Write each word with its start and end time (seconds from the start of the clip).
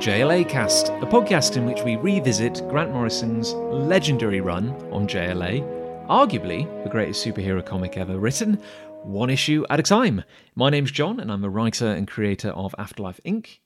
JLA 0.00 0.48
Cast, 0.48 0.88
a 0.88 1.06
podcast 1.06 1.58
in 1.58 1.66
which 1.66 1.82
we 1.82 1.96
revisit 1.96 2.66
Grant 2.70 2.90
Morrison's 2.90 3.52
legendary 3.52 4.40
run 4.40 4.70
on 4.90 5.06
JLA, 5.06 5.60
arguably 6.08 6.64
the 6.82 6.88
greatest 6.88 7.22
superhero 7.22 7.62
comic 7.62 7.98
ever 7.98 8.18
written, 8.18 8.58
one 9.02 9.28
issue 9.28 9.62
at 9.68 9.78
a 9.78 9.82
time. 9.82 10.24
My 10.54 10.70
name's 10.70 10.90
John, 10.90 11.20
and 11.20 11.30
I'm 11.30 11.44
a 11.44 11.50
writer 11.50 11.86
and 11.86 12.08
creator 12.08 12.48
of 12.48 12.74
Afterlife 12.78 13.20
Inc. 13.26 13.58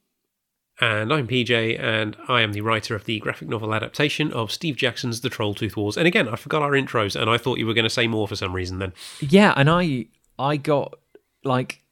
And 0.81 1.13
I'm 1.13 1.29
PJ, 1.29 1.79
and 1.79 2.17
I 2.27 2.41
am 2.41 2.53
the 2.53 2.63
writer 2.63 2.97
of 2.97 3.05
the 3.05 3.21
graphic 3.21 3.49
novel 3.49 3.73
adaptation 3.73 4.33
of 4.33 4.51
Steve 4.51 4.75
Jackson's 4.75 5.21
The 5.21 5.31
Trolltooth 5.31 5.77
Wars. 5.77 5.97
And 5.97 6.09
again, 6.09 6.29
I 6.29 6.35
forgot 6.35 6.63
our 6.63 6.73
intros, 6.73 7.15
and 7.15 7.31
I 7.31 7.39
thought 7.39 7.61
you 7.61 7.67
were 7.69 7.75
going 7.75 7.85
to 7.85 7.89
say 7.89 8.09
more 8.09 8.27
for 8.27 8.35
some 8.35 8.55
reason 8.55 8.81
then. 8.81 8.93
Yeah, 9.21 9.55
and 9.57 9.71
I 9.71 10.07
I 10.37 10.57
got 10.57 10.99
like 11.45 11.85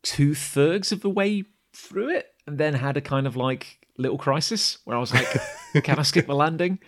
two 0.00 0.34
thirds 0.34 0.90
of 0.90 1.02
the 1.02 1.10
way 1.10 1.44
through 1.74 2.08
it, 2.08 2.32
and 2.46 2.56
then 2.56 2.72
had 2.72 2.96
a 2.96 3.02
kind 3.02 3.26
of 3.26 3.36
like 3.36 3.76
little 4.00 4.18
crisis 4.18 4.78
where 4.84 4.96
I 4.96 5.00
was 5.00 5.12
like, 5.14 5.28
"Can 5.84 5.98
I 5.98 6.02
skip 6.02 6.26
the 6.26 6.34
landing?" 6.34 6.78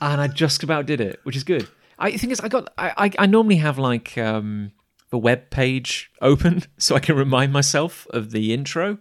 And 0.00 0.20
I 0.20 0.28
just 0.28 0.62
about 0.62 0.86
did 0.86 1.00
it, 1.00 1.20
which 1.24 1.36
is 1.36 1.44
good. 1.44 1.68
I 1.98 2.16
think 2.16 2.32
it's 2.32 2.42
I 2.42 2.48
got 2.48 2.72
I 2.76 2.92
I, 2.96 3.10
I 3.20 3.26
normally 3.26 3.56
have 3.56 3.78
like 3.78 4.16
um 4.18 4.72
the 5.10 5.18
web 5.18 5.50
page 5.50 6.10
open 6.20 6.62
so 6.78 6.94
I 6.96 7.00
can 7.00 7.16
remind 7.16 7.52
myself 7.52 8.06
of 8.10 8.30
the 8.30 8.52
intro. 8.52 8.98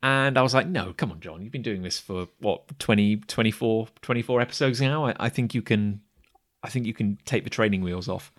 And 0.00 0.38
I 0.38 0.42
was 0.42 0.54
like, 0.54 0.68
no, 0.68 0.92
come 0.92 1.10
on, 1.10 1.18
John. 1.20 1.42
You've 1.42 1.50
been 1.52 1.62
doing 1.62 1.82
this 1.82 1.98
for 1.98 2.28
what, 2.38 2.78
20, 2.78 3.16
24, 3.16 3.88
24 4.00 4.40
episodes 4.40 4.80
now? 4.80 5.06
I, 5.06 5.14
I 5.18 5.28
think 5.28 5.54
you 5.54 5.62
can 5.62 6.02
I 6.62 6.68
think 6.68 6.86
you 6.86 6.94
can 6.94 7.18
take 7.24 7.44
the 7.44 7.50
training 7.50 7.82
wheels 7.82 8.08
off. 8.08 8.32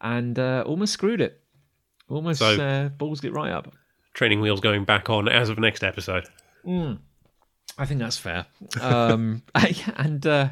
And 0.00 0.38
uh, 0.38 0.62
almost 0.66 0.92
screwed 0.92 1.20
it. 1.20 1.40
Almost 2.08 2.38
So- 2.40 2.60
uh, 2.60 2.88
balls 2.90 3.20
get 3.20 3.32
right 3.32 3.50
up. 3.50 3.72
Training 4.14 4.40
wheels 4.40 4.60
going 4.60 4.84
back 4.84 5.08
on 5.10 5.28
as 5.28 5.48
of 5.48 5.58
next 5.58 5.82
episode. 5.84 6.28
I 6.66 7.84
think 7.84 8.00
that's 8.00 8.18
fair. 8.18 8.46
Um, 8.80 9.42
and 9.96 10.26
uh, 10.26 10.48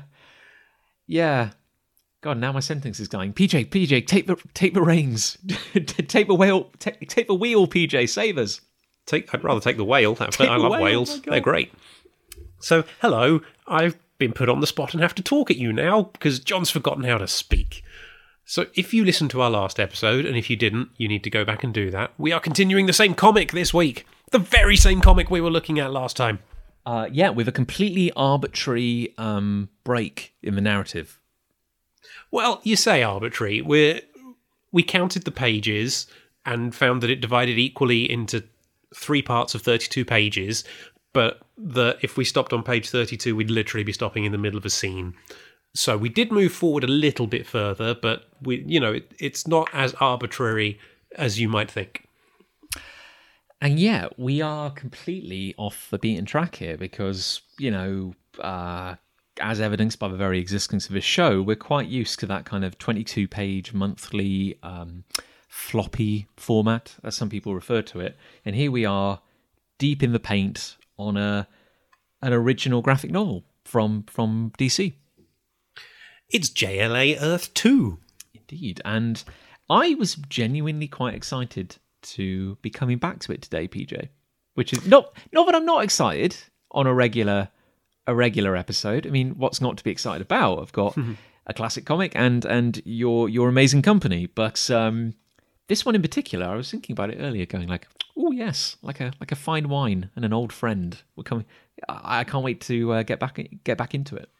yeah, 1.06 1.50
God, 2.20 2.38
now 2.38 2.52
my 2.52 2.60
sentence 2.60 2.98
is 2.98 3.08
dying. 3.08 3.32
PJ, 3.32 3.68
PJ, 3.68 4.06
take 4.06 4.26
the 4.26 4.36
take 4.54 4.74
the 4.74 4.82
reins, 4.82 5.38
take 5.74 6.26
the 6.26 6.34
wheel, 6.34 6.70
take, 6.78 7.08
take 7.08 7.26
the 7.28 7.34
wheel. 7.34 7.66
PJ, 7.66 8.08
save 8.08 8.38
us. 8.38 8.60
Take, 9.06 9.32
I'd 9.32 9.44
rather 9.44 9.60
take 9.60 9.76
the 9.76 9.84
whale. 9.84 10.16
I 10.18 10.26
Take 10.26 10.48
the 10.48 10.58
love 10.58 10.72
whale, 10.72 10.82
whales. 10.82 11.18
oh. 11.18 11.30
They're 11.30 11.38
great. 11.40 11.72
So, 12.58 12.82
hello. 13.00 13.40
I've 13.68 13.96
been 14.18 14.32
put 14.32 14.48
on 14.48 14.58
the 14.60 14.66
spot 14.66 14.94
and 14.94 15.02
have 15.02 15.14
to 15.14 15.22
talk 15.22 15.48
at 15.48 15.56
you 15.56 15.72
now 15.72 16.02
because 16.12 16.40
John's 16.40 16.70
forgotten 16.70 17.04
how 17.04 17.18
to 17.18 17.28
speak. 17.28 17.84
So, 18.44 18.66
if 18.74 18.92
you 18.92 19.04
listened 19.04 19.30
to 19.30 19.42
our 19.42 19.50
last 19.50 19.78
episode, 19.78 20.24
and 20.24 20.36
if 20.36 20.50
you 20.50 20.56
didn't, 20.56 20.88
you 20.96 21.06
need 21.06 21.22
to 21.22 21.30
go 21.30 21.44
back 21.44 21.62
and 21.62 21.72
do 21.72 21.90
that. 21.92 22.12
We 22.18 22.32
are 22.32 22.40
continuing 22.40 22.86
the 22.86 22.92
same 22.92 23.14
comic 23.14 23.52
this 23.52 23.72
week. 23.72 24.06
The 24.32 24.38
very 24.38 24.76
same 24.76 25.00
comic 25.00 25.30
we 25.30 25.40
were 25.40 25.50
looking 25.50 25.78
at 25.78 25.92
last 25.92 26.16
time. 26.16 26.40
Uh, 26.84 27.08
yeah, 27.10 27.30
with 27.30 27.48
a 27.48 27.52
completely 27.52 28.12
arbitrary 28.14 29.14
um, 29.18 29.68
break 29.82 30.34
in 30.42 30.54
the 30.54 30.60
narrative. 30.60 31.18
Well, 32.30 32.60
you 32.62 32.76
say 32.76 33.02
arbitrary. 33.02 33.60
We 33.60 34.02
we 34.72 34.82
counted 34.82 35.24
the 35.24 35.30
pages 35.30 36.06
and 36.44 36.74
found 36.74 37.02
that 37.02 37.10
it 37.10 37.20
divided 37.20 37.58
equally 37.58 38.10
into 38.10 38.44
three 38.94 39.22
parts 39.22 39.54
of 39.54 39.62
32 39.62 40.04
pages, 40.04 40.64
but 41.12 41.40
that 41.56 41.98
if 42.02 42.16
we 42.16 42.24
stopped 42.24 42.52
on 42.52 42.62
page 42.62 42.90
32, 42.90 43.34
we'd 43.34 43.50
literally 43.50 43.84
be 43.84 43.92
stopping 43.92 44.24
in 44.24 44.32
the 44.32 44.38
middle 44.38 44.58
of 44.58 44.64
a 44.64 44.70
scene. 44.70 45.14
So 45.74 45.96
we 45.96 46.08
did 46.08 46.30
move 46.30 46.52
forward 46.52 46.84
a 46.84 46.88
little 46.88 47.26
bit 47.26 47.46
further, 47.46 47.94
but 47.94 48.28
we, 48.42 48.64
you 48.66 48.80
know, 48.80 48.92
it, 48.92 49.12
it's 49.18 49.46
not 49.46 49.68
as 49.72 49.94
arbitrary 49.94 50.78
as 51.16 51.40
you 51.40 51.48
might 51.48 51.70
think. 51.70 52.05
And 53.60 53.78
yeah, 53.80 54.08
we 54.18 54.42
are 54.42 54.70
completely 54.70 55.54
off 55.56 55.88
the 55.90 55.98
beaten 55.98 56.24
track 56.24 56.56
here 56.56 56.76
because, 56.76 57.40
you 57.58 57.70
know, 57.70 58.14
uh, 58.38 58.96
as 59.40 59.60
evidenced 59.60 59.98
by 59.98 60.08
the 60.08 60.16
very 60.16 60.38
existence 60.38 60.86
of 60.86 60.92
this 60.92 61.04
show, 61.04 61.40
we're 61.40 61.56
quite 61.56 61.88
used 61.88 62.20
to 62.20 62.26
that 62.26 62.44
kind 62.44 62.64
of 62.64 62.78
22 62.78 63.26
page 63.28 63.72
monthly 63.72 64.58
um, 64.62 65.04
floppy 65.48 66.26
format, 66.36 66.96
as 67.02 67.14
some 67.14 67.30
people 67.30 67.54
refer 67.54 67.82
to 67.82 68.00
it. 68.00 68.16
And 68.44 68.54
here 68.54 68.70
we 68.70 68.84
are, 68.84 69.20
deep 69.78 70.02
in 70.02 70.12
the 70.12 70.20
paint 70.20 70.76
on 70.98 71.16
a 71.16 71.48
an 72.22 72.32
original 72.32 72.82
graphic 72.82 73.10
novel 73.10 73.44
from 73.64 74.04
from 74.04 74.52
DC. 74.58 74.94
It's 76.28 76.50
JLA 76.50 77.18
Earth 77.20 77.54
2. 77.54 77.98
Indeed. 78.34 78.80
And 78.84 79.22
I 79.70 79.94
was 79.94 80.14
genuinely 80.14 80.88
quite 80.88 81.14
excited 81.14 81.76
to 82.06 82.56
be 82.62 82.70
coming 82.70 82.98
back 82.98 83.20
to 83.20 83.32
it 83.32 83.42
today, 83.42 83.68
PJ. 83.68 84.08
Which 84.54 84.72
is 84.72 84.86
not 84.86 85.16
not 85.32 85.46
that 85.46 85.54
I'm 85.54 85.66
not 85.66 85.84
excited 85.84 86.36
on 86.70 86.86
a 86.86 86.94
regular 86.94 87.48
a 88.06 88.14
regular 88.14 88.56
episode. 88.56 89.06
I 89.06 89.10
mean, 89.10 89.32
what's 89.36 89.60
not 89.60 89.76
to 89.76 89.84
be 89.84 89.90
excited 89.90 90.22
about? 90.22 90.60
I've 90.60 90.72
got 90.72 90.96
a 91.46 91.54
classic 91.54 91.84
comic 91.84 92.12
and 92.14 92.44
and 92.44 92.80
your 92.84 93.28
your 93.28 93.48
amazing 93.48 93.82
company. 93.82 94.26
But 94.26 94.70
um 94.70 95.14
this 95.68 95.84
one 95.84 95.94
in 95.94 96.02
particular, 96.02 96.46
I 96.46 96.54
was 96.54 96.70
thinking 96.70 96.94
about 96.94 97.10
it 97.10 97.18
earlier, 97.20 97.44
going 97.44 97.68
like, 97.68 97.88
oh 98.16 98.30
yes, 98.30 98.76
like 98.82 99.00
a 99.00 99.12
like 99.20 99.32
a 99.32 99.36
fine 99.36 99.68
wine 99.68 100.10
and 100.16 100.24
an 100.24 100.32
old 100.32 100.52
friend. 100.52 100.96
We're 101.16 101.24
coming. 101.24 101.44
I, 101.88 102.20
I 102.20 102.24
can't 102.24 102.44
wait 102.44 102.60
to 102.62 102.92
uh, 102.92 103.02
get 103.02 103.20
back 103.20 103.38
get 103.64 103.76
back 103.76 103.94
into 103.94 104.16
it. 104.16 104.30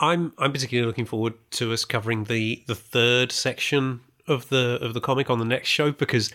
I'm 0.00 0.32
I'm 0.38 0.52
particularly 0.52 0.86
looking 0.86 1.04
forward 1.04 1.34
to 1.52 1.72
us 1.72 1.84
covering 1.84 2.24
the 2.24 2.62
the 2.66 2.74
third 2.74 3.32
section 3.32 4.00
of 4.26 4.48
the 4.48 4.78
of 4.80 4.94
the 4.94 5.00
comic 5.00 5.30
on 5.30 5.38
the 5.38 5.44
next 5.44 5.68
show 5.68 5.92
because 5.92 6.32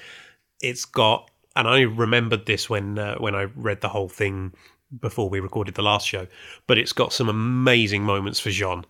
it's 0.61 0.85
got 0.85 1.29
and 1.55 1.67
I 1.67 1.81
remembered 1.81 2.45
this 2.45 2.69
when 2.69 2.99
uh, 2.99 3.15
when 3.15 3.35
I 3.35 3.43
read 3.55 3.81
the 3.81 3.89
whole 3.89 4.09
thing 4.09 4.53
before 4.99 5.29
we 5.29 5.39
recorded 5.39 5.75
the 5.75 5.81
last 5.81 6.07
show, 6.07 6.27
but 6.67 6.77
it's 6.77 6.93
got 6.93 7.13
some 7.13 7.29
amazing 7.29 8.03
moments 8.03 8.39
for 8.39 8.49
J'onn. 8.49 8.85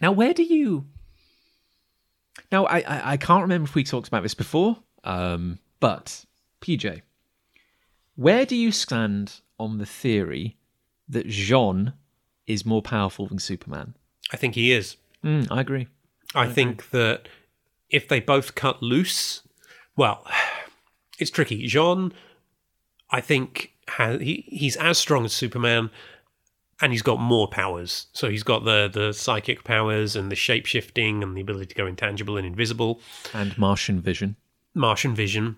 Now, 0.00 0.12
where 0.12 0.32
do 0.32 0.42
you? 0.42 0.86
Now, 2.50 2.64
I, 2.66 2.78
I 2.78 3.12
I 3.12 3.16
can't 3.16 3.42
remember 3.42 3.68
if 3.68 3.74
we 3.74 3.84
talked 3.84 4.08
about 4.08 4.22
this 4.22 4.34
before, 4.34 4.78
um, 5.04 5.58
but 5.78 6.24
PJ, 6.60 7.02
where 8.16 8.46
do 8.46 8.56
you 8.56 8.72
stand 8.72 9.40
on 9.58 9.78
the 9.78 9.86
theory 9.86 10.56
that 11.08 11.26
J'onn 11.26 11.92
is 12.46 12.64
more 12.64 12.82
powerful 12.82 13.26
than 13.26 13.38
Superman? 13.38 13.94
I 14.32 14.36
think 14.36 14.54
he 14.54 14.72
is. 14.72 14.96
Mm, 15.24 15.48
I 15.50 15.60
agree. 15.60 15.88
I 16.34 16.46
think 16.46 16.90
that 16.90 17.28
if 17.90 18.08
they 18.08 18.20
both 18.20 18.54
cut 18.54 18.82
loose, 18.82 19.42
well, 19.96 20.26
it's 21.18 21.30
tricky. 21.30 21.66
J'onn, 21.66 22.12
I 23.10 23.20
think, 23.20 23.72
has, 23.88 24.20
he, 24.20 24.44
he's 24.48 24.76
as 24.76 24.98
strong 24.98 25.24
as 25.24 25.32
Superman, 25.32 25.90
and 26.80 26.92
he's 26.92 27.02
got 27.02 27.20
more 27.20 27.48
powers. 27.48 28.06
So 28.12 28.30
he's 28.30 28.42
got 28.42 28.64
the 28.64 28.88
the 28.92 29.12
psychic 29.12 29.64
powers 29.64 30.16
and 30.16 30.30
the 30.30 30.36
shape 30.36 30.66
shifting 30.66 31.22
and 31.22 31.36
the 31.36 31.42
ability 31.42 31.66
to 31.66 31.74
go 31.74 31.86
intangible 31.86 32.36
and 32.36 32.46
invisible, 32.46 33.00
And 33.34 33.56
Martian 33.58 34.00
Vision. 34.00 34.36
Martian 34.74 35.14
vision. 35.14 35.56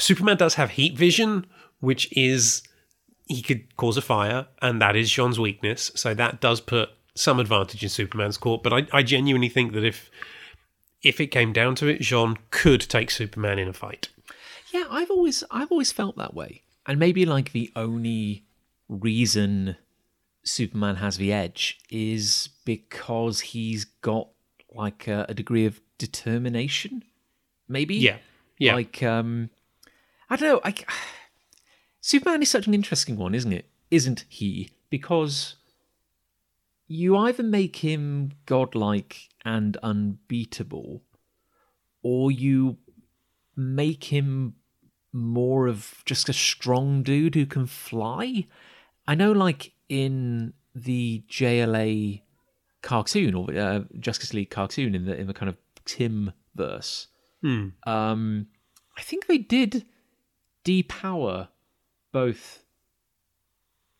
Superman 0.00 0.36
does 0.36 0.54
have 0.54 0.70
heat 0.70 0.96
vision, 0.96 1.46
which 1.80 2.08
is 2.16 2.62
he 3.26 3.42
could 3.42 3.76
cause 3.76 3.96
a 3.96 4.02
fire, 4.02 4.46
and 4.60 4.80
that 4.82 4.96
is 4.96 5.10
J'onn's 5.10 5.38
weakness. 5.38 5.90
So 5.94 6.14
that 6.14 6.40
does 6.40 6.60
put 6.60 6.90
some 7.14 7.40
advantage 7.40 7.82
in 7.82 7.88
Superman's 7.88 8.36
court. 8.36 8.62
But 8.62 8.72
I, 8.72 8.86
I 8.92 9.02
genuinely 9.02 9.48
think 9.48 9.72
that 9.72 9.84
if 9.84 10.10
if 11.02 11.20
it 11.20 11.28
came 11.28 11.52
down 11.52 11.74
to 11.76 11.86
it, 11.86 12.00
J'onn 12.00 12.36
could 12.50 12.80
take 12.80 13.10
Superman 13.10 13.58
in 13.58 13.68
a 13.68 13.72
fight. 13.72 14.08
Yeah, 14.72 14.84
I've 14.90 15.10
always 15.10 15.44
I've 15.50 15.70
always 15.70 15.92
felt 15.92 16.16
that 16.16 16.34
way. 16.34 16.62
And 16.86 16.98
maybe 16.98 17.24
like 17.24 17.52
the 17.52 17.70
only 17.76 18.44
reason 18.88 19.76
Superman 20.44 20.96
has 20.96 21.16
the 21.16 21.32
edge 21.32 21.78
is 21.90 22.50
because 22.64 23.40
he's 23.40 23.84
got 23.84 24.28
like 24.74 25.06
a, 25.06 25.26
a 25.28 25.34
degree 25.34 25.66
of 25.66 25.80
determination. 25.98 27.04
Maybe. 27.68 27.96
Yeah, 27.96 28.18
yeah. 28.58 28.74
Like 28.74 29.02
um 29.02 29.50
I 30.28 30.36
don't 30.36 30.48
know, 30.48 30.60
like 30.64 30.88
Superman 32.00 32.42
is 32.42 32.50
such 32.50 32.66
an 32.66 32.74
interesting 32.74 33.16
one, 33.16 33.34
isn't 33.34 33.52
it? 33.52 33.70
Isn't 33.90 34.24
he? 34.28 34.70
Because 34.90 35.56
you 36.88 37.16
either 37.16 37.42
make 37.42 37.76
him 37.76 38.32
godlike 38.46 39.28
and 39.44 39.76
unbeatable, 39.82 41.02
or 42.02 42.30
you 42.30 42.78
make 43.54 44.04
him 44.04 44.54
more 45.12 45.66
of 45.66 46.02
just 46.04 46.28
a 46.28 46.32
strong 46.32 47.02
dude 47.02 47.34
who 47.34 47.46
can 47.46 47.66
fly. 47.66 48.46
I 49.06 49.14
know, 49.14 49.32
like 49.32 49.72
in 49.88 50.54
the 50.74 51.24
JLA 51.30 52.22
cartoon 52.82 53.34
or 53.34 53.52
uh, 53.54 53.80
Justice 53.98 54.32
League 54.32 54.50
cartoon 54.50 54.94
in 54.94 55.04
the 55.04 55.16
in 55.16 55.26
the 55.26 55.34
kind 55.34 55.48
of 55.48 55.56
Tim 55.84 56.32
verse, 56.54 57.08
Hmm. 57.42 57.68
um, 57.86 58.46
I 58.96 59.02
think 59.02 59.26
they 59.26 59.38
did 59.38 59.86
depower 60.64 61.48
both 62.12 62.64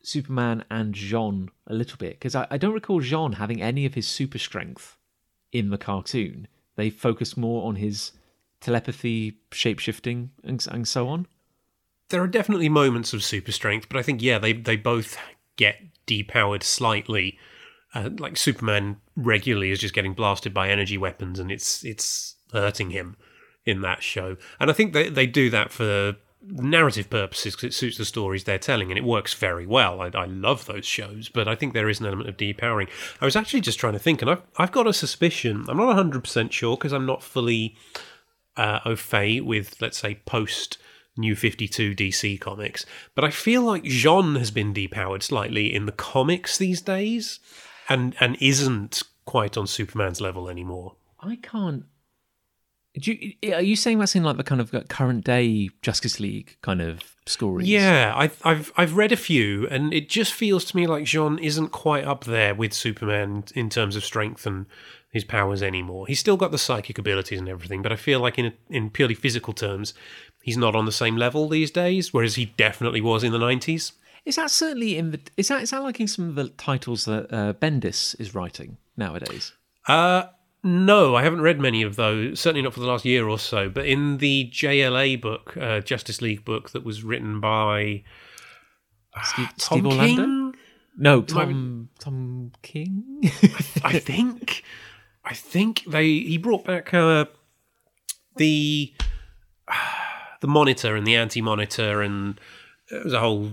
Superman 0.08 0.64
and 0.70 0.94
J'onn 0.94 1.50
a 1.66 1.74
little 1.74 1.98
bit 1.98 2.12
because 2.12 2.34
I, 2.34 2.46
I 2.50 2.56
don't 2.56 2.72
recall 2.72 3.02
J'onn 3.02 3.34
having 3.34 3.60
any 3.60 3.84
of 3.84 3.94
his 3.94 4.08
super 4.08 4.38
strength 4.38 4.96
in 5.52 5.68
the 5.68 5.78
cartoon. 5.78 6.48
They 6.76 6.88
focus 6.88 7.36
more 7.36 7.66
on 7.68 7.76
his 7.76 8.12
telepathy, 8.60 9.38
shapeshifting, 9.50 10.30
and, 10.42 10.66
and 10.70 10.88
so 10.88 11.08
on. 11.08 11.26
There 12.08 12.22
are 12.22 12.26
definitely 12.26 12.70
moments 12.70 13.12
of 13.12 13.22
super 13.22 13.52
strength, 13.52 13.88
but 13.88 13.98
I 13.98 14.02
think 14.02 14.22
yeah, 14.22 14.38
they 14.38 14.54
they 14.54 14.76
both 14.76 15.18
get 15.56 15.76
depowered 16.06 16.62
slightly. 16.62 17.38
Uh, 17.94 18.10
like 18.18 18.36
Superman 18.36 18.98
regularly 19.16 19.70
is 19.70 19.78
just 19.78 19.94
getting 19.94 20.14
blasted 20.14 20.54
by 20.54 20.70
energy 20.70 20.96
weapons, 20.96 21.38
and 21.38 21.50
it's 21.50 21.84
it's 21.84 22.36
hurting 22.52 22.90
him 22.90 23.16
in 23.66 23.82
that 23.82 24.02
show. 24.02 24.38
And 24.58 24.70
I 24.70 24.72
think 24.72 24.94
they 24.94 25.10
they 25.10 25.26
do 25.26 25.50
that 25.50 25.70
for 25.70 26.16
narrative 26.50 27.10
purposes 27.10 27.54
because 27.54 27.74
it 27.74 27.76
suits 27.76 27.98
the 27.98 28.04
stories 28.04 28.44
they're 28.44 28.58
telling, 28.58 28.90
and 28.90 28.98
it 28.98 29.04
works 29.04 29.34
very 29.34 29.66
well. 29.66 30.00
I, 30.00 30.10
I 30.14 30.24
love 30.26 30.66
those 30.66 30.86
shows, 30.86 31.28
but 31.28 31.48
I 31.48 31.54
think 31.54 31.74
there 31.74 31.88
is 31.88 32.00
an 32.00 32.06
element 32.06 32.28
of 32.28 32.36
depowering. 32.36 32.88
I 33.20 33.24
was 33.24 33.36
actually 33.36 33.60
just 33.60 33.78
trying 33.78 33.92
to 33.94 33.98
think, 33.98 34.22
and 34.22 34.30
I've 34.30 34.42
I've 34.56 34.72
got 34.72 34.86
a 34.86 34.92
suspicion. 34.92 35.64
I'm 35.68 35.76
not 35.76 35.86
100 35.86 36.22
percent 36.22 36.52
sure 36.52 36.76
because 36.76 36.92
I'm 36.92 37.06
not 37.06 37.22
fully 37.22 37.76
uh, 38.56 38.80
au 38.84 38.96
fait 38.96 39.40
with 39.40 39.80
let's 39.80 39.98
say 39.98 40.16
post 40.26 40.78
New 41.16 41.34
52 41.34 41.94
DC 41.94 42.40
comics, 42.40 42.86
but 43.14 43.24
I 43.24 43.30
feel 43.30 43.62
like 43.62 43.82
J'onn 43.82 44.38
has 44.38 44.50
been 44.50 44.72
depowered 44.72 45.22
slightly 45.22 45.74
in 45.74 45.86
the 45.86 45.92
comics 45.92 46.56
these 46.58 46.80
days 46.80 47.40
and 47.88 48.14
and 48.20 48.36
isn't 48.40 49.02
quite 49.24 49.56
on 49.56 49.66
Superman's 49.66 50.20
level 50.20 50.48
anymore. 50.48 50.96
I 51.20 51.36
can't. 51.36 51.84
Do 52.98 53.12
you, 53.12 53.54
are 53.54 53.62
you 53.62 53.76
saying 53.76 53.98
that's 53.98 54.16
in 54.16 54.24
like 54.24 54.36
the 54.36 54.44
kind 54.44 54.60
of 54.60 54.74
current 54.88 55.24
day 55.24 55.70
Justice 55.82 56.18
League 56.18 56.56
kind 56.62 56.80
of 56.80 57.00
stories? 57.26 57.68
Yeah, 57.68 58.12
I've 58.16 58.40
I've 58.44 58.72
I've 58.76 58.96
read 58.96 59.12
a 59.12 59.16
few, 59.16 59.68
and 59.68 59.92
it 59.92 60.08
just 60.08 60.32
feels 60.32 60.64
to 60.66 60.76
me 60.76 60.86
like 60.86 61.04
J'onn 61.04 61.38
isn't 61.40 61.68
quite 61.68 62.04
up 62.04 62.24
there 62.24 62.54
with 62.54 62.72
Superman 62.72 63.44
in 63.54 63.68
terms 63.68 63.94
of 63.94 64.04
strength 64.04 64.46
and 64.46 64.66
his 65.10 65.24
powers 65.24 65.62
anymore. 65.62 66.06
He's 66.06 66.20
still 66.20 66.36
got 66.36 66.50
the 66.50 66.58
psychic 66.58 66.98
abilities 66.98 67.38
and 67.38 67.48
everything, 67.48 67.82
but 67.82 67.92
I 67.92 67.96
feel 67.96 68.20
like 68.20 68.38
in 68.38 68.52
in 68.70 68.90
purely 68.90 69.14
physical 69.14 69.52
terms, 69.52 69.94
he's 70.42 70.56
not 70.56 70.74
on 70.74 70.86
the 70.86 70.92
same 70.92 71.16
level 71.16 71.48
these 71.48 71.70
days. 71.70 72.12
Whereas 72.12 72.34
he 72.34 72.46
definitely 72.46 73.00
was 73.00 73.22
in 73.22 73.32
the 73.32 73.38
nineties. 73.38 73.92
Is 74.24 74.36
that 74.36 74.50
certainly 74.50 74.96
in 74.96 75.12
the? 75.12 75.20
Is 75.36 75.48
that 75.48 75.62
is 75.62 75.70
that 75.70 75.82
like 75.82 76.00
in 76.00 76.08
some 76.08 76.28
of 76.28 76.34
the 76.34 76.48
titles 76.48 77.04
that 77.04 77.32
uh, 77.32 77.52
Bendis 77.52 78.18
is 78.18 78.34
writing 78.34 78.78
nowadays? 78.96 79.52
Uh 79.86 80.24
no, 80.64 81.14
I 81.14 81.22
haven't 81.22 81.42
read 81.42 81.60
many 81.60 81.82
of 81.82 81.96
those. 81.96 82.40
Certainly 82.40 82.62
not 82.62 82.74
for 82.74 82.80
the 82.80 82.86
last 82.86 83.04
year 83.04 83.28
or 83.28 83.38
so. 83.38 83.68
But 83.68 83.86
in 83.86 84.18
the 84.18 84.50
JLA 84.52 85.20
book, 85.20 85.56
uh, 85.56 85.80
Justice 85.80 86.20
League 86.20 86.44
book 86.44 86.70
that 86.70 86.84
was 86.84 87.04
written 87.04 87.40
by 87.40 88.02
Steve, 89.24 89.46
uh, 89.46 89.50
Tom 89.58 89.78
Steve 89.78 89.86
Orlando? 89.86 90.22
King, 90.22 90.54
No, 90.96 91.22
Tom 91.22 91.88
Tom 91.98 92.52
King. 92.62 93.20
I 93.84 93.98
think. 94.00 94.64
I 95.24 95.34
think 95.34 95.84
they 95.86 96.06
he 96.06 96.38
brought 96.38 96.64
back 96.64 96.92
uh, 96.92 97.26
the 98.36 98.94
the 100.40 100.48
monitor 100.48 100.96
and 100.96 101.06
the 101.06 101.16
anti 101.16 101.40
monitor 101.40 102.02
and 102.02 102.40
it 102.90 103.04
was 103.04 103.12
a 103.12 103.20
whole 103.20 103.52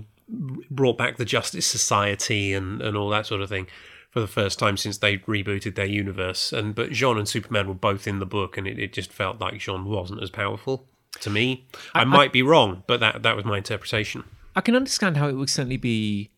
brought 0.70 0.98
back 0.98 1.18
the 1.18 1.24
Justice 1.24 1.66
Society 1.66 2.52
and, 2.52 2.82
and 2.82 2.96
all 2.96 3.08
that 3.10 3.26
sort 3.26 3.42
of 3.42 3.48
thing 3.48 3.68
for 4.16 4.20
the 4.20 4.26
first 4.26 4.58
time 4.58 4.78
since 4.78 4.96
they 4.96 5.18
rebooted 5.18 5.74
their 5.74 5.84
universe. 5.84 6.50
And 6.50 6.74
but 6.74 6.88
J'onn 6.88 7.18
and 7.18 7.28
Superman 7.28 7.68
were 7.68 7.74
both 7.74 8.06
in 8.06 8.18
the 8.18 8.24
book, 8.24 8.56
and 8.56 8.66
it, 8.66 8.78
it 8.78 8.94
just 8.94 9.12
felt 9.12 9.38
like 9.42 9.56
J'onn 9.56 9.84
wasn't 9.84 10.22
as 10.22 10.30
powerful 10.30 10.86
to 11.20 11.28
me. 11.28 11.66
I, 11.94 12.04
might 12.06 12.32
be 12.32 12.42
wrong, 12.42 12.82
but 12.86 12.98
that 13.00 13.22
that 13.24 13.36
was 13.36 13.44
my 13.44 13.58
interpretation. 13.58 14.24
I 14.54 14.62
can 14.62 14.74
understand 14.74 15.18
how 15.18 15.28
it 15.28 15.34
would 15.34 15.50
certainly 15.50 15.76
be 15.76 16.30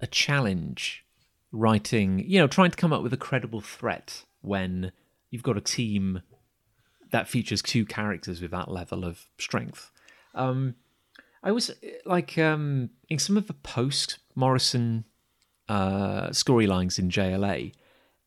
a 0.00 0.06
challenge 0.06 1.04
writing, 1.52 2.24
you 2.26 2.38
know, 2.38 2.46
trying 2.46 2.70
to 2.70 2.76
come 2.78 2.90
up 2.90 3.02
with 3.02 3.12
a 3.12 3.18
credible 3.18 3.60
threat 3.60 4.24
when 4.40 4.90
you've 5.28 5.42
got 5.42 5.58
a 5.58 5.60
team 5.60 6.22
that 7.10 7.28
features 7.28 7.60
two 7.60 7.84
characters 7.84 8.40
with 8.40 8.52
that 8.52 8.70
level 8.70 9.04
of 9.04 9.26
strength. 9.36 9.90
Um, 10.34 10.76
I 11.42 11.52
was 11.52 11.70
like 12.06 12.38
um, 12.38 12.88
in 13.10 13.18
some 13.18 13.36
of 13.36 13.46
the 13.46 13.52
post 13.52 14.20
Morrison 14.34 15.04
uh, 15.70 16.30
storylines 16.30 16.98
in 16.98 17.08
JLA. 17.08 17.72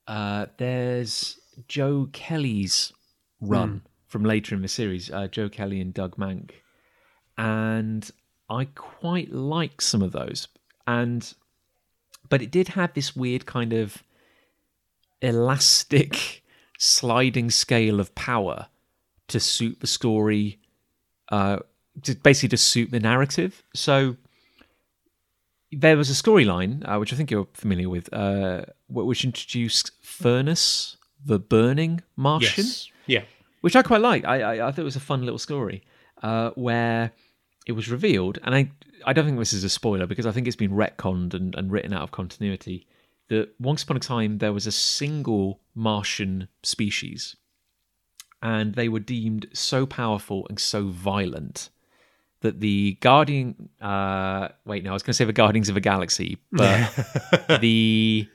Uh, 0.08 0.46
there's 0.58 1.38
Joe 1.68 2.08
Kelly's 2.14 2.94
run 3.42 3.82
from 4.08 4.24
later 4.24 4.56
in 4.56 4.62
the 4.62 4.70
series, 4.70 5.12
uh, 5.12 5.28
Joe 5.28 5.50
Kelly 5.50 5.82
and 5.82 5.94
Doug 5.94 6.16
Mahnke, 6.16 6.52
and 7.38 8.10
I 8.50 8.66
quite 8.76 9.34
like 9.34 9.82
some 9.82 10.02
of 10.02 10.14
those. 10.14 10.48
And 10.88 11.34
but 12.30 12.42
it 12.42 12.50
did 12.50 12.70
have 12.70 12.94
this 12.94 13.14
weird 13.14 13.46
kind 13.46 13.74
of 13.74 14.04
elastic 15.22 16.44
sliding 16.80 17.52
scale 17.52 18.00
of 18.00 18.16
power 18.16 18.68
to 19.28 19.40
suit 19.42 19.82
the 19.82 19.88
story, 19.88 20.60
uh, 21.30 21.60
to 22.04 22.16
basically 22.16 22.50
to 22.50 22.58
suit 22.58 22.92
the 22.92 23.02
narrative. 23.02 23.64
So 23.76 24.16
there 25.76 25.98
was 25.98 26.10
a 26.10 26.14
storyline 26.14 26.88
uh, 26.88 26.98
which 26.98 27.14
I 27.14 27.16
think 27.16 27.32
you're 27.32 27.48
familiar 27.54 27.90
with, 27.90 28.12
uh, 28.14 28.66
which 28.90 29.24
introduced 29.24 29.92
Fernus, 30.04 30.98
the 31.24 31.40
burning 31.40 32.02
Martian, 32.16 32.66
Yes, 32.66 32.90
yeah, 33.08 33.24
which 33.62 33.76
I 33.76 33.82
quite 33.82 34.02
like. 34.02 34.26
I, 34.26 34.42
I, 34.42 34.68
I 34.68 34.72
thought 34.72 34.82
it 34.82 34.84
was 34.84 34.96
a 34.96 35.02
fun 35.02 35.24
little 35.24 35.40
story 35.40 35.84
uh, 36.22 36.52
where 36.52 37.12
it 37.66 37.74
was 37.74 37.90
revealed, 37.90 38.40
and 38.44 38.56
I 38.56 38.72
I 39.06 39.14
don't 39.14 39.26
think 39.26 39.40
this 39.40 39.54
is 39.54 39.64
a 39.64 39.70
spoiler 39.70 40.08
because 40.08 40.26
I 40.26 40.32
think 40.32 40.48
it's 40.48 40.56
been 40.56 40.72
retconned 40.72 41.34
and, 41.34 41.56
and 41.56 41.72
written 41.72 41.94
out 41.94 42.04
of 42.04 42.12
continuity. 42.12 42.88
That 43.30 43.50
once 43.60 43.84
upon 43.84 43.98
a 43.98 44.02
time 44.02 44.40
there 44.40 44.54
was 44.54 44.68
a 44.68 44.72
single 44.72 45.62
Martian 45.74 46.50
species, 46.62 47.36
and 48.42 48.76
they 48.76 48.90
were 48.90 49.00
deemed 49.00 49.48
so 49.54 49.86
powerful 49.86 50.46
and 50.50 50.60
so 50.60 50.88
violent 50.88 51.70
that 52.44 52.60
the 52.60 52.98
Guardian. 53.02 53.70
Uh, 53.82 54.50
wait, 54.66 54.84
no, 54.84 54.92
I 54.92 54.94
was 54.94 55.02
going 55.02 55.14
to 55.14 55.18
say 55.18 55.26
the 55.26 55.34
Guardians 55.34 55.70
of 55.70 55.76
the 55.76 55.82
Galaxy, 55.82 56.38
but 56.52 56.92
the 57.62 58.28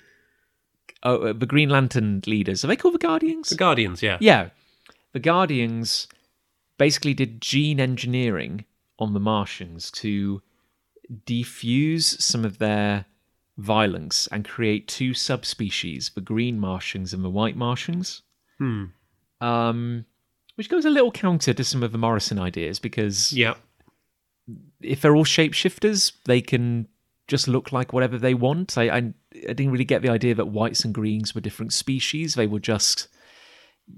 oh, 1.04 1.28
uh, 1.28 1.32
the 1.32 1.46
Green 1.46 1.68
Lantern 1.68 2.22
leaders 2.26 2.64
are 2.64 2.68
they 2.68 2.76
called 2.76 2.94
the 2.94 2.98
Guardians? 2.98 3.50
the 3.50 3.56
Guardians. 3.56 4.02
Yeah, 4.02 4.18
Yeah. 4.20 4.50
The 5.12 5.20
Guardians 5.20 6.08
basically 6.76 7.14
did 7.14 7.40
gene 7.40 7.80
engineering 7.80 8.64
on 8.98 9.14
the 9.14 9.20
Martians 9.20 9.90
to 9.92 10.42
defuse 11.24 12.20
some 12.20 12.44
of 12.44 12.58
their 12.58 13.06
violence 13.56 14.28
and 14.30 14.44
create 14.44 14.86
two 14.86 15.14
subspecies, 15.14 16.10
the 16.14 16.20
green 16.20 16.58
Martians 16.58 17.12
and 17.12 17.24
the 17.24 17.30
white 17.30 17.56
Martians. 17.56 18.22
Hmm. 18.58 18.84
Um, 19.40 20.04
which 20.56 20.68
goes 20.68 20.84
a 20.84 20.90
little 20.90 21.12
counter 21.12 21.54
to 21.54 21.64
some 21.64 21.84
of 21.84 21.92
the 21.92 21.98
Morrison 21.98 22.38
ideas 22.38 22.80
because 22.80 23.32
yeah. 23.32 23.54
If 24.80 25.00
they're 25.00 25.16
all 25.16 25.24
shapeshifters, 25.24 26.12
they 26.24 26.40
can 26.40 26.88
just 27.26 27.48
look 27.48 27.72
like 27.72 27.92
whatever 27.92 28.18
they 28.18 28.34
want. 28.34 28.78
I, 28.78 28.88
I 28.88 28.96
I 28.96 29.52
didn't 29.52 29.70
really 29.70 29.84
get 29.84 30.02
the 30.02 30.08
idea 30.08 30.34
that 30.34 30.46
whites 30.46 30.84
and 30.84 30.94
greens 30.94 31.34
were 31.34 31.40
different 31.40 31.72
species. 31.72 32.34
They 32.34 32.46
were 32.46 32.60
just 32.60 33.08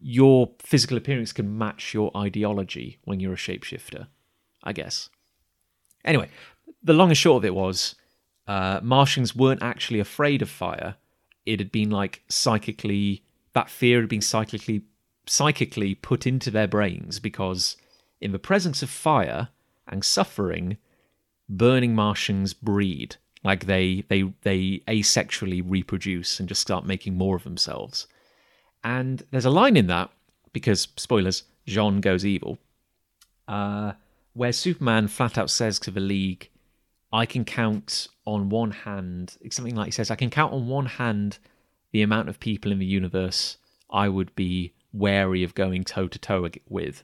your 0.01 0.53
physical 0.61 0.97
appearance 0.97 1.33
can 1.33 1.57
match 1.59 1.95
your 1.95 2.17
ideology 2.17 2.99
when 3.05 3.21
you're 3.21 3.33
a 3.33 3.37
shapeshifter, 3.37 4.07
I 4.63 4.73
guess. 4.73 5.09
Anyway, 6.05 6.29
the 6.83 6.93
long 6.93 7.09
and 7.09 7.19
short 7.19 7.43
of 7.43 7.45
it 7.45 7.55
was 7.55 7.95
uh, 8.47 8.81
Martians 8.83 9.35
weren't 9.35 9.63
actually 9.63 10.01
afraid 10.01 10.43
of 10.43 10.51
fire. 10.51 10.97
It 11.47 11.59
had 11.59 11.73
been 11.73 11.91
like 11.91 12.23
psychically, 12.29 13.25
that 13.53 13.71
fear 13.71 14.01
had 14.01 14.09
been 14.09 14.21
psychically, 14.21 14.83
psychically 15.27 15.95
put 15.95 16.27
into 16.27 16.51
their 16.51 16.69
brains 16.69 17.19
because 17.19 17.77
in 18.21 18.33
the 18.33 18.39
presence 18.39 18.83
of 18.83 18.91
fire 18.91 19.49
and 19.91 20.05
suffering, 20.05 20.79
burning 21.49 21.95
Martians 21.95 22.55
breed. 22.55 23.17
Like 23.45 23.67
they, 23.67 24.05
they, 24.09 24.33
they 24.43 24.83
asexually 24.87 25.63
reproduce 25.67 26.41
and 26.41 26.49
just 26.49 26.61
start 26.61 26.87
making 26.87 27.17
more 27.17 27.37
of 27.37 27.45
themselves. 27.45 28.07
And 28.83 29.23
there's 29.31 29.45
a 29.45 29.51
line 29.51 29.77
in 29.77 29.89
that, 29.89 30.11
because, 30.53 30.89
spoilers, 30.97 31.43
J'onn 31.67 32.01
goes 32.01 32.25
evil, 32.25 32.59
uh, 33.47 33.93
where 34.33 34.53
Superman 34.53 35.09
flat 35.09 35.37
out 35.37 35.51
says 35.51 35.79
to 35.81 35.91
the 35.91 36.01
League, 36.01 36.51
I 37.13 37.27
can 37.27 37.45
count 37.45 38.09
on 38.25 38.49
one 38.49 38.71
hand, 38.71 39.37
something 39.51 39.75
like 39.75 39.87
he 39.87 39.93
says, 39.93 40.11
I 40.11 40.17
can 40.17 40.31
count 40.31 40.53
on 40.53 40.69
one 40.69 40.87
hand 40.87 41.39
the 41.93 42.03
amount 42.03 42.29
of 42.29 42.41
people 42.41 42.71
in 42.71 42.79
the 42.79 42.87
universe 42.87 43.57
I 43.91 44.09
would 44.09 44.35
be 44.37 44.75
wary 44.93 45.43
of 45.43 45.55
going 45.55 45.85
toe 45.85 46.09
to 46.09 46.19
toe 46.19 46.49
with. 46.69 47.03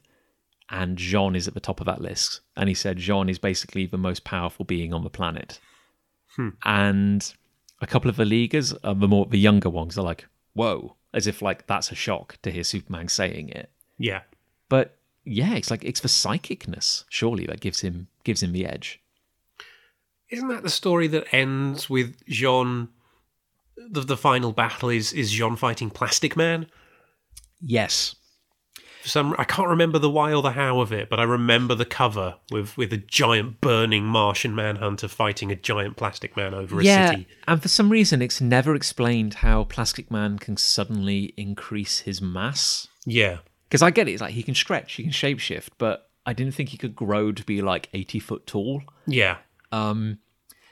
And 0.69 0.99
J'onn 0.99 1.37
is 1.37 1.47
at 1.47 1.55
the 1.55 1.61
top 1.61 1.81
of 1.81 1.87
that 1.87 2.01
list. 2.01 2.41
And 2.57 2.69
he 2.69 2.75
said 2.75 2.99
J'onn 2.99 3.31
is 3.31 3.39
basically 3.39 3.87
the 3.87 3.99
most 3.99 4.25
powerful 4.25 4.65
being 4.65 4.93
on 4.93 5.05
the 5.05 5.11
planet. 5.11 5.61
And 6.65 7.35
a 7.81 7.87
couple 7.87 8.11
of 8.11 8.17
the 8.17 8.25
leaguers, 8.25 8.75
uh, 8.83 8.95
the 8.95 9.09
more 9.09 9.27
the 9.27 9.39
younger 9.39 9.71
ones, 9.71 9.97
are 9.97 10.03
like, 10.03 10.27
"Whoa!" 10.55 10.97
As 11.13 11.27
if 11.27 11.41
like 11.41 11.67
that's 11.67 11.93
a 11.93 11.95
shock 11.95 12.39
to 12.43 12.51
hear 12.51 12.65
Superman 12.65 13.09
saying 13.09 13.49
it. 13.51 13.71
Yeah. 13.99 14.23
But 14.69 14.97
yeah, 15.25 15.55
it's 15.55 15.71
like 15.71 15.85
it's 15.85 16.01
the 16.01 16.09
psychicness 16.09 17.05
surely 17.09 17.47
that 17.47 17.61
gives 17.61 17.81
him 17.81 18.09
gives 18.25 18.43
him 18.43 18.53
the 18.53 18.67
edge. 18.67 19.01
Isn't 20.31 20.49
that 20.49 20.63
the 20.63 20.71
story 20.71 21.07
that 21.09 21.33
ends 21.33 21.89
with 21.89 22.25
J'onn? 22.27 22.89
The, 23.77 24.01
the 24.01 24.17
final 24.17 24.53
battle 24.53 24.89
is 24.89 25.13
is 25.13 25.33
J'onn 25.33 25.57
fighting 25.57 25.91
Plastic 25.91 26.37
Man. 26.37 26.67
Yes. 27.61 28.17
For 29.07 29.11
some, 29.11 29.37
I 29.39 29.45
can't 29.45 29.69
remember 29.69 30.01
the 30.01 30.11
why 30.11 30.33
or 30.33 30.43
the 30.43 30.51
how 30.51 30.81
of 30.81 30.93
it, 30.93 31.09
but 31.09 31.21
I 31.21 31.23
remember 31.23 31.77
the 31.77 31.85
cover 31.85 32.39
with 32.51 32.77
with 32.77 32.93
a 32.93 32.97
giant 32.97 33.61
burning 33.61 34.03
Martian 34.03 34.53
manhunter 34.53 35.07
fighting 35.07 35.53
a 35.53 35.55
giant 35.55 35.97
Plastic 35.97 36.37
Man 36.37 36.53
over 36.53 36.81
a 36.81 36.83
yeah, 36.83 37.11
city. 37.11 37.29
and 37.47 37.63
for 37.63 37.69
some 37.69 37.91
reason, 37.91 38.21
it's 38.21 38.41
never 38.41 38.75
explained 38.75 39.35
how 39.35 39.63
Plastic 39.63 40.11
Man 40.11 40.41
can 40.41 40.57
suddenly 40.57 41.33
increase 41.37 42.01
his 42.01 42.21
mass. 42.21 42.89
Yeah, 43.05 43.39
Because 43.69 43.81
I 43.81 43.93
get 43.93 44.09
it, 44.09 44.15
it's 44.15 44.21
like 44.23 44.35
he 44.35 44.43
can 44.43 44.57
stretch, 44.57 44.95
he 44.95 45.05
can 45.05 45.13
shapeshift, 45.13 45.69
but 45.79 46.11
I 46.27 46.33
didn't 46.33 46.55
think 46.57 46.71
he 46.71 46.77
could 46.77 46.97
grow 46.97 47.31
to 47.31 47.45
be 47.45 47.63
like 47.63 47.89
80 47.95 48.19
foot 48.19 48.45
tall. 48.45 48.83
yeah, 49.07 49.37
Um, 49.71 50.19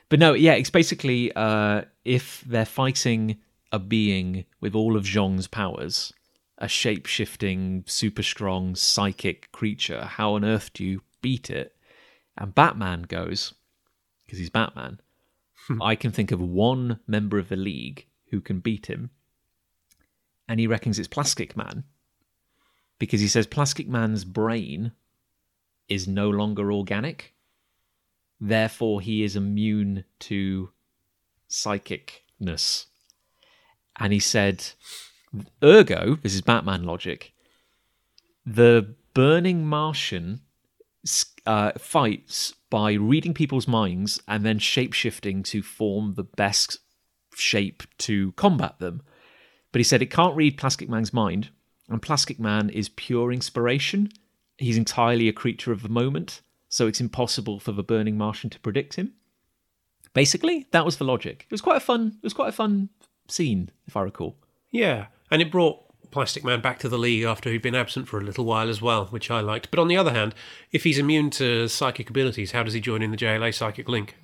but 0.09 0.19
no, 0.19 0.33
yeah, 0.33 0.55
it's 0.55 0.71
basically 0.71 1.31
uh, 1.37 1.83
if 2.05 2.43
they're 2.45 2.65
fighting 2.65 3.37
a 3.71 3.79
being 3.79 4.45
with 4.61 4.75
all 4.75 4.97
of 4.97 5.05
J'onn's 5.05 5.47
powers, 5.47 6.13
a 6.59 6.69
shape 6.69 7.07
shifting, 7.07 7.85
super 7.87 8.23
strong, 8.23 8.75
psychic 8.75 9.51
creature, 9.53 10.05
how 10.05 10.35
on 10.35 10.45
earth 10.45 10.73
do 10.73 10.85
you 10.85 11.03
beat 11.21 11.51
it? 11.51 11.77
And 12.37 12.55
Batman 12.55 13.03
goes, 13.03 13.55
because 14.25 14.39
he's 14.39 14.51
Batman, 14.51 15.01
hmm. 15.67 15.83
I 15.83 15.97
can 15.97 16.11
think 16.11 16.33
of 16.33 16.41
one 16.41 17.01
member 17.07 17.39
of 17.39 17.49
the 17.49 17.57
league 17.57 18.07
who 18.31 18.41
can 18.41 18.61
beat 18.61 18.87
him. 18.87 19.11
And 20.49 20.61
he 20.61 20.67
reckons 20.67 20.99
it's 20.99 21.09
Plastic 21.09 21.57
Man. 21.57 21.85
Because 22.99 23.21
he 23.21 23.29
says 23.29 23.47
Plastic 23.47 23.89
Man's 23.89 24.25
brain 24.25 24.93
is 25.89 26.07
no 26.07 26.31
longer 26.31 26.73
organic 26.73 27.35
therefore 28.41 29.01
he 29.01 29.23
is 29.23 29.37
immune 29.37 30.05
to 30.19 30.71
psychicness. 31.49 32.87
And 33.99 34.13
he 34.13 34.19
said, 34.19 34.65
ergo, 35.63 36.17
this 36.23 36.35
is 36.35 36.43
Batman 36.43 36.85
logic, 36.85 37.33
the 38.45 38.95
burning 39.15 39.67
Martian 39.67 40.41
uh, 41.47 41.73
fights 41.79 42.55
by 42.71 42.93
reading 42.93 43.35
people's 43.35 43.69
minds 43.69 44.21
and 44.27 44.45
then 44.45 44.59
shapeshifting 44.59 45.45
to 45.45 45.63
form 45.63 46.15
the 46.15 46.25
best 46.25 46.79
shape 47.35 47.83
to 47.99 48.33
combat 48.33 48.79
them. 48.79 49.03
But 49.73 49.81
he 49.81 49.85
said 49.85 50.03
it 50.03 50.11
can't 50.11 50.37
read 50.37 50.57
Plastic 50.57 50.89
Man's 50.89 51.13
mind, 51.13 51.51
and 51.89 52.01
Plastic 52.01 52.39
Man 52.39 52.71
is 52.71 52.89
pure 52.89 53.33
inspiration. 53.33 54.11
He's 54.57 54.77
entirely 54.77 55.29
a 55.29 55.33
creature 55.33 55.73
of 55.73 55.83
the 55.83 55.89
moment, 55.89 56.41
so 56.69 56.87
it's 56.87 57.01
impossible 57.01 57.59
for 57.61 57.73
the 57.73 57.83
burning 57.83 58.17
Martian 58.17 58.51
to 58.51 58.61
predict 58.61 58.95
him. 58.95 59.15
Basically, 60.13 60.67
that 60.71 60.85
was 60.85 60.99
the 60.99 61.05
logic. 61.05 61.47
It 61.49 61.53
was 61.53 61.61
quite 61.61 61.79
a 61.79 61.81
fun. 61.81 62.19
It 62.19 62.23
was 62.23 62.33
quite 62.33 62.51
a 62.51 62.53
fun 62.53 62.89
scene, 63.29 63.71
if 63.87 63.97
I 63.97 64.03
recall. 64.03 64.37
yeah. 64.71 65.07
And 65.35 65.43
it 65.43 65.51
brought 65.51 65.81
Plastic 66.13 66.45
Man 66.45 66.61
back 66.61 66.79
to 66.79 66.89
the 66.89 66.97
league 66.97 67.25
after 67.25 67.51
he'd 67.51 67.61
been 67.61 67.75
absent 67.75 68.07
for 68.07 68.21
a 68.21 68.23
little 68.23 68.45
while 68.45 68.69
as 68.69 68.81
well, 68.81 69.07
which 69.07 69.33
I 69.33 69.41
liked. 69.41 69.69
But 69.69 69.81
on 69.81 69.89
the 69.89 69.97
other 69.97 70.13
hand, 70.13 70.33
if 70.71 70.85
he's 70.85 70.97
immune 70.97 71.31
to 71.31 71.67
psychic 71.67 72.09
abilities, 72.09 72.53
how 72.53 72.63
does 72.63 72.73
he 72.73 72.81
join 72.81 73.03
in 73.03 73.11
the 73.11 73.17
JLA 73.17 73.53
Psychic 73.53 73.89
Link? 73.89 74.15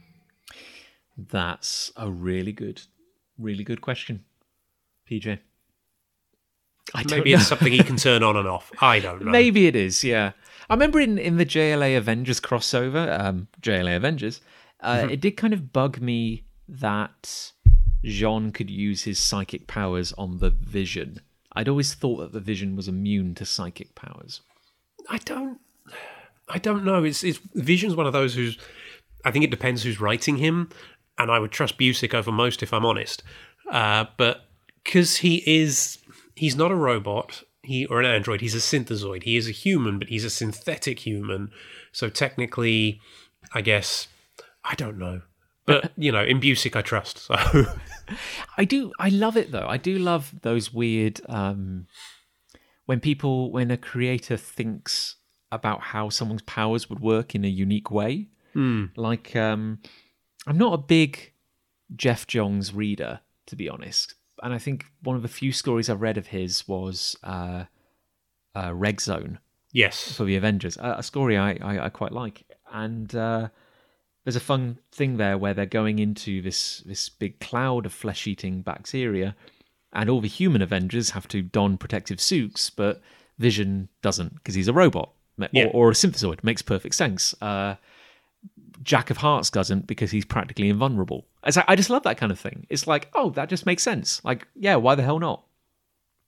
That's 1.18 1.90
a 1.96 2.08
really 2.08 2.52
good, 2.52 2.82
really 3.36 3.64
good 3.64 3.80
question, 3.80 4.24
PJ. 5.10 5.40
I 6.94 7.04
Maybe 7.10 7.32
it's 7.32 7.48
something 7.48 7.72
he 7.72 7.82
can 7.82 7.96
turn 7.96 8.22
on 8.22 8.36
and 8.36 8.46
off. 8.46 8.70
I 8.80 9.00
don't 9.00 9.24
know. 9.24 9.32
Maybe 9.32 9.66
it 9.66 9.74
is, 9.74 10.04
yeah. 10.04 10.30
I 10.68 10.74
remember 10.74 11.00
in, 11.00 11.18
in 11.18 11.38
the 11.38 11.44
JLA 11.44 11.98
Avengers 11.98 12.40
crossover, 12.40 13.18
um, 13.18 13.48
JLA 13.60 13.96
Avengers, 13.96 14.40
uh, 14.78 15.08
it 15.10 15.20
did 15.20 15.32
kind 15.32 15.54
of 15.54 15.72
bug 15.72 16.00
me 16.00 16.44
that 16.68 17.50
J'onn 18.04 18.52
could 18.52 18.70
use 18.70 19.04
his 19.04 19.18
psychic 19.18 19.66
powers 19.66 20.12
on 20.16 20.38
the 20.38 20.50
Vision. 20.50 21.20
I'd 21.52 21.68
always 21.68 21.94
thought 21.94 22.18
that 22.18 22.32
the 22.32 22.40
Vision 22.40 22.76
was 22.76 22.88
immune 22.88 23.34
to 23.36 23.44
psychic 23.44 23.94
powers. 23.94 24.40
I 25.08 25.18
don't. 25.18 25.58
I 26.48 26.58
don't 26.58 26.84
know. 26.84 27.04
It's, 27.04 27.22
it's 27.22 27.40
Vision's 27.54 27.96
one 27.96 28.06
of 28.06 28.12
those 28.12 28.34
who's. 28.34 28.58
I 29.24 29.30
think 29.30 29.44
it 29.44 29.50
depends 29.50 29.82
who's 29.82 30.00
writing 30.00 30.36
him, 30.36 30.70
and 31.18 31.30
I 31.30 31.38
would 31.38 31.52
trust 31.52 31.78
Busiek 31.78 32.14
over 32.14 32.32
most 32.32 32.62
if 32.62 32.72
I'm 32.72 32.86
honest. 32.86 33.22
Uh, 33.70 34.06
but 34.16 34.46
because 34.82 35.18
he 35.18 35.42
is, 35.46 35.98
he's 36.34 36.56
not 36.56 36.70
a 36.70 36.76
robot. 36.76 37.42
He 37.62 37.84
or 37.86 38.00
an 38.00 38.06
android. 38.06 38.40
He's 38.40 38.54
a 38.54 38.58
synthezoid. 38.58 39.24
He 39.24 39.36
is 39.36 39.46
a 39.46 39.52
human, 39.52 39.98
but 39.98 40.08
he's 40.08 40.24
a 40.24 40.30
synthetic 40.30 41.00
human. 41.00 41.50
So 41.92 42.08
technically, 42.08 43.00
I 43.52 43.60
guess 43.60 44.08
I 44.64 44.74
don't 44.74 44.98
know. 44.98 45.22
But 45.70 45.92
you 45.96 46.12
know, 46.12 46.22
in 46.22 46.40
Busiek, 46.40 46.76
I 46.76 46.82
trust. 46.82 47.18
So 47.18 47.34
I 48.56 48.64
do. 48.64 48.92
I 48.98 49.08
love 49.08 49.36
it 49.36 49.52
though. 49.52 49.66
I 49.66 49.76
do 49.76 49.98
love 49.98 50.34
those 50.42 50.72
weird 50.72 51.20
um, 51.28 51.86
when 52.86 53.00
people, 53.00 53.50
when 53.50 53.70
a 53.70 53.76
creator 53.76 54.36
thinks 54.36 55.16
about 55.52 55.80
how 55.80 56.08
someone's 56.08 56.42
powers 56.42 56.88
would 56.88 57.00
work 57.00 57.34
in 57.34 57.44
a 57.44 57.48
unique 57.48 57.90
way. 57.90 58.28
Like, 58.96 59.34
um, 59.36 59.80
I'm 60.46 60.58
not 60.58 60.72
a 60.74 60.78
big 60.78 61.32
Geoff 61.94 62.26
Johns 62.26 62.72
reader, 62.72 63.20
to 63.46 63.56
be 63.56 63.68
honest, 63.68 64.14
and 64.42 64.54
I 64.54 64.58
think 64.58 64.86
one 65.02 65.16
of 65.16 65.22
the 65.22 65.28
few 65.28 65.52
stories 65.52 65.88
I've 65.90 66.00
read 66.00 66.18
of 66.18 66.28
his 66.28 66.66
was 66.66 67.16
uh, 67.22 67.64
uh, 68.54 68.72
Red 68.74 69.00
Zone 69.00 69.38
yes, 69.72 70.12
for 70.12 70.24
the 70.24 70.36
Avengers, 70.36 70.76
a, 70.76 70.96
a 70.98 71.02
story 71.02 71.36
I, 71.36 71.52
I, 71.60 71.86
I 71.86 71.88
quite 71.88 72.12
like. 72.12 72.44
And 72.72 73.14
uh, 73.14 73.48
there's 74.24 74.36
a 74.36 74.40
fun 74.40 74.78
thing 74.92 75.16
there 75.16 75.38
where 75.38 75.54
they're 75.54 75.66
going 75.66 75.98
into 75.98 76.42
this 76.42 76.80
this 76.86 77.08
big 77.08 77.40
cloud 77.40 77.86
of 77.86 77.92
flesh 77.92 78.26
eating 78.26 78.62
bacteria, 78.62 79.34
and 79.92 80.08
all 80.10 80.20
the 80.20 80.28
human 80.28 80.62
Avengers 80.62 81.10
have 81.10 81.26
to 81.28 81.42
don 81.42 81.78
protective 81.78 82.20
suits, 82.20 82.70
but 82.70 83.00
Vision 83.38 83.88
doesn't 84.02 84.34
because 84.34 84.54
he's 84.54 84.68
a 84.68 84.72
robot 84.72 85.10
or, 85.40 85.48
Yeah. 85.52 85.66
or 85.72 85.90
a 85.90 85.94
synthezoid. 85.94 86.44
Makes 86.44 86.62
perfect 86.62 86.94
sense. 86.94 87.34
Uh, 87.40 87.76
Jack 88.82 89.10
of 89.10 89.18
Hearts 89.18 89.50
doesn't 89.50 89.86
because 89.86 90.10
he's 90.10 90.24
practically 90.24 90.68
invulnerable. 90.70 91.26
It's 91.46 91.56
like- 91.56 91.66
I 91.68 91.76
just 91.76 91.90
love 91.90 92.02
that 92.04 92.16
kind 92.18 92.32
of 92.32 92.38
thing. 92.38 92.66
It's 92.70 92.86
like, 92.86 93.10
oh, 93.14 93.30
that 93.30 93.48
just 93.50 93.66
makes 93.66 93.82
sense. 93.82 94.22
Like, 94.24 94.46
yeah, 94.54 94.76
why 94.76 94.94
the 94.94 95.02
hell 95.02 95.18
not? 95.18 95.42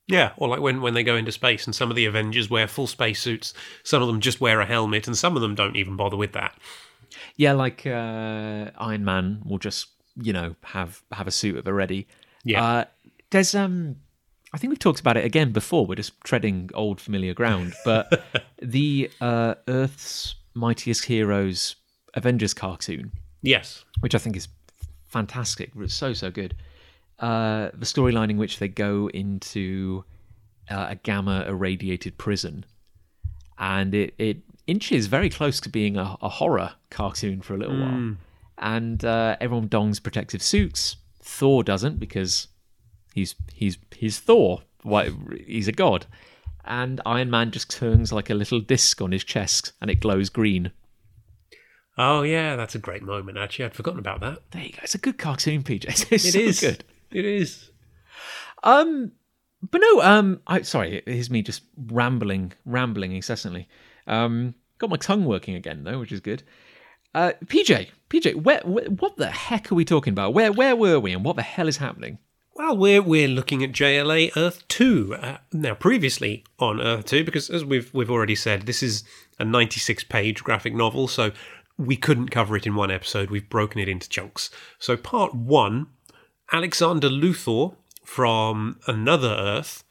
Yeah, 0.06 0.32
or 0.37 0.49
like 0.49 0.61
when, 0.61 0.80
when 0.82 0.94
they 0.94 1.02
go 1.04 1.16
into 1.16 1.32
space 1.32 1.64
and 1.66 1.75
some 1.75 1.88
of 1.90 1.96
the 1.96 2.04
Avengers 2.06 2.50
wear 2.50 2.66
full 2.66 2.87
spacesuits, 2.87 3.54
some 3.84 4.02
of 4.02 4.08
them 4.08 4.20
just 4.20 4.40
wear 4.40 4.61
a 4.61 4.66
helmet, 4.66 5.06
and 5.06 5.16
some 5.16 5.37
of 5.37 5.42
them 5.42 5.54
don't 5.54 5.76
even 5.76 5.96
bother 5.96 6.16
with 6.16 6.32
that. 6.32 6.54
Yeah, 7.37 7.52
like 7.52 7.87
uh, 7.87 8.71
Iron 8.78 9.04
Man 9.04 9.42
will 9.45 9.59
just 9.59 9.88
you 10.16 10.33
know 10.33 10.57
have 10.64 11.02
have 11.12 11.26
a 11.26 11.31
suit 11.31 11.57
at 11.57 11.64
the 11.64 11.73
ready. 11.75 12.07
Yeah. 12.45 12.64
Uh, 12.64 12.85
there's 13.31 13.54
um, 13.54 13.97
I 14.52 14.59
think 14.59 14.71
we've 14.71 14.78
talked 14.78 15.00
about 15.00 15.16
it 15.16 15.25
again 15.25 15.52
before. 15.52 15.87
We're 15.87 15.95
just 15.95 16.21
treading 16.23 16.71
old 16.75 17.00
familiar 17.00 17.35
ground, 17.35 17.75
but 17.85 18.23
the 18.62 19.11
uh, 19.21 19.54
Earth's 19.69 20.35
Mightiest 20.54 21.04
Heroes 21.07 21.76
Avengers 22.14 22.52
cartoon, 22.52 23.12
Yes. 23.40 23.85
which 24.00 24.14
I 24.14 24.19
think 24.19 24.37
is 24.37 24.49
fantastic, 25.09 25.71
it's 25.78 25.95
so 25.95 26.12
so 26.12 26.31
good. 26.31 26.54
Uh, 27.19 27.71
the 27.75 27.87
storyline 27.87 28.31
in 28.31 28.37
which 28.37 28.59
they 28.59 28.69
go 28.69 29.09
into 29.14 30.04
uh, 30.71 30.88
a 30.90 30.95
gamma 30.97 31.45
irradiated 31.49 32.19
prison, 32.19 32.64
and 33.59 33.95
it 33.95 34.14
it 34.19 34.38
inches 34.66 35.07
very 35.07 35.28
close 35.31 35.61
to 35.61 35.69
being 35.69 35.97
a, 35.97 36.16
a 36.23 36.28
horror 36.28 36.73
cartoon 36.90 37.40
for 37.42 37.54
a 37.54 37.59
little 37.59 37.78
while. 37.78 38.16
And 38.59 39.04
uh, 39.04 39.37
everyone 39.40 39.69
dons 39.69 39.99
protective 40.00 40.42
suits. 40.42 40.97
Thor 41.21 41.62
doesn't 41.64 41.99
because 41.99 42.49
he's 43.14 43.35
he's 43.52 43.78
he's 43.92 44.19
Thor. 44.19 44.62
Why 44.83 45.11
he's 45.47 45.69
a 45.69 45.73
god. 45.73 46.07
And 46.64 47.00
Iron 47.04 47.31
Man 47.31 47.50
just 47.50 47.71
turns 47.71 48.12
like 48.12 48.31
a 48.31 48.35
little 48.35 48.61
disc 48.61 49.02
on 49.02 49.11
his 49.11 49.25
chest, 49.25 49.73
and 49.81 49.90
it 49.90 50.00
glows 50.00 50.28
green. 50.28 50.71
Oh 51.99 52.23
yeah, 52.23 52.57
that's 52.57 52.75
a 52.75 52.78
great 52.78 53.02
moment. 53.02 53.37
Actually, 53.38 53.66
I'd 53.66 53.75
forgotten 53.75 53.99
about 53.99 54.21
that. 54.21 54.38
There 54.52 54.62
you 54.62 54.73
go. 54.73 54.78
It's 54.83 54.95
a 54.95 54.99
good 54.99 55.19
cartoon, 55.19 55.62
PJ. 55.62 55.85
It's 56.11 56.25
It 56.25 56.33
so 56.33 56.38
is 56.38 56.61
good. 56.61 56.85
It 57.11 57.25
is. 57.25 57.71
Um, 58.62 59.12
but 59.71 59.81
no. 59.81 60.02
Um, 60.02 60.40
I 60.47 60.62
sorry. 60.62 61.02
Here's 61.04 61.31
me 61.31 61.42
just 61.42 61.62
rambling, 61.76 62.52
rambling 62.64 63.12
incessantly. 63.12 63.69
Um, 64.06 64.54
got 64.78 64.90
my 64.90 64.97
tongue 64.97 65.25
working 65.25 65.54
again 65.54 65.85
though, 65.85 65.99
which 65.99 66.12
is 66.12 66.21
good. 66.21 66.42
Uh, 67.14 67.32
PJ, 67.44 67.88
PJ, 68.09 68.42
where, 68.42 68.62
where, 68.64 68.87
what 68.87 69.16
the 69.16 69.30
heck 69.30 69.71
are 69.71 69.75
we 69.75 69.85
talking 69.85 70.12
about? 70.12 70.32
Where, 70.32 70.50
where 70.50 70.75
were 70.75 70.99
we, 70.99 71.12
and 71.12 71.25
what 71.25 71.37
the 71.37 71.42
hell 71.42 71.68
is 71.68 71.76
happening? 71.76 72.18
Well, 72.54 72.76
we're 72.76 73.00
we're 73.02 73.28
looking 73.28 73.64
at 73.64 73.73
JLA 73.73 74.37
Earth 74.37 74.66
Two 74.68 75.14
uh, 75.14 75.38
now. 75.54 75.75
Previously 75.75 76.44
on 76.59 76.82
Earth 76.82 77.06
Two, 77.06 77.25
because 77.25 77.49
as 77.49 77.64
we've 77.64 77.92
we've 77.94 78.11
already 78.11 78.35
said, 78.35 78.62
this 78.62 78.82
is 78.82 79.04
a 79.38 79.44
ninety-six 79.44 80.04
page 80.04 80.44
graphic 80.44 80.75
novel, 80.75 81.09
so 81.09 81.32
we 81.78 81.97
couldn't 81.97 82.28
cover 82.28 82.54
it 82.54 82.66
in 82.66 82.75
one 82.75 82.90
episode. 82.90 83.30
We've 83.30 83.49
broken 83.49 83.80
it 83.80 83.88
into 83.88 84.09
chunks. 84.09 84.50
So 84.78 84.99
part 84.99 85.35
one, 85.35 85.87
Alexander 86.52 87.09
Luthor 87.09 87.75
from 88.04 88.78
another 88.87 89.30
Earth 89.30 89.82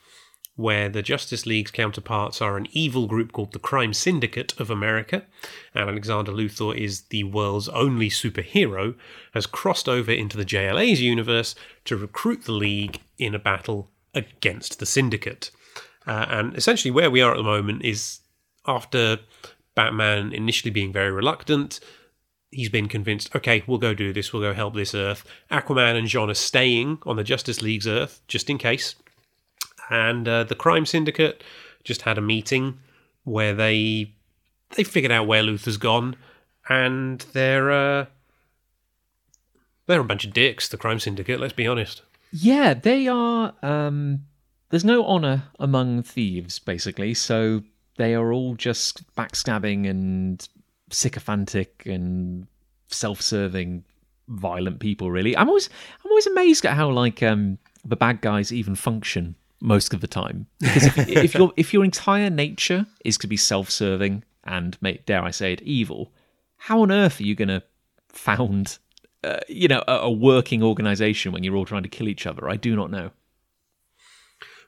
where 0.56 0.90
the 0.90 1.02
Justice 1.02 1.46
League's 1.46 1.72
counterparts 1.72 2.42
are 2.42 2.58
an 2.58 2.68
evil 2.72 3.08
group 3.08 3.32
called 3.32 3.54
the 3.54 3.60
Crime 3.60 3.94
Syndicate 3.94 4.60
of 4.60 4.70
America, 4.70 5.24
and 5.74 5.90
Alexander 5.90 6.32
Luthor 6.32 6.76
is 6.76 7.04
the 7.04 7.24
world's 7.24 7.70
only 7.70 8.10
superhero, 8.10 8.96
has 9.34 9.46
crossed 9.46 9.88
over 9.88 10.12
into 10.12 10.38
the 10.38 10.46
JLA's 10.46 11.02
universe 11.02 11.56
to 11.86 11.98
recruit 11.98 12.44
the 12.44 12.52
League 12.52 13.02
in 13.18 13.34
a 13.34 13.40
battle 13.40 13.90
against 14.14 14.80
the 14.80 14.86
Syndicate. 14.86 15.52
Uh, 16.06 16.26
and 16.30 16.56
essentially, 16.56 16.92
where 16.92 17.12
we 17.12 17.22
are 17.22 17.32
at 17.32 17.38
the 17.38 17.44
moment 17.44 17.84
is 17.84 18.20
after 18.68 19.20
Batman 19.76 20.34
initially 20.34 20.72
being 20.72 20.92
very 20.92 21.12
reluctant, 21.12 21.80
he's 22.52 22.70
been 22.70 22.88
convinced, 22.88 23.34
okay, 23.36 23.64
we'll 23.66 23.78
go 23.78 23.94
do 23.94 24.12
this, 24.12 24.34
we'll 24.34 24.42
go 24.42 24.54
help 24.54 24.76
this 24.76 24.94
Earth. 24.94 25.26
Aquaman 25.50 25.98
and 25.98 26.08
J'onn 26.08 26.30
are 26.30 26.36
staying 26.36 27.00
on 27.04 27.16
the 27.16 27.24
Justice 27.24 27.62
League's 27.62 27.88
Earth, 27.88 28.22
just 28.28 28.50
in 28.50 28.58
case. 28.58 28.96
And 29.92 30.26
uh, 30.28 30.46
the 30.46 30.56
Crime 30.56 30.86
Syndicate 30.86 31.44
just 31.84 32.04
had 32.04 32.18
a 32.18 32.22
meeting 32.22 32.80
where 33.26 33.54
they 33.54 34.14
they 34.76 34.86
figured 34.86 35.12
out 35.12 35.28
where 35.28 35.44
Luthor's 35.44 35.76
gone, 35.76 36.16
and 36.70 37.20
they're 37.34 37.72
uh, 37.72 38.06
they're 39.86 40.00
a 40.00 40.06
bunch 40.06 40.26
of 40.26 40.34
dicks. 40.34 40.70
The 40.70 40.78
Crime 40.78 41.00
Syndicate, 41.00 41.42
let's 41.42 41.54
be 41.54 41.68
honest. 41.68 42.04
Yeah, 42.32 42.74
they 42.74 43.10
are. 43.10 43.54
Um, 43.62 44.22
there's 44.70 44.86
no 44.86 45.04
honor 45.04 45.44
among 45.60 46.04
thieves, 46.04 46.58
basically. 46.58 47.14
So 47.14 47.62
they 47.98 48.16
are 48.16 48.32
all 48.32 48.56
just 48.56 49.14
backstabbing 49.16 49.90
and 49.90 50.48
sycophantic 50.90 51.84
and 51.86 52.48
self-serving, 52.88 53.84
violent 54.30 54.80
people. 54.80 55.12
Really, 55.12 55.36
I'm 55.36 55.50
always 55.50 55.70
I'm 56.06 56.12
always 56.12 56.28
amazed 56.28 56.66
at 56.66 56.78
how 56.78 56.90
like 56.92 57.22
um, 57.22 57.58
the 57.84 57.98
bad 57.98 58.22
guys 58.22 58.54
even 58.54 58.76
function 58.76 59.36
most 59.62 59.94
of 59.94 60.02
the 60.02 60.08
time. 60.08 60.48
Because 60.60 60.86
if, 60.86 60.98
if 61.08 61.34
your 61.36 61.54
if 61.56 61.74
your 61.74 61.86
entire 61.86 62.30
nature 62.30 62.86
is 63.06 63.18
to 63.20 63.28
be 63.28 63.38
self-serving 63.38 64.24
and 64.44 64.78
dare 65.06 65.24
I 65.24 65.32
say 65.32 65.54
it 65.54 65.62
evil, 65.62 66.12
how 66.58 66.82
on 66.82 66.92
earth 66.92 67.20
are 67.20 67.24
you 67.24 67.36
going 67.36 67.48
to 67.48 67.64
found 68.10 68.80
uh, 69.24 69.40
you 69.48 69.68
know 69.68 69.84
a, 69.88 69.94
a 70.00 70.12
working 70.12 70.64
organization 70.64 71.32
when 71.32 71.44
you're 71.44 71.56
all 71.56 71.66
trying 71.66 71.84
to 71.84 71.90
kill 71.90 72.10
each 72.10 72.26
other? 72.26 72.50
I 72.50 72.56
do 72.56 72.76
not 72.76 72.92
know. 72.92 73.12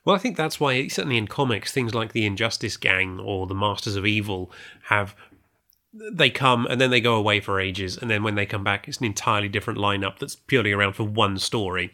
Well, 0.04 0.14
I 0.14 0.18
think 0.18 0.36
that's 0.36 0.60
why, 0.60 0.86
certainly 0.88 1.16
in 1.16 1.26
comics, 1.26 1.72
things 1.72 1.94
like 1.94 2.12
the 2.12 2.26
Injustice 2.26 2.76
Gang 2.76 3.18
or 3.18 3.46
the 3.46 3.54
Masters 3.54 3.96
of 3.96 4.06
Evil 4.06 4.50
have. 4.84 5.14
They 6.12 6.28
come 6.28 6.66
and 6.66 6.80
then 6.80 6.90
they 6.90 7.00
go 7.00 7.14
away 7.14 7.38
for 7.38 7.60
ages, 7.60 7.96
and 7.96 8.10
then 8.10 8.24
when 8.24 8.34
they 8.34 8.46
come 8.46 8.64
back, 8.64 8.88
it's 8.88 8.98
an 8.98 9.04
entirely 9.04 9.48
different 9.48 9.78
lineup 9.78 10.18
that's 10.18 10.34
purely 10.34 10.72
around 10.72 10.94
for 10.94 11.04
one 11.04 11.38
story 11.38 11.92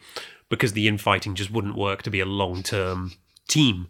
because 0.51 0.73
the 0.73 0.87
infighting 0.87 1.33
just 1.33 1.49
wouldn't 1.49 1.77
work 1.77 2.03
to 2.03 2.11
be 2.11 2.19
a 2.19 2.25
long 2.25 2.61
term 2.61 3.13
team. 3.47 3.87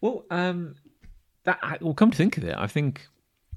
Well, 0.00 0.24
um, 0.30 0.76
that 1.44 1.82
well, 1.82 1.94
come 1.94 2.12
to 2.12 2.16
think 2.16 2.38
of 2.38 2.44
it, 2.44 2.54
I 2.56 2.68
think 2.68 3.08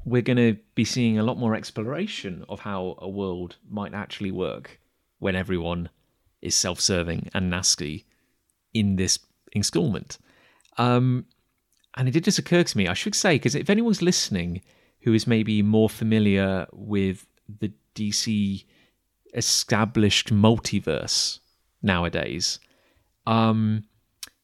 we're 0.03 0.23
going 0.23 0.37
to 0.37 0.57
be 0.75 0.83
seeing 0.83 1.17
a 1.17 1.23
lot 1.23 1.37
more 1.37 1.55
exploration 1.55 2.43
of 2.49 2.61
how 2.61 2.97
a 2.97 3.07
world 3.07 3.55
might 3.69 3.93
actually 3.93 4.31
work 4.31 4.79
when 5.19 5.35
everyone 5.35 5.89
is 6.41 6.55
self-serving 6.55 7.29
and 7.33 7.49
nasty 7.49 8.05
in 8.73 8.97
this 8.97 9.19
installment. 9.53 10.17
Um, 10.77 11.27
and 11.95 12.07
it 12.07 12.11
did 12.11 12.25
just 12.25 12.39
occur 12.39 12.63
to 12.63 12.77
me, 12.77 12.87
I 12.87 12.93
should 12.93 13.15
say, 13.15 13.35
because 13.35 13.55
if 13.55 13.69
anyone's 13.69 14.01
listening 14.01 14.61
who 15.01 15.13
is 15.13 15.27
maybe 15.27 15.61
more 15.61 15.89
familiar 15.89 16.65
with 16.73 17.27
the 17.59 17.71
DC 17.95 18.65
established 19.35 20.33
multiverse 20.33 21.39
nowadays, 21.83 22.59
um, 23.27 23.83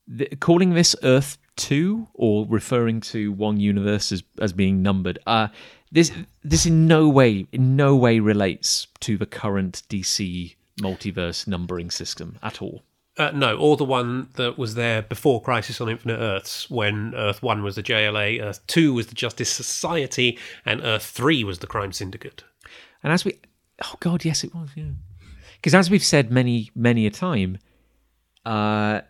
the, 0.08 0.28
calling 0.40 0.74
this 0.74 0.96
Earth 1.04 1.38
2 1.56 2.08
or 2.14 2.46
referring 2.48 3.02
to 3.02 3.32
one 3.32 3.60
universe 3.60 4.12
as, 4.12 4.24
as 4.40 4.54
being 4.54 4.82
numbered, 4.82 5.20
uh, 5.26 5.48
this 5.92 6.12
this 6.44 6.66
in 6.66 6.88
no 6.88 7.10
way 7.10 7.48
in 7.52 7.76
no 7.76 7.96
way 7.96 8.20
relates 8.20 8.88
to 9.00 9.18
the 9.18 9.26
current 9.26 9.82
DC 9.90 10.56
multiverse 10.80 11.48
numbering 11.48 11.90
system 11.90 12.38
at 12.44 12.62
all. 12.62 12.84
Uh, 13.18 13.32
no, 13.32 13.58
or 13.58 13.76
the 13.76 13.84
one 13.84 14.30
that 14.36 14.58
was 14.58 14.76
there 14.76 15.02
before 15.02 15.42
Crisis 15.42 15.82
on 15.82 15.90
Infinite 15.90 16.20
Earths, 16.20 16.70
when 16.70 17.14
Earth 17.16 17.44
1 17.44 17.64
was 17.64 17.76
the 17.76 17.84
JLA, 17.84 18.42
Earth 18.42 18.66
2 18.68 18.94
was 18.94 19.08
the 19.08 19.16
Justice 19.16 19.50
Society, 19.50 20.40
and 20.66 20.82
Earth 20.82 21.04
3 21.04 21.44
was 21.44 21.60
the 21.60 21.68
Crime 21.68 21.92
Syndicate. 21.92 22.46
And 23.04 23.12
as 23.12 23.26
we. 23.26 23.38
Oh, 23.84 23.96
God, 24.00 24.24
yes, 24.24 24.46
it 24.46 24.56
was, 24.56 24.70
yeah. 24.74 24.92
Because 25.60 25.76
as 25.76 25.90
we've 25.90 26.04
said 26.04 26.32
many, 26.32 26.72
many 26.74 27.06
a 27.06 27.12
time, 27.12 27.58
uh, 28.46 29.02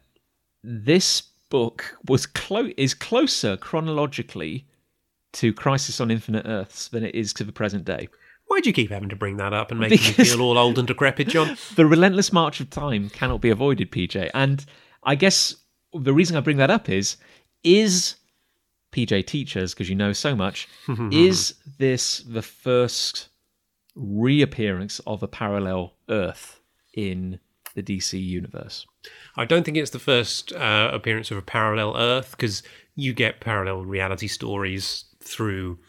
this 0.63 1.21
book 1.49 1.97
was 2.07 2.25
clo- 2.25 2.71
is 2.75 2.93
closer 2.93 3.55
chronologically 3.55 4.65
to 5.33 5.53
Crisis 5.53 5.99
on 6.01 6.09
Infinite 6.09 6.45
Earths 6.47 6.87
than 6.87 7.03
it 7.03 7.13
is 7.13 7.33
to 7.33 7.43
the 7.43 7.51
present 7.51 7.85
day. 7.85 8.07
Why 8.47 8.61
do 8.61 8.69
you 8.69 8.73
keep 8.73 8.89
having 8.89 9.09
to 9.09 9.15
bring 9.15 9.37
that 9.37 9.53
up 9.53 9.69
and 9.69 9.79
making 9.79 9.97
because 9.97 10.17
me 10.17 10.25
feel 10.25 10.41
all 10.41 10.57
old 10.57 10.79
and 10.79 10.87
decrepit, 10.87 11.27
John? 11.27 11.55
the 11.75 11.85
relentless 11.85 12.33
march 12.33 12.59
of 12.59 12.71
time 12.71 13.09
cannot 13.09 13.41
be 13.41 13.51
avoided, 13.51 13.91
PJ. 13.91 14.31
And 14.33 14.65
I 15.03 15.13
guess 15.13 15.55
the 15.93 16.13
reason 16.13 16.35
I 16.35 16.39
bring 16.39 16.57
that 16.57 16.71
up 16.71 16.89
is 16.89 17.17
is 17.63 18.15
PJ 18.91 19.27
Teachers, 19.27 19.73
because 19.73 19.87
you 19.87 19.95
know 19.95 20.13
so 20.13 20.35
much, 20.35 20.67
is 21.11 21.55
this 21.77 22.19
the 22.19 22.41
first 22.41 23.28
reappearance 23.99 24.99
of 25.05 25.21
a 25.21 25.27
parallel 25.27 25.93
Earth 26.09 26.59
in 26.93 27.39
the 27.75 27.83
DC 27.83 28.21
universe? 28.21 28.85
I 29.37 29.45
don't 29.45 29.63
think 29.63 29.77
it's 29.77 29.91
the 29.91 29.99
first 29.99 30.53
uh, 30.53 30.89
appearance 30.93 31.29
of 31.31 31.37
a 31.37 31.41
parallel 31.41 31.95
Earth 31.97 32.31
because 32.31 32.63
you 32.95 33.13
get 33.13 33.39
parallel 33.39 33.85
reality 33.85 34.27
stories 34.27 35.05
through 35.21 35.79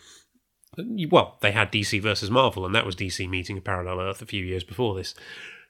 well, 1.11 1.37
they 1.41 1.53
had 1.53 1.73
DC 1.73 2.01
versus 2.01 2.31
Marvel, 2.31 2.65
and 2.65 2.75
that 2.75 2.87
was 2.87 2.95
DC 2.95 3.29
meeting 3.29 3.59
a 3.59 3.61
parallel 3.61 4.01
Earth 4.01 4.23
a 4.23 4.27
few 4.27 4.45
years 4.45 4.65
before 4.65 4.95
this. 4.95 5.15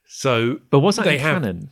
So, 0.06 0.60
but 0.70 0.80
was 0.80 0.96
that 0.96 1.04
they 1.04 1.18
have, 1.18 1.42
canon? 1.42 1.70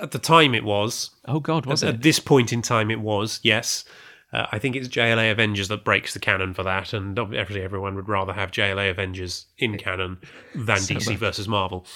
At 0.00 0.10
the 0.10 0.18
time, 0.18 0.54
it 0.54 0.64
was. 0.64 1.10
Oh 1.26 1.40
God, 1.40 1.66
was 1.66 1.82
at, 1.82 1.88
it? 1.88 1.94
At 1.94 2.02
this 2.02 2.18
point 2.18 2.52
in 2.52 2.62
time, 2.62 2.90
it 2.90 3.00
was. 3.00 3.40
Yes, 3.42 3.84
uh, 4.32 4.46
I 4.50 4.58
think 4.58 4.76
it's 4.76 4.88
JLA 4.88 5.30
Avengers 5.30 5.68
that 5.68 5.84
breaks 5.84 6.14
the 6.14 6.20
canon 6.20 6.54
for 6.54 6.62
that, 6.62 6.92
and 6.92 7.18
obviously 7.18 7.62
everyone 7.62 7.94
would 7.96 8.08
rather 8.08 8.32
have 8.32 8.50
JLA 8.50 8.90
Avengers 8.90 9.46
in 9.58 9.76
canon 9.76 10.18
than 10.54 10.78
so 10.78 10.94
DC 10.94 11.10
much. 11.10 11.18
versus 11.18 11.48
Marvel. 11.48 11.86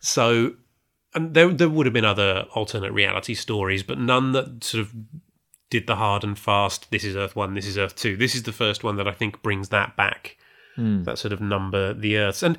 So, 0.00 0.54
and 1.14 1.34
there 1.34 1.48
there 1.48 1.68
would 1.68 1.86
have 1.86 1.92
been 1.92 2.04
other 2.04 2.46
alternate 2.54 2.92
reality 2.92 3.34
stories, 3.34 3.82
but 3.82 3.98
none 3.98 4.32
that 4.32 4.64
sort 4.64 4.82
of 4.82 4.92
did 5.70 5.86
the 5.86 5.96
hard 5.96 6.24
and 6.24 6.38
fast. 6.38 6.90
This 6.90 7.04
is 7.04 7.14
Earth 7.14 7.36
One. 7.36 7.54
This 7.54 7.66
is 7.66 7.78
Earth 7.78 7.94
Two. 7.94 8.16
This 8.16 8.34
is 8.34 8.42
the 8.42 8.52
first 8.52 8.82
one 8.82 8.96
that 8.96 9.06
I 9.06 9.12
think 9.12 9.42
brings 9.42 9.68
that 9.68 9.96
back. 9.96 10.36
Mm. 10.76 11.04
That 11.04 11.18
sort 11.18 11.32
of 11.32 11.40
number 11.40 11.94
the 11.94 12.16
Earths, 12.16 12.42
and 12.42 12.58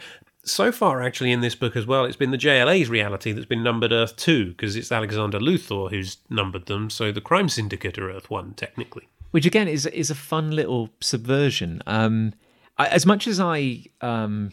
so 0.51 0.71
far 0.71 1.01
actually 1.01 1.31
in 1.31 1.41
this 1.41 1.55
book 1.55 1.75
as 1.75 1.85
well, 1.85 2.05
it's 2.05 2.15
been 2.15 2.31
the 2.31 2.37
JLA's 2.37 2.89
reality 2.89 3.31
that's 3.31 3.45
been 3.45 3.63
numbered 3.63 3.91
Earth 3.91 4.15
Two 4.15 4.51
because 4.51 4.75
it's 4.75 4.91
Alexander 4.91 5.39
Luthor 5.39 5.89
who's 5.89 6.17
numbered 6.29 6.65
them. 6.65 6.89
So 6.89 7.11
the 7.11 7.21
Crime 7.21 7.49
Syndicate 7.49 7.97
are 7.97 8.11
Earth 8.11 8.29
One 8.29 8.53
technically. 8.53 9.07
Which 9.31 9.45
again 9.45 9.67
is 9.67 9.85
is 9.85 10.09
a 10.09 10.15
fun 10.15 10.51
little 10.51 10.89
subversion. 11.01 11.81
Um, 11.85 12.33
I, 12.77 12.87
as 12.87 13.05
much 13.05 13.27
as 13.27 13.39
I, 13.39 13.85
um, 14.01 14.51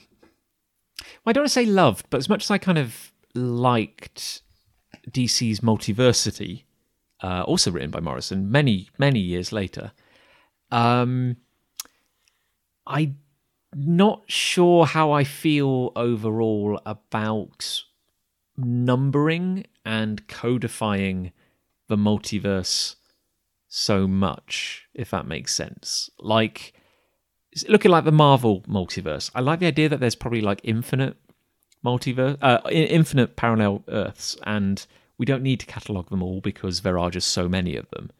well, 1.00 1.30
I 1.30 1.32
don't 1.32 1.42
want 1.42 1.48
to 1.48 1.54
say 1.54 1.66
loved, 1.66 2.06
but 2.10 2.18
as 2.18 2.28
much 2.28 2.44
as 2.44 2.50
I 2.50 2.58
kind 2.58 2.78
of 2.78 3.12
liked 3.34 4.42
DC's 5.10 5.60
multiversity, 5.60 6.64
uh, 7.22 7.42
also 7.42 7.70
written 7.70 7.90
by 7.90 8.00
Morrison 8.00 8.50
many 8.50 8.90
many 8.98 9.20
years 9.20 9.52
later. 9.52 9.92
Um, 10.70 11.36
I'm 12.86 13.18
not 13.76 14.22
sure 14.26 14.86
how 14.86 15.12
I 15.12 15.24
feel 15.24 15.92
overall 15.94 16.80
about 16.86 17.82
numbering 18.56 19.66
and 19.84 20.26
codifying 20.28 21.32
the 21.88 21.96
multiverse 21.96 22.96
so 23.68 24.06
much, 24.06 24.88
if 24.94 25.10
that 25.10 25.26
makes 25.26 25.54
sense. 25.54 26.08
Like 26.18 26.72
looking 27.68 27.90
like 27.90 28.04
the 28.04 28.12
Marvel 28.12 28.62
multiverse. 28.62 29.30
I 29.34 29.40
like 29.40 29.60
the 29.60 29.66
idea 29.66 29.90
that 29.90 30.00
there's 30.00 30.14
probably 30.14 30.40
like 30.40 30.60
infinite 30.64 31.16
multiverse, 31.84 32.38
uh, 32.40 32.60
infinite 32.70 33.36
parallel 33.36 33.84
Earths, 33.88 34.36
and 34.44 34.86
we 35.18 35.26
don't 35.26 35.42
need 35.42 35.60
to 35.60 35.66
catalog 35.66 36.08
them 36.08 36.22
all 36.22 36.40
because 36.40 36.80
there 36.80 36.98
are 36.98 37.10
just 37.10 37.28
so 37.28 37.48
many 37.48 37.76
of 37.76 37.88
them. 37.90 38.10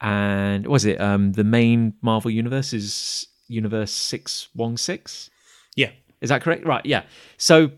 And 0.00 0.66
was 0.66 0.84
it 0.84 1.00
um, 1.00 1.32
the 1.32 1.44
main 1.44 1.94
Marvel 2.02 2.30
universe 2.30 2.72
is 2.72 3.26
Universe 3.50 3.92
six 3.92 4.48
one 4.54 4.76
six? 4.76 5.30
Yeah, 5.76 5.90
is 6.20 6.28
that 6.30 6.42
correct? 6.42 6.64
Right. 6.64 6.84
Yeah. 6.84 7.02
So 7.36 7.70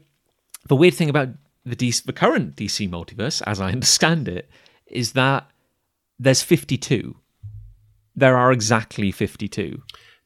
the 0.68 0.76
weird 0.76 0.94
thing 0.94 1.08
about 1.08 1.28
the 1.64 1.76
DC, 1.76 2.04
the 2.04 2.12
current 2.12 2.56
DC 2.56 2.88
multiverse, 2.88 3.42
as 3.46 3.60
I 3.60 3.68
understand 3.72 4.28
it, 4.28 4.50
is 4.86 5.12
that 5.12 5.50
there's 6.18 6.42
fifty 6.42 6.76
two. 6.76 7.16
There 8.14 8.36
are 8.36 8.52
exactly 8.52 9.10
fifty 9.10 9.48
two. 9.48 9.82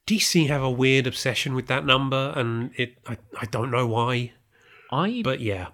DC 0.07 0.47
have 0.49 0.63
a 0.63 0.71
weird 0.71 1.07
obsession 1.07 1.55
with 1.55 1.67
that 1.67 1.85
number, 1.85 2.33
and 2.37 2.71
it 2.77 2.99
I, 3.07 3.17
I 3.41 3.47
don't 3.47 3.71
know 3.71 3.87
why. 3.87 4.33
I 4.91 5.23
but 5.25 5.41
yeah, 5.41 5.69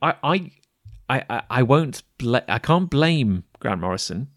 I 0.00 0.14
I 0.22 0.50
I, 1.10 1.42
I, 1.48 1.62
won't 1.62 2.02
bla- 2.18 2.44
I 2.48 2.58
can't 2.58 2.90
blame 2.90 3.44
Grant 3.60 3.80
Morrison, 3.80 4.28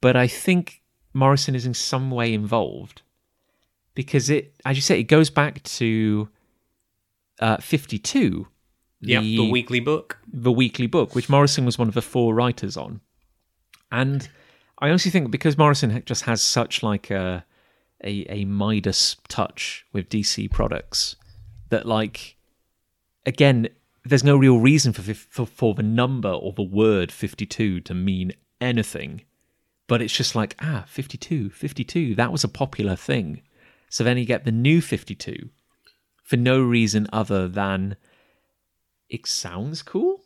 but 0.00 0.16
I 0.16 0.26
think 0.26 0.82
Morrison 1.12 1.54
is 1.54 1.66
in 1.66 1.74
some 1.74 2.10
way 2.10 2.32
involved 2.32 3.02
because 3.98 4.30
it, 4.30 4.54
as 4.64 4.76
you 4.76 4.80
say, 4.80 5.00
it 5.00 5.08
goes 5.08 5.28
back 5.28 5.60
to 5.64 6.28
uh, 7.40 7.56
52. 7.56 8.46
yeah, 9.00 9.18
the 9.18 9.50
weekly 9.50 9.80
book. 9.80 10.18
the 10.32 10.52
weekly 10.52 10.86
book, 10.86 11.16
which 11.16 11.28
Morrison 11.28 11.64
was 11.64 11.80
one 11.80 11.88
of 11.88 11.94
the 11.94 12.00
four 12.00 12.32
writers 12.32 12.76
on. 12.76 13.00
And 13.90 14.28
I 14.78 14.90
honestly 14.90 15.10
think 15.10 15.32
because 15.32 15.58
Morrison 15.58 16.00
just 16.06 16.22
has 16.26 16.40
such 16.40 16.84
like 16.84 17.10
a 17.10 17.44
a, 18.04 18.24
a 18.32 18.44
Midas 18.44 19.16
touch 19.26 19.84
with 19.92 20.08
DC 20.08 20.48
products 20.48 21.16
that 21.70 21.84
like 21.84 22.36
again, 23.26 23.66
there's 24.04 24.22
no 24.22 24.36
real 24.36 24.60
reason 24.60 24.92
for, 24.92 25.02
for 25.12 25.44
for 25.44 25.74
the 25.74 25.82
number 25.82 26.30
or 26.30 26.52
the 26.52 26.62
word 26.62 27.10
52 27.10 27.80
to 27.80 27.94
mean 27.94 28.30
anything. 28.60 29.22
But 29.88 30.02
it's 30.02 30.14
just 30.14 30.36
like, 30.36 30.54
ah, 30.60 30.84
52, 30.86 31.50
52, 31.50 32.14
that 32.14 32.30
was 32.30 32.44
a 32.44 32.48
popular 32.48 32.94
thing. 32.94 33.42
So 33.88 34.04
then 34.04 34.18
you 34.18 34.24
get 34.24 34.44
the 34.44 34.52
new 34.52 34.80
52 34.80 35.50
for 36.24 36.36
no 36.36 36.60
reason 36.60 37.06
other 37.12 37.48
than 37.48 37.96
it 39.08 39.26
sounds 39.26 39.82
cool. 39.82 40.20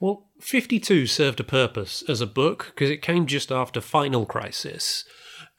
Well, 0.00 0.26
52 0.40 1.06
served 1.06 1.40
a 1.40 1.44
purpose 1.44 2.02
as 2.08 2.20
a 2.20 2.26
book 2.26 2.72
because 2.74 2.90
it 2.90 3.02
came 3.02 3.26
just 3.26 3.50
after 3.52 3.80
Final 3.80 4.26
Crisis. 4.26 5.04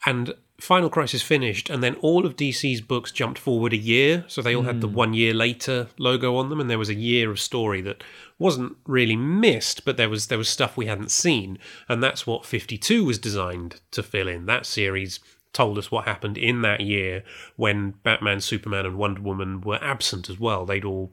And 0.04 0.34
Final 0.60 0.88
Crisis 0.88 1.22
finished, 1.22 1.68
and 1.68 1.82
then 1.82 1.96
all 1.96 2.24
of 2.24 2.36
DC's 2.36 2.80
books 2.80 3.12
jumped 3.12 3.38
forward 3.38 3.72
a 3.72 3.78
year. 3.78 4.24
So 4.26 4.40
they 4.40 4.56
all 4.56 4.62
had 4.62 4.80
the 4.80 4.88
hmm. 4.88 4.94
one 4.94 5.14
year 5.14 5.34
later 5.34 5.88
logo 5.98 6.36
on 6.36 6.48
them, 6.48 6.60
and 6.60 6.70
there 6.70 6.78
was 6.78 6.88
a 6.88 6.94
year 6.94 7.30
of 7.30 7.38
story 7.38 7.82
that 7.82 8.02
wasn't 8.38 8.76
really 8.86 9.16
missed, 9.16 9.84
but 9.84 9.96
there 9.96 10.08
was 10.08 10.28
there 10.28 10.38
was 10.38 10.48
stuff 10.48 10.76
we 10.76 10.86
hadn't 10.86 11.10
seen. 11.10 11.58
And 11.88 12.02
that's 12.02 12.26
what 12.26 12.46
52 12.46 13.04
was 13.04 13.18
designed 13.18 13.80
to 13.90 14.02
fill 14.02 14.28
in. 14.28 14.46
That 14.46 14.64
series 14.64 15.20
told 15.56 15.78
us 15.78 15.90
what 15.90 16.04
happened 16.04 16.36
in 16.36 16.62
that 16.62 16.80
year 16.80 17.24
when 17.56 17.92
Batman, 18.02 18.40
Superman, 18.40 18.84
and 18.86 18.96
Wonder 18.96 19.22
Woman 19.22 19.60
were 19.62 19.82
absent 19.82 20.28
as 20.28 20.38
well. 20.38 20.66
They'd 20.66 20.84
all 20.84 21.12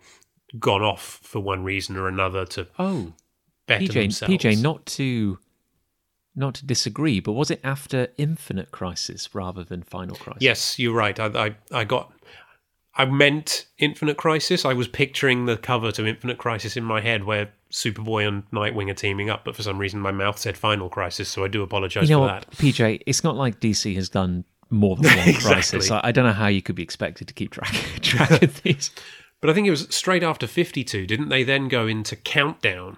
gone 0.60 0.82
off 0.84 1.20
for 1.24 1.40
one 1.40 1.64
reason 1.64 1.96
or 1.98 2.08
another 2.08 2.46
to 2.46 2.68
Oh, 2.78 3.14
better 3.66 3.86
PJ, 3.86 3.94
themselves. 3.94 4.34
PJ, 4.44 4.62
not 4.62 4.86
to 4.98 5.40
not 6.36 6.56
to 6.56 6.66
disagree, 6.66 7.20
but 7.20 7.34
was 7.34 7.52
it 7.52 7.60
after 7.64 8.08
Infinite 8.18 8.72
Crisis 8.72 9.30
rather 9.36 9.64
than 9.64 9.84
Final 9.84 10.16
Crisis? 10.16 10.42
Yes, 10.42 10.80
you're 10.80 10.94
right. 10.96 11.20
I, 11.20 11.28
I, 11.28 11.56
I 11.72 11.84
got. 11.84 12.12
I 12.96 13.06
meant 13.06 13.66
Infinite 13.80 14.18
Crisis. 14.18 14.66
I 14.66 14.74
was 14.74 14.88
picturing 14.88 15.46
the 15.46 15.58
cover 15.58 15.92
to 15.94 16.06
Infinite 16.06 16.38
Crisis 16.38 16.78
in 16.78 16.84
my 16.84 17.02
head 17.02 17.24
where 17.24 17.52
Superboy 17.72 18.28
and 18.28 18.50
Nightwing 18.52 18.92
are 18.92 18.94
teaming 18.94 19.30
up, 19.32 19.44
but 19.46 19.56
for 19.56 19.64
some 19.64 19.80
reason 19.80 20.00
my 20.00 20.12
mouth 20.12 20.38
said 20.38 20.56
Final 20.58 20.90
Crisis, 20.90 21.28
so 21.30 21.44
I 21.44 21.48
do 21.48 21.64
apologize 21.64 22.08
you 22.08 22.16
know 22.16 22.28
for 22.28 22.34
what, 22.34 22.42
that. 22.50 22.58
PJ? 22.58 23.02
It's 23.08 23.24
not 23.24 23.36
like 23.36 23.60
DC 23.60 23.96
has 23.96 24.10
done 24.10 24.46
more 24.70 24.96
than 24.96 25.06
one 25.18 25.28
Exactly. 25.30 25.54
crisis. 25.54 25.92
I, 25.92 26.02
I 26.04 26.12
don't 26.12 26.26
know 26.26 26.34
how 26.34 26.48
you 26.48 26.62
could 26.62 26.76
be 26.76 26.84
expected 26.84 27.28
to 27.28 27.34
keep 27.34 27.52
track 27.52 27.74
track 28.02 28.44
of 28.44 28.62
these. 28.64 28.92
But 29.42 29.50
I 29.50 29.54
think 29.54 29.66
it 29.68 29.72
was 29.72 29.88
straight 29.94 30.24
after 30.24 30.46
52, 30.48 31.08
didn't 31.08 31.30
they 31.30 31.44
then 31.44 31.68
go 31.70 31.88
into 31.88 32.16
Countdown, 32.16 32.98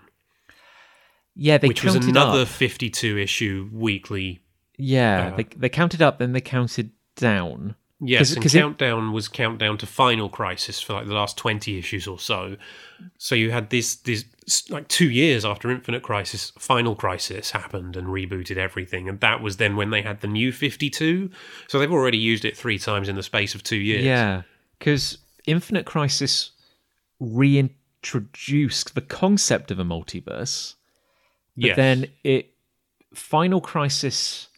Yeah, 1.35 1.57
they 1.57 1.69
which 1.69 1.83
was 1.83 1.95
another 1.95 2.41
up. 2.41 2.47
52 2.49 3.17
issue 3.17 3.69
weekly? 3.71 4.41
Yeah, 4.77 5.29
uh, 5.31 5.37
they 5.37 5.43
they 5.55 5.69
counted 5.69 6.01
up, 6.01 6.19
then 6.19 6.33
they 6.33 6.41
counted 6.41 6.91
down. 7.15 7.75
Yes, 8.01 8.19
'Cause- 8.19 8.33
and 8.33 8.43
'cause 8.43 8.55
it- 8.55 8.59
Countdown 8.59 9.13
was 9.13 9.27
Countdown 9.29 9.77
to 9.77 9.85
Final 9.87 10.27
Crisis 10.29 10.81
for 10.81 10.93
like 10.93 11.07
the 11.07 11.13
last 11.13 11.37
20 11.37 11.77
issues 11.77 12.07
or 12.07 12.19
so. 12.19 12.57
So 13.17 13.35
you 13.35 13.51
had 13.51 13.69
this, 13.69 13.95
this 13.95 14.25
like 14.69 14.87
two 14.89 15.09
years 15.09 15.45
after 15.45 15.71
Infinite 15.71 16.03
Crisis, 16.03 16.51
Final 16.59 16.95
Crisis 16.95 17.51
happened 17.51 17.95
and 17.95 18.07
rebooted 18.07 18.57
everything. 18.57 19.07
And 19.07 19.19
that 19.21 19.41
was 19.41 19.57
then 19.57 19.75
when 19.77 19.91
they 19.91 20.01
had 20.01 20.19
the 20.19 20.27
new 20.27 20.51
52. 20.51 21.29
So 21.67 21.79
they've 21.79 21.91
already 21.91 22.17
used 22.17 22.43
it 22.43 22.57
three 22.57 22.77
times 22.77 23.07
in 23.07 23.15
the 23.15 23.23
space 23.23 23.55
of 23.55 23.63
two 23.63 23.77
years. 23.77 24.03
Yeah, 24.03 24.41
because 24.77 25.17
Infinite 25.47 25.85
Crisis 25.85 26.51
reintroduced 27.19 28.93
the 28.95 29.01
concept 29.01 29.71
of 29.71 29.79
a 29.79 29.85
multiverse, 29.85 30.75
but 31.55 31.65
Yes. 31.67 31.75
then 31.77 32.07
it 32.23 32.51
Final 33.13 33.61
Crisis 33.61 34.49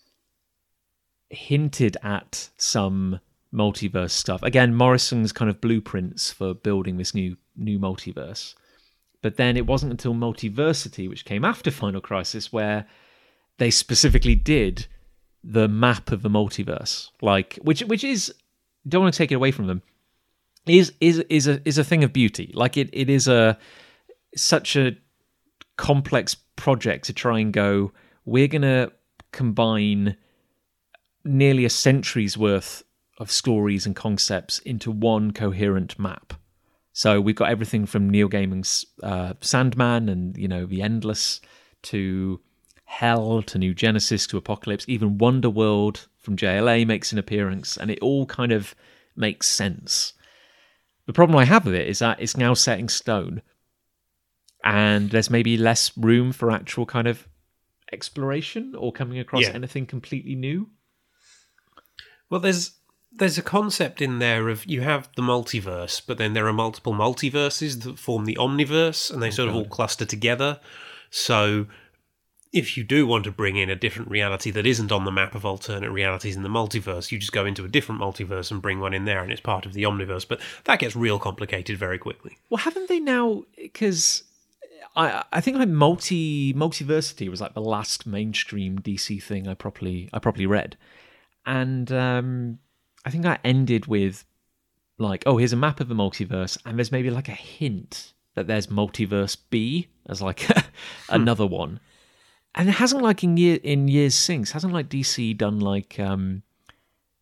hinted 1.29 1.95
at 2.01 2.49
some 2.57 3.19
multiverse 3.53 4.11
stuff. 4.11 4.43
Again, 4.43 4.75
Morrison's 4.75 5.31
kind 5.31 5.49
of 5.49 5.61
blueprints 5.61 6.31
for 6.31 6.53
building 6.53 6.97
this 6.97 7.13
new 7.13 7.37
new 7.55 7.79
multiverse. 7.79 8.53
But 9.21 9.37
then 9.37 9.57
it 9.57 9.65
wasn't 9.65 9.91
until 9.91 10.13
Multiversity, 10.13 11.09
which 11.09 11.25
came 11.25 11.43
after 11.43 11.71
Final 11.71 12.01
Crisis, 12.01 12.53
where 12.53 12.85
they 13.57 13.71
specifically 13.71 14.35
did 14.35 14.85
the 15.43 15.67
map 15.67 16.11
of 16.11 16.21
the 16.21 16.29
multiverse, 16.29 17.09
like 17.21 17.57
which 17.61 17.81
which 17.81 18.03
is 18.03 18.33
don't 18.87 19.01
want 19.01 19.13
to 19.13 19.17
take 19.17 19.31
it 19.31 19.35
away 19.35 19.51
from 19.51 19.67
them 19.67 19.81
is 20.67 20.93
is 20.99 21.19
is 21.29 21.47
a 21.47 21.61
is 21.67 21.77
a 21.77 21.83
thing 21.83 22.03
of 22.03 22.13
beauty. 22.13 22.51
Like 22.53 22.77
it 22.77 22.89
it 22.93 23.09
is 23.09 23.27
a 23.27 23.57
such 24.35 24.75
a 24.75 24.97
complex 25.77 26.35
project 26.55 27.05
to 27.05 27.13
try 27.13 27.39
and 27.39 27.53
go. 27.53 27.91
We're 28.25 28.47
gonna 28.47 28.91
combine 29.31 30.17
nearly 31.23 31.65
a 31.65 31.69
century's 31.69 32.37
worth 32.37 32.83
of 33.17 33.31
stories 33.31 33.85
and 33.85 33.95
concepts 33.95 34.59
into 34.59 34.91
one 34.91 35.31
coherent 35.31 35.97
map. 35.97 36.33
So 36.93 37.21
we've 37.21 37.35
got 37.35 37.49
everything 37.49 37.85
from 37.85 38.09
Neil 38.09 38.27
Gaiman's 38.29 38.85
uh, 39.03 39.33
Sandman 39.41 40.09
and 40.09 40.35
you 40.37 40.47
know 40.47 40.65
the 40.65 40.81
Endless 40.81 41.41
to 41.83 42.39
Hell 42.85 43.41
to 43.43 43.57
New 43.57 43.73
Genesis 43.73 44.25
to 44.27 44.37
Apocalypse. 44.37 44.85
Even 44.87 45.17
Wonder 45.17 45.49
World 45.49 46.07
from 46.17 46.35
JLA 46.37 46.85
makes 46.87 47.11
an 47.11 47.17
appearance, 47.19 47.77
and 47.77 47.91
it 47.91 47.99
all 47.99 48.25
kind 48.25 48.51
of 48.51 48.73
makes 49.15 49.47
sense. 49.47 50.13
The 51.05 51.13
problem 51.13 51.37
I 51.37 51.45
have 51.45 51.65
with 51.65 51.75
it 51.75 51.87
is 51.87 51.99
that 51.99 52.19
it's 52.19 52.35
now 52.37 52.53
set 52.53 52.79
in 52.79 52.87
stone, 52.87 53.41
and 54.63 55.09
there's 55.11 55.29
maybe 55.29 55.55
less 55.57 55.95
room 55.97 56.31
for 56.31 56.51
actual 56.51 56.85
kind 56.85 57.07
of 57.07 57.27
exploration 57.93 58.75
or 58.75 58.91
coming 58.91 59.19
across 59.19 59.43
Yeah. 59.43 59.51
anything 59.53 59.85
completely 59.85 60.35
new. 60.35 60.69
Well, 62.29 62.41
there's 62.41 62.71
there's 63.17 63.37
a 63.37 63.43
concept 63.43 64.01
in 64.01 64.19
there 64.19 64.49
of 64.49 64.65
you 64.65 64.81
have 64.81 65.09
the 65.15 65.21
multiverse, 65.21 66.01
but 66.05 66.17
then 66.17 66.33
there 66.33 66.47
are 66.47 66.53
multiple 66.53 66.93
multiverses 66.93 67.83
that 67.83 67.99
form 67.99 68.25
the 68.25 68.35
omniverse, 68.35 69.11
and 69.11 69.21
they 69.21 69.31
sort 69.31 69.49
of 69.49 69.55
all 69.55 69.65
cluster 69.65 70.05
together. 70.05 70.59
So, 71.09 71.67
if 72.53 72.77
you 72.77 72.83
do 72.83 73.05
want 73.05 73.23
to 73.25 73.31
bring 73.31 73.55
in 73.55 73.69
a 73.69 73.75
different 73.75 74.09
reality 74.09 74.51
that 74.51 74.65
isn't 74.65 74.91
on 74.91 75.03
the 75.03 75.11
map 75.11 75.35
of 75.35 75.45
alternate 75.45 75.91
realities 75.91 76.35
in 76.35 76.43
the 76.43 76.49
multiverse, 76.49 77.11
you 77.11 77.17
just 77.17 77.33
go 77.33 77.45
into 77.45 77.65
a 77.65 77.67
different 77.67 78.01
multiverse 78.01 78.51
and 78.51 78.61
bring 78.61 78.79
one 78.79 78.93
in 78.93 79.05
there, 79.05 79.21
and 79.21 79.31
it's 79.31 79.41
part 79.41 79.65
of 79.65 79.73
the 79.73 79.83
omniverse. 79.83 80.27
But 80.27 80.39
that 80.65 80.79
gets 80.79 80.95
real 80.95 81.19
complicated 81.19 81.77
very 81.77 81.97
quickly. 81.97 82.37
Well, 82.49 82.57
haven't 82.57 82.87
they 82.87 82.99
now? 82.99 83.43
Because 83.55 84.23
I 84.95 85.23
I 85.31 85.41
think 85.41 85.57
like 85.57 85.69
multi 85.69 86.53
multiversity 86.53 87.29
was 87.29 87.41
like 87.41 87.55
the 87.55 87.61
last 87.61 88.05
mainstream 88.05 88.79
DC 88.79 89.21
thing 89.23 89.47
I 89.47 89.55
properly 89.55 90.09
I 90.13 90.19
properly 90.19 90.45
read, 90.45 90.77
and 91.45 91.91
um, 91.91 92.59
I 93.05 93.09
think 93.09 93.25
I 93.25 93.39
ended 93.43 93.85
with 93.85 94.25
like 94.97 95.23
oh 95.25 95.37
here's 95.37 95.53
a 95.53 95.57
map 95.57 95.79
of 95.79 95.87
the 95.87 95.95
multiverse 95.95 96.57
and 96.65 96.77
there's 96.77 96.91
maybe 96.91 97.09
like 97.09 97.29
a 97.29 97.33
hint 97.33 98.13
that 98.35 98.47
there's 98.47 98.67
multiverse 98.67 99.37
B 99.49 99.87
as 100.07 100.21
like 100.21 100.47
another 101.09 101.45
one, 101.45 101.79
and 102.55 102.69
it 102.69 102.73
hasn't 102.73 103.01
like 103.01 103.23
in 103.23 103.37
year 103.37 103.59
in 103.63 103.87
years 103.87 104.15
since 104.15 104.51
hasn't 104.51 104.73
like 104.73 104.89
DC 104.89 105.37
done 105.37 105.59
like 105.59 105.99
um 105.99 106.43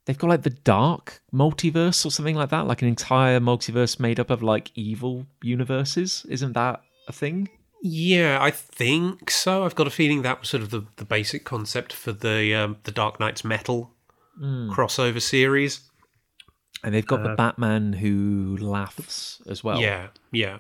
they've 0.06 0.18
got 0.18 0.30
like 0.30 0.44
the 0.44 0.50
dark 0.50 1.22
multiverse 1.34 2.06
or 2.06 2.12
something 2.12 2.36
like 2.36 2.50
that, 2.50 2.68
like 2.68 2.82
an 2.82 2.88
entire 2.88 3.40
multiverse 3.40 4.00
made 4.00 4.20
up 4.20 4.30
of 4.30 4.42
like 4.42 4.72
evil 4.76 5.26
universes. 5.42 6.26
Isn't 6.30 6.54
that 6.54 6.82
a 7.08 7.12
thing? 7.12 7.50
Yeah, 7.82 8.40
I 8.42 8.52
think 8.52 9.30
so. 9.30 9.64
I've 9.64 9.76
got 9.76 9.88
a 9.88 9.92
feeling 9.92 10.22
that 10.24 10.40
was 10.40 10.50
sort 10.50 10.64
of 10.64 10.72
the, 10.72 10.86
the 10.96 11.06
basic 11.06 11.44
concept 11.44 11.94
for 11.94 12.12
the 12.12 12.54
um, 12.56 12.78
the 12.84 12.92
Dark 12.92 13.20
Nights 13.20 13.44
Metal 13.44 13.92
crossover 14.40 15.22
series. 15.22 15.82
And 16.84 16.94
they've 16.94 17.06
got 17.06 17.24
the 17.24 17.34
Batman 17.36 17.94
who 17.94 18.58
laughs 18.60 19.42
as 19.48 19.64
well. 19.64 19.82
Yeah, 19.82 20.08
yeah. 20.32 20.60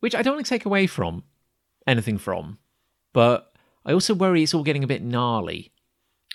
Which 0.00 0.14
I 0.14 0.22
don't 0.22 0.34
want 0.34 0.46
to 0.46 0.50
take 0.50 0.66
away 0.66 0.86
from 0.86 1.24
anything 1.86 2.18
from, 2.18 2.58
but 3.12 3.52
I 3.84 3.92
also 3.92 4.14
worry 4.14 4.42
it's 4.42 4.52
all 4.54 4.62
getting 4.62 4.84
a 4.84 4.86
bit 4.88 5.02
gnarly. 5.02 5.72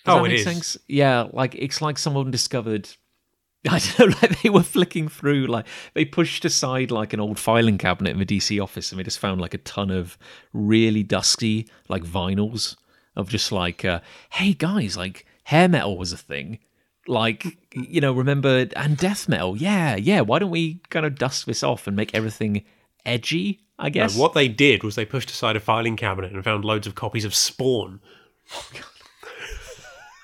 Does 0.05 0.19
Oh, 0.21 0.25
it 0.25 0.33
is. 0.33 0.43
sense? 0.43 0.77
Yeah, 0.87 1.27
like 1.31 1.55
it's 1.55 1.81
like 1.81 1.97
someone 1.97 2.31
discovered 2.31 2.89
I 3.69 3.79
don't 3.97 4.09
know, 4.11 4.15
like 4.21 4.41
they 4.43 4.49
were 4.49 4.61
flicking 4.63 5.07
through, 5.07 5.47
like 5.47 5.65
they 5.95 6.05
pushed 6.05 6.45
aside 6.45 6.91
like 6.91 7.13
an 7.13 7.19
old 7.19 7.39
filing 7.39 7.79
cabinet 7.79 8.11
in 8.11 8.19
the 8.19 8.25
DC 8.25 8.61
office, 8.61 8.91
and 8.91 8.99
they 8.99 9.03
just 9.03 9.17
found 9.19 9.41
like 9.41 9.53
a 9.55 9.59
ton 9.59 9.89
of 9.91 10.17
really 10.53 11.01
dusty 11.03 11.67
like 11.87 12.03
vinyls 12.03 12.75
of 13.15 13.29
just 13.29 13.51
like, 13.51 13.83
uh, 13.83 14.01
hey 14.33 14.53
guys, 14.53 14.95
like 14.95 15.25
hair 15.45 15.67
metal 15.67 15.97
was 15.97 16.11
a 16.13 16.17
thing, 16.17 16.59
like 17.07 17.43
mm. 17.43 17.57
you 17.89 18.01
know, 18.01 18.13
remember 18.13 18.67
and 18.75 18.97
death 18.97 19.27
metal, 19.27 19.57
yeah, 19.57 19.95
yeah. 19.95 20.21
Why 20.21 20.39
don't 20.39 20.51
we 20.51 20.81
kind 20.89 21.05
of 21.05 21.15
dust 21.15 21.45
this 21.45 21.63
off 21.63 21.87
and 21.87 21.95
make 21.95 22.13
everything 22.13 22.63
edgy, 23.05 23.61
I 23.79 23.87
No, 23.87 23.91
guess. 23.91 24.15
what 24.17 24.33
they 24.33 24.47
did 24.47 24.83
was 24.83 24.95
they 24.95 25.05
pushed 25.05 25.31
aside 25.31 25.55
a 25.55 25.59
filing 25.59 25.95
cabinet 25.95 26.31
and 26.31 26.43
found 26.43 26.65
loads 26.65 26.87
of 26.87 26.95
copies 26.95 27.25
of 27.25 27.33
Spawn. 27.33 27.99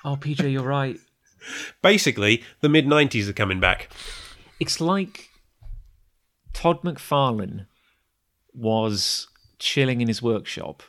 Oh, 0.04 0.16
PJ, 0.16 0.50
you're 0.50 0.62
right. 0.64 0.98
Basically, 1.80 2.42
the 2.60 2.68
mid 2.68 2.86
90s 2.86 3.28
are 3.28 3.32
coming 3.32 3.60
back. 3.60 3.88
It's 4.58 4.80
like 4.80 5.30
Todd 6.52 6.82
McFarlane 6.82 7.66
was 8.52 9.28
chilling 9.58 10.00
in 10.00 10.08
his 10.08 10.20
workshop, 10.20 10.82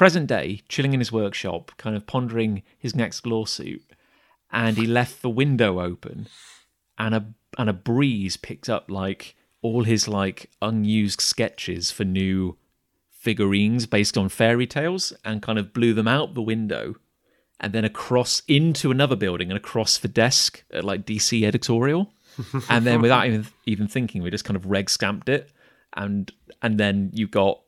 present 0.00 0.28
day, 0.28 0.62
chilling 0.66 0.94
in 0.94 0.98
his 0.98 1.12
workshop, 1.12 1.72
kind 1.76 1.94
of 1.94 2.06
pondering 2.06 2.62
his 2.78 2.96
next 2.96 3.26
lawsuit, 3.26 3.84
and 4.50 4.78
he 4.78 4.86
left 4.86 5.20
the 5.20 5.28
window 5.28 5.78
open, 5.78 6.26
and 6.96 7.14
a 7.14 7.26
and 7.58 7.68
a 7.68 7.74
breeze 7.74 8.38
picked 8.38 8.70
up 8.70 8.90
like 8.90 9.36
all 9.60 9.84
his 9.84 10.08
like 10.08 10.48
unused 10.62 11.20
sketches 11.20 11.90
for 11.90 12.04
new 12.06 12.56
figurines 13.10 13.84
based 13.84 14.16
on 14.16 14.30
fairy 14.30 14.66
tales, 14.66 15.12
and 15.22 15.42
kind 15.42 15.58
of 15.58 15.74
blew 15.74 15.92
them 15.92 16.08
out 16.08 16.32
the 16.32 16.40
window. 16.40 16.94
And 17.60 17.74
then 17.74 17.84
across 17.84 18.40
into 18.48 18.90
another 18.90 19.16
building 19.16 19.50
and 19.50 19.58
across 19.58 19.98
the 19.98 20.08
desk 20.08 20.64
at 20.72 20.82
like 20.82 21.04
DC 21.04 21.42
editorial 21.42 22.10
and 22.70 22.86
then 22.86 23.02
without 23.02 23.26
even 23.26 23.46
even 23.66 23.86
thinking, 23.86 24.22
we 24.22 24.30
just 24.30 24.46
kind 24.46 24.56
of 24.56 24.64
reg 24.64 24.88
scamped 24.88 25.28
it, 25.28 25.52
and 25.92 26.32
and 26.62 26.80
then 26.80 27.10
you 27.12 27.28
got 27.28 27.60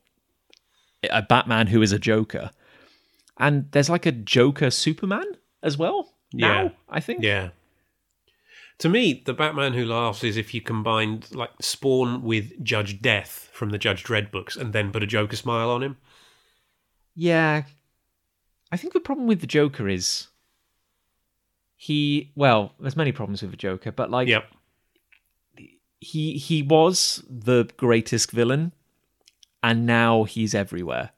a 1.11 1.21
Batman 1.21 1.67
who 1.67 1.81
is 1.81 1.91
a 1.91 1.99
Joker, 1.99 2.51
and 3.37 3.71
there's 3.71 3.89
like 3.89 4.05
a 4.05 4.11
Joker 4.11 4.69
Superman 4.71 5.25
as 5.61 5.77
well. 5.77 6.13
Now, 6.33 6.63
Yeah. 6.63 6.69
I 6.89 6.99
think. 6.99 7.23
Yeah. 7.23 7.49
To 8.79 8.89
me, 8.89 9.21
the 9.25 9.33
Batman 9.33 9.73
Who 9.73 9.85
Laughs 9.85 10.23
is 10.23 10.35
if 10.35 10.53
you 10.53 10.59
combined 10.59 11.27
like 11.33 11.51
Spawn 11.61 12.23
with 12.23 12.61
Judge 12.63 13.01
Death 13.01 13.49
from 13.53 13.69
the 13.69 13.77
Judge 13.77 14.03
Dredd 14.03 14.31
books 14.31 14.55
and 14.55 14.73
then 14.73 14.91
put 14.91 15.03
a 15.03 15.07
Joker 15.07 15.35
smile 15.35 15.69
on 15.69 15.83
him. 15.83 15.97
Yeah. 17.15 17.63
I 18.71 18.77
think 18.77 18.93
the 18.93 18.99
problem 18.99 19.27
with 19.27 19.41
the 19.41 19.47
Joker 19.47 19.87
is 19.87 20.27
he. 21.75 22.31
Well, 22.35 22.73
there's 22.79 22.95
many 22.97 23.11
problems 23.11 23.41
with 23.43 23.51
the 23.51 23.57
Joker, 23.57 23.91
but 23.91 24.09
like 24.09 24.27
Yep. 24.27 24.51
he 25.99 26.33
he 26.37 26.63
was 26.63 27.23
the 27.29 27.69
greatest 27.77 28.31
villain, 28.31 28.73
and 29.63 29.85
now 29.85 30.25
he's 30.25 30.53
everywhere. 30.53 31.11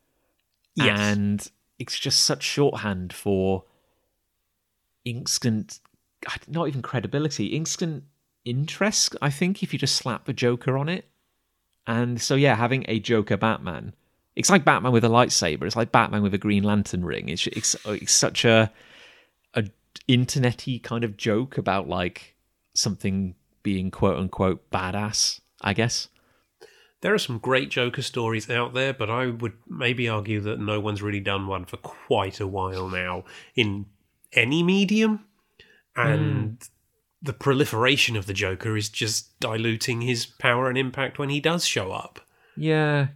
Yes. 0.76 1.00
and 1.00 1.52
it's 1.80 1.98
just 1.98 2.26
such 2.26 2.44
shorthand 2.44 3.14
for 3.14 3.64
instant 5.06 5.80
not 6.48 6.68
even 6.68 6.82
credibility 6.82 7.48
instant 7.48 8.04
interest 8.44 9.16
i 9.22 9.30
think 9.30 9.62
if 9.64 9.72
you 9.72 9.80
just 9.80 9.96
slap 9.96 10.26
the 10.26 10.34
joker 10.34 10.78
on 10.78 10.90
it 10.90 11.06
and 11.88 12.22
so 12.22 12.36
yeah 12.36 12.56
having 12.56 12.84
a 12.88 13.00
joker 13.00 13.38
batman 13.38 13.94
it's 14.36 14.50
like 14.50 14.66
batman 14.66 14.92
with 14.92 15.06
a 15.06 15.10
lightsaber 15.10 15.64
it's 15.64 15.76
like 15.76 15.92
batman 15.92 16.24
with 16.24 16.34
a 16.34 16.38
green 16.38 16.64
lantern 16.64 17.06
ring 17.06 17.30
it's 17.30 17.48
it's, 17.48 17.76
it's 17.86 18.14
such 18.14 18.44
a 18.44 18.72
a 19.54 19.64
internety 20.10 20.82
kind 20.82 21.04
of 21.04 21.16
joke 21.16 21.58
about 21.58 21.88
like 21.88 22.36
something 22.74 23.36
being 23.64 23.92
quote 23.92 24.18
unquote 24.18 24.70
badass 24.72 25.40
i 25.62 25.74
guess 25.74 26.10
There 27.06 27.14
are 27.14 27.20
some 27.20 27.38
great 27.38 27.70
Joker 27.70 28.02
stories 28.02 28.50
out 28.50 28.74
there, 28.74 28.92
but 28.92 29.12
I 29.12 29.28
would 29.28 29.54
maybe 29.70 30.10
argue 30.10 30.42
that 30.42 30.60
no 30.60 30.80
one's 30.80 31.04
really 31.04 31.20
done 31.20 31.46
one 31.46 31.66
for 31.66 31.78
quite 31.78 32.40
a 32.40 32.48
while 32.48 32.90
now 32.90 33.26
in 33.56 33.86
any 34.34 34.64
medium. 34.64 35.24
And 35.96 36.58
hmm. 36.58 36.66
the 37.22 37.34
proliferation 37.34 38.16
of 38.16 38.26
the 38.26 38.34
Joker 38.34 38.76
is 38.76 38.90
just 38.90 39.40
diluting 39.40 40.02
his 40.02 40.26
power 40.26 40.68
and 40.68 40.80
impact 40.80 41.20
when 41.20 41.30
he 41.30 41.40
does 41.40 41.64
show 41.64 41.92
up. 41.92 42.22
Yeah. 42.58 43.10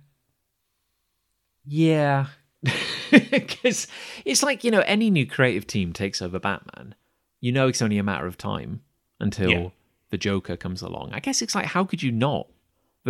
Yeah. 1.66 2.28
Because 3.10 3.88
it's 4.24 4.44
like, 4.44 4.64
you 4.64 4.70
know, 4.70 4.84
any 4.86 5.10
new 5.10 5.26
creative 5.26 5.66
team 5.66 5.94
takes 5.94 6.22
over 6.22 6.38
Batman. 6.38 6.94
You 7.42 7.52
know, 7.52 7.68
it's 7.68 7.82
only 7.82 7.98
a 7.98 8.04
matter 8.04 8.28
of 8.28 8.38
time 8.38 8.82
until 9.20 9.50
Yeah. 9.50 9.70
the 10.12 10.20
Joker 10.20 10.56
comes 10.56 10.84
along. 10.84 11.10
I 11.14 11.20
guess 11.20 11.42
it's 11.42 11.56
like, 11.56 11.66
how 11.66 11.86
could 11.86 12.04
you 12.04 12.12
not? 12.12 12.46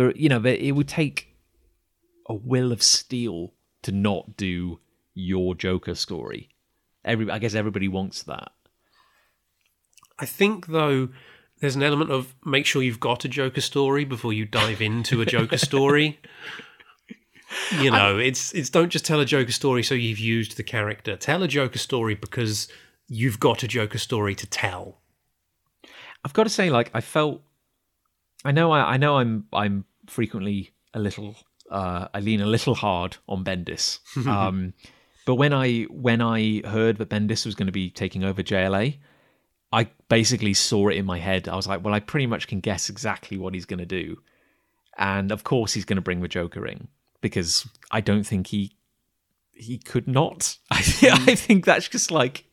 You 0.08 0.28
know, 0.28 0.40
but 0.40 0.58
it 0.58 0.72
would 0.72 0.88
take 0.88 1.36
a 2.26 2.34
will 2.34 2.72
of 2.72 2.82
steel 2.82 3.52
to 3.82 3.92
not 3.92 4.36
do 4.36 4.80
your 5.14 5.54
Joker 5.54 5.94
story. 5.94 6.50
Every, 7.04 7.30
I 7.30 7.38
guess 7.38 7.54
everybody 7.54 7.88
wants 7.88 8.22
that. 8.24 8.52
I 10.18 10.26
think 10.26 10.66
though 10.66 11.08
there's 11.60 11.76
an 11.76 11.82
element 11.82 12.10
of 12.10 12.34
make 12.44 12.66
sure 12.66 12.82
you've 12.82 13.00
got 13.00 13.24
a 13.24 13.28
Joker 13.28 13.60
story 13.60 14.04
before 14.04 14.32
you 14.32 14.44
dive 14.44 14.80
into 14.80 15.20
a 15.20 15.26
Joker 15.26 15.58
story. 15.70 16.20
You 17.80 17.90
know, 17.90 18.18
it's 18.18 18.52
it's 18.54 18.70
don't 18.70 18.90
just 18.90 19.04
tell 19.04 19.20
a 19.20 19.24
Joker 19.24 19.52
story 19.52 19.82
so 19.82 19.94
you've 19.94 20.18
used 20.18 20.56
the 20.56 20.62
character. 20.62 21.16
Tell 21.16 21.42
a 21.42 21.48
Joker 21.48 21.78
story 21.78 22.14
because 22.14 22.68
you've 23.08 23.40
got 23.40 23.62
a 23.62 23.68
Joker 23.68 23.98
story 23.98 24.34
to 24.36 24.46
tell. 24.46 25.00
I've 26.24 26.32
got 26.32 26.44
to 26.44 26.50
say, 26.50 26.70
like, 26.70 26.90
I 26.94 27.00
felt. 27.00 27.42
I 28.44 28.52
know, 28.52 28.70
I, 28.70 28.92
I 28.92 28.96
know, 28.96 29.18
I'm, 29.18 29.46
I'm 29.52 29.84
frequently 30.10 30.70
a 30.94 30.98
little, 30.98 31.36
uh, 31.70 32.08
I 32.12 32.20
lean 32.20 32.40
a 32.40 32.46
little 32.46 32.74
hard 32.74 33.16
on 33.28 33.44
Bendis. 33.44 34.00
Um, 34.26 34.74
but 35.26 35.34
when 35.36 35.52
I, 35.52 35.82
when 35.90 36.20
I 36.22 36.62
heard 36.66 36.96
that 36.98 37.10
Bendis 37.10 37.44
was 37.46 37.54
going 37.54 37.66
to 37.66 37.72
be 37.72 37.90
taking 37.90 38.24
over 38.24 38.42
JLA, 38.42 38.96
I 39.72 39.88
basically 40.08 40.54
saw 40.54 40.88
it 40.88 40.96
in 40.96 41.04
my 41.06 41.18
head. 41.18 41.48
I 41.48 41.54
was 41.54 41.68
like, 41.68 41.84
well, 41.84 41.94
I 41.94 42.00
pretty 42.00 42.26
much 42.26 42.48
can 42.48 42.60
guess 42.60 42.88
exactly 42.88 43.38
what 43.38 43.54
he's 43.54 43.66
going 43.66 43.78
to 43.78 43.86
do, 43.86 44.16
and 44.98 45.30
of 45.30 45.44
course, 45.44 45.72
he's 45.74 45.84
going 45.84 45.96
to 45.98 46.02
bring 46.02 46.20
the 46.20 46.28
Joker 46.28 46.66
in 46.66 46.88
because 47.20 47.68
I 47.92 48.00
don't 48.00 48.24
think 48.24 48.48
he, 48.48 48.72
he 49.52 49.78
could 49.78 50.08
not. 50.08 50.56
I, 50.70 50.82
thi- 50.82 51.10
I 51.10 51.34
think 51.36 51.64
that's 51.64 51.86
just 51.88 52.10
like 52.10 52.44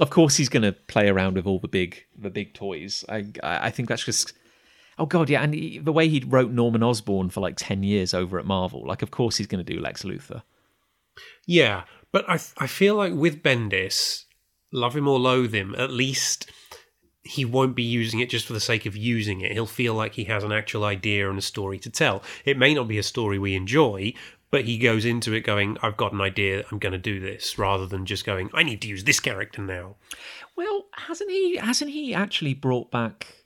of 0.00 0.10
course 0.10 0.36
he's 0.36 0.48
going 0.48 0.62
to 0.62 0.72
play 0.72 1.08
around 1.08 1.34
with 1.36 1.46
all 1.46 1.58
the 1.58 1.68
big 1.68 2.04
the 2.18 2.30
big 2.30 2.52
toys 2.52 3.04
i 3.08 3.24
I 3.42 3.70
think 3.70 3.88
that's 3.88 4.04
just 4.04 4.32
oh 4.98 5.06
god 5.06 5.28
yeah 5.28 5.42
and 5.42 5.54
he, 5.54 5.78
the 5.78 5.92
way 5.92 6.08
he 6.08 6.22
wrote 6.26 6.50
norman 6.50 6.82
osborn 6.82 7.28
for 7.30 7.40
like 7.40 7.54
10 7.56 7.82
years 7.82 8.14
over 8.14 8.38
at 8.38 8.46
marvel 8.46 8.86
like 8.86 9.02
of 9.02 9.10
course 9.10 9.36
he's 9.36 9.46
going 9.46 9.64
to 9.64 9.72
do 9.72 9.80
lex 9.80 10.02
luthor 10.02 10.42
Yeah, 11.46 11.84
but 12.12 12.28
I 12.28 12.38
I 12.58 12.66
feel 12.66 12.94
like 12.96 13.12
with 13.12 13.42
Bendis, 13.42 14.24
love 14.72 14.96
him 14.96 15.08
or 15.08 15.18
loathe 15.18 15.54
him, 15.54 15.74
at 15.76 15.90
least 15.90 16.50
he 17.22 17.44
won't 17.44 17.74
be 17.76 17.82
using 17.82 18.20
it 18.20 18.28
just 18.28 18.46
for 18.46 18.52
the 18.52 18.60
sake 18.60 18.84
of 18.86 18.96
using 18.96 19.40
it. 19.40 19.52
He'll 19.52 19.66
feel 19.66 19.94
like 19.94 20.14
he 20.14 20.24
has 20.24 20.44
an 20.44 20.52
actual 20.52 20.84
idea 20.84 21.28
and 21.30 21.38
a 21.38 21.42
story 21.42 21.78
to 21.80 21.90
tell. 21.90 22.22
It 22.44 22.58
may 22.58 22.74
not 22.74 22.88
be 22.88 22.98
a 22.98 23.02
story 23.02 23.38
we 23.38 23.54
enjoy, 23.54 24.12
but 24.50 24.66
he 24.66 24.76
goes 24.78 25.04
into 25.04 25.32
it 25.32 25.40
going, 25.40 25.78
I've 25.82 25.96
got 25.96 26.12
an 26.12 26.20
idea, 26.20 26.64
I'm 26.70 26.78
going 26.78 26.92
to 26.92 26.98
do 26.98 27.20
this, 27.20 27.58
rather 27.58 27.86
than 27.86 28.04
just 28.04 28.26
going, 28.26 28.50
I 28.52 28.62
need 28.62 28.82
to 28.82 28.88
use 28.88 29.04
this 29.04 29.20
character 29.20 29.62
now. 29.62 29.96
well 30.56 30.86
hasn't 30.96 31.30
he 31.30 31.56
hasn't 31.56 31.90
he 31.90 32.14
actually 32.14 32.54
brought 32.54 32.90
back 32.90 33.44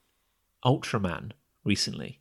ultraman 0.65 1.33
recently 1.69 2.21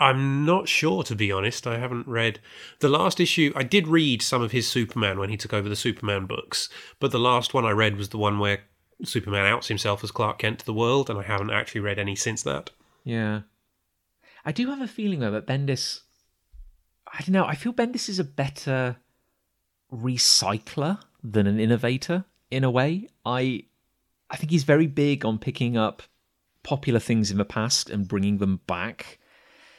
I'm 0.00 0.44
not 0.46 0.68
sure, 0.68 1.02
to 1.02 1.16
be 1.16 1.32
honest. 1.32 1.66
I 1.66 1.76
haven't 1.78 2.06
read 2.06 2.38
the 2.78 2.88
last 2.88 3.18
issue. 3.18 3.52
I 3.56 3.64
did 3.64 3.88
read 3.88 4.22
some 4.22 4.42
of 4.42 4.52
his 4.52 4.68
Superman 4.68 5.18
when 5.18 5.28
he 5.28 5.36
took 5.36 5.52
over 5.52 5.68
the 5.68 5.74
Superman 5.74 6.26
books, 6.26 6.68
but 7.00 7.10
the 7.10 7.18
last 7.18 7.52
one 7.52 7.64
I 7.64 7.72
read 7.72 7.96
was 7.96 8.10
the 8.10 8.16
one 8.28 8.38
where 8.38 8.60
Superman 9.02 9.44
outs 9.46 9.66
himself 9.66 10.04
as 10.04 10.12
Clark 10.12 10.38
Kent 10.38 10.60
to 10.60 10.66
the 10.66 10.72
world, 10.82 11.10
and 11.10 11.18
I 11.18 11.24
haven't 11.24 11.50
actually 11.50 11.80
read 11.80 11.98
any 11.98 12.14
since 12.14 12.44
that. 12.44 12.70
yeah 13.04 13.40
i 14.44 14.52
do 14.52 14.70
have 14.70 14.80
a 14.80 14.86
feeling 14.86 15.18
though 15.20 15.32
that 15.32 15.46
bendis 15.48 16.02
i 17.12 17.18
don't 17.18 17.30
know 17.36 17.44
i 17.44 17.56
feel 17.56 17.72
bendis 17.72 18.08
is 18.08 18.20
a 18.20 18.24
better 18.42 18.96
recycler 19.92 21.00
than 21.22 21.46
an 21.46 21.58
innovator 21.58 22.24
in 22.50 22.64
a 22.64 22.70
way 22.70 23.08
i 23.24 23.62
i 24.30 24.36
think 24.36 24.50
he's 24.50 24.64
very 24.64 24.86
big 24.86 25.24
on 25.24 25.38
picking 25.38 25.76
up 25.76 26.02
popular 26.68 27.00
things 27.00 27.30
in 27.30 27.38
the 27.38 27.44
past 27.44 27.88
and 27.88 28.06
bringing 28.06 28.38
them 28.38 28.60
back 28.66 29.18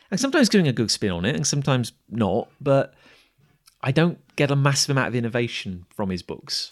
and 0.10 0.20
sometimes 0.20 0.50
doing 0.50 0.68
a 0.68 0.74
good 0.74 0.90
spin 0.90 1.12
on 1.12 1.24
it 1.24 1.36
and 1.36 1.46
sometimes 1.46 1.92
not 2.10 2.50
but 2.60 2.96
i 3.84 3.92
don't 3.92 4.18
get 4.36 4.50
a 4.50 4.56
massive 4.56 4.90
amount 4.90 5.08
of 5.08 5.16
innovation 5.16 5.86
from 5.96 6.10
his 6.10 6.24
books 6.24 6.70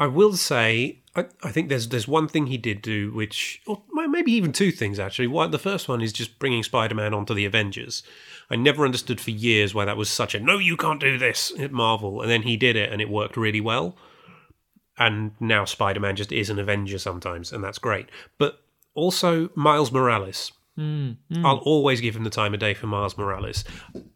I 0.00 0.06
will 0.06 0.32
say, 0.32 1.02
I, 1.14 1.26
I 1.42 1.50
think 1.50 1.68
there's 1.68 1.88
there's 1.88 2.08
one 2.08 2.26
thing 2.26 2.46
he 2.46 2.56
did 2.56 2.80
do, 2.80 3.12
which, 3.12 3.60
or 3.66 3.82
maybe 3.92 4.32
even 4.32 4.50
two 4.50 4.72
things 4.72 4.98
actually. 4.98 5.26
One, 5.26 5.50
the 5.50 5.58
first 5.58 5.88
one 5.88 6.00
is 6.00 6.10
just 6.10 6.38
bringing 6.38 6.62
Spider-Man 6.62 7.12
onto 7.12 7.34
the 7.34 7.44
Avengers. 7.44 8.02
I 8.50 8.56
never 8.56 8.86
understood 8.86 9.20
for 9.20 9.30
years 9.30 9.74
why 9.74 9.84
that 9.84 9.98
was 9.98 10.08
such 10.08 10.34
a 10.34 10.40
no, 10.40 10.56
you 10.56 10.78
can't 10.78 11.00
do 11.00 11.18
this 11.18 11.52
at 11.58 11.70
Marvel, 11.70 12.22
and 12.22 12.30
then 12.30 12.42
he 12.42 12.56
did 12.56 12.76
it, 12.76 12.90
and 12.90 13.02
it 13.02 13.10
worked 13.10 13.36
really 13.36 13.60
well. 13.60 13.94
And 14.98 15.32
now 15.38 15.66
Spider-Man 15.66 16.16
just 16.16 16.32
is 16.32 16.48
an 16.48 16.58
Avenger 16.58 16.98
sometimes, 16.98 17.52
and 17.52 17.62
that's 17.62 17.78
great. 17.78 18.08
But 18.38 18.62
also 18.94 19.50
Miles 19.54 19.90
Morales. 19.92 20.52
I'll 20.78 21.58
always 21.58 22.00
give 22.00 22.16
him 22.16 22.24
the 22.24 22.30
time 22.30 22.54
of 22.54 22.60
day 22.60 22.72
for 22.72 22.86
Miles 22.86 23.18
Morales. 23.18 23.64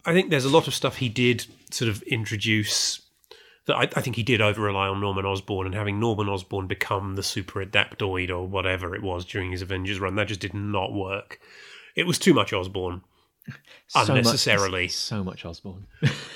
I 0.06 0.14
think 0.14 0.30
there's 0.30 0.46
a 0.46 0.48
lot 0.50 0.66
of 0.66 0.74
stuff 0.74 0.96
he 0.96 1.10
did 1.10 1.44
sort 1.70 1.90
of 1.90 2.00
introduce 2.04 3.02
that 3.66 3.76
I, 3.76 3.82
I 3.82 4.00
think 4.00 4.16
he 4.16 4.22
did 4.22 4.40
over 4.40 4.62
rely 4.62 4.88
on 4.88 4.98
Norman 5.00 5.26
Osborn 5.26 5.66
and 5.66 5.74
having 5.74 6.00
Norman 6.00 6.26
Osborn 6.28 6.66
become 6.66 7.16
the 7.16 7.22
super 7.22 7.62
adaptoid 7.64 8.30
or 8.30 8.46
whatever 8.46 8.94
it 8.94 9.02
was 9.02 9.26
during 9.26 9.50
his 9.50 9.60
Avengers 9.60 10.00
run, 10.00 10.14
that 10.16 10.28
just 10.28 10.40
did 10.40 10.54
not 10.54 10.92
work. 10.94 11.38
It 11.96 12.06
was 12.06 12.18
too 12.18 12.32
much 12.32 12.52
Osborn. 12.52 13.02
So 13.88 13.98
much- 14.00 14.08
unnecessarily. 14.08 14.88
so 14.88 15.22
much 15.22 15.44
Osborn. 15.44 15.86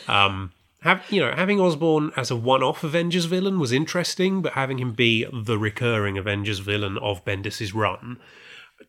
Um, 0.08 0.52
have 0.82 1.04
you 1.10 1.20
know 1.20 1.32
having 1.34 1.60
Osborn 1.60 2.12
as 2.16 2.30
a 2.30 2.36
one-off 2.36 2.84
Avengers 2.84 3.24
villain 3.24 3.58
was 3.58 3.72
interesting, 3.72 4.42
but 4.42 4.52
having 4.52 4.78
him 4.78 4.92
be 4.92 5.26
the 5.32 5.58
recurring 5.58 6.16
Avengers 6.16 6.60
villain 6.60 6.98
of 6.98 7.24
Bendis's 7.24 7.74
run 7.74 8.18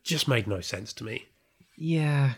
just 0.02 0.28
made 0.28 0.46
no 0.46 0.60
sense 0.60 0.92
to 0.94 1.04
me. 1.04 1.26
Yeah. 1.76 2.34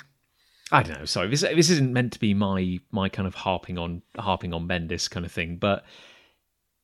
I 0.70 0.82
don't 0.82 1.00
know. 1.00 1.04
Sorry, 1.04 1.28
this 1.28 1.42
this 1.42 1.68
isn't 1.68 1.92
meant 1.92 2.14
to 2.14 2.18
be 2.18 2.32
my 2.32 2.80
my 2.90 3.10
kind 3.10 3.28
of 3.28 3.34
harping 3.34 3.76
on 3.78 4.02
harping 4.18 4.54
on 4.54 4.66
Bendis 4.66 5.10
kind 5.10 5.26
of 5.26 5.32
thing, 5.32 5.56
but 5.56 5.84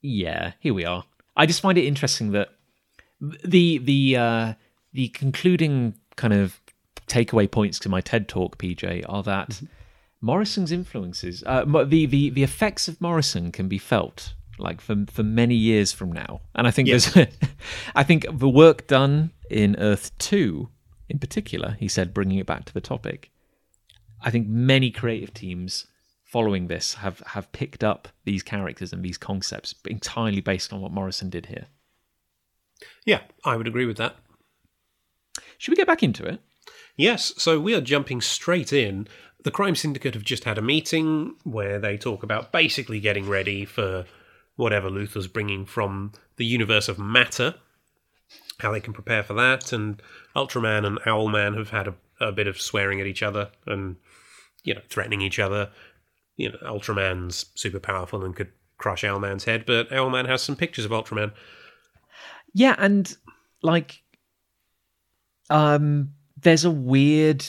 yeah, 0.03 0.53
here 0.61 0.75
we 0.75 0.85
are. 0.85 1.05
I 1.37 1.47
just 1.47 1.63
find 1.63 1.79
it 1.79 1.87
interesting 1.87 2.33
that 2.33 2.51
the 3.21 3.79
the 3.79 4.17
uh, 4.17 4.53
the 4.93 5.09
concluding 5.09 5.95
kind 6.17 6.35
of 6.35 6.61
takeaway 7.07 7.51
points 7.51 7.79
to 7.81 7.89
my 7.89 8.03
TED 8.03 8.29
talk, 8.29 8.59
PJ, 8.59 9.05
are 9.09 9.23
that 9.23 9.63
Morrison's 10.21 10.73
influences, 10.73 11.43
uh, 11.47 11.65
the, 11.65 12.07
the 12.07 12.31
the 12.31 12.43
effects 12.43 12.89
of 12.89 13.01
Morrison 13.01 13.53
can 13.53 13.69
be 13.69 13.79
felt 13.79 14.35
like 14.59 14.81
for 14.81 15.05
for 15.11 15.23
many 15.23 15.55
years 15.55 15.93
from 15.93 16.11
now, 16.13 16.41
and 16.55 16.67
I 16.67 16.71
think 16.71 16.89
Yeah. 16.89 16.99
there's, 16.99 17.29
I 17.95 18.03
think 18.03 18.27
the 18.31 18.49
work 18.49 18.87
done 18.87 19.31
in 19.51 19.77
Earth 19.79 20.17
Two, 20.19 20.69
in 21.09 21.19
particular, 21.19 21.77
he 21.79 21.89
said, 21.89 22.13
bringing 22.15 22.39
it 22.39 22.47
back 22.47 22.65
to 22.67 22.75
the 22.75 22.81
topic. 22.81 23.31
I 24.21 24.31
think 24.31 24.49
many 24.49 24.91
creative 24.91 25.33
teams 25.33 25.87
following 26.25 26.67
this 26.67 26.95
have 26.95 27.21
have 27.27 27.51
picked 27.53 27.85
up 27.85 28.09
these 28.25 28.43
characters 28.43 28.93
and 28.93 29.05
these 29.05 29.19
concepts 29.19 29.75
entirely 29.87 30.41
based 30.41 30.73
on 30.73 30.81
what 30.81 30.91
Morrison 30.93 31.31
did 31.31 31.47
here. 31.47 31.67
Yeah, 33.07 33.21
I 33.45 33.57
would 33.57 33.69
agree 33.69 33.87
with 33.87 33.97
that. 33.99 34.17
Should 35.59 35.73
we 35.73 35.77
get 35.77 35.87
back 35.87 36.03
into 36.03 36.25
it? 36.25 36.41
Yes, 36.97 37.33
so 37.37 37.61
we 37.61 37.75
are 37.75 37.81
jumping 37.81 38.21
straight 38.21 38.73
in. 38.73 39.07
The 39.45 39.51
Crime 39.51 39.77
Syndicate 39.77 40.15
have 40.15 40.25
just 40.25 40.45
had 40.45 40.59
a 40.59 40.63
meeting 40.63 41.37
where 41.45 41.79
they 41.79 41.97
talk 41.97 42.23
about 42.23 42.53
basically 42.53 43.01
getting 43.01 43.29
ready 43.29 43.65
for 43.65 44.05
whatever 44.57 44.91
Luthor's 44.91 45.29
bringing 45.29 45.65
from 45.65 46.13
the 46.37 46.45
universe 46.45 46.89
of 46.89 46.99
matter, 46.99 47.55
how 48.59 48.73
they 48.73 48.81
can 48.81 48.93
prepare 48.93 49.23
for 49.23 49.35
that. 49.35 49.73
And 49.73 50.03
Ultraman 50.35 50.85
and 50.85 50.99
Owlman 51.03 51.57
have 51.57 51.71
had 51.71 51.89
a, 51.89 51.95
a 52.21 52.33
bit 52.33 52.49
of 52.49 52.61
swearing 52.61 53.01
at 53.01 53.07
each 53.07 53.23
other 53.23 53.51
and, 53.67 53.97
you 54.65 54.75
know, 54.75 54.81
threatening 54.89 55.21
each 55.21 55.39
other. 55.39 55.71
You 56.37 56.51
know, 56.51 56.59
Ultraman's 56.63 57.47
super 57.55 57.79
powerful 57.79 58.25
and 58.25 58.35
could 58.35 58.51
crush 58.79 59.03
Owlman's 59.03 59.45
head, 59.45 59.65
but 59.67 59.91
Owlman 59.91 60.27
has 60.29 60.43
some 60.43 60.57
pictures 60.57 60.85
of 60.85 60.91
Ultraman. 60.91 61.33
Yeah, 62.55 62.75
and 62.79 63.17
like 63.63 64.03
um 65.51 66.13
there's 66.41 66.65
a 66.65 66.71
weird 66.71 67.45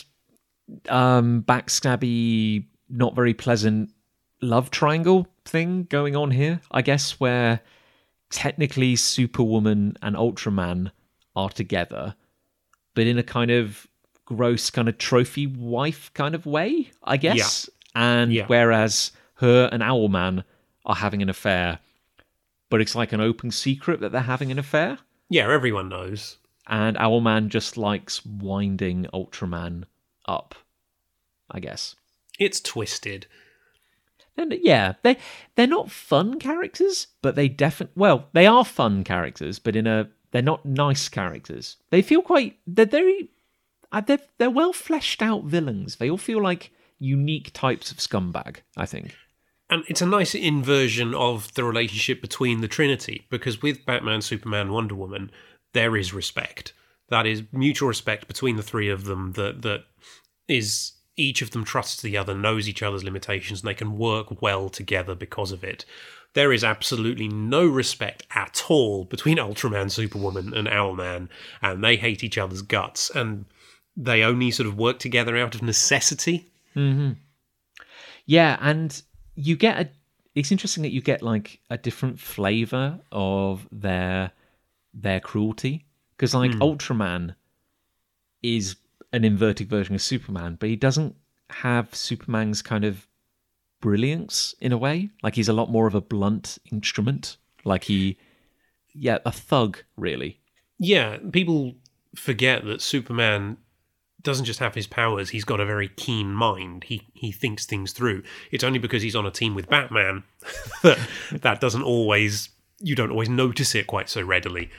um 0.89 1.43
backstabby 1.43 2.65
not 2.89 3.15
very 3.15 3.33
pleasant 3.33 3.91
love 4.41 4.71
triangle 4.71 5.27
thing 5.45 5.83
going 5.89 6.15
on 6.15 6.31
here, 6.31 6.61
I 6.71 6.81
guess 6.81 7.19
where 7.19 7.61
technically 8.29 8.95
Superwoman 8.95 9.97
and 10.01 10.15
Ultraman 10.15 10.91
are 11.35 11.49
together, 11.49 12.15
but 12.93 13.05
in 13.07 13.17
a 13.17 13.23
kind 13.23 13.51
of 13.51 13.87
gross 14.25 14.69
kind 14.69 14.87
of 14.87 14.97
trophy 14.97 15.47
wife 15.47 16.11
kind 16.13 16.35
of 16.35 16.45
way, 16.45 16.91
I 17.03 17.17
guess. 17.17 17.69
And 17.95 18.31
Yeah. 18.31 18.45
whereas 18.47 19.11
her 19.35 19.67
and 19.71 19.81
Owlman 19.81 20.43
are 20.85 20.95
having 20.95 21.21
an 21.21 21.29
affair, 21.29 21.79
but 22.69 22.81
it's 22.81 22.95
like 22.95 23.11
an 23.13 23.21
open 23.21 23.51
secret 23.51 23.99
that 24.01 24.11
they're 24.11 24.21
having 24.21 24.51
an 24.51 24.59
affair. 24.59 24.99
Yeah, 25.29 25.51
everyone 25.51 25.89
knows. 25.89 26.37
And 26.67 26.95
Owlman 26.97 27.49
just 27.49 27.77
likes 27.77 28.23
winding 28.25 29.07
Ultraman 29.13 29.85
up, 30.29 30.55
I 31.49 31.59
guess. 31.59 31.95
It's 32.39 32.61
twisted. 32.61 33.25
And 34.37 34.53
yeah, 34.61 34.93
they 35.03 35.17
they're 35.55 35.67
not 35.67 35.91
fun 35.91 36.39
characters, 36.39 37.07
but 37.21 37.35
they 37.35 37.49
definitely 37.49 37.99
well, 37.99 38.27
they 38.31 38.47
are 38.47 38.63
fun 38.63 39.03
characters, 39.03 39.59
but 39.59 39.75
in 39.75 39.87
a 39.87 40.09
they're 40.31 40.41
not 40.41 40.65
nice 40.65 41.09
characters. 41.09 41.77
They 41.89 42.01
feel 42.01 42.21
quite 42.21 42.57
they're 42.65 42.85
very 42.85 43.29
uh, 43.91 44.01
they're 44.01 44.19
they're 44.37 44.49
well 44.49 44.71
fleshed 44.71 45.21
out 45.21 45.43
villains. 45.43 45.97
They 45.97 46.09
all 46.09 46.17
feel 46.17 46.41
like 46.41 46.71
unique 46.99 47.51
types 47.53 47.91
of 47.91 47.97
scumbag. 47.97 48.57
I 48.77 48.85
think. 48.85 49.15
And 49.69 49.83
it's 49.87 50.01
a 50.01 50.05
nice 50.05 50.33
inversion 50.33 51.13
of 51.13 51.53
the 51.53 51.63
relationship 51.63 52.21
between 52.21 52.61
the 52.61 52.67
Trinity, 52.67 53.27
because 53.29 53.61
with 53.61 53.85
Batman, 53.85 54.21
Superman, 54.21 54.71
Wonder 54.71 54.95
Woman, 54.95 55.29
there 55.73 55.95
is 55.95 56.11
respect. 56.11 56.73
That 57.09 57.25
is 57.25 57.43
mutual 57.51 57.87
respect 57.87 58.27
between 58.27 58.55
the 58.55 58.63
three 58.63 58.89
of 58.89 59.05
them 59.05 59.33
that 59.33 59.61
that 59.63 59.85
is 60.47 60.93
each 61.19 61.41
of 61.41 61.51
them 61.51 61.63
trusts 61.63 62.01
the 62.01 62.17
other, 62.17 62.33
knows 62.33 62.69
each 62.69 62.81
other's 62.81 63.03
limitations, 63.03 63.61
and 63.61 63.67
they 63.67 63.73
can 63.73 63.97
work 63.97 64.41
well 64.41 64.69
together 64.69 65.15
because 65.15 65.51
of 65.51 65.63
it. 65.63 65.85
There 66.33 66.53
is 66.53 66.63
absolutely 66.63 67.27
no 67.27 67.65
respect 67.65 68.23
at 68.33 68.63
all 68.69 69.03
between 69.03 69.37
Ultraman, 69.39 69.91
Superwoman, 69.91 70.53
and 70.53 70.67
Owlman, 70.67 71.29
and 71.61 71.83
they 71.83 71.97
hate 71.97 72.23
each 72.23 72.37
other's 72.37 72.61
guts, 72.61 73.09
and 73.09 73.45
they 73.97 74.23
only 74.23 74.51
sort 74.51 74.67
of 74.67 74.77
work 74.77 74.99
together 74.99 75.35
out 75.37 75.55
of 75.55 75.61
necessity. 75.61 76.45
Mm-hmm. 76.75 77.13
Yeah, 78.25 78.57
and 78.61 79.01
you 79.35 79.55
get 79.55 79.79
a. 79.79 79.89
It's 80.35 80.51
interesting 80.51 80.83
that 80.83 80.91
you 80.91 81.01
get 81.01 81.21
like 81.21 81.59
a 81.69 81.77
different 81.77 82.19
flavor 82.19 82.99
of 83.11 83.67
their 83.71 84.31
their 84.93 85.19
cruelty 85.19 85.85
because 86.19 86.35
like 86.35 86.51
hmm. 86.51 86.61
Ultraman 86.61 87.35
is 88.43 88.75
an 89.13 89.23
inverted 89.23 89.69
version 89.69 89.95
of 89.95 90.01
Superman, 90.01 90.57
but 90.59 90.67
he 90.67 90.75
doesn't 90.75 91.15
have 91.49 91.95
Superman's 91.95 92.61
kind 92.61 92.83
of 92.83 93.07
brilliance 93.79 94.53
in 94.59 94.73
a 94.73 94.77
way. 94.77 95.09
Like 95.23 95.35
he's 95.35 95.47
a 95.47 95.53
lot 95.53 95.71
more 95.71 95.87
of 95.87 95.95
a 95.95 96.01
blunt 96.01 96.57
instrument. 96.73 97.37
Like 97.63 97.85
he, 97.85 98.17
yeah, 98.93 99.19
a 99.25 99.31
thug 99.31 99.79
really. 99.95 100.41
Yeah, 100.77 101.17
people 101.31 101.75
forget 102.15 102.65
that 102.65 102.81
Superman 102.81 103.57
doesn't 104.21 104.45
just 104.45 104.59
have 104.59 104.75
his 104.75 104.87
powers, 104.87 105.29
he's 105.29 105.45
got 105.45 105.61
a 105.61 105.65
very 105.65 105.87
keen 105.87 106.33
mind. 106.33 106.83
He 106.83 107.07
he 107.13 107.31
thinks 107.31 107.65
things 107.65 107.93
through. 107.93 108.23
It's 108.51 108.65
only 108.65 108.79
because 108.79 109.01
he's 109.01 109.15
on 109.15 109.25
a 109.25 109.31
team 109.31 109.55
with 109.55 109.69
Batman 109.69 110.23
that 110.83 110.99
that 111.31 111.61
doesn't 111.61 111.83
always 111.83 112.49
you 112.81 112.95
don't 112.95 113.11
always 113.11 113.29
notice 113.29 113.73
it 113.73 113.87
quite 113.87 114.09
so 114.09 114.21
readily. 114.21 114.69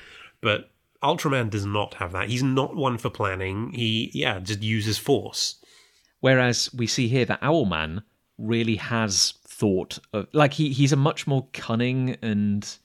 But 0.42 0.70
Ultraman 1.02 1.50
does 1.50 1.64
not 1.64 1.94
have 1.94 2.12
that. 2.12 2.28
He's 2.28 2.42
not 2.42 2.76
one 2.76 2.98
for 2.98 3.10
planning. 3.10 3.72
He 3.72 4.10
yeah, 4.12 4.38
just 4.38 4.62
uses 4.62 4.98
force. 4.98 5.56
Whereas 6.20 6.72
we 6.74 6.86
see 6.86 7.08
here 7.08 7.24
that 7.24 7.40
Owlman 7.40 8.02
really 8.36 8.76
has 8.76 9.34
thought 9.46 9.98
of 10.14 10.26
like 10.32 10.54
he 10.54 10.70
he's 10.72 10.92
a 10.92 10.96
much 10.96 11.26
more 11.26 11.46
cunning 11.52 12.16
and 12.22 12.78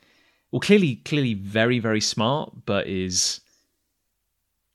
well 0.52 0.60
clearly 0.60 0.98
clearly 0.98 1.34
very 1.34 1.80
very 1.80 2.02
smart 2.02 2.52
but 2.66 2.86
is 2.88 3.40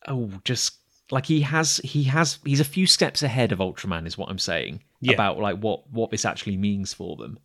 oh 0.08 0.30
just 0.44 0.76
like 1.10 1.26
he 1.26 1.42
has 1.42 1.76
he 1.84 2.04
has 2.04 2.38
he's 2.46 2.60
a 2.60 2.64
few 2.64 2.86
steps 2.86 3.22
ahead 3.22 3.52
of 3.52 3.58
Ultraman 3.58 4.06
is 4.06 4.16
what 4.16 4.30
I'm 4.30 4.38
saying 4.38 4.82
Yeah. 5.02 5.12
about 5.12 5.38
like 5.38 5.58
what 5.58 5.90
what 5.90 6.10
this 6.10 6.24
actually 6.24 6.56
means 6.56 6.94
for 6.94 7.16
them. 7.16 7.38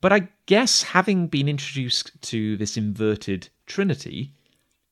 But 0.00 0.12
I 0.12 0.28
guess 0.46 0.82
having 0.84 1.26
been 1.26 1.48
introduced 1.48 2.12
to 2.22 2.56
this 2.56 2.76
inverted 2.76 3.48
trinity, 3.66 4.34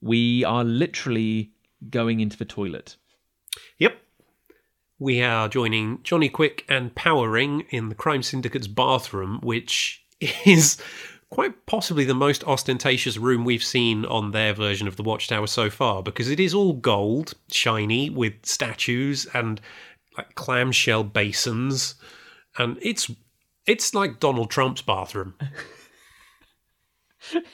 we 0.04 0.44
are 0.44 0.64
literally 0.64 1.50
going 1.88 2.20
into 2.20 2.36
the 2.36 2.44
toilet. 2.44 2.96
Yep. 3.78 3.96
We 4.98 5.22
are 5.22 5.48
joining 5.48 6.02
Johnny 6.02 6.28
Quick 6.28 6.66
and 6.68 6.94
Power 6.94 7.30
Ring 7.30 7.64
in 7.70 7.88
the 7.88 7.94
Crime 7.94 8.22
Syndicate's 8.22 8.66
bathroom, 8.66 9.40
which 9.42 10.04
is 10.44 10.76
quite 11.30 11.64
possibly 11.64 12.04
the 12.04 12.14
most 12.14 12.44
ostentatious 12.44 13.16
room 13.16 13.46
we've 13.46 13.64
seen 13.64 14.04
on 14.04 14.32
their 14.32 14.52
version 14.52 14.86
of 14.86 14.96
the 14.96 15.02
Watchtower 15.02 15.46
so 15.46 15.70
far, 15.70 16.02
because 16.02 16.30
it 16.30 16.38
is 16.38 16.52
all 16.52 16.74
gold, 16.74 17.32
shiny, 17.50 18.10
with 18.10 18.34
statues 18.44 19.26
and 19.32 19.58
like 20.18 20.34
clamshell 20.34 21.04
basins, 21.04 21.94
and 22.58 22.78
it's 22.82 23.10
it's 23.66 23.94
like 23.94 24.20
Donald 24.20 24.50
Trump's 24.50 24.82
bathroom. 24.82 25.32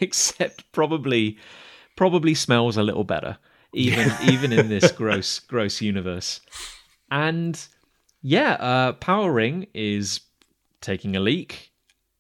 except 0.01 0.71
probably 0.73 1.39
probably 2.01 2.33
smells 2.33 2.79
a 2.79 2.83
little 2.83 3.05
better 3.05 3.37
even 3.75 4.11
even 4.23 4.55
in 4.55 4.71
this 4.71 4.91
gross 5.01 5.39
gross 5.39 5.83
universe. 5.83 6.41
And 7.11 7.63
yeah 8.23 8.53
uh 8.53 8.93
power 8.93 9.31
ring 9.31 9.67
is 9.75 10.21
taking 10.81 11.15
a 11.15 11.21
leak 11.21 11.73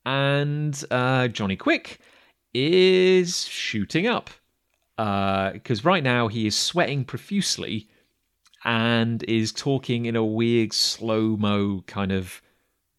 and 0.05 0.85
uh 0.91 1.28
johnny 1.28 1.57
quick 1.57 1.99
is 2.53 3.47
shooting 3.47 4.07
up 4.07 4.28
uh 4.99 5.53
because 5.53 5.83
right 5.83 6.03
now 6.03 6.28
he 6.28 6.47
is 6.47 6.55
sweating 6.55 7.03
profusely 7.03 7.89
and 8.64 9.22
is 9.22 9.51
talking 9.51 10.05
in 10.05 10.14
a 10.14 10.24
weird 10.24 10.74
slow-mo 10.74 11.83
kind 11.87 12.12
of 12.12 12.43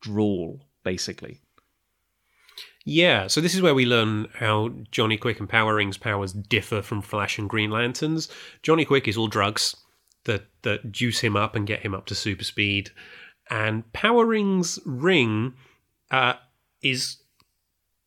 drawl 0.02 0.60
basically 0.84 1.40
Yeah, 2.84 3.28
so 3.28 3.42
this 3.42 3.54
is 3.54 3.62
where 3.62 3.76
we 3.76 3.86
learn 3.86 4.28
how 4.34 4.70
Johnny 4.90 5.16
Quick 5.18 5.40
and 5.40 5.48
Power 5.48 5.76
Ring's 5.76 5.98
powers 5.98 6.34
differ 6.34 6.82
from 6.82 7.02
Flash 7.02 7.38
and 7.38 7.50
Green 7.50 7.70
Lantern's. 7.70 8.28
Johnny 8.64 8.86
Quick 8.86 9.08
is 9.08 9.18
all 9.18 9.28
drugs. 9.28 9.76
that 10.26 10.46
that 10.64 10.92
juice 10.92 11.20
him 11.20 11.36
up 11.36 11.56
and 11.56 11.68
get 11.68 11.82
him 11.82 11.94
up 11.94 12.06
to 12.08 12.16
super 12.16 12.44
speed. 12.44 12.92
And 13.50 13.92
Power 13.94 14.26
Ring's 14.26 14.80
ring 14.86 15.54
uh, 16.12 16.34
is 16.82 17.18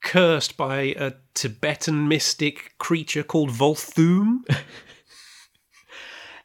cursed 0.02 0.56
by 0.56 0.94
a 0.96 1.12
Tibetan 1.34 2.06
mystic 2.08 2.74
creature 2.78 3.22
called 3.22 3.50
Volthoom. 3.50 4.42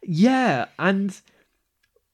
Yeah, 0.01 0.65
and 0.77 1.19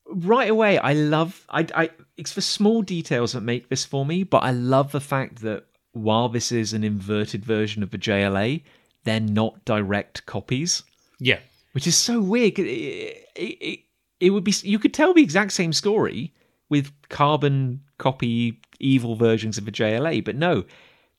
right 0.07 0.49
away, 0.49 0.77
I 0.77 0.93
love. 0.93 1.45
I, 1.49 1.67
I. 1.73 1.89
It's 2.17 2.33
the 2.33 2.41
small 2.41 2.81
details 2.81 3.33
that 3.33 3.41
make 3.41 3.69
this 3.69 3.85
for 3.85 4.05
me, 4.05 4.23
but 4.23 4.39
I 4.39 4.51
love 4.51 4.91
the 4.91 5.01
fact 5.01 5.41
that 5.41 5.65
while 5.95 6.27
this 6.27 6.51
is 6.51 6.73
an 6.73 6.83
inverted 6.83 7.45
version 7.45 7.81
of 7.81 7.91
the 7.91 7.97
JLA, 7.97 8.61
they're 9.05 9.19
not 9.21 9.63
direct 9.63 10.25
copies, 10.25 10.83
yeah, 11.19 11.39
which 11.71 11.87
is 11.87 11.95
so 11.95 12.21
weird. 12.21 12.59
It, 12.59 13.29
it, 13.35 13.41
it, 13.61 13.79
it 14.19 14.29
would 14.31 14.43
be. 14.43 14.53
You 14.63 14.77
could 14.77 14.93
tell 14.93 15.13
the 15.13 15.23
exact 15.23 15.53
same 15.53 15.71
story 15.71 16.33
with 16.69 16.91
carbon 17.09 17.81
copy 17.97 18.59
evil 18.79 19.15
versions 19.15 19.57
of 19.57 19.63
the 19.63 19.71
JLA, 19.71 20.23
but 20.25 20.35
no, 20.35 20.65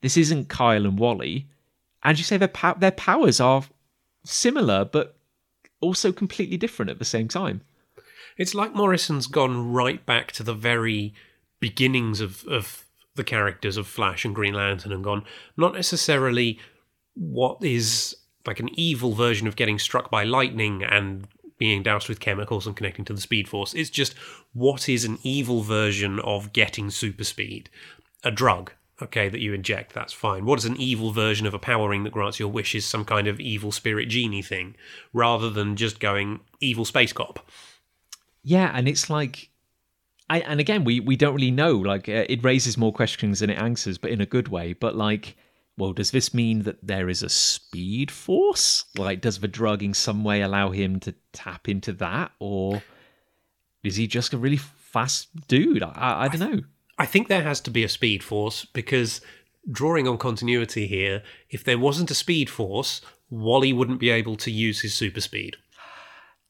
this 0.01 0.15
isn't 0.15 0.49
Kyle 0.49 0.85
and 0.85 0.99
Wally. 0.99 1.47
And 2.03 2.17
you 2.17 2.23
say 2.23 2.37
their 2.37 2.47
pow- 2.47 2.75
their 2.75 2.91
powers 2.91 3.39
are 3.39 3.63
similar, 4.23 4.85
but 4.85 5.17
also 5.81 6.11
completely 6.11 6.57
different 6.57 6.91
at 6.91 6.99
the 6.99 7.05
same 7.05 7.27
time. 7.27 7.61
It's 8.37 8.53
like 8.53 8.75
Morrison's 8.75 9.25
gone 9.25 9.71
right 9.71 10.05
back 10.05 10.31
to 10.33 10.43
the 10.43 10.53
very 10.53 11.15
beginnings 11.59 12.21
of, 12.21 12.45
of 12.45 12.85
the 13.17 13.23
characters 13.23 13.75
of 13.75 13.85
Flash 13.85 14.23
and 14.23 14.33
Green 14.33 14.53
Lantern 14.53 14.93
and 14.93 15.03
gone, 15.03 15.25
not 15.57 15.73
necessarily 15.73 16.59
what 17.13 17.57
is 17.61 18.15
like 18.45 18.59
an 18.61 18.69
evil 18.73 19.13
version 19.13 19.47
of 19.47 19.57
getting 19.57 19.77
struck 19.77 20.09
by 20.09 20.23
lightning 20.23 20.83
and 20.83 21.27
being 21.57 21.83
doused 21.83 22.07
with 22.07 22.19
chemicals 22.19 22.65
and 22.65 22.75
connecting 22.75 23.03
to 23.05 23.13
the 23.13 23.21
Speed 23.21 23.49
Force. 23.49 23.73
It's 23.73 23.89
just 23.89 24.13
what 24.53 24.87
is 24.87 25.03
an 25.03 25.17
evil 25.23 25.61
version 25.61 26.19
of 26.19 26.53
getting 26.53 26.89
super 26.89 27.23
speed? 27.23 27.69
A 28.23 28.31
drug. 28.31 28.71
Okay, 28.99 29.29
that 29.29 29.41
you 29.41 29.53
inject, 29.53 29.93
that's 29.93 30.13
fine. 30.13 30.45
What 30.45 30.57
is 30.57 30.65
an 30.65 30.77
evil 30.77 31.11
version 31.11 31.45
of 31.45 31.53
a 31.53 31.59
power 31.59 31.89
ring 31.89 32.03
that 32.03 32.13
grants 32.13 32.39
your 32.39 32.49
wishes? 32.49 32.83
Some 32.83 33.05
kind 33.05 33.27
of 33.27 33.39
evil 33.39 33.71
spirit 33.71 34.09
genie 34.09 34.41
thing, 34.41 34.75
rather 35.13 35.51
than 35.51 35.75
just 35.75 35.99
going 35.99 36.39
evil 36.59 36.83
space 36.83 37.13
cop. 37.13 37.47
Yeah, 38.41 38.71
and 38.73 38.87
it's 38.87 39.07
like, 39.07 39.49
I 40.29 40.39
and 40.39 40.59
again 40.59 40.83
we 40.83 40.99
we 40.99 41.15
don't 41.15 41.35
really 41.35 41.51
know. 41.51 41.77
Like 41.77 42.09
uh, 42.09 42.25
it 42.29 42.43
raises 42.43 42.77
more 42.77 42.93
questions 42.93 43.39
than 43.39 43.49
it 43.49 43.59
answers, 43.59 43.97
but 43.97 44.11
in 44.11 44.21
a 44.21 44.25
good 44.25 44.49
way. 44.49 44.73
But 44.73 44.95
like, 44.95 45.37
well, 45.77 45.93
does 45.93 46.11
this 46.11 46.33
mean 46.33 46.63
that 46.63 46.85
there 46.85 47.09
is 47.09 47.23
a 47.23 47.29
speed 47.29 48.11
force? 48.11 48.85
Like, 48.97 49.21
does 49.21 49.39
the 49.39 49.47
drug 49.47 49.83
in 49.83 49.93
some 49.93 50.23
way 50.23 50.41
allow 50.41 50.71
him 50.71 50.99
to 51.01 51.15
tap 51.33 51.69
into 51.69 51.93
that, 51.93 52.31
or 52.39 52.81
is 53.83 53.95
he 53.95 54.07
just 54.07 54.33
a 54.33 54.37
really 54.37 54.57
fast 54.57 55.47
dude? 55.47 55.83
I, 55.83 55.91
I, 55.95 56.23
I 56.23 56.27
don't 56.27 56.51
know. 56.51 56.61
I 56.99 57.05
think 57.05 57.27
there 57.27 57.43
has 57.43 57.61
to 57.61 57.71
be 57.71 57.83
a 57.83 57.89
speed 57.89 58.23
force 58.23 58.65
because 58.65 59.21
drawing 59.69 60.07
on 60.07 60.17
continuity 60.17 60.87
here, 60.87 61.21
if 61.49 61.63
there 61.63 61.77
wasn't 61.77 62.11
a 62.11 62.15
speed 62.15 62.49
force, 62.49 63.01
Wally 63.29 63.73
wouldn't 63.73 63.99
be 63.99 64.09
able 64.09 64.35
to 64.37 64.51
use 64.51 64.81
his 64.81 64.93
super 64.93 65.21
speed. 65.21 65.57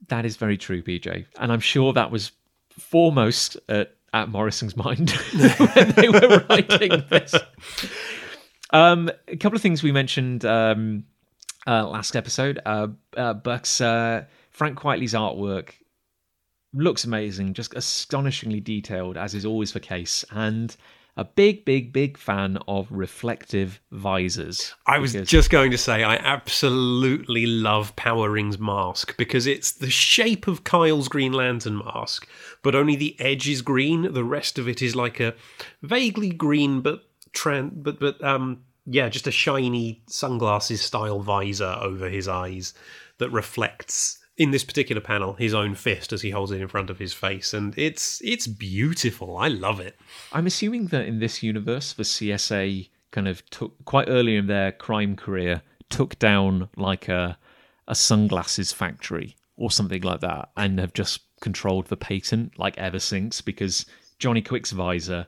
That 0.07 0.25
is 0.25 0.37
very 0.37 0.57
true, 0.57 0.81
PJ, 0.83 1.25
and 1.37 1.51
I'm 1.51 1.59
sure 1.59 1.91
that 1.93 2.11
was 2.11 2.31
foremost 2.77 3.57
at, 3.69 3.95
at 4.13 4.29
Morrison's 4.29 4.75
mind 4.75 5.11
when 5.31 5.91
they 5.91 6.09
were 6.09 6.45
writing 6.49 7.03
this. 7.09 7.35
Um, 8.71 9.09
a 9.27 9.37
couple 9.37 9.55
of 9.55 9.61
things 9.61 9.83
we 9.83 9.91
mentioned 9.91 10.45
um, 10.45 11.05
uh, 11.65 11.87
last 11.87 12.15
episode. 12.15 12.59
Uh, 12.65 12.87
uh, 13.15 13.33
Buck's 13.33 13.81
uh, 13.81 14.25
Frank 14.51 14.79
Quitely's 14.79 15.13
artwork 15.13 15.71
looks 16.73 17.05
amazing, 17.05 17.53
just 17.53 17.73
astonishingly 17.75 18.59
detailed, 18.59 19.17
as 19.17 19.33
is 19.33 19.45
always 19.45 19.73
the 19.73 19.79
case, 19.79 20.25
and 20.31 20.75
a 21.17 21.25
big, 21.25 21.65
big, 21.65 21.91
big 21.91 22.15
fan 22.15 22.59
of 22.67 22.87
reflective 22.91 23.81
visors. 23.91 24.75
I 24.85 24.99
was 24.99 25.13
just 25.13 25.49
going 25.49 25.71
to 25.71 25.77
say, 25.77 26.03
I 26.03 26.15
absolutely 26.17 27.47
love 27.47 27.95
Power 27.95 28.29
Ring's 28.29 28.59
mask 28.59 29.17
because 29.17 29.47
it's 29.47 29.71
the 29.71 29.89
shape 29.89 30.47
of 30.47 30.63
Kyle's 30.63 31.07
Green 31.07 31.33
Lantern 31.33 31.79
mask, 31.79 32.27
but 32.63 32.75
only 32.75 32.95
the 32.95 33.19
edge 33.19 33.47
is 33.47 33.61
green. 33.61 34.13
The 34.13 34.23
rest 34.23 34.57
of 34.57 34.67
it 34.67 34.81
is 34.81 34.95
like 34.95 35.19
a 35.19 35.35
vaguely 35.81 36.29
green, 36.29 36.81
but 36.81 37.03
but 37.43 37.99
but 37.99 38.23
um 38.23 38.63
yeah, 38.85 39.09
just 39.09 39.27
a 39.27 39.31
shiny 39.31 40.01
sunglasses 40.07 40.81
style 40.81 41.19
visor 41.19 41.77
over 41.81 42.09
his 42.09 42.27
eyes 42.27 42.73
that 43.17 43.29
reflects 43.31 44.19
in 44.37 44.51
this 44.51 44.63
particular 44.63 45.01
panel 45.01 45.33
his 45.33 45.53
own 45.53 45.75
fist 45.75 46.13
as 46.13 46.21
he 46.21 46.29
holds 46.29 46.51
it 46.51 46.61
in 46.61 46.67
front 46.67 46.89
of 46.89 46.99
his 46.99 47.13
face, 47.13 47.53
and 47.53 47.77
it's 47.77 48.21
it's 48.23 48.47
beautiful. 48.47 49.37
I 49.37 49.47
love 49.47 49.79
it. 49.79 49.99
I'm 50.31 50.47
assuming 50.47 50.87
that 50.87 51.05
in 51.05 51.19
this 51.19 51.43
universe, 51.43 51.93
the 51.93 52.03
CSA 52.03 52.89
kind 53.11 53.27
of 53.27 53.47
took 53.49 53.73
quite 53.85 54.09
early 54.09 54.35
in 54.35 54.47
their 54.47 54.71
crime 54.71 55.15
career 55.15 55.61
took 55.89 56.19
down 56.19 56.69
like 56.75 57.07
a 57.07 57.37
a 57.87 57.95
sunglasses 57.95 58.73
factory 58.73 59.35
or 59.55 59.71
something 59.71 60.01
like 60.01 60.19
that, 60.21 60.49
and 60.55 60.79
have 60.79 60.93
just 60.93 61.21
controlled 61.41 61.87
the 61.87 61.97
patent 61.97 62.57
like 62.59 62.77
ever 62.77 62.99
since 62.99 63.41
because 63.41 63.85
Johnny 64.19 64.41
Quick's 64.41 64.71
visor 64.71 65.27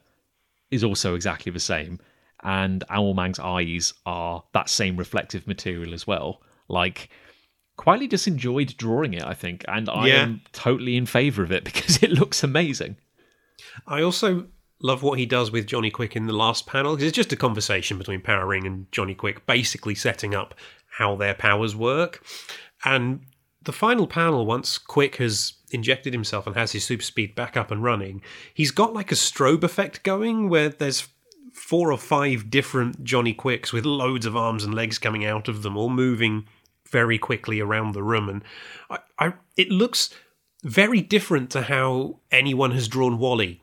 is 0.72 0.84
also 0.84 1.16
exactly 1.16 1.52
the 1.52 1.60
same, 1.60 2.00
and 2.44 2.84
Owlman's 2.90 3.40
eyes 3.40 3.94
are 4.06 4.44
that 4.54 4.70
same 4.70 4.98
reflective 4.98 5.48
material 5.48 5.94
as 5.94 6.06
well. 6.08 6.42
Like. 6.68 7.10
Quitely 7.78 8.10
just 8.10 8.28
enjoyed 8.28 8.76
drawing 8.76 9.14
it, 9.14 9.24
I 9.24 9.34
think, 9.34 9.64
and 9.70 9.88
I 9.90 10.08
Yeah. 10.08 10.24
am 10.24 10.42
totally 10.52 10.98
in 10.98 11.06
favour 11.06 11.44
of 11.44 11.52
it 11.54 11.64
because 11.70 12.04
it 12.04 12.12
looks 12.12 12.44
amazing. 12.44 12.98
I 13.88 14.02
also 14.02 14.48
love 14.82 15.02
what 15.02 15.18
he 15.18 15.26
does 15.26 15.50
with 15.50 15.66
Johnny 15.66 15.90
Quick 15.90 16.14
in 16.18 16.28
the 16.28 16.34
last 16.34 16.68
panel 16.68 16.94
because 16.94 17.08
it's 17.08 17.16
just 17.16 17.32
a 17.32 17.38
conversation 17.38 17.98
between 17.98 18.20
Power 18.20 18.46
Ring 18.46 18.68
and 18.68 18.92
Johnny 18.92 19.16
Quick, 19.16 19.46
basically 19.48 19.96
setting 19.96 20.36
up 20.36 20.56
how 20.98 21.16
their 21.16 21.34
powers 21.34 21.74
work. 21.74 22.22
And 22.84 23.22
the 23.62 23.72
final 23.72 24.08
panel, 24.08 24.46
once 24.46 24.78
Quick 24.78 25.16
has 25.16 25.54
injected 25.72 26.14
himself 26.14 26.48
and 26.48 26.56
has 26.56 26.72
his 26.72 26.84
super 26.84 27.04
speed 27.04 27.36
back 27.36 27.58
up 27.58 27.72
and 27.72 27.84
running, 27.84 28.22
he's 28.54 28.72
got 28.72 28.94
like 28.94 29.12
a 29.12 29.16
strobe 29.16 29.64
effect 29.64 30.04
going 30.04 30.50
where 30.50 30.70
there's 30.70 31.08
four 31.54 31.92
or 31.92 31.98
five 31.98 32.50
different 32.50 33.04
Johnny 33.04 33.34
Quicks 33.34 33.74
with 33.74 33.86
loads 33.86 34.26
of 34.26 34.36
arms 34.36 34.64
and 34.64 34.74
legs 34.74 34.98
coming 34.98 35.26
out 35.26 35.48
of 35.48 35.64
them, 35.64 35.78
all 35.78 35.90
moving 35.90 36.46
very 36.90 37.18
quickly 37.18 37.60
around 37.60 37.94
the 37.94 38.04
room. 38.04 38.30
And 38.30 38.44
I, 38.90 39.00
I, 39.18 39.34
it 39.58 39.70
looks 39.70 40.10
very 40.64 41.02
different 41.02 41.50
to 41.52 41.64
how 41.64 42.20
anyone 42.32 42.72
has 42.72 42.88
drawn 42.88 43.20
Wally 43.20 43.62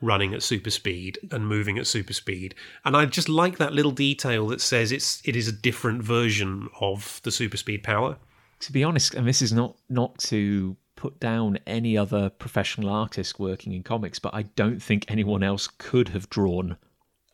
running 0.00 0.34
at 0.34 0.42
super 0.42 0.70
speed 0.70 1.18
and 1.30 1.46
moving 1.46 1.78
at 1.78 1.86
super 1.86 2.12
speed. 2.12 2.54
And 2.84 2.96
I 2.96 3.06
just 3.06 3.28
like 3.28 3.58
that 3.58 3.72
little 3.72 3.92
detail 3.92 4.46
that 4.48 4.60
says 4.60 4.92
it's 4.92 5.22
it 5.24 5.36
is 5.36 5.48
a 5.48 5.52
different 5.52 6.02
version 6.02 6.68
of 6.80 7.20
the 7.24 7.32
super 7.32 7.56
speed 7.56 7.82
power. 7.82 8.18
to 8.60 8.72
be 8.72 8.84
honest, 8.84 9.14
and 9.14 9.26
this 9.26 9.42
is 9.42 9.52
not 9.52 9.76
not 9.88 10.18
to 10.18 10.76
put 10.96 11.20
down 11.20 11.58
any 11.66 11.96
other 11.96 12.30
professional 12.30 12.88
artist 12.90 13.38
working 13.38 13.72
in 13.72 13.82
comics, 13.82 14.18
but 14.18 14.34
I 14.34 14.42
don't 14.42 14.82
think 14.82 15.04
anyone 15.08 15.42
else 15.42 15.68
could 15.78 16.08
have 16.08 16.28
drawn 16.30 16.76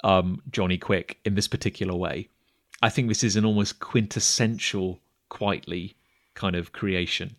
um, 0.04 0.42
Johnny 0.50 0.76
Quick 0.78 1.18
in 1.24 1.34
this 1.36 1.48
particular 1.48 1.94
way. 1.94 2.28
I 2.82 2.88
think 2.90 3.08
this 3.08 3.22
is 3.24 3.36
an 3.36 3.44
almost 3.44 3.78
quintessential 3.80 4.98
Quitely 5.30 5.94
kind 6.34 6.54
of 6.56 6.72
creation. 6.72 7.36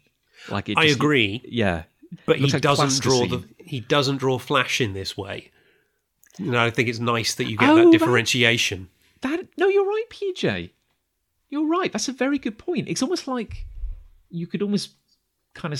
Like 0.50 0.68
it 0.70 0.78
I 0.78 0.86
just- 0.88 0.96
agree, 0.96 1.42
Yeah, 1.46 1.84
but 2.26 2.38
he 2.38 2.48
like 2.48 2.62
doesn't 2.62 3.02
draw 3.04 3.26
the 3.28 3.44
he 3.58 3.80
doesn't 3.82 4.18
draw 4.18 4.38
Flash 4.40 4.82
in 4.82 4.94
this 4.94 5.16
way. 5.18 5.52
You 6.40 6.52
know, 6.52 6.66
I 6.66 6.70
think 6.72 6.90
it's 6.90 7.00
nice 7.00 7.36
that 7.36 7.46
you 7.46 7.58
get 7.58 7.70
Oh, 7.70 7.76
that 7.76 7.84
that- 7.86 7.92
differentiation. 7.92 8.90
That 9.22 9.46
no, 9.58 9.68
you're 9.68 9.86
right, 9.86 10.06
PJ. 10.10 10.72
You're 11.50 11.68
right. 11.68 11.92
That's 11.92 12.08
a 12.10 12.14
very 12.14 12.40
good 12.40 12.58
point. 12.58 12.88
It's 12.90 13.04
almost 13.04 13.28
like 13.28 13.66
you 14.32 14.48
could 14.48 14.62
almost 14.64 14.92
kind 15.54 15.72
of 15.74 15.80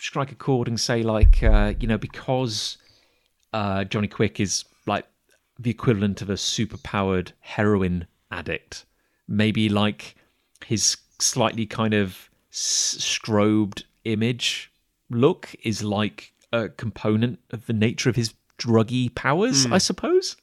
strike 0.00 0.32
a 0.32 0.34
chord 0.34 0.68
and 0.68 0.78
say, 0.78 1.02
like, 1.02 1.42
uh, 1.42 1.74
you 1.78 1.86
know, 1.86 1.98
because 1.98 2.78
uh, 3.52 3.84
Johnny 3.84 4.08
Quick 4.08 4.40
is 4.40 4.64
like 4.86 5.06
the 5.58 5.70
equivalent 5.70 6.20
of 6.22 6.30
a 6.30 6.36
super-powered 6.36 7.32
heroin 7.40 8.06
addict, 8.30 8.84
maybe 9.28 9.68
like 9.68 10.16
his 10.66 10.96
slightly 11.20 11.64
kind 11.66 11.94
of 11.94 12.28
strobed 12.52 13.84
image 14.04 14.70
look 15.10 15.54
is 15.62 15.82
like 15.82 16.32
a 16.52 16.68
component 16.68 17.38
of 17.50 17.66
the 17.66 17.72
nature 17.72 18.08
of 18.10 18.16
his 18.16 18.34
druggy 18.58 19.14
powers, 19.14 19.66
I 19.72 19.78
suppose. 19.78 20.36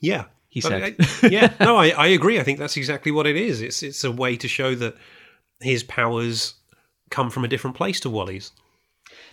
Yeah. 0.00 0.24
He 0.48 0.60
said. 0.60 0.96
I- 1.22 1.28
yeah, 1.28 1.52
no, 1.60 1.76
I, 1.76 1.90
I 1.90 2.06
agree. 2.08 2.40
I 2.40 2.42
think 2.42 2.58
that's 2.58 2.76
exactly 2.76 3.12
what 3.12 3.26
it 3.26 3.36
is. 3.36 3.62
It's 3.62 3.82
it's 3.84 4.02
a 4.02 4.10
way 4.10 4.36
to 4.36 4.48
show 4.48 4.74
that 4.74 4.96
his 5.60 5.84
powers 5.84 6.54
come 7.10 7.30
from 7.30 7.44
a 7.44 7.48
different 7.48 7.76
place 7.76 8.00
to 8.00 8.10
Wally's. 8.10 8.52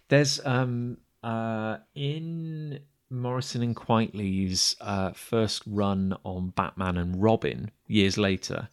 There's 0.09 0.39
um 0.45 0.97
uh 1.23 1.77
in 1.95 2.79
Morrison 3.09 3.63
and 3.63 3.75
Quitely's 3.75 4.75
uh, 4.81 5.11
first 5.13 5.63
run 5.65 6.17
on 6.23 6.49
Batman 6.49 6.97
and 6.97 7.21
Robin 7.21 7.71
years 7.87 8.17
later, 8.17 8.67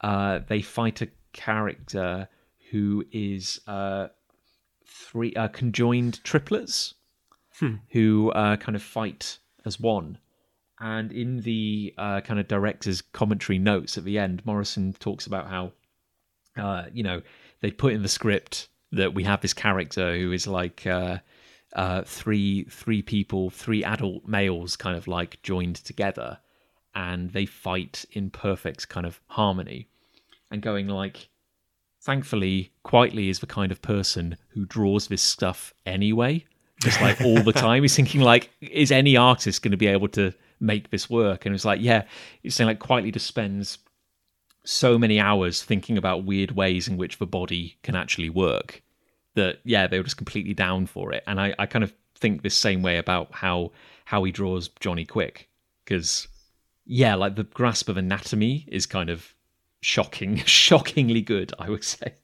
uh, 0.00 0.40
they 0.48 0.60
fight 0.60 1.02
a 1.02 1.08
character 1.32 2.28
who 2.70 3.04
is 3.12 3.60
uh, 3.66 4.08
three 4.84 5.32
uh, 5.34 5.48
conjoined 5.48 6.22
triplets 6.24 6.94
who 7.90 8.30
uh, 8.32 8.56
kind 8.56 8.74
of 8.74 8.82
fight 8.82 9.38
as 9.64 9.78
one. 9.78 10.18
And 10.80 11.12
in 11.12 11.42
the 11.42 11.92
uh, 11.98 12.22
kind 12.22 12.40
of 12.40 12.48
director's 12.48 13.02
commentary 13.02 13.58
notes 13.58 13.98
at 13.98 14.04
the 14.04 14.18
end, 14.18 14.44
Morrison 14.46 14.94
talks 14.94 15.26
about 15.26 15.46
how, 15.46 15.72
uh, 16.56 16.86
you 16.92 17.02
know, 17.02 17.20
they 17.60 17.70
put 17.70 17.92
in 17.92 18.02
the 18.02 18.08
script 18.08 18.68
that 18.92 19.14
we 19.14 19.24
have 19.24 19.40
this 19.40 19.54
character 19.54 20.16
who 20.16 20.32
is 20.32 20.46
like 20.46 20.86
uh, 20.86 21.18
uh, 21.74 22.02
three 22.02 22.64
three 22.64 23.02
people, 23.02 23.50
three 23.50 23.84
adult 23.84 24.26
males, 24.26 24.76
kind 24.76 24.96
of 24.96 25.06
like 25.06 25.40
joined 25.42 25.76
together, 25.76 26.38
and 26.94 27.30
they 27.30 27.46
fight 27.46 28.04
in 28.12 28.30
perfect 28.30 28.88
kind 28.88 29.06
of 29.06 29.20
harmony, 29.26 29.88
and 30.50 30.62
going 30.62 30.88
like, 30.88 31.28
thankfully, 32.02 32.72
Quitely 32.84 33.28
is 33.28 33.38
the 33.38 33.46
kind 33.46 33.70
of 33.70 33.82
person 33.82 34.36
who 34.48 34.64
draws 34.64 35.06
this 35.06 35.22
stuff 35.22 35.72
anyway, 35.86 36.44
just 36.80 37.00
like 37.00 37.20
all 37.20 37.42
the 37.42 37.52
time. 37.54 37.82
He's 37.82 37.96
thinking 37.96 38.22
like, 38.22 38.50
is 38.60 38.90
any 38.90 39.16
artist 39.16 39.62
going 39.62 39.72
to 39.72 39.76
be 39.76 39.86
able 39.86 40.08
to 40.08 40.32
make 40.58 40.90
this 40.90 41.08
work? 41.08 41.46
And 41.46 41.54
it's 41.54 41.64
like, 41.64 41.80
yeah, 41.80 42.04
he's 42.42 42.54
saying 42.54 42.66
like 42.66 42.80
Quitely 42.80 43.12
just 43.12 43.26
spends 43.26 43.78
so 44.64 44.98
many 44.98 45.18
hours 45.18 45.62
thinking 45.62 45.96
about 45.96 46.24
weird 46.24 46.52
ways 46.52 46.86
in 46.88 46.96
which 46.96 47.18
the 47.18 47.26
body 47.26 47.76
can 47.82 47.94
actually 47.94 48.30
work 48.30 48.82
that 49.34 49.58
yeah 49.64 49.86
they 49.86 49.98
were 49.98 50.04
just 50.04 50.16
completely 50.16 50.54
down 50.54 50.86
for 50.86 51.12
it 51.12 51.22
and 51.26 51.40
i, 51.40 51.54
I 51.58 51.66
kind 51.66 51.84
of 51.84 51.92
think 52.16 52.42
the 52.42 52.50
same 52.50 52.82
way 52.82 52.98
about 52.98 53.32
how 53.32 53.72
how 54.04 54.22
he 54.24 54.32
draws 54.32 54.68
johnny 54.80 55.04
quick 55.04 55.48
because 55.84 56.28
yeah 56.84 57.14
like 57.14 57.36
the 57.36 57.44
grasp 57.44 57.88
of 57.88 57.96
anatomy 57.96 58.66
is 58.68 58.86
kind 58.86 59.08
of 59.08 59.34
shocking 59.80 60.36
shockingly 60.44 61.22
good 61.22 61.52
i 61.58 61.70
would 61.70 61.84
say 61.84 62.14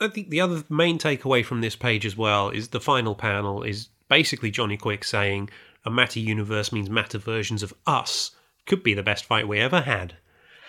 I 0.00 0.08
think 0.08 0.30
the 0.30 0.40
other 0.40 0.64
main 0.68 0.98
takeaway 0.98 1.44
from 1.44 1.60
this 1.60 1.76
page 1.76 2.04
as 2.04 2.16
well 2.16 2.48
is 2.48 2.68
the 2.68 2.80
final 2.80 3.14
panel 3.14 3.62
is 3.62 3.88
basically 4.08 4.50
Johnny 4.50 4.76
Quick 4.76 5.04
saying 5.04 5.48
a 5.84 5.90
matter 5.90 6.18
universe 6.18 6.72
means 6.72 6.90
matter 6.90 7.18
versions 7.18 7.62
of 7.62 7.72
us 7.86 8.32
could 8.66 8.82
be 8.82 8.94
the 8.94 9.02
best 9.02 9.24
fight 9.24 9.46
we 9.46 9.60
ever 9.60 9.82
had. 9.82 10.14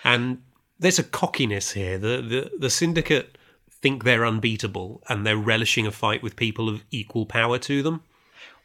And 0.04 0.42
there's 0.78 0.98
a 0.98 1.04
cockiness 1.04 1.72
here. 1.72 1.98
The 1.98 2.22
the, 2.22 2.50
the 2.58 2.70
syndicate 2.70 3.38
think 3.84 4.04
they're 4.04 4.24
unbeatable 4.24 5.02
and 5.10 5.26
they're 5.26 5.36
relishing 5.36 5.86
a 5.86 5.90
fight 5.90 6.22
with 6.22 6.36
people 6.36 6.70
of 6.70 6.82
equal 6.90 7.26
power 7.26 7.58
to 7.58 7.82
them. 7.82 8.02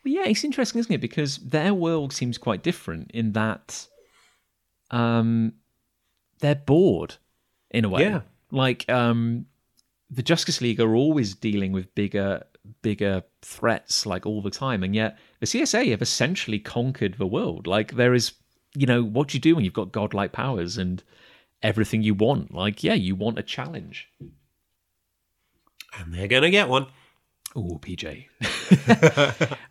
Well, 0.05 0.13
yeah, 0.13 0.23
it's 0.25 0.45
interesting, 0.45 0.79
isn't 0.79 0.93
it? 0.93 1.01
Because 1.01 1.39
their 1.39 1.73
world 1.73 2.13
seems 2.13 2.37
quite 2.37 2.63
different 2.63 3.11
in 3.11 3.33
that 3.33 3.85
um, 4.91 5.55
they're 6.39 6.55
bored 6.55 7.15
in 7.69 7.83
a 7.83 7.89
way. 7.89 8.03
Yeah. 8.03 8.21
Like 8.51 8.89
um, 8.89 9.45
the 10.09 10.23
Justice 10.23 10.61
League 10.61 10.79
are 10.79 10.95
always 10.95 11.35
dealing 11.35 11.73
with 11.73 11.93
bigger, 11.95 12.43
bigger 12.81 13.23
threats, 13.41 14.05
like 14.05 14.25
all 14.25 14.41
the 14.41 14.49
time, 14.49 14.83
and 14.83 14.95
yet 14.95 15.17
the 15.41 15.47
CSA 15.47 15.91
have 15.91 16.01
essentially 16.01 16.59
conquered 16.59 17.15
the 17.15 17.27
world. 17.27 17.67
Like 17.67 17.95
there 17.95 18.13
is, 18.13 18.31
you 18.73 18.85
know, 18.85 19.03
what 19.03 19.27
do 19.27 19.37
you 19.37 19.41
do 19.41 19.55
when 19.55 19.65
you've 19.65 19.73
got 19.73 19.91
godlike 19.91 20.31
powers 20.31 20.77
and 20.77 21.03
everything 21.61 22.03
you 22.03 22.13
want? 22.13 22.53
Like, 22.53 22.83
yeah, 22.83 22.93
you 22.93 23.15
want 23.15 23.39
a 23.39 23.43
challenge. 23.43 24.09
And 25.97 26.13
they're 26.13 26.27
going 26.27 26.43
to 26.43 26.49
get 26.49 26.69
one. 26.69 26.87
Oh, 27.55 27.79
PJ. 27.81 28.27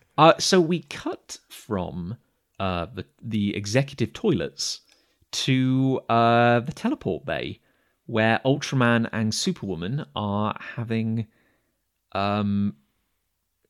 uh, 0.19 0.35
so 0.39 0.61
we 0.61 0.81
cut 0.81 1.39
from 1.49 2.17
uh, 2.59 2.87
the 2.93 3.05
the 3.23 3.55
executive 3.57 4.13
toilets 4.13 4.81
to 5.31 6.01
uh, 6.09 6.61
the 6.61 6.73
teleport 6.73 7.25
bay, 7.25 7.61
where 8.07 8.41
Ultraman 8.45 9.09
and 9.13 9.33
Superwoman 9.35 10.07
are 10.17 10.57
having, 10.59 11.27
um, 12.13 12.75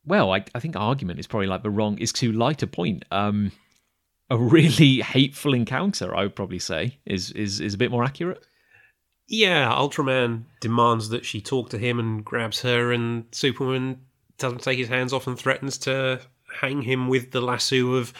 well, 0.06 0.32
I, 0.32 0.44
I 0.54 0.60
think 0.60 0.76
argument 0.76 1.20
is 1.20 1.26
probably 1.26 1.48
like 1.48 1.62
the 1.62 1.70
wrong 1.70 1.98
is 1.98 2.12
too 2.12 2.32
light 2.32 2.62
a 2.62 2.66
point. 2.66 3.04
Um, 3.10 3.52
a 4.30 4.36
really 4.36 5.00
hateful 5.00 5.54
encounter, 5.54 6.14
I 6.14 6.22
would 6.22 6.36
probably 6.36 6.58
say, 6.58 6.98
is 7.06 7.30
is 7.32 7.60
is 7.60 7.74
a 7.74 7.78
bit 7.78 7.90
more 7.90 8.04
accurate. 8.04 8.44
Yeah, 9.26 9.70
Ultraman 9.70 10.44
demands 10.60 11.10
that 11.10 11.24
she 11.24 11.40
talk 11.40 11.68
to 11.70 11.78
him 11.78 11.98
and 11.98 12.24
grabs 12.24 12.62
her, 12.62 12.92
and 12.92 13.24
Superman 13.32 14.00
doesn't 14.38 14.62
take 14.62 14.78
his 14.78 14.88
hands 14.88 15.12
off 15.12 15.26
and 15.26 15.38
threatens 15.38 15.76
to 15.78 16.20
hang 16.60 16.82
him 16.82 17.08
with 17.08 17.32
the 17.32 17.40
lasso 17.40 17.94
of 17.94 18.12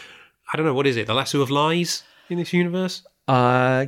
I 0.53 0.57
don't 0.57 0.67
know 0.67 0.75
what 0.75 0.87
is 0.87 0.97
it, 0.97 1.07
the 1.07 1.15
lasso 1.15 1.41
of 1.41 1.51
lies 1.51 2.03
in 2.29 2.39
this 2.39 2.53
universe. 2.53 3.03
Uh, 3.27 3.87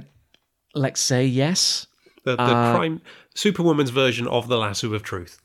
let's 0.75 1.01
say 1.01 1.25
yes. 1.27 1.87
The, 2.25 2.37
the 2.37 2.43
Uh, 2.43 2.77
prime 2.77 3.01
Superwoman's 3.35 3.91
version 3.91 4.27
of 4.29 4.49
the 4.49 4.59
lasso 4.59 4.93
of 4.93 5.03
truth, 5.03 5.41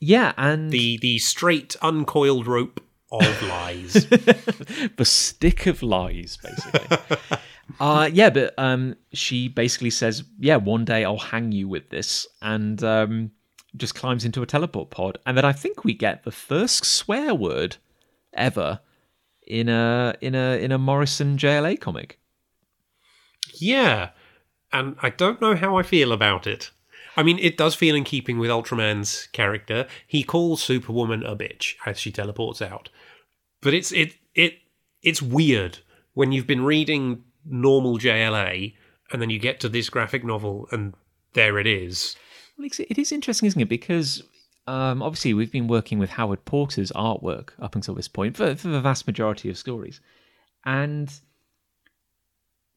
Yeah, 0.00 0.32
and 0.36 0.70
the 0.70 0.98
the 0.98 1.18
straight 1.18 1.76
uncoiled 1.80 2.46
rope 2.46 2.80
of 3.10 3.42
lies. 3.42 3.92
the 4.96 5.04
stick 5.04 5.66
of 5.66 5.82
lies, 5.82 6.38
basically. 6.42 6.98
uh, 7.80 8.10
yeah, 8.12 8.30
but 8.30 8.54
um, 8.58 8.96
she 9.12 9.48
basically 9.48 9.90
says, 9.90 10.24
"Yeah, 10.38 10.56
one 10.56 10.84
day 10.84 11.04
I'll 11.04 11.18
hang 11.18 11.52
you 11.52 11.68
with 11.68 11.90
this," 11.90 12.26
and 12.42 12.82
um, 12.82 13.30
just 13.76 13.94
climbs 13.94 14.24
into 14.24 14.42
a 14.42 14.46
teleport 14.46 14.90
pod, 14.90 15.18
and 15.26 15.36
then 15.36 15.44
I 15.44 15.52
think 15.52 15.84
we 15.84 15.94
get 15.94 16.24
the 16.24 16.32
first 16.32 16.84
swear 16.84 17.34
word 17.34 17.76
ever 18.32 18.80
in 19.46 19.68
a 19.68 20.14
in 20.20 20.34
a 20.34 20.58
in 20.62 20.72
a 20.72 20.78
Morrison 20.78 21.36
JLA 21.36 21.80
comic. 21.80 22.18
yeah, 23.54 24.10
and 24.72 24.96
I 25.02 25.10
don't 25.10 25.40
know 25.40 25.54
how 25.54 25.76
I 25.76 25.82
feel 25.82 26.12
about 26.12 26.46
it. 26.46 26.70
I 27.16 27.22
mean, 27.22 27.38
it 27.38 27.56
does 27.56 27.74
feel 27.74 27.94
in 27.94 28.04
keeping 28.04 28.38
with 28.38 28.50
Ultraman's 28.50 29.28
character. 29.32 29.86
He 30.06 30.22
calls 30.24 30.62
Superwoman 30.62 31.22
a 31.22 31.36
bitch 31.36 31.74
as 31.86 31.98
she 31.98 32.10
teleports 32.10 32.60
out, 32.60 32.88
but 33.60 33.74
it's 33.74 33.92
it 33.92 34.14
it 34.34 34.58
it's 35.02 35.22
weird 35.22 35.78
when 36.14 36.32
you've 36.32 36.46
been 36.46 36.64
reading 36.64 37.24
normal 37.44 37.98
JLA 37.98 38.74
and 39.12 39.20
then 39.20 39.30
you 39.30 39.38
get 39.38 39.60
to 39.60 39.68
this 39.68 39.90
graphic 39.90 40.24
novel 40.24 40.66
and 40.72 40.94
there 41.34 41.58
it 41.58 41.66
is. 41.66 42.16
Well, 42.56 42.66
it 42.66 42.98
is 42.98 43.12
interesting, 43.12 43.46
isn't 43.48 43.60
it? 43.60 43.68
Because 43.68 44.22
um, 44.66 45.02
obviously 45.02 45.34
we've 45.34 45.52
been 45.52 45.68
working 45.68 45.98
with 45.98 46.10
Howard 46.10 46.44
Porter's 46.44 46.92
artwork 46.92 47.50
up 47.58 47.74
until 47.74 47.94
this 47.94 48.08
point 48.08 48.36
for, 48.36 48.54
for 48.54 48.68
the 48.68 48.80
vast 48.80 49.06
majority 49.06 49.50
of 49.50 49.58
stories, 49.58 50.00
and 50.64 51.12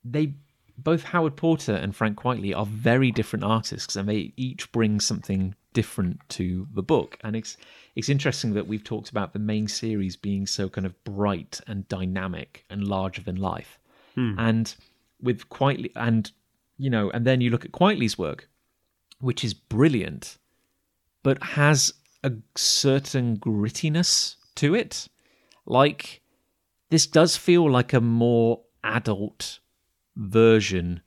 they 0.04 0.34
both 0.78 1.04
Howard 1.04 1.36
Porter 1.36 1.74
and 1.74 1.96
Frank 1.96 2.18
Quitely 2.18 2.56
are 2.56 2.66
very 2.66 3.12
different 3.12 3.44
artists, 3.44 3.96
and 3.96 4.08
they 4.08 4.34
each 4.38 4.72
bring 4.72 5.00
something 5.00 5.56
different 5.74 6.20
to 6.30 6.68
the 6.74 6.84
book. 6.84 7.18
And 7.24 7.36
it's 7.36 7.58
it's 7.96 8.10
interesting 8.10 8.54
that 8.54 8.68
we've 8.68 8.84
talked 8.84 9.10
about 9.10 9.34
the 9.34 9.40
main 9.40 9.68
series 9.68 10.16
being 10.16 10.46
so 10.46 10.70
kind 10.70 10.86
of 10.86 11.04
bright 11.04 11.60
and 11.68 11.88
dynamic 11.88 12.64
and 12.70 12.88
larger 12.88 13.24
than 13.24 13.38
life, 13.38 13.80
hmm. 14.16 14.36
and 14.38 14.76
with 15.22 15.50
Quitely 15.50 15.92
and 15.96 16.32
you 16.78 16.90
know, 16.90 17.10
and 17.10 17.26
then 17.26 17.42
you 17.42 17.50
look 17.50 17.66
at 17.66 17.72
Quitely's 17.72 18.18
work, 18.18 18.48
which 19.20 19.44
is 19.44 19.54
brilliant, 19.54 20.38
but 21.24 21.42
has 21.42 21.94
a 22.24 22.34
certain 22.56 23.38
grittiness 23.38 24.36
to 24.56 24.76
it. 24.76 25.08
Like, 25.66 26.22
this 26.90 27.08
does 27.08 27.36
feel 27.36 27.70
like 27.70 27.94
a 27.94 28.02
more 28.02 28.62
adult 28.84 29.60
version 30.18 31.02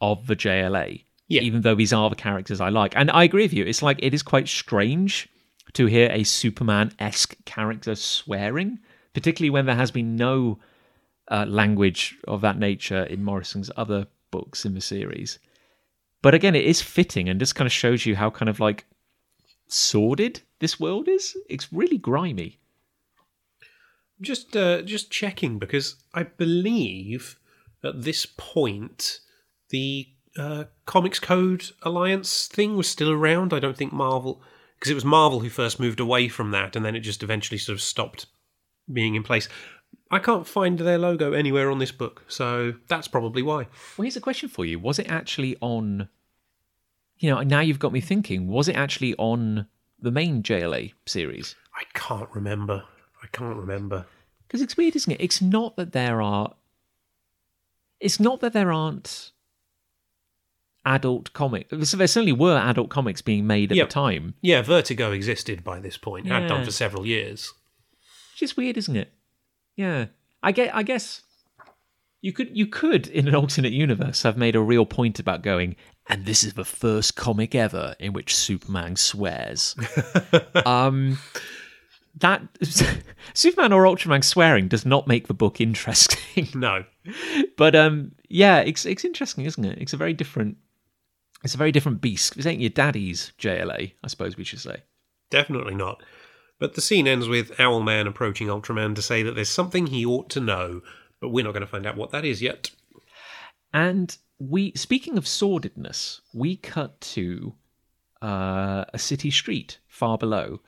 of 0.00 0.26
the 0.26 0.36
JLA. 0.36 1.04
Yeah. 1.28 1.42
Even 1.42 1.62
though 1.62 1.74
these 1.74 1.92
are 1.92 2.10
the 2.10 2.16
characters 2.16 2.60
I 2.60 2.68
like. 2.68 2.92
And 2.96 3.10
I 3.10 3.24
agree 3.24 3.44
with 3.44 3.52
you. 3.52 3.64
It's 3.64 3.82
like, 3.82 3.98
it 4.02 4.14
is 4.14 4.22
quite 4.22 4.48
strange 4.48 5.28
to 5.74 5.86
hear 5.86 6.10
a 6.10 6.24
Superman 6.24 6.92
esque 6.98 7.36
character 7.44 7.94
swearing, 7.94 8.80
particularly 9.14 9.50
when 9.50 9.66
there 9.66 9.76
has 9.76 9.90
been 9.90 10.16
no 10.16 10.58
uh, 11.30 11.46
language 11.48 12.16
of 12.26 12.40
that 12.40 12.58
nature 12.58 13.04
in 13.04 13.22
Morrison's 13.22 13.70
other 13.76 14.06
books 14.30 14.64
in 14.64 14.74
the 14.74 14.80
series. 14.80 15.38
But 16.22 16.34
again, 16.34 16.54
it 16.54 16.64
is 16.64 16.82
fitting 16.82 17.28
and 17.28 17.40
just 17.40 17.54
kind 17.54 17.66
of 17.66 17.72
shows 17.72 18.04
you 18.04 18.16
how 18.16 18.30
kind 18.30 18.48
of 18.48 18.60
like 18.60 18.84
sordid 19.68 20.42
this 20.58 20.78
world 20.78 21.08
is. 21.08 21.36
It's 21.48 21.72
really 21.72 21.98
grimy. 21.98 22.58
Just 24.20 24.54
uh, 24.54 24.82
just 24.82 25.10
checking 25.10 25.58
because 25.58 25.96
I 26.12 26.24
believe 26.24 27.39
at 27.84 28.02
this 28.02 28.26
point 28.26 29.20
the 29.70 30.08
uh, 30.36 30.64
Comics 30.86 31.18
Code 31.18 31.70
Alliance 31.82 32.46
thing 32.46 32.76
was 32.76 32.88
still 32.88 33.10
around. 33.10 33.52
I 33.52 33.60
don't 33.60 33.76
think 33.76 33.92
Marvel 33.92 34.42
because 34.78 34.90
it 34.90 34.94
was 34.94 35.04
Marvel 35.04 35.40
who 35.40 35.50
first 35.50 35.78
moved 35.78 36.00
away 36.00 36.28
from 36.28 36.52
that, 36.52 36.74
and 36.74 36.84
then 36.84 36.96
it 36.96 37.00
just 37.00 37.22
eventually 37.22 37.58
sort 37.58 37.74
of 37.74 37.82
stopped 37.82 38.26
being 38.90 39.14
in 39.14 39.22
place. 39.22 39.48
I 40.10 40.18
can't 40.18 40.46
find 40.46 40.78
their 40.78 40.98
logo 40.98 41.32
anywhere 41.32 41.70
on 41.70 41.78
this 41.78 41.92
book, 41.92 42.24
so 42.28 42.74
that's 42.88 43.06
probably 43.06 43.42
why. 43.42 43.66
Well, 43.96 44.04
here's 44.04 44.16
a 44.16 44.20
question 44.20 44.48
for 44.48 44.64
you: 44.64 44.78
Was 44.78 44.98
it 44.98 45.10
actually 45.10 45.56
on? 45.60 46.08
You 47.18 47.30
know, 47.30 47.42
now 47.42 47.60
you've 47.60 47.78
got 47.78 47.92
me 47.92 48.00
thinking. 48.00 48.48
Was 48.48 48.68
it 48.68 48.76
actually 48.76 49.14
on 49.16 49.66
the 49.98 50.10
main 50.10 50.42
JLA 50.42 50.94
series? 51.06 51.54
I 51.74 51.82
can't 51.92 52.30
remember. 52.32 52.84
I 53.22 53.26
can't 53.26 53.56
remember. 53.56 54.06
Because 54.46 54.62
it's 54.62 54.76
weird, 54.76 54.96
isn't 54.96 55.12
it? 55.12 55.20
It's 55.20 55.42
not 55.42 55.76
that 55.76 55.92
there 55.92 56.22
are. 56.22 56.54
It's 58.00 58.18
not 58.18 58.40
that 58.40 58.52
there 58.52 58.72
aren't 58.72 59.32
adult 60.84 61.32
comics. 61.32 61.90
So 61.90 61.96
there 61.96 62.06
certainly 62.06 62.32
were 62.32 62.56
adult 62.56 62.88
comics 62.90 63.20
being 63.22 63.46
made 63.46 63.70
at 63.70 63.76
Yep. 63.76 63.88
the 63.88 63.92
time. 63.92 64.34
Yeah, 64.40 64.62
Vertigo 64.62 65.12
existed 65.12 65.62
by 65.62 65.78
this 65.80 65.96
point, 65.96 66.26
yeah. 66.26 66.40
had 66.40 66.48
done 66.48 66.64
for 66.64 66.70
several 66.70 67.06
years. 67.06 67.52
Which 68.34 68.42
is 68.42 68.56
weird, 68.56 68.76
isn't 68.78 68.96
it? 68.96 69.12
Yeah. 69.76 70.06
I 70.42 70.52
get 70.52 70.74
I 70.74 70.82
guess 70.82 71.22
you 72.22 72.32
could 72.32 72.56
you 72.56 72.66
could 72.66 73.06
in 73.08 73.28
an 73.28 73.34
alternate 73.34 73.72
universe 73.72 74.22
have 74.22 74.38
made 74.38 74.56
a 74.56 74.60
real 74.60 74.86
point 74.86 75.18
about 75.18 75.42
going 75.42 75.76
and 76.08 76.24
this 76.24 76.42
is 76.42 76.54
the 76.54 76.64
first 76.64 77.14
comic 77.14 77.54
ever 77.54 77.94
in 77.98 78.14
which 78.14 78.34
Superman 78.34 78.96
swears. 78.96 79.76
um 80.66 81.18
that 82.18 82.42
Superman 83.34 83.72
or 83.72 83.84
Ultraman 83.84 84.24
swearing 84.24 84.68
does 84.68 84.84
not 84.84 85.06
make 85.06 85.26
the 85.28 85.34
book 85.34 85.60
interesting. 85.60 86.18
No. 86.54 86.84
but 87.56 87.74
um 87.74 88.12
yeah, 88.28 88.60
it's 88.60 88.86
it's 88.86 89.04
interesting, 89.04 89.44
isn't 89.44 89.64
it? 89.64 89.78
It's 89.78 89.92
a 89.92 89.96
very 89.96 90.12
different 90.12 90.56
it's 91.42 91.54
a 91.54 91.58
very 91.58 91.72
different 91.72 92.00
beast. 92.00 92.36
This 92.36 92.46
ain't 92.46 92.60
your 92.60 92.70
daddy's 92.70 93.32
JLA, 93.38 93.92
I 94.02 94.06
suppose 94.08 94.36
we 94.36 94.44
should 94.44 94.60
say. 94.60 94.82
Definitely 95.30 95.74
not. 95.74 96.02
But 96.58 96.74
the 96.74 96.82
scene 96.82 97.08
ends 97.08 97.28
with 97.28 97.56
Owlman 97.56 98.06
approaching 98.06 98.48
Ultraman 98.48 98.94
to 98.94 99.02
say 99.02 99.22
that 99.22 99.34
there's 99.34 99.48
something 99.48 99.86
he 99.86 100.04
ought 100.04 100.28
to 100.30 100.40
know, 100.40 100.82
but 101.20 101.30
we're 101.30 101.44
not 101.44 101.52
going 101.52 101.62
to 101.62 101.66
find 101.66 101.86
out 101.86 101.96
what 101.96 102.10
that 102.10 102.24
is 102.24 102.42
yet. 102.42 102.70
And 103.72 104.16
we, 104.38 104.72
speaking 104.74 105.16
of 105.16 105.24
sordidness, 105.24 106.20
we 106.34 106.56
cut 106.56 107.00
to 107.00 107.54
uh, 108.20 108.84
a 108.92 108.98
city 108.98 109.30
street 109.30 109.78
far 109.88 110.18
below, 110.18 110.60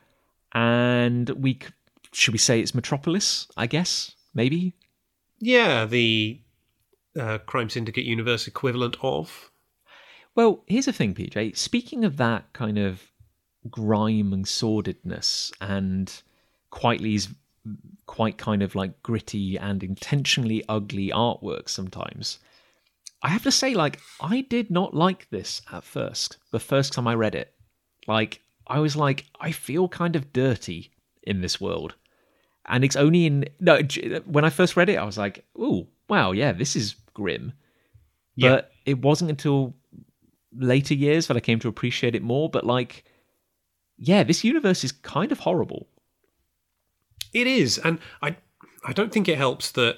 and 0.53 1.29
we 1.31 1.59
should 2.11 2.33
we 2.33 2.37
say 2.37 2.59
it's 2.59 2.75
Metropolis? 2.75 3.47
I 3.57 3.67
guess 3.67 4.13
maybe. 4.33 4.73
Yeah, 5.39 5.85
the 5.85 6.39
uh, 7.19 7.39
Crime 7.39 7.69
Syndicate 7.69 8.05
universe 8.05 8.47
equivalent 8.47 8.97
of. 9.01 9.51
Well, 10.35 10.63
here's 10.67 10.85
the 10.85 10.93
thing, 10.93 11.13
PJ. 11.13 11.57
Speaking 11.57 12.05
of 12.05 12.17
that 12.17 12.51
kind 12.53 12.77
of 12.77 13.11
grime 13.69 14.33
and 14.33 14.45
sordidness, 14.45 15.51
and 15.61 16.11
Quitely's 16.71 17.29
quite 18.07 18.37
kind 18.37 18.61
of 18.61 18.75
like 18.75 19.01
gritty 19.03 19.57
and 19.57 19.83
intentionally 19.83 20.63
ugly 20.67 21.09
artwork 21.09 21.69
sometimes. 21.69 22.39
I 23.21 23.29
have 23.29 23.43
to 23.43 23.51
say, 23.51 23.73
like, 23.73 23.99
I 24.19 24.41
did 24.41 24.69
not 24.69 24.93
like 24.93 25.29
this 25.29 25.61
at 25.71 25.85
first. 25.85 26.37
The 26.51 26.59
first 26.59 26.91
time 26.91 27.07
I 27.07 27.15
read 27.15 27.35
it, 27.35 27.53
like, 28.05 28.41
I 28.67 28.79
was 28.79 28.95
like, 28.95 29.25
I 29.39 29.51
feel 29.51 29.87
kind 29.87 30.15
of 30.15 30.33
dirty 30.33 30.91
in 31.23 31.41
this 31.41 31.59
world, 31.59 31.95
and 32.65 32.83
it's 32.83 32.95
only 32.95 33.25
in 33.25 33.45
no. 33.59 33.81
When 34.25 34.45
I 34.45 34.49
first 34.49 34.77
read 34.77 34.89
it, 34.89 34.97
I 34.97 35.03
was 35.03 35.17
like, 35.17 35.45
"Ooh, 35.57 35.87
wow, 36.07 36.31
yeah, 36.31 36.51
this 36.51 36.75
is 36.75 36.95
grim." 37.13 37.53
Yeah. 38.35 38.49
But 38.49 38.71
it 38.85 39.01
wasn't 39.01 39.29
until 39.29 39.75
later 40.55 40.93
years 40.93 41.27
that 41.27 41.37
I 41.37 41.39
came 41.39 41.59
to 41.59 41.67
appreciate 41.67 42.15
it 42.15 42.23
more. 42.23 42.49
But 42.49 42.65
like, 42.65 43.05
yeah, 43.97 44.23
this 44.23 44.43
universe 44.43 44.83
is 44.83 44.91
kind 44.91 45.31
of 45.31 45.39
horrible. 45.39 45.87
It 47.33 47.47
is, 47.47 47.77
and 47.77 47.99
I 48.21 48.37
I 48.85 48.93
don't 48.93 49.11
think 49.11 49.27
it 49.27 49.37
helps 49.37 49.71
that 49.71 49.97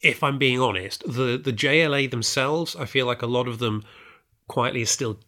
if 0.00 0.22
I'm 0.22 0.38
being 0.38 0.60
honest, 0.60 1.02
the 1.04 1.38
the 1.42 1.52
JLA 1.52 2.10
themselves, 2.10 2.76
I 2.76 2.84
feel 2.84 3.06
like 3.06 3.22
a 3.22 3.26
lot 3.26 3.48
of 3.48 3.58
them 3.58 3.84
Quitely 4.48 4.82
are 4.82 4.86
still 4.86 5.18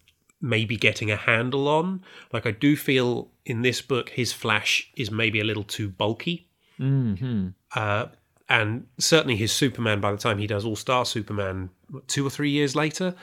maybe 0.41 0.77
getting 0.77 1.11
a 1.11 1.15
handle 1.15 1.67
on. 1.67 2.03
Like 2.31 2.45
I 2.45 2.51
do 2.51 2.75
feel 2.75 3.29
in 3.45 3.61
this 3.61 3.81
book 3.81 4.09
his 4.09 4.31
Flash 4.33 4.89
is 4.95 5.11
maybe 5.11 5.39
a 5.39 5.43
little 5.43 5.63
too 5.63 5.89
bulky. 5.89 6.47
hmm 6.77 7.49
Uh, 7.75 8.07
and 8.47 8.87
certainly 8.97 9.35
his 9.35 9.51
Superman 9.51 9.99
by 10.01 10.11
the 10.11 10.17
time 10.17 10.39
he 10.39 10.47
does 10.47 10.65
All 10.65 10.75
Star 10.75 11.05
Superman 11.05 11.69
two 12.07 12.25
or 12.25 12.29
three 12.29 12.49
years 12.49 12.75
later 12.75 13.15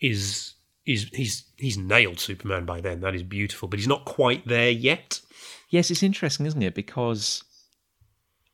is 0.00 0.54
is 0.86 1.08
he's 1.14 1.44
he's 1.56 1.78
nailed 1.78 2.20
Superman 2.20 2.64
by 2.66 2.80
then. 2.80 3.00
That 3.00 3.14
is 3.14 3.22
beautiful, 3.22 3.68
but 3.68 3.78
he's 3.78 3.88
not 3.88 4.04
quite 4.04 4.46
there 4.46 4.70
yet. 4.70 5.20
Yes, 5.70 5.90
it's 5.90 6.02
interesting, 6.02 6.44
isn't 6.46 6.62
it? 6.62 6.74
Because 6.74 7.42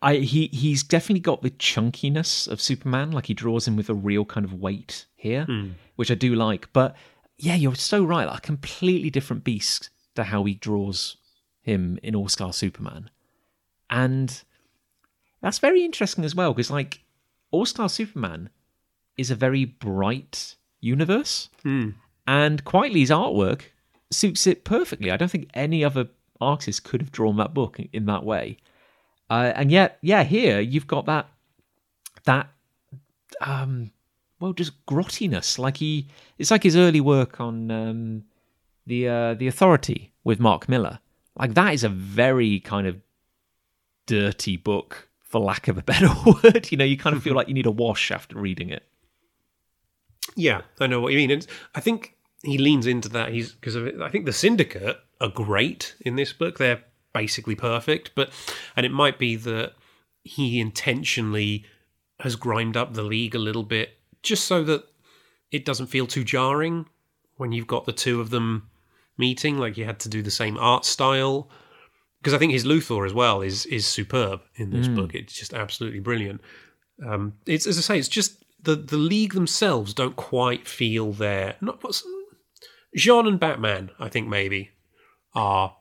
I 0.02 0.16
he 0.16 0.46
he's 0.48 0.82
definitely 0.82 1.20
got 1.20 1.42
the 1.42 1.50
chunkiness 1.50 2.46
of 2.46 2.60
Superman. 2.60 3.10
Like 3.10 3.26
he 3.26 3.34
draws 3.34 3.66
him 3.66 3.76
with 3.76 3.90
a 3.90 3.94
real 3.94 4.24
kind 4.24 4.46
of 4.46 4.54
weight 4.54 5.06
here, 5.16 5.46
which 5.96 6.10
I 6.10 6.14
do 6.14 6.34
like. 6.34 6.72
But 6.72 6.94
yeah, 7.40 7.54
you're 7.54 7.74
so 7.74 8.04
right. 8.04 8.26
Like, 8.26 8.38
a 8.38 8.42
completely 8.42 9.10
different 9.10 9.44
beast 9.44 9.90
to 10.14 10.24
how 10.24 10.44
he 10.44 10.54
draws 10.54 11.16
him 11.62 11.98
in 12.02 12.14
All 12.14 12.28
Star 12.28 12.52
Superman, 12.52 13.10
and 13.88 14.42
that's 15.40 15.58
very 15.58 15.84
interesting 15.84 16.24
as 16.24 16.34
well. 16.34 16.52
Because 16.52 16.70
like 16.70 17.02
All 17.50 17.66
Star 17.66 17.88
Superman 17.88 18.50
is 19.16 19.30
a 19.30 19.34
very 19.34 19.64
bright 19.64 20.56
universe, 20.80 21.48
and 22.26 22.64
Quitely's 22.64 23.10
artwork 23.10 23.62
suits 24.10 24.46
it 24.46 24.64
perfectly. 24.64 25.10
I 25.10 25.16
don't 25.16 25.30
think 25.30 25.50
any 25.54 25.84
other 25.84 26.08
artist 26.40 26.84
could 26.84 27.00
have 27.00 27.12
drawn 27.12 27.36
that 27.36 27.54
book 27.54 27.78
in 27.92 28.06
that 28.06 28.24
way. 28.24 28.56
Uh, 29.28 29.52
and 29.54 29.70
yet, 29.70 29.98
yeah, 30.02 30.24
here 30.24 30.60
you've 30.60 30.86
got 30.86 31.06
that 31.06 31.28
that 32.24 32.48
um, 33.40 33.92
well, 34.40 34.52
just 34.52 34.84
grottiness. 34.86 35.58
Like 35.58 35.76
he, 35.76 36.08
it's 36.38 36.50
like 36.50 36.62
his 36.62 36.76
early 36.76 37.00
work 37.00 37.40
on 37.40 37.70
um, 37.70 38.24
the 38.86 39.08
uh, 39.08 39.34
the 39.34 39.46
Authority 39.46 40.12
with 40.24 40.40
Mark 40.40 40.68
Millar. 40.68 40.98
Like 41.38 41.54
that 41.54 41.74
is 41.74 41.84
a 41.84 41.88
very 41.88 42.60
kind 42.60 42.86
of 42.86 42.96
dirty 44.06 44.56
book, 44.56 45.08
for 45.20 45.40
lack 45.40 45.68
of 45.68 45.78
a 45.78 45.82
better 45.92 46.08
word. 46.26 46.70
You 46.70 46.78
know, 46.78 46.84
you 46.84 46.96
kind 46.96 47.14
of 47.14 47.22
feel 47.22 47.34
like 47.36 47.48
you 47.48 47.54
need 47.54 47.66
a 47.66 47.70
wash 47.70 48.10
after 48.10 48.38
reading 48.38 48.70
it. 48.70 48.84
Yeah, 50.36 50.62
I 50.80 50.86
know 50.86 51.00
what 51.00 51.12
you 51.12 51.18
mean. 51.18 51.30
And 51.30 51.46
I 51.74 51.80
think 51.80 52.16
he 52.42 52.58
leans 52.58 52.86
into 52.86 53.08
that. 53.10 53.32
He's 53.32 53.52
because 53.52 53.76
I 53.76 54.08
think 54.08 54.24
the 54.24 54.32
Syndicate 54.32 54.98
are 55.20 55.28
great 55.28 55.94
in 56.00 56.16
this 56.16 56.32
book. 56.32 56.58
They're 56.58 56.82
basically 57.12 57.54
perfect, 57.54 58.12
but 58.14 58.30
and 58.76 58.86
it 58.86 58.92
might 58.92 59.18
be 59.18 59.36
that 59.36 59.72
he 60.24 60.60
intentionally 60.60 61.64
has 62.20 62.36
grimed 62.36 62.76
up 62.76 62.94
the 62.94 63.02
league 63.02 63.34
a 63.34 63.38
little 63.38 63.62
bit 63.62 63.99
just 64.22 64.44
so 64.44 64.62
that 64.64 64.84
it 65.50 65.64
doesn't 65.64 65.86
feel 65.86 66.06
too 66.06 66.24
jarring 66.24 66.86
when 67.36 67.52
you've 67.52 67.66
got 67.66 67.86
the 67.86 67.92
two 67.92 68.20
of 68.20 68.30
them 68.30 68.68
meeting. 69.16 69.58
Like 69.58 69.76
you 69.76 69.84
had 69.84 70.00
to 70.00 70.08
do 70.08 70.22
the 70.22 70.30
same 70.30 70.56
art 70.58 70.84
style. 70.84 71.50
Because 72.20 72.34
I 72.34 72.38
think 72.38 72.52
his 72.52 72.66
Luthor 72.66 73.06
as 73.06 73.14
well 73.14 73.40
is 73.40 73.64
is 73.66 73.86
superb 73.86 74.42
in 74.56 74.70
this 74.70 74.88
book. 74.88 75.14
It's 75.14 75.32
just 75.32 75.54
absolutely 75.54 76.00
brilliant. 76.00 76.42
Um, 77.06 77.34
it's 77.46 77.66
as 77.66 77.78
I 77.78 77.80
say, 77.80 77.98
it's 77.98 78.08
just 78.08 78.44
the 78.62 78.76
the 78.76 78.98
league 78.98 79.32
themselves 79.32 79.94
don't 79.94 80.16
quite 80.16 80.68
feel 80.68 81.12
their 81.12 81.56
not 81.62 81.82
what's 81.82 82.04
Jean 82.94 83.26
and 83.26 83.40
Batman. 83.40 83.90
I 83.98 84.08
think 84.08 84.28
maybe 84.28 84.70
are 85.34 85.76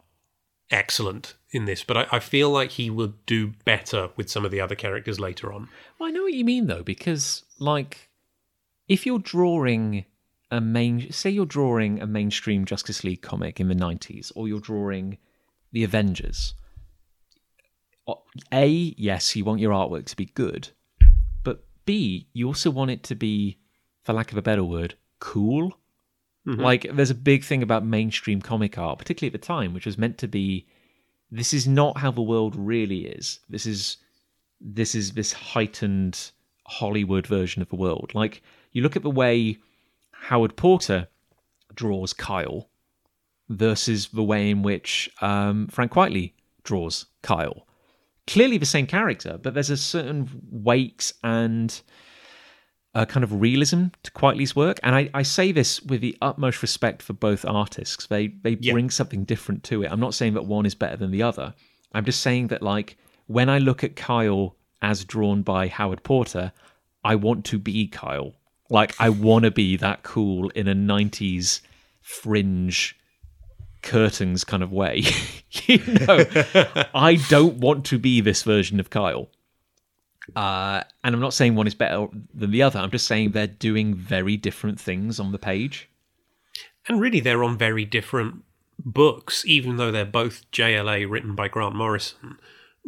excellent 0.72 1.36
in 1.52 1.66
this, 1.66 1.84
but 1.84 1.98
I, 1.98 2.08
I 2.12 2.20
feel 2.20 2.52
like 2.52 2.72
he 2.72 2.90
would 2.90 3.26
do 3.26 3.54
better 3.66 4.10
with 4.16 4.30
some 4.30 4.46
of 4.46 4.52
the 4.52 4.62
other 4.62 4.76
characters 4.76 5.20
later 5.20 5.52
on. 5.52 5.68
Well, 6.00 6.08
I 6.08 6.12
know 6.12 6.24
what 6.24 6.34
you 6.34 6.46
mean 6.46 6.68
though, 6.68 6.84
because 6.84 7.44
like 7.60 8.09
if 8.90 9.06
you're 9.06 9.20
drawing 9.20 10.06
a 10.52 10.60
main 10.60 11.12
say 11.12 11.30
you're 11.30 11.46
drawing 11.46 12.02
a 12.02 12.08
mainstream 12.08 12.66
Justice 12.66 13.04
League 13.04 13.22
comic 13.22 13.60
in 13.60 13.68
the 13.68 13.76
90s 13.76 14.32
or 14.36 14.48
you're 14.48 14.60
drawing 14.60 15.20
the 15.72 15.84
Avengers 15.84 16.56
A, 18.52 18.68
yes, 18.98 19.36
you 19.36 19.46
want 19.46 19.62
your 19.62 19.72
artwork 19.72 20.06
to 20.08 20.16
be 20.16 20.26
good, 20.26 20.70
but 21.44 21.64
B, 21.86 22.28
you 22.34 22.48
also 22.48 22.72
want 22.72 22.90
it 22.90 23.04
to 23.04 23.16
be 23.16 23.60
for 24.04 24.14
lack 24.14 24.32
of 24.32 24.38
a 24.38 24.42
better 24.42 24.64
word, 24.64 24.96
cool. 25.20 25.78
Mm-hmm. 26.48 26.62
Like 26.62 26.88
there's 26.92 27.12
a 27.12 27.16
big 27.16 27.44
thing 27.44 27.62
about 27.62 27.86
mainstream 27.86 28.42
comic 28.42 28.78
art, 28.78 28.98
particularly 28.98 29.34
at 29.34 29.40
the 29.40 29.46
time, 29.46 29.74
which 29.74 29.86
was 29.86 30.00
meant 30.00 30.18
to 30.20 30.28
be 30.28 30.66
this 31.30 31.54
is 31.54 31.68
not 31.68 32.00
how 32.00 32.10
the 32.10 32.24
world 32.24 32.56
really 32.56 33.06
is. 33.06 33.40
This 33.50 33.68
is 33.68 33.98
this 34.60 34.96
is 34.96 35.12
this 35.12 35.32
heightened 35.32 36.32
Hollywood 36.66 37.28
version 37.28 37.62
of 37.62 37.70
the 37.70 37.76
world. 37.76 38.12
Like 38.16 38.42
you 38.72 38.82
look 38.82 38.96
at 38.96 39.04
the 39.04 39.10
way 39.10 39.58
Howard 40.12 40.56
Porter 40.56 41.08
draws 41.76 42.14
Kyle 42.14 42.70
versus 43.50 44.10
the 44.10 44.24
way 44.24 44.50
in 44.50 44.62
which 44.62 45.10
um, 45.22 45.68
Frank 45.68 45.92
Quitely 45.92 46.34
draws 46.64 47.06
Kyle. 47.24 47.66
Clearly 48.28 48.58
the 48.58 48.66
same 48.66 48.86
character, 48.86 49.40
but 49.42 49.54
there's 49.56 49.72
a 49.72 49.78
certain 49.78 50.30
weight 50.52 51.14
and 51.24 51.82
a 52.94 53.06
kind 53.06 53.24
of 53.24 53.42
realism 53.42 53.86
to 54.04 54.12
Quitely's 54.12 54.56
work. 54.56 54.80
And 54.84 54.96
I, 54.96 55.10
I 55.14 55.24
say 55.24 55.52
this 55.52 55.82
with 55.82 56.02
the 56.02 56.16
utmost 56.22 56.62
respect 56.62 57.02
for 57.02 57.14
both 57.14 57.44
artists. 57.46 58.06
They 58.08 58.28
they 58.28 58.58
Yeah. 58.60 58.74
bring 58.74 58.90
something 58.92 59.24
different 59.24 59.64
to 59.66 59.84
it. 59.84 59.92
I'm 59.92 60.00
not 60.00 60.14
saying 60.14 60.34
that 60.36 60.46
one 60.46 60.66
is 60.66 60.76
better 60.76 60.96
than 60.98 61.12
the 61.12 61.24
other. 61.24 61.54
I'm 61.94 62.06
just 62.06 62.22
saying 62.22 62.48
that 62.48 62.62
like 62.62 62.98
when 63.28 63.50
I 63.50 63.58
look 63.60 63.84
at 63.84 63.96
Kyle 63.96 64.56
as 64.82 65.04
drawn 65.06 65.42
by 65.42 65.68
Howard 65.68 66.04
Porter, 66.04 66.52
I 67.04 67.16
want 67.16 67.46
to 67.46 67.58
be 67.58 67.88
Kyle. 67.88 68.34
Like 68.70 68.96
I 69.00 69.10
want 69.10 69.46
to 69.46 69.52
be 69.52 69.78
that 69.78 70.04
cool 70.04 70.50
in 70.50 70.68
a 70.68 70.76
90s 70.76 71.62
fringe 72.02 72.96
curtains 73.82 74.44
kind 74.44 74.64
of 74.64 74.72
way. 74.72 75.04
you 75.52 75.80
know, 75.86 76.26
I 76.94 77.20
don't 77.30 77.58
want 77.58 77.86
to 77.86 77.98
be 78.00 78.22
this 78.22 78.44
version 78.44 78.80
of 78.80 78.90
Kyle. 78.90 79.30
Uh, 80.36 80.84
and 81.04 81.16
I'm 81.16 81.22
not 81.22 81.34
saying 81.34 81.56
one 81.56 81.66
is 81.66 81.74
better 81.74 82.08
than 82.34 82.52
the 82.52 82.62
other. 82.62 82.80
I'm 82.80 82.92
just 82.92 83.08
saying 83.08 83.32
they're 83.32 83.48
doing 83.48 83.96
very 83.96 84.38
different 84.38 84.80
things 84.80 85.20
on 85.20 85.32
the 85.32 85.40
page. 85.40 85.90
and 86.88 87.02
really 87.02 87.20
they're 87.20 87.44
on 87.44 87.58
very 87.58 87.86
different 87.86 88.44
books, 88.78 89.44
even 89.46 89.78
though 89.78 89.92
they're 89.92 90.06
both 90.06 90.50
JLA 90.52 91.10
written 91.10 91.36
by 91.36 91.48
Grant 91.48 91.76
Morrison. 91.76 92.38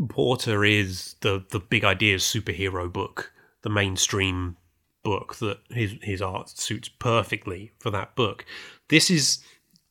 Porter 0.09 0.63
is 0.63 1.15
the 1.21 1.43
the 1.49 1.59
big 1.59 1.84
ideas 1.84 2.23
superhero 2.23 2.91
book, 2.91 3.34
the 3.61 3.69
mainstream 3.69 4.57
book 5.04 5.36
that 5.36 5.60
his 5.70 5.95
his 6.02 6.22
art 6.22 6.49
suits 6.49 6.89
perfectly 6.89 7.72
for 7.80 7.89
that 7.91 8.16
book. 8.16 8.45
This 8.89 9.10
is 9.10 9.39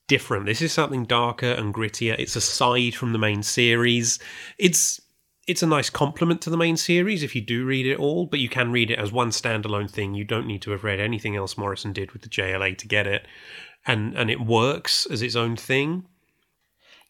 different. 0.08 0.46
This 0.46 0.62
is 0.62 0.72
something 0.72 1.04
darker 1.04 1.52
and 1.52 1.72
grittier. 1.72 2.16
It's 2.18 2.36
aside 2.36 2.94
from 2.94 3.12
the 3.12 3.18
main 3.18 3.42
series. 3.42 4.18
It's 4.58 5.00
it's 5.46 5.62
a 5.62 5.66
nice 5.66 5.90
complement 5.90 6.40
to 6.42 6.50
the 6.50 6.56
main 6.56 6.76
series 6.76 7.22
if 7.22 7.34
you 7.34 7.40
do 7.40 7.64
read 7.64 7.86
it 7.86 7.98
all, 7.98 8.26
but 8.26 8.40
you 8.40 8.48
can 8.48 8.70
read 8.70 8.90
it 8.90 8.98
as 8.98 9.10
one 9.10 9.30
standalone 9.30 9.90
thing. 9.90 10.14
You 10.14 10.24
don't 10.24 10.46
need 10.46 10.62
to 10.62 10.70
have 10.70 10.84
read 10.84 11.00
anything 11.00 11.34
else 11.34 11.56
Morrison 11.56 11.92
did 11.92 12.12
with 12.12 12.22
the 12.22 12.28
JLA 12.28 12.76
to 12.78 12.88
get 12.88 13.06
it. 13.06 13.26
And 13.86 14.16
and 14.16 14.30
it 14.30 14.40
works 14.40 15.06
as 15.06 15.22
its 15.22 15.36
own 15.36 15.56
thing. 15.56 16.06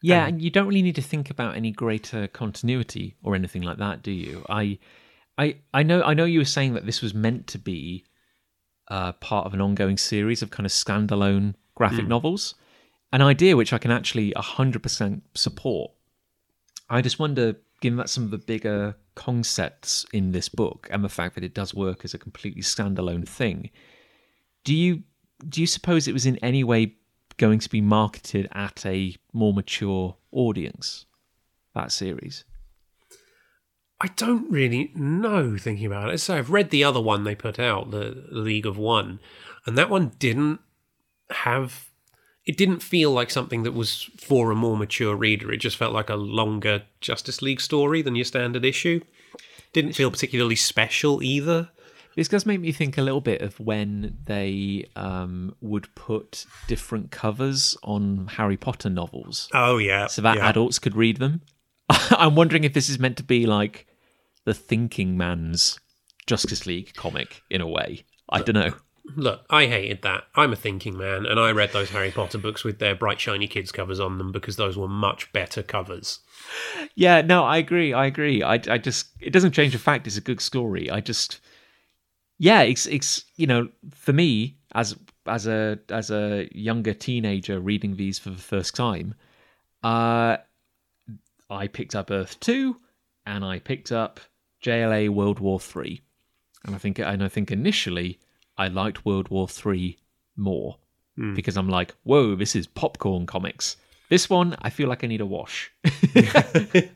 Yeah, 0.02 0.22
um, 0.22 0.28
and 0.28 0.42
you 0.42 0.50
don't 0.50 0.66
really 0.66 0.82
need 0.82 0.94
to 0.94 1.02
think 1.02 1.30
about 1.30 1.56
any 1.56 1.72
greater 1.72 2.28
continuity 2.28 3.16
or 3.22 3.34
anything 3.34 3.62
like 3.62 3.78
that, 3.78 4.02
do 4.02 4.10
you? 4.10 4.44
I 4.48 4.78
I 5.40 5.56
I 5.72 5.82
know 5.82 6.02
I 6.02 6.12
know 6.12 6.26
you 6.26 6.40
were 6.40 6.44
saying 6.44 6.74
that 6.74 6.84
this 6.84 7.00
was 7.00 7.14
meant 7.14 7.46
to 7.48 7.58
be 7.58 8.04
uh, 8.88 9.12
part 9.12 9.46
of 9.46 9.54
an 9.54 9.60
ongoing 9.62 9.96
series 9.96 10.42
of 10.42 10.50
kind 10.50 10.66
of 10.66 10.72
standalone 10.72 11.54
graphic 11.74 12.06
novels, 12.06 12.54
an 13.12 13.22
idea 13.22 13.56
which 13.56 13.72
I 13.72 13.78
can 13.78 13.90
actually 13.90 14.32
hundred 14.36 14.82
percent 14.82 15.22
support. 15.34 15.92
I 16.90 17.00
just 17.00 17.18
wonder, 17.18 17.56
given 17.80 17.96
that 17.96 18.10
some 18.10 18.24
of 18.24 18.30
the 18.30 18.38
bigger 18.38 18.96
concepts 19.14 20.04
in 20.12 20.32
this 20.32 20.48
book 20.50 20.88
and 20.90 21.02
the 21.02 21.08
fact 21.08 21.36
that 21.36 21.44
it 21.44 21.54
does 21.54 21.74
work 21.74 22.04
as 22.04 22.12
a 22.12 22.18
completely 22.18 22.62
standalone 22.62 23.26
thing, 23.26 23.70
do 24.64 24.74
you 24.74 25.04
do 25.48 25.62
you 25.62 25.66
suppose 25.66 26.06
it 26.06 26.12
was 26.12 26.26
in 26.26 26.36
any 26.38 26.62
way 26.62 26.96
going 27.38 27.60
to 27.60 27.70
be 27.70 27.80
marketed 27.80 28.46
at 28.52 28.84
a 28.84 29.16
more 29.32 29.54
mature 29.54 30.16
audience? 30.32 31.06
That 31.74 31.92
series. 31.92 32.44
I 34.00 34.08
don't 34.16 34.50
really 34.50 34.90
know 34.94 35.58
thinking 35.58 35.86
about 35.86 36.10
it. 36.10 36.18
So 36.18 36.36
I've 36.36 36.50
read 36.50 36.70
the 36.70 36.84
other 36.84 37.00
one 37.00 37.24
they 37.24 37.34
put 37.34 37.58
out, 37.58 37.90
the 37.90 38.24
League 38.30 38.66
of 38.66 38.78
One, 38.78 39.20
and 39.66 39.76
that 39.76 39.90
one 39.90 40.12
didn't 40.18 40.60
have 41.30 41.90
it 42.46 42.56
didn't 42.56 42.80
feel 42.82 43.12
like 43.12 43.30
something 43.30 43.62
that 43.64 43.72
was 43.72 44.10
for 44.16 44.50
a 44.50 44.56
more 44.56 44.76
mature 44.76 45.14
reader. 45.14 45.52
It 45.52 45.58
just 45.58 45.76
felt 45.76 45.92
like 45.92 46.08
a 46.08 46.16
longer 46.16 46.82
Justice 47.00 47.42
League 47.42 47.60
story 47.60 48.00
than 48.02 48.16
your 48.16 48.24
standard 48.24 48.64
issue. 48.64 49.00
Didn't 49.72 49.92
feel 49.92 50.10
particularly 50.10 50.56
special 50.56 51.22
either. 51.22 51.68
This 52.16 52.28
does 52.28 52.46
make 52.46 52.60
me 52.60 52.72
think 52.72 52.98
a 52.98 53.02
little 53.02 53.20
bit 53.20 53.40
of 53.40 53.60
when 53.60 54.16
they 54.24 54.88
um, 54.96 55.54
would 55.60 55.94
put 55.94 56.44
different 56.66 57.10
covers 57.10 57.76
on 57.84 58.26
Harry 58.36 58.56
Potter 58.56 58.90
novels 58.90 59.48
Oh 59.54 59.78
yeah. 59.78 60.06
so 60.08 60.22
that 60.22 60.38
yeah. 60.38 60.48
adults 60.48 60.78
could 60.78 60.96
read 60.96 61.18
them. 61.18 61.42
I'm 61.88 62.34
wondering 62.34 62.64
if 62.64 62.74
this 62.74 62.88
is 62.88 62.98
meant 62.98 63.16
to 63.18 63.22
be 63.22 63.46
like 63.46 63.86
the 64.44 64.54
thinking 64.54 65.16
man's 65.16 65.78
Justice 66.26 66.66
League 66.66 66.94
comic 66.94 67.42
in 67.50 67.60
a 67.60 67.68
way. 67.68 68.04
I 68.28 68.42
don't 68.42 68.54
know. 68.54 68.74
Look, 69.16 69.44
I 69.50 69.66
hated 69.66 70.02
that. 70.02 70.24
I'm 70.36 70.52
a 70.52 70.56
thinking 70.56 70.96
man, 70.96 71.26
and 71.26 71.40
I 71.40 71.50
read 71.50 71.72
those 71.72 71.90
Harry 71.90 72.10
Potter 72.10 72.38
books 72.38 72.62
with 72.62 72.78
their 72.78 72.94
bright, 72.94 73.18
shiny 73.18 73.48
kids 73.48 73.72
covers 73.72 73.98
on 73.98 74.18
them 74.18 74.30
because 74.30 74.56
those 74.56 74.76
were 74.76 74.88
much 74.88 75.32
better 75.32 75.62
covers. 75.62 76.20
Yeah, 76.94 77.20
no, 77.22 77.44
I 77.44 77.56
agree. 77.56 77.92
I 77.92 78.06
agree. 78.06 78.42
I, 78.42 78.54
I 78.54 78.78
just 78.78 79.08
it 79.20 79.30
doesn't 79.30 79.52
change 79.52 79.72
the 79.72 79.78
fact 79.78 80.06
it's 80.06 80.16
a 80.16 80.20
good 80.20 80.40
story. 80.40 80.90
I 80.90 81.00
just 81.00 81.40
yeah, 82.38 82.62
it's 82.62 82.86
it's 82.86 83.24
you 83.36 83.46
know 83.46 83.68
for 83.90 84.12
me 84.12 84.56
as 84.74 84.96
as 85.26 85.46
a 85.46 85.78
as 85.88 86.10
a 86.10 86.48
younger 86.52 86.94
teenager 86.94 87.60
reading 87.60 87.96
these 87.96 88.18
for 88.18 88.30
the 88.30 88.36
first 88.36 88.74
time, 88.74 89.14
uh, 89.82 90.36
I 91.48 91.66
picked 91.66 91.94
up 91.94 92.10
Earth 92.10 92.38
Two, 92.40 92.76
and 93.26 93.44
I 93.44 93.58
picked 93.58 93.92
up 93.92 94.20
JLA 94.62 95.08
World 95.10 95.40
War 95.40 95.60
Three, 95.60 96.02
and 96.64 96.74
I 96.74 96.78
think 96.78 96.98
and 96.98 97.22
I 97.22 97.28
think 97.28 97.50
initially 97.50 98.18
I 98.58 98.68
liked 98.68 99.04
World 99.04 99.28
War 99.28 99.48
Three 99.48 99.98
more 100.36 100.78
hmm. 101.16 101.34
because 101.34 101.56
I'm 101.56 101.68
like, 101.68 101.94
whoa, 102.04 102.34
this 102.34 102.56
is 102.56 102.66
popcorn 102.66 103.26
comics. 103.26 103.76
This 104.08 104.28
one, 104.28 104.56
I 104.60 104.70
feel 104.70 104.88
like 104.88 105.04
I 105.04 105.06
need 105.06 105.20
a 105.20 105.26
wash. 105.26 105.70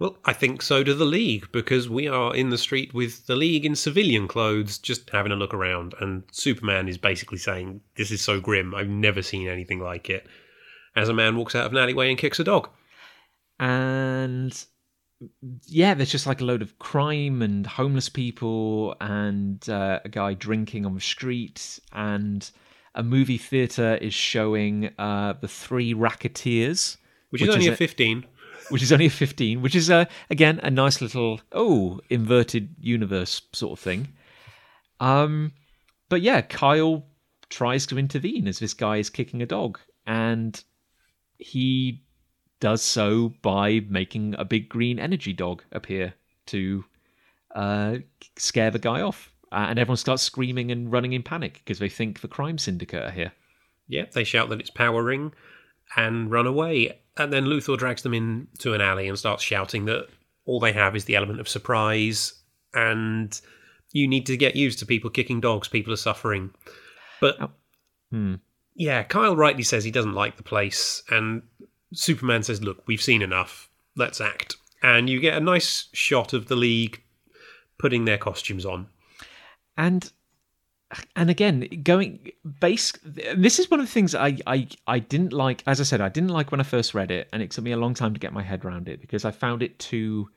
Well, 0.00 0.16
I 0.24 0.32
think 0.32 0.62
so 0.62 0.82
do 0.82 0.94
the 0.94 1.04
League 1.04 1.52
because 1.52 1.90
we 1.90 2.08
are 2.08 2.34
in 2.34 2.48
the 2.48 2.56
street 2.56 2.94
with 2.94 3.26
the 3.26 3.36
League 3.36 3.66
in 3.66 3.76
civilian 3.76 4.26
clothes, 4.26 4.78
just 4.78 5.10
having 5.10 5.30
a 5.30 5.36
look 5.36 5.52
around, 5.52 5.94
and 6.00 6.22
Superman 6.32 6.88
is 6.88 6.96
basically 6.96 7.36
saying, 7.36 7.82
"This 7.96 8.10
is 8.10 8.22
so 8.22 8.40
grim. 8.40 8.74
I've 8.74 8.88
never 8.88 9.20
seen 9.20 9.46
anything 9.46 9.78
like 9.78 10.08
it." 10.08 10.26
As 10.96 11.10
a 11.10 11.12
man 11.12 11.36
walks 11.36 11.54
out 11.54 11.66
of 11.66 11.72
an 11.72 11.78
alleyway 11.78 12.08
and 12.08 12.18
kicks 12.18 12.40
a 12.40 12.44
dog. 12.44 12.70
and 13.58 14.64
yeah, 15.66 15.94
there's 15.94 16.10
just 16.10 16.26
like 16.26 16.40
a 16.40 16.44
load 16.44 16.62
of 16.62 16.78
crime 16.78 17.42
and 17.42 17.66
homeless 17.66 18.08
people 18.08 18.94
and 19.00 19.68
uh, 19.68 20.00
a 20.04 20.08
guy 20.08 20.34
drinking 20.34 20.86
on 20.86 20.94
the 20.94 21.00
street 21.00 21.78
and 21.92 22.50
a 22.94 23.02
movie 23.02 23.38
theater 23.38 23.96
is 23.96 24.14
showing 24.14 24.90
uh, 24.98 25.34
the 25.40 25.48
three 25.48 25.94
racketeers 25.94 26.96
Which, 27.30 27.42
is 27.42 27.48
only 27.48 27.66
is 27.66 27.68
a 27.68 27.72
a- 27.72 27.76
15. 27.76 28.26
which 28.70 28.82
is 28.82 28.92
only 28.92 29.06
a 29.06 29.10
15 29.10 29.62
which 29.62 29.74
is 29.74 29.90
uh, 29.90 30.04
again 30.30 30.60
a 30.62 30.70
nice 30.70 31.00
little 31.00 31.40
oh 31.52 32.00
inverted 32.08 32.74
universe 32.80 33.42
sort 33.52 33.72
of 33.78 33.82
thing 33.82 34.08
um 35.00 35.52
but 36.08 36.20
yeah 36.20 36.40
kyle 36.40 37.04
tries 37.48 37.86
to 37.86 37.98
intervene 37.98 38.46
as 38.46 38.58
this 38.58 38.74
guy 38.74 38.96
is 38.96 39.10
kicking 39.10 39.42
a 39.42 39.46
dog 39.46 39.78
and 40.06 40.62
he 41.38 42.02
does 42.60 42.82
so 42.82 43.32
by 43.42 43.80
making 43.88 44.34
a 44.38 44.44
big 44.44 44.68
green 44.68 44.98
energy 44.98 45.32
dog 45.32 45.62
appear 45.72 46.14
to 46.46 46.84
uh, 47.54 47.96
scare 48.36 48.70
the 48.70 48.78
guy 48.78 49.00
off 49.00 49.32
uh, 49.52 49.66
and 49.68 49.78
everyone 49.78 49.96
starts 49.96 50.22
screaming 50.22 50.70
and 50.70 50.92
running 50.92 51.12
in 51.12 51.22
panic 51.22 51.54
because 51.64 51.78
they 51.78 51.88
think 51.88 52.20
the 52.20 52.28
crime 52.28 52.58
syndicate 52.58 53.02
are 53.02 53.10
here 53.10 53.32
Yeah, 53.88 54.04
they 54.12 54.24
shout 54.24 54.48
that 54.50 54.60
it's 54.60 54.70
Power 54.70 55.02
Ring 55.02 55.32
and 55.96 56.30
run 56.30 56.46
away. 56.46 56.98
And 57.16 57.32
then 57.32 57.46
Luthor 57.46 57.76
drags 57.76 58.02
them 58.02 58.14
into 58.14 58.72
an 58.74 58.80
alley 58.80 59.08
and 59.08 59.18
starts 59.18 59.42
shouting 59.42 59.86
that 59.86 60.06
all 60.46 60.60
they 60.60 60.72
have 60.72 60.94
is 60.94 61.06
the 61.06 61.16
element 61.16 61.40
of 61.40 61.48
surprise 61.48 62.34
and 62.72 63.38
you 63.92 64.06
need 64.06 64.26
to 64.26 64.36
get 64.36 64.54
used 64.54 64.78
to 64.78 64.86
people 64.86 65.10
kicking 65.10 65.40
dogs, 65.40 65.66
people 65.66 65.92
are 65.92 65.96
suffering. 65.96 66.50
But 67.20 67.50
Hmm. 68.10 68.36
yeah, 68.74 69.02
Kyle 69.02 69.34
rightly 69.36 69.64
says 69.64 69.82
he 69.84 69.90
doesn't 69.90 70.14
like 70.14 70.36
the 70.36 70.42
place, 70.44 71.02
and 71.10 71.42
Superman 71.92 72.42
says, 72.42 72.62
Look, 72.62 72.86
we've 72.86 73.02
seen 73.02 73.22
enough, 73.22 73.68
let's 73.96 74.20
act. 74.20 74.56
And 74.82 75.10
you 75.10 75.20
get 75.20 75.36
a 75.36 75.40
nice 75.40 75.88
shot 75.92 76.32
of 76.32 76.48
the 76.48 76.56
League 76.56 77.02
putting 77.78 78.04
their 78.04 78.18
costumes 78.18 78.64
on. 78.64 78.86
and 79.76 80.12
and 81.14 81.30
again 81.30 81.68
going 81.82 82.32
base 82.58 82.92
this 83.36 83.58
is 83.58 83.70
one 83.70 83.80
of 83.80 83.86
the 83.86 83.92
things 83.92 84.14
I, 84.14 84.36
I 84.46 84.68
i 84.86 84.98
didn't 84.98 85.32
like 85.32 85.62
as 85.66 85.80
i 85.80 85.84
said 85.84 86.00
i 86.00 86.08
didn't 86.08 86.30
like 86.30 86.50
when 86.50 86.60
i 86.60 86.64
first 86.64 86.94
read 86.94 87.10
it 87.10 87.28
and 87.32 87.42
it 87.42 87.52
took 87.52 87.64
me 87.64 87.72
a 87.72 87.76
long 87.76 87.94
time 87.94 88.12
to 88.12 88.20
get 88.20 88.32
my 88.32 88.42
head 88.42 88.64
around 88.64 88.88
it 88.88 89.00
because 89.00 89.24
i 89.24 89.30
found 89.30 89.62
it 89.62 89.78
too 89.78 90.28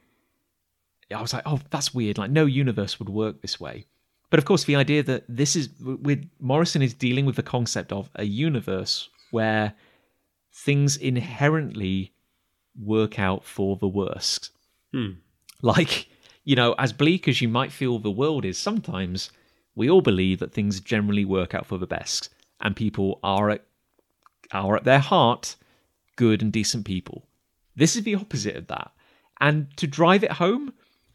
i 1.14 1.22
was 1.22 1.34
like 1.34 1.44
oh 1.48 1.60
that's 1.72 1.94
weird 1.94 2.18
like 2.20 2.30
no 2.32 2.46
universe 2.46 3.00
would 3.00 3.10
work 3.10 3.42
this 3.42 3.60
way 3.60 3.86
but 4.30 4.38
of 4.38 4.46
course 4.46 4.64
the 4.66 4.76
idea 4.76 5.02
that 5.02 5.24
this 5.28 5.56
is 5.56 5.70
with 5.80 6.24
morrison 6.40 6.82
is 6.84 6.94
dealing 6.94 7.26
with 7.26 7.36
the 7.36 7.44
concept 7.44 7.92
of 7.92 8.10
a 8.16 8.24
universe 8.24 9.10
where 9.32 9.74
things 10.54 10.96
inherently 10.96 12.14
work 12.80 13.20
out 13.20 13.44
for 13.44 13.78
the 13.78 13.88
worst. 13.88 14.52
Hmm. 14.94 15.14
like 15.64 16.08
you 16.44 16.56
know 16.56 16.76
as 16.78 16.94
bleak 16.94 17.28
as 17.28 17.42
you 17.42 17.48
might 17.48 17.72
feel 17.72 17.98
the 17.98 18.12
world 18.12 18.46
is 18.46 18.60
sometimes 18.60 19.32
we 19.74 19.90
all 19.90 20.02
believe 20.02 20.38
that 20.38 20.54
things 20.54 20.80
generally 20.80 21.26
work 21.26 21.56
out 21.56 21.66
for 21.66 21.80
the 21.80 21.88
best 21.88 22.30
and 22.62 22.76
people 22.76 23.20
are 23.24 23.50
at 23.50 23.66
are 24.52 24.76
at 24.76 24.84
their 24.84 25.00
heart 25.00 25.56
good 26.16 26.44
and 26.44 26.54
decent 26.54 26.86
people. 26.86 27.26
This 27.76 27.96
is 27.96 28.04
the 28.04 28.14
opposite 28.14 28.56
of 28.56 28.68
that. 28.68 28.92
And 29.42 29.76
to 29.78 29.88
drive 29.88 30.24
it 30.24 30.34
home 30.34 30.74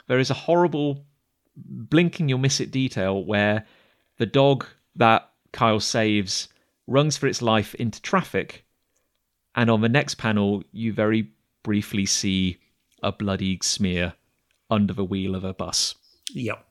there 0.09 0.19
is 0.19 0.31
a 0.31 0.35
horrible 0.35 1.05
blinking 1.57 2.29
you'll 2.29 2.39
miss 2.39 2.61
it 2.61 2.71
detail 2.71 3.25
where 3.25 3.65
the 4.17 4.27
dog 4.27 4.67
that 4.97 5.31
kyle 5.53 5.81
saves 5.81 6.49
runs 6.87 7.17
for 7.17 7.27
its 7.27 7.43
life 7.43 7.75
into 7.77 8.01
traffic 8.03 8.65
and 9.59 9.69
on 9.69 9.83
the 9.83 9.89
next 9.89 10.15
panel 10.15 10.63
you 10.73 10.93
very 10.93 11.29
briefly 11.63 12.07
see 12.07 12.57
a 13.03 13.13
bloody 13.13 13.59
smear 13.63 14.15
under 14.71 14.95
the 14.95 15.05
wheel 15.05 15.35
of 15.35 15.45
a 15.45 15.53
bus 15.53 15.95
Yep. 16.35 16.65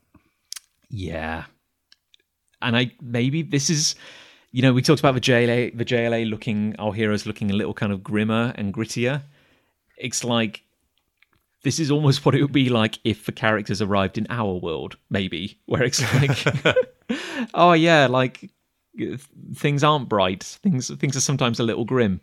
yeah. 0.89 1.45
And 2.61 2.75
I 2.77 2.91
maybe 3.01 3.41
this 3.43 3.69
is 3.69 3.95
you 4.51 4.61
know, 4.61 4.73
we 4.73 4.81
talked 4.81 4.99
about 4.99 5.13
the 5.13 5.21
JLA 5.21 5.77
the 5.77 5.85
JLA 5.85 6.29
looking 6.29 6.75
our 6.79 6.93
heroes 6.93 7.25
looking 7.25 7.51
a 7.51 7.53
little 7.53 7.73
kind 7.73 7.91
of 7.91 8.03
grimmer 8.03 8.53
and 8.55 8.73
grittier. 8.73 9.21
It's 9.97 10.23
like 10.23 10.63
this 11.63 11.79
is 11.79 11.91
almost 11.91 12.25
what 12.25 12.35
it 12.35 12.41
would 12.41 12.51
be 12.53 12.69
like 12.69 12.99
if 13.03 13.25
the 13.25 13.31
characters 13.31 13.81
arrived 13.81 14.17
in 14.17 14.27
our 14.29 14.53
world, 14.53 14.97
maybe, 15.09 15.59
where 15.65 15.83
it's 15.83 16.01
like 16.15 16.37
Oh 17.53 17.73
yeah, 17.73 18.07
like 18.07 18.49
things 19.55 19.83
aren't 19.83 20.09
bright. 20.09 20.43
Things 20.43 20.89
things 20.97 21.15
are 21.15 21.21
sometimes 21.21 21.59
a 21.59 21.63
little 21.63 21.85
grim. 21.85 22.21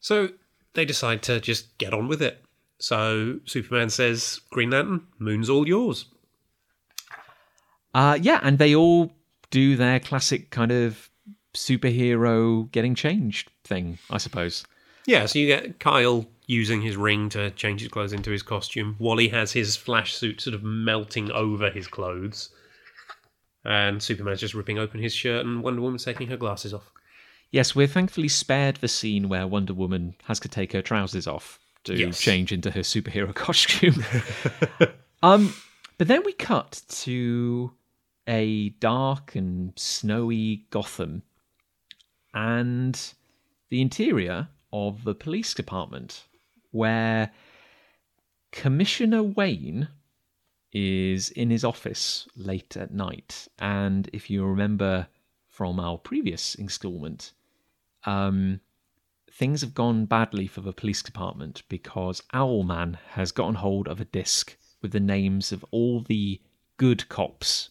So 0.00 0.30
they 0.74 0.84
decide 0.84 1.22
to 1.24 1.40
just 1.40 1.76
get 1.78 1.94
on 1.94 2.08
with 2.08 2.22
it. 2.22 2.42
So 2.78 3.40
Superman 3.44 3.90
says, 3.90 4.40
Green 4.50 4.70
Lantern, 4.70 5.06
moon's 5.18 5.50
all 5.50 5.68
yours. 5.68 6.06
Uh, 7.92 8.18
yeah, 8.20 8.40
and 8.42 8.58
they 8.58 8.74
all 8.74 9.12
do 9.50 9.76
their 9.76 10.00
classic 10.00 10.50
kind 10.50 10.72
of 10.72 11.10
superhero 11.54 12.70
getting 12.72 12.94
changed 12.94 13.50
thing, 13.64 13.98
I 14.10 14.18
suppose. 14.18 14.64
Yeah, 15.06 15.26
so 15.26 15.38
you 15.38 15.46
get 15.46 15.80
Kyle 15.80 16.26
using 16.46 16.80
his 16.82 16.96
ring 16.96 17.28
to 17.30 17.50
change 17.52 17.80
his 17.80 17.90
clothes 17.90 18.12
into 18.12 18.30
his 18.30 18.42
costume. 18.42 18.96
Wally 18.98 19.28
has 19.28 19.52
his 19.52 19.76
flash 19.76 20.14
suit 20.14 20.40
sort 20.40 20.54
of 20.54 20.62
melting 20.62 21.30
over 21.30 21.70
his 21.70 21.86
clothes. 21.86 22.50
And 23.64 24.02
Superman's 24.02 24.40
just 24.40 24.54
ripping 24.54 24.78
open 24.78 25.00
his 25.00 25.14
shirt, 25.14 25.44
and 25.44 25.62
Wonder 25.62 25.82
Woman's 25.82 26.04
taking 26.04 26.28
her 26.28 26.36
glasses 26.36 26.72
off. 26.72 26.90
Yes, 27.52 27.74
we're 27.74 27.86
thankfully 27.88 28.28
spared 28.28 28.76
the 28.76 28.88
scene 28.88 29.28
where 29.28 29.46
Wonder 29.46 29.74
Woman 29.74 30.14
has 30.24 30.38
to 30.40 30.48
take 30.48 30.72
her 30.72 30.82
trousers 30.82 31.26
off 31.26 31.58
to 31.84 31.94
Yes. 31.96 32.20
change 32.20 32.52
into 32.52 32.70
her 32.70 32.80
superhero 32.80 33.34
costume. 33.46 34.04
um, 35.22 35.52
but 35.98 36.06
then 36.08 36.22
we 36.24 36.32
cut 36.32 36.82
to 36.88 37.72
a 38.28 38.68
dark 38.80 39.34
and 39.34 39.72
snowy 39.76 40.66
Gotham 40.70 41.22
and 42.32 43.12
the 43.70 43.80
interior 43.80 44.48
of 44.72 45.02
the 45.02 45.14
police 45.14 45.52
department, 45.52 46.24
where 46.70 47.32
Commissioner 48.52 49.22
Wayne 49.24 49.88
is 50.72 51.30
in 51.30 51.50
his 51.50 51.64
office 51.64 52.28
late 52.36 52.76
at 52.76 52.92
night. 52.94 53.48
And 53.58 54.08
if 54.12 54.30
you 54.30 54.44
remember 54.44 55.08
from 55.48 55.80
our 55.80 55.98
previous 55.98 56.54
installment, 56.54 57.32
um, 58.04 58.60
things 59.32 59.60
have 59.60 59.74
gone 59.74 60.04
badly 60.06 60.46
for 60.46 60.60
the 60.60 60.72
police 60.72 61.02
department 61.02 61.62
because 61.68 62.22
Owlman 62.34 62.96
has 63.10 63.32
gotten 63.32 63.54
hold 63.56 63.88
of 63.88 64.00
a 64.00 64.04
disc 64.04 64.56
with 64.82 64.92
the 64.92 65.00
names 65.00 65.52
of 65.52 65.64
all 65.70 66.00
the 66.00 66.40
good 66.76 67.08
cops 67.08 67.70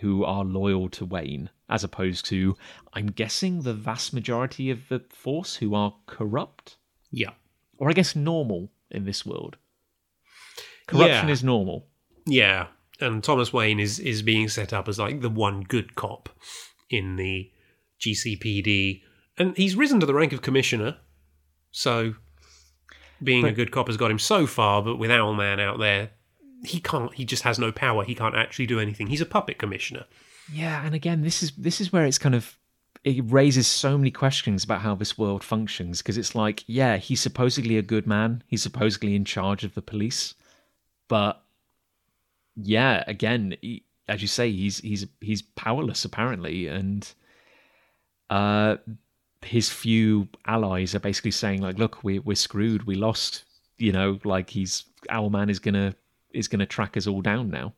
who 0.00 0.24
are 0.24 0.44
loyal 0.44 0.88
to 0.88 1.04
Wayne, 1.04 1.50
as 1.68 1.84
opposed 1.84 2.24
to, 2.26 2.56
I'm 2.94 3.08
guessing, 3.08 3.62
the 3.62 3.74
vast 3.74 4.14
majority 4.14 4.70
of 4.70 4.88
the 4.88 5.00
force 5.10 5.56
who 5.56 5.74
are 5.74 5.94
corrupt, 6.06 6.76
Yeah. 7.10 7.32
or 7.76 7.90
I 7.90 7.92
guess 7.92 8.16
normal 8.16 8.70
in 8.90 9.04
this 9.04 9.26
world. 9.26 9.56
Corruption 10.86 11.26
Yeah. 11.28 11.32
is 11.32 11.44
normal. 11.44 11.86
Yeah. 12.26 12.68
And 13.00 13.22
Thomas 13.22 13.52
Wayne 13.52 13.80
is, 13.80 13.98
is 13.98 14.22
being 14.22 14.48
set 14.48 14.72
up 14.72 14.88
as 14.88 14.98
like 14.98 15.20
the 15.20 15.28
one 15.30 15.62
good 15.62 15.94
cop 15.94 16.28
in 16.88 17.16
the 17.16 17.50
GCPD. 18.00 19.02
And 19.40 19.56
he's 19.56 19.74
risen 19.74 20.00
to 20.00 20.06
the 20.06 20.14
rank 20.14 20.34
of 20.34 20.42
commissioner. 20.42 20.98
So 21.72 22.14
being 23.22 23.46
a 23.46 23.52
good 23.52 23.72
cop 23.72 23.86
has 23.86 23.96
got 23.96 24.10
him 24.10 24.18
so 24.18 24.46
far, 24.46 24.82
but 24.82 24.96
with 24.96 25.10
Owlman 25.10 25.58
out 25.58 25.78
there, 25.78 26.10
he 26.62 26.78
can't 26.78 27.12
he 27.14 27.24
just 27.24 27.42
has 27.44 27.58
no 27.58 27.72
power. 27.72 28.04
He 28.04 28.14
can't 28.14 28.34
actually 28.34 28.66
do 28.66 28.78
anything. 28.78 29.06
He's 29.06 29.22
a 29.22 29.26
puppet 29.26 29.58
commissioner. 29.58 30.04
Yeah, 30.52 30.84
and 30.84 30.94
again, 30.94 31.22
this 31.22 31.42
is 31.42 31.52
this 31.52 31.80
is 31.80 31.90
where 31.90 32.04
it's 32.04 32.18
kind 32.18 32.34
of 32.34 32.58
it 33.02 33.22
raises 33.32 33.66
so 33.66 33.96
many 33.96 34.10
questions 34.10 34.62
about 34.62 34.82
how 34.82 34.94
this 34.94 35.16
world 35.16 35.42
functions 35.42 36.02
because 36.02 36.18
it's 36.18 36.34
like, 36.34 36.62
yeah, 36.66 36.98
he's 36.98 37.20
supposedly 37.20 37.78
a 37.78 37.82
good 37.82 38.06
man. 38.06 38.42
He's 38.46 38.62
supposedly 38.62 39.14
in 39.14 39.24
charge 39.24 39.64
of 39.64 39.74
the 39.74 39.80
police, 39.80 40.34
but 41.08 41.42
yeah, 42.56 43.04
again, 43.06 43.56
he, 43.62 43.84
as 44.06 44.20
you 44.20 44.28
say, 44.28 44.50
he's 44.52 44.80
he's 44.80 45.06
he's 45.22 45.40
powerless 45.40 46.04
apparently, 46.04 46.66
and 46.66 47.10
uh, 48.28 48.76
his 49.42 49.70
few 49.70 50.28
allies 50.46 50.94
are 50.94 51.00
basically 51.00 51.30
saying 51.30 51.62
like, 51.62 51.78
look, 51.78 52.04
we 52.04 52.18
we're 52.18 52.34
screwed. 52.34 52.84
We 52.84 52.94
lost. 52.94 53.44
You 53.78 53.92
know, 53.92 54.18
like 54.24 54.50
he's 54.50 54.84
Owlman 55.08 55.50
is 55.50 55.58
gonna 55.58 55.94
is 56.32 56.48
gonna 56.48 56.66
track 56.66 56.96
us 56.96 57.06
all 57.06 57.22
down 57.22 57.50
now. 57.50 57.72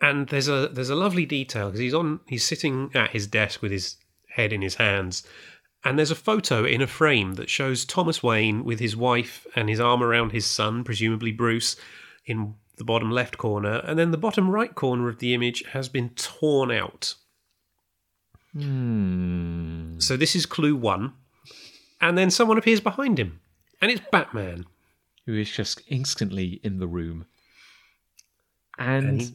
And 0.00 0.28
there's 0.28 0.48
a 0.48 0.68
there's 0.68 0.90
a 0.90 0.94
lovely 0.94 1.26
detail 1.26 1.66
because 1.66 1.80
he's 1.80 1.94
on 1.94 2.20
he's 2.26 2.46
sitting 2.46 2.90
at 2.94 3.10
his 3.10 3.26
desk 3.26 3.62
with 3.62 3.72
his 3.72 3.96
head 4.28 4.52
in 4.52 4.62
his 4.62 4.76
hands, 4.76 5.26
and 5.84 5.98
there's 5.98 6.10
a 6.10 6.16
photo 6.16 6.64
in 6.64 6.82
a 6.82 6.86
frame 6.86 7.34
that 7.34 7.50
shows 7.50 7.84
Thomas 7.84 8.22
Wayne 8.22 8.64
with 8.64 8.78
his 8.78 8.96
wife 8.96 9.46
and 9.56 9.68
his 9.68 9.80
arm 9.80 10.02
around 10.02 10.32
his 10.32 10.46
son, 10.46 10.84
presumably 10.84 11.32
Bruce, 11.32 11.76
in 12.26 12.54
the 12.76 12.84
bottom 12.84 13.10
left 13.10 13.38
corner, 13.38 13.80
and 13.84 13.98
then 13.98 14.10
the 14.10 14.18
bottom 14.18 14.50
right 14.50 14.74
corner 14.74 15.08
of 15.08 15.18
the 15.18 15.32
image 15.32 15.64
has 15.72 15.88
been 15.88 16.10
torn 16.10 16.70
out. 16.70 17.14
Hmm. 18.58 19.98
So 19.98 20.16
this 20.16 20.34
is 20.36 20.46
clue 20.46 20.76
one, 20.76 21.12
and 22.00 22.16
then 22.16 22.30
someone 22.30 22.58
appears 22.58 22.80
behind 22.80 23.18
him, 23.18 23.40
and 23.80 23.90
it's 23.90 24.02
Batman. 24.10 24.66
who 25.26 25.34
is 25.34 25.50
just 25.50 25.82
instantly 25.88 26.60
in 26.62 26.78
the 26.78 26.86
room. 26.86 27.26
And, 28.78 29.20
he- 29.22 29.34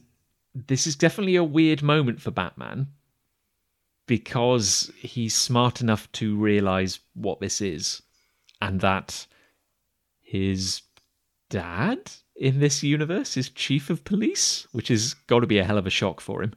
this 0.54 0.86
is 0.86 0.96
definitely 0.96 1.36
a 1.36 1.44
weird 1.44 1.82
moment 1.82 2.20
for 2.20 2.30
Batman 2.30 2.86
because 4.06 4.90
he's 4.98 5.34
smart 5.34 5.80
enough 5.80 6.10
to 6.12 6.36
realize 6.36 6.98
what 7.14 7.40
this 7.40 7.60
is 7.60 8.02
and 8.60 8.80
that 8.80 9.26
his 10.22 10.82
dad 11.50 12.10
in 12.36 12.58
this 12.60 12.82
universe 12.82 13.36
is 13.36 13.48
chief 13.50 13.88
of 13.90 14.04
police, 14.04 14.66
which 14.72 14.88
has 14.88 15.14
got 15.26 15.40
to 15.40 15.46
be 15.46 15.58
a 15.58 15.64
hell 15.64 15.78
of 15.78 15.86
a 15.86 15.90
shock 15.90 16.20
for 16.20 16.42
him. 16.42 16.52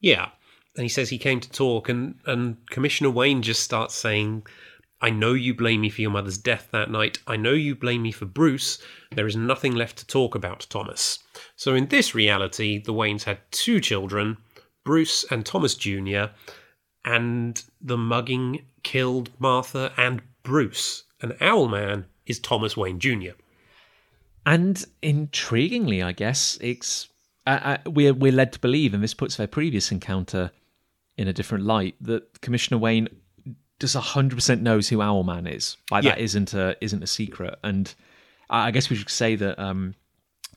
Yeah. 0.00 0.30
And 0.76 0.84
he 0.84 0.88
says 0.88 1.10
he 1.10 1.18
came 1.18 1.40
to 1.40 1.50
talk, 1.50 1.88
and, 1.88 2.14
and 2.26 2.56
Commissioner 2.70 3.10
Wayne 3.10 3.42
just 3.42 3.62
starts 3.62 3.94
saying, 3.94 4.46
I 5.02 5.10
know 5.10 5.32
you 5.32 5.52
blame 5.52 5.80
me 5.80 5.90
for 5.90 6.00
your 6.00 6.12
mother's 6.12 6.38
death 6.38 6.68
that 6.70 6.90
night. 6.90 7.18
I 7.26 7.36
know 7.36 7.52
you 7.52 7.74
blame 7.74 8.02
me 8.02 8.12
for 8.12 8.24
Bruce. 8.24 8.80
There 9.14 9.26
is 9.26 9.36
nothing 9.36 9.74
left 9.74 9.98
to 9.98 10.06
talk 10.06 10.34
about, 10.36 10.66
Thomas. 10.70 11.18
So, 11.56 11.74
in 11.74 11.88
this 11.88 12.14
reality, 12.14 12.78
the 12.78 12.94
Waynes 12.94 13.24
had 13.24 13.38
two 13.50 13.80
children, 13.80 14.38
Bruce 14.84 15.24
and 15.30 15.44
Thomas 15.44 15.74
Jr., 15.74 16.26
and 17.04 17.62
the 17.80 17.98
mugging 17.98 18.64
killed 18.84 19.30
Martha 19.40 19.92
and 19.96 20.22
Bruce. 20.44 21.02
And 21.20 21.32
Owlman 21.40 22.04
is 22.26 22.38
Thomas 22.38 22.76
Wayne 22.76 23.00
Jr. 23.00 23.32
And 24.46 24.84
intriguingly, 25.02 26.04
I 26.04 26.12
guess 26.12 26.58
it's 26.60 27.08
uh, 27.46 27.58
uh, 27.84 27.90
we're 27.90 28.14
we're 28.14 28.32
led 28.32 28.52
to 28.52 28.60
believe, 28.60 28.94
and 28.94 29.02
this 29.02 29.14
puts 29.14 29.36
their 29.36 29.48
previous 29.48 29.90
encounter 29.90 30.52
in 31.16 31.28
a 31.28 31.32
different 31.32 31.64
light, 31.64 31.94
that 32.00 32.40
Commissioner 32.40 32.78
Wayne 32.78 33.08
just 33.80 33.96
hundred 33.96 34.36
percent 34.36 34.62
knows 34.62 34.88
who 34.88 34.98
Owlman 34.98 35.52
is. 35.52 35.76
Like 35.90 36.04
that 36.04 36.18
Yeah. 36.18 36.24
isn't 36.24 36.54
a 36.54 36.76
isn't 36.80 37.02
a 37.02 37.06
secret. 37.06 37.58
And 37.64 37.92
I 38.48 38.68
I 38.68 38.70
guess 38.70 38.88
we 38.90 38.96
should 38.96 39.10
say 39.10 39.36
that 39.36 39.58
um, 39.58 39.94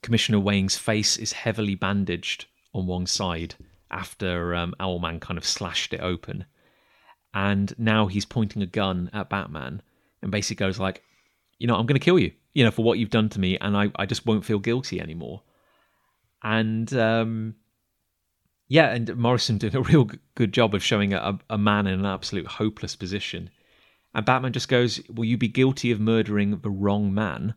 Commissioner 0.02 0.40
Wayne's 0.40 0.78
face 0.78 1.18
is 1.18 1.32
heavily 1.34 1.76
bandaged 1.76 2.46
on 2.74 2.86
one 2.88 3.06
side 3.08 3.56
after 3.90 4.54
um, 4.56 4.74
Owlman 4.80 5.20
kind 5.22 5.38
of 5.38 5.46
slashed 5.46 5.94
it 5.94 6.02
open, 6.02 6.46
and 7.34 7.74
now 7.78 8.08
he's 8.08 8.26
pointing 8.26 8.62
a 8.62 8.66
gun 8.68 9.10
at 9.14 9.30
Batman 9.30 9.82
and 10.22 10.32
basically 10.32 10.66
goes 10.66 10.80
like, 10.80 11.02
you 11.60 11.68
know, 11.68 11.76
I'm 11.76 11.86
going 11.86 12.00
to 12.00 12.04
kill 12.04 12.20
you, 12.20 12.32
you 12.54 12.64
know, 12.64 12.72
for 12.72 12.84
what 12.84 12.98
you've 13.00 13.10
done 13.12 13.30
to 13.30 13.40
me, 13.40 13.58
and 13.60 13.76
I, 13.78 13.92
I 13.96 14.06
just 14.06 14.26
won't 14.26 14.44
feel 14.46 14.60
guilty 14.60 15.00
anymore. 15.00 15.44
And 16.44 16.92
um, 16.94 17.56
yeah, 18.68 18.92
and 18.94 19.16
Morrison 19.16 19.58
did 19.58 19.76
a 19.76 19.82
real 19.82 20.10
good 20.36 20.54
job 20.54 20.74
of 20.74 20.84
showing 20.84 21.14
a, 21.14 21.38
a 21.50 21.58
man 21.58 21.88
in 21.88 22.00
an 22.00 22.06
absolute 22.06 22.48
hopeless 22.48 22.96
position. 22.96 23.50
And 24.14 24.26
Batman 24.26 24.54
just 24.54 24.70
goes, 24.70 25.02
Will 25.10 25.26
you 25.26 25.38
be 25.38 25.48
guilty 25.48 25.92
of 25.92 26.00
murdering 26.00 26.60
the 26.60 26.70
wrong 26.70 27.14
man? 27.14 27.54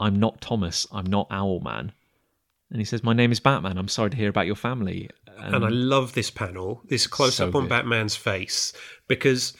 I'm 0.00 0.18
not 0.18 0.40
Thomas. 0.40 0.86
I'm 0.92 1.06
not 1.06 1.28
Owlman. 1.30 1.92
And 2.70 2.80
he 2.80 2.84
says, 2.84 3.02
My 3.02 3.12
name 3.12 3.32
is 3.32 3.40
Batman. 3.40 3.78
I'm 3.78 3.88
sorry 3.88 4.10
to 4.10 4.16
hear 4.16 4.30
about 4.30 4.46
your 4.46 4.56
family. 4.56 5.10
and 5.38 5.64
I 5.64 5.68
love 5.68 6.14
this 6.14 6.30
panel, 6.30 6.82
this 6.88 7.06
close 7.06 7.36
So 7.36 7.48
up 7.48 7.54
on 7.54 7.62
good. 7.62 7.70
Batman's 7.70 8.16
face, 8.16 8.72
because 9.06 9.54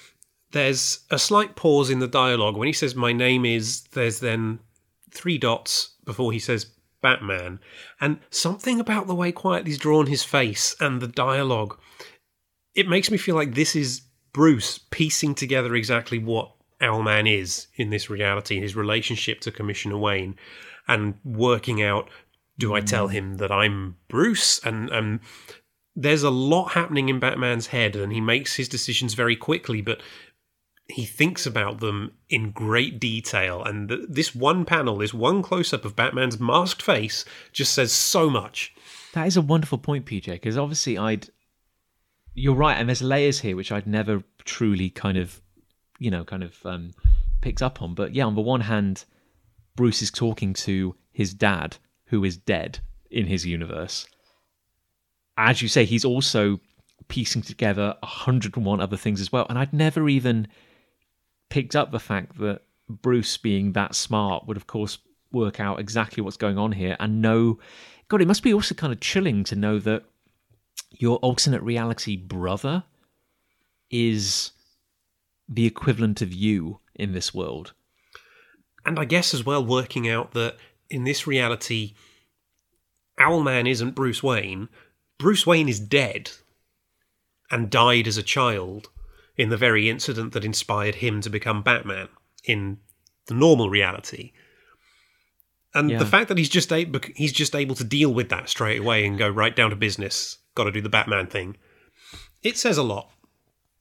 there's 0.53 1.01
a 1.11 1.18
slight 1.18 1.55
pause 1.55 1.90
in 1.90 1.99
the 1.99 2.09
dialogue. 2.09 2.57
When 2.57 2.66
he 2.66 2.72
says, 2.72 2.94
My 2.94 3.12
name 3.12 3.44
is, 3.44 3.82
there's 3.92 4.20
then 4.20 4.59
three 5.11 5.38
dots 5.38 5.96
before 6.05 6.32
he 6.32 6.38
says 6.38 6.66
Batman. 7.01 7.61
And 8.01 8.18
something 8.30 8.80
about 8.80 9.07
the 9.07 9.14
way 9.14 9.32
Quitely's 9.32 9.78
drawn 9.78 10.07
his 10.07 10.24
face 10.24 10.74
and 10.80 11.01
the 11.01 11.09
dialogue, 11.09 11.78
it 12.74 12.88
makes 12.88 13.11
me 13.11 13.18
feel 13.18 13.34
like 13.34 13.55
this 13.55 13.74
is 13.74 14.03
Bruce 14.32 14.78
piecing 14.90 15.34
together 15.34 15.74
exactly 15.74 16.18
what 16.18 16.53
Owlman 16.80 17.28
is 17.32 17.66
in 17.76 17.90
this 17.90 18.09
reality, 18.09 18.55
and 18.55 18.62
his 18.62 18.76
relationship 18.76 19.40
to 19.40 19.51
Commissioner 19.51 19.99
Wayne, 19.99 20.36
and 20.86 21.14
working 21.24 21.82
out 21.82 22.09
do 22.59 22.74
I 22.74 22.80
tell 22.80 23.07
him 23.09 23.36
that 23.36 23.53
I'm 23.53 23.96
Bruce? 24.09 24.61
And 24.64 24.92
um, 24.92 25.20
there's 25.94 26.24
a 26.24 26.30
lot 26.30 26.72
happening 26.72 27.09
in 27.09 27.20
Batman's 27.20 27.68
head, 27.68 27.94
and 27.94 28.12
he 28.12 28.20
makes 28.20 28.57
his 28.57 28.68
decisions 28.68 29.14
very 29.14 29.36
quickly, 29.36 29.80
but 29.80 30.03
he 30.89 31.05
thinks 31.05 31.47
about 31.47 31.80
them 31.80 32.12
in 32.30 32.51
great 32.51 32.99
detail. 32.99 33.62
And 33.62 33.89
th- 33.89 34.07
this 34.09 34.34
one 34.34 34.64
panel, 34.64 34.97
this 34.97 35.14
one 35.14 35.43
close 35.43 35.72
up 35.72 35.84
of 35.84 35.95
Batman's 35.95 36.41
masked 36.41 36.82
face, 36.82 37.24
just 37.53 37.74
says 37.74 37.93
so 37.93 38.30
much. 38.30 38.74
That 39.12 39.26
is 39.26 39.36
a 39.36 39.43
wonderful 39.43 39.78
point, 39.78 40.07
PJ, 40.07 40.26
because 40.26 40.57
obviously 40.57 40.97
I'd 40.97 41.28
you're 42.39 42.55
right, 42.55 42.76
and 42.76 42.89
there's 42.89 43.03
layers 43.03 43.41
here 43.41 43.57
which 43.57 43.72
I'd 43.72 43.86
never 43.86 44.22
truly 44.45 44.91
kind 44.91 45.18
of, 45.18 45.41
you 45.99 46.11
know, 46.11 46.24
kind 46.24 46.43
of 46.43 46.64
um, 46.64 46.93
picked 47.41 47.62
up 47.62 47.82
on. 47.82 47.95
But 47.95 48.14
yeah, 48.14 48.24
on 48.24 48.34
the 48.34 48.41
one 48.41 48.61
hand, 48.61 49.05
Bruce 49.76 50.03
is 50.03 50.11
talking 50.11 50.55
to 50.55 50.95
his 51.12 51.34
dad, 51.34 51.76
who 52.07 52.24
is 52.24 52.36
dead 52.36 52.78
in 53.11 53.26
his 53.26 53.45
universe. 53.45 54.07
As 55.36 55.62
you 55.62 55.68
say, 55.68 55.84
he's 55.84 56.05
also 56.05 56.61
piecing 57.09 57.43
together 57.43 57.95
101 58.01 58.80
other 58.80 58.97
things 58.97 59.20
as 59.20 59.32
well. 59.32 59.47
And 59.49 59.59
I'd 59.59 59.72
never 59.72 60.09
even 60.09 60.49
picked 61.49 61.76
up 61.76 61.90
the 61.90 61.99
fact 61.99 62.38
that 62.38 62.62
Bruce, 62.88 63.36
being 63.36 63.72
that 63.72 63.94
smart, 63.94 64.46
would 64.46 64.57
of 64.57 64.66
course 64.66 64.99
work 65.30 65.61
out 65.61 65.78
exactly 65.78 66.22
what's 66.22 66.36
going 66.36 66.59
on 66.59 66.72
here 66.72 66.96
and 66.99 67.20
know. 67.20 67.59
God, 68.09 68.22
it 68.22 68.28
must 68.28 68.42
be 68.42 68.55
also 68.55 68.74
kind 68.74 68.92
of 68.92 69.01
chilling 69.01 69.44
to 69.44 69.57
know 69.57 69.78
that 69.78 70.05
your 70.90 71.18
alternate 71.18 71.62
reality 71.62 72.16
brother 72.16 72.84
is 73.90 74.53
the 75.49 75.66
equivalent 75.66 76.22
of 76.22 76.32
you 76.32 76.80
in 76.94 77.12
this 77.12 77.34
world. 77.34 77.72
And 78.84 78.99
I 78.99 79.05
guess 79.05 79.34
as 79.34 79.44
well, 79.44 79.64
working 79.64 80.09
out 80.09 80.32
that 80.32 80.57
in 80.88 81.05
this 81.05 81.26
reality, 81.26 81.94
Owlman 83.18 83.68
isn't 83.68 83.94
Bruce 83.94 84.22
Wayne. 84.22 84.68
Bruce 85.18 85.46
Wayne 85.46 85.68
is 85.68 85.80
dead 85.80 86.30
and 87.51 87.70
died 87.70 88.07
as 88.07 88.16
a 88.16 88.22
child 88.22 88.88
in 89.39 89.49
the 89.49 89.57
very 89.57 89.89
incident 89.89 90.32
that 90.34 90.45
inspired 90.45 90.97
him 90.97 91.20
to 91.22 91.30
become 91.30 91.62
Batman 91.62 92.09
in 92.45 92.78
the 93.26 93.34
normal 93.34 93.70
reality. 93.70 94.32
And 95.74 95.91
Yeah. 95.91 95.99
the 95.99 96.07
fact 96.07 96.28
that 96.28 96.36
he's 96.39 96.49
just 96.49 96.72
able, 96.72 97.01
he's 97.14 97.32
just 97.32 97.55
able 97.55 97.74
to 97.76 97.84
deal 97.84 98.12
with 98.12 98.28
that 98.30 98.49
straight 98.49 98.80
away 98.80 99.07
and 99.07 99.16
go 99.16 99.28
right 99.28 99.55
down 99.55 99.70
to 99.70 99.76
business, 99.76 100.39
got 100.55 100.64
to 100.64 100.72
do 100.72 100.80
the 100.80 100.89
Batman 100.89 101.26
thing. 101.28 101.57
It 102.43 102.57
says 102.59 102.76
a 102.78 102.82
lot. 102.82 103.11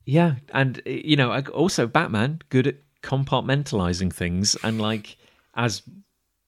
Yeah, 0.05 0.36
and 0.53 0.80
uh, 0.86 0.89
you 0.89 1.16
know, 1.16 1.38
also 1.53 1.88
Batman 1.88 2.41
good 2.49 2.68
at 2.68 2.76
compartmentalizing 3.03 4.14
things, 4.14 4.55
and 4.64 4.80
like 4.80 5.18
as 5.55 5.82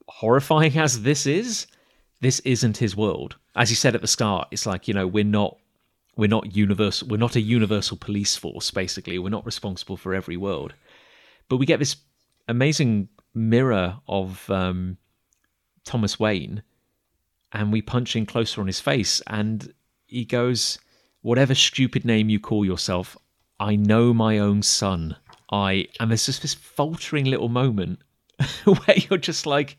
horrifying 0.07 0.77
as 0.77 1.01
this 1.01 1.25
is, 1.25 1.67
this 2.21 2.39
isn't 2.41 2.77
his 2.77 2.95
world. 2.95 3.35
As 3.55 3.69
you 3.69 3.75
said 3.75 3.95
at 3.95 4.01
the 4.01 4.07
start, 4.07 4.47
it's 4.51 4.65
like 4.65 4.87
you 4.87 4.93
know 4.93 5.07
we're 5.07 5.23
not 5.23 5.57
we're 6.15 6.27
not 6.27 6.55
universal 6.55 7.07
we're 7.07 7.17
not 7.17 7.35
a 7.35 7.41
universal 7.41 7.97
police 7.97 8.35
force. 8.35 8.71
Basically, 8.71 9.19
we're 9.19 9.29
not 9.29 9.45
responsible 9.45 9.97
for 9.97 10.13
every 10.13 10.37
world, 10.37 10.73
but 11.47 11.57
we 11.57 11.65
get 11.65 11.79
this 11.79 11.97
amazing 12.47 13.09
mirror 13.33 13.99
of 14.07 14.49
um, 14.49 14.97
Thomas 15.85 16.19
Wayne, 16.19 16.63
and 17.51 17.71
we 17.71 17.81
punch 17.81 18.15
in 18.15 18.25
closer 18.25 18.61
on 18.61 18.67
his 18.67 18.79
face, 18.79 19.21
and 19.27 19.73
he 20.07 20.25
goes, 20.25 20.79
"Whatever 21.21 21.55
stupid 21.55 22.05
name 22.05 22.29
you 22.29 22.39
call 22.39 22.65
yourself, 22.65 23.17
I 23.59 23.75
know 23.75 24.13
my 24.13 24.39
own 24.39 24.61
son. 24.61 25.15
I 25.51 25.87
and 25.99 26.09
there's 26.09 26.25
just 26.25 26.41
this 26.41 26.53
faltering 26.53 27.25
little 27.25 27.49
moment 27.49 27.99
where 28.63 28.97
you're 28.97 29.19
just 29.19 29.45
like, 29.45 29.77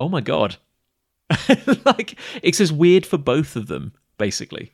oh 0.00 0.08
my 0.08 0.20
god, 0.20 0.56
like 1.84 2.18
it's 2.42 2.60
as 2.60 2.72
weird 2.72 3.04
for 3.04 3.18
both 3.18 3.56
of 3.56 3.66
them, 3.66 3.92
basically. 4.16 4.72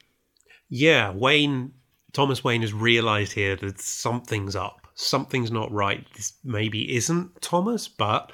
Yeah, 0.68 1.10
Wayne 1.10 1.72
Thomas 2.14 2.44
Wayne 2.44 2.62
has 2.62 2.72
realized 2.72 3.32
here 3.32 3.56
that 3.56 3.80
something's 3.80 4.56
up. 4.56 4.86
Something's 4.94 5.50
not 5.50 5.70
right. 5.72 6.06
This 6.14 6.34
maybe 6.44 6.94
isn't 6.96 7.42
Thomas, 7.42 7.88
but 7.88 8.32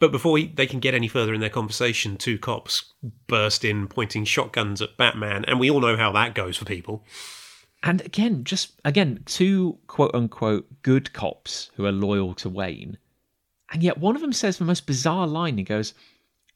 but 0.00 0.12
before 0.12 0.38
he, 0.38 0.46
they 0.46 0.66
can 0.66 0.80
get 0.80 0.94
any 0.94 1.08
further 1.08 1.34
in 1.34 1.40
their 1.40 1.50
conversation, 1.50 2.16
two 2.16 2.38
cops 2.38 2.94
burst 3.26 3.64
in, 3.64 3.86
pointing 3.86 4.24
shotguns 4.24 4.80
at 4.80 4.96
Batman, 4.96 5.44
and 5.44 5.60
we 5.60 5.70
all 5.70 5.80
know 5.80 5.96
how 5.96 6.12
that 6.12 6.34
goes 6.34 6.56
for 6.56 6.64
people. 6.64 7.04
And 7.82 8.00
again, 8.00 8.44
just 8.44 8.80
again, 8.84 9.22
two 9.26 9.78
quote 9.86 10.14
unquote 10.14 10.82
good 10.82 11.12
cops 11.12 11.70
who 11.74 11.84
are 11.84 11.92
loyal 11.92 12.34
to 12.34 12.48
Wayne. 12.48 12.96
And 13.70 13.82
yet 13.82 13.98
one 13.98 14.14
of 14.14 14.22
them 14.22 14.32
says 14.32 14.56
the 14.56 14.64
most 14.64 14.86
bizarre 14.86 15.26
line. 15.26 15.58
He 15.58 15.64
goes, 15.64 15.92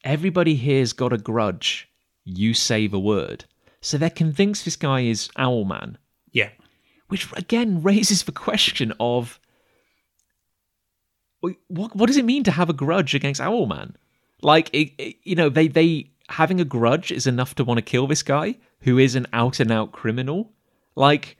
Everybody 0.03 0.55
here's 0.55 0.91
got 0.91 1.13
a 1.13 1.17
grudge. 1.17 1.87
You 2.25 2.53
say 2.53 2.87
the 2.87 2.99
word. 2.99 3.45
So 3.83 3.97
they're 3.97 4.09
convinced 4.09 4.63
this 4.65 4.75
guy 4.77 5.01
is 5.01 5.27
Owlman, 5.37 5.97
Yeah, 6.31 6.49
which 7.09 7.31
again 7.33 7.83
raises 7.83 8.23
the 8.23 8.31
question 8.31 8.93
of 8.99 9.39
what 11.67 11.95
what 11.95 12.07
does 12.07 12.17
it 12.17 12.25
mean 12.25 12.43
to 12.45 12.51
have 12.51 12.69
a 12.69 12.73
grudge 12.73 13.13
against 13.13 13.41
Owlman? 13.41 13.95
Like, 14.41 14.69
it, 14.73 14.93
it- 14.97 15.17
you 15.23 15.35
know, 15.35 15.49
they 15.49 15.67
they 15.67 16.11
having 16.29 16.59
a 16.61 16.65
grudge 16.65 17.11
is 17.11 17.27
enough 17.27 17.55
to 17.55 17.63
want 17.63 17.77
to 17.77 17.81
kill 17.81 18.07
this 18.07 18.23
guy 18.23 18.55
who 18.81 18.97
is 18.97 19.15
an 19.15 19.27
out 19.33 19.59
and 19.59 19.71
out 19.71 19.91
criminal. 19.91 20.51
Like, 20.95 21.37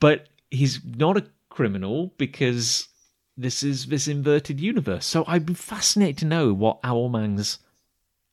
but 0.00 0.26
he's 0.50 0.80
not 0.84 1.16
a 1.16 1.26
criminal 1.48 2.12
because 2.18 2.88
this 3.36 3.62
is 3.62 3.86
this 3.86 4.08
inverted 4.08 4.60
universe. 4.60 5.06
So 5.06 5.24
I'd 5.28 5.46
be 5.46 5.54
fascinated 5.54 6.18
to 6.18 6.24
know 6.26 6.52
what 6.52 6.82
Owlman's 6.82 7.58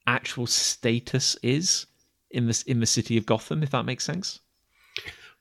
actual 0.08 0.48
status 0.48 1.38
is 1.44 1.86
in 2.34 2.48
this 2.48 2.62
in 2.64 2.80
the 2.80 2.86
city 2.86 3.18
of 3.18 3.26
Gotham, 3.26 3.64
if 3.64 3.72
that 3.72 3.86
makes 3.86 4.06
sense. 4.06 4.40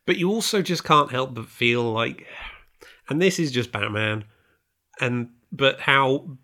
but 0.07 0.17
you 0.17 0.31
also 0.31 0.63
just 0.63 0.85
can't 0.85 1.11
help 1.11 1.35
but 1.35 1.47
feel 1.47 1.83
like, 1.93 2.27
and 3.09 3.21
this 3.21 3.39
is 3.39 3.53
just 3.53 3.73
Batman, 3.73 4.25
and 5.01 5.31
but 5.53 5.81
how 5.81 6.37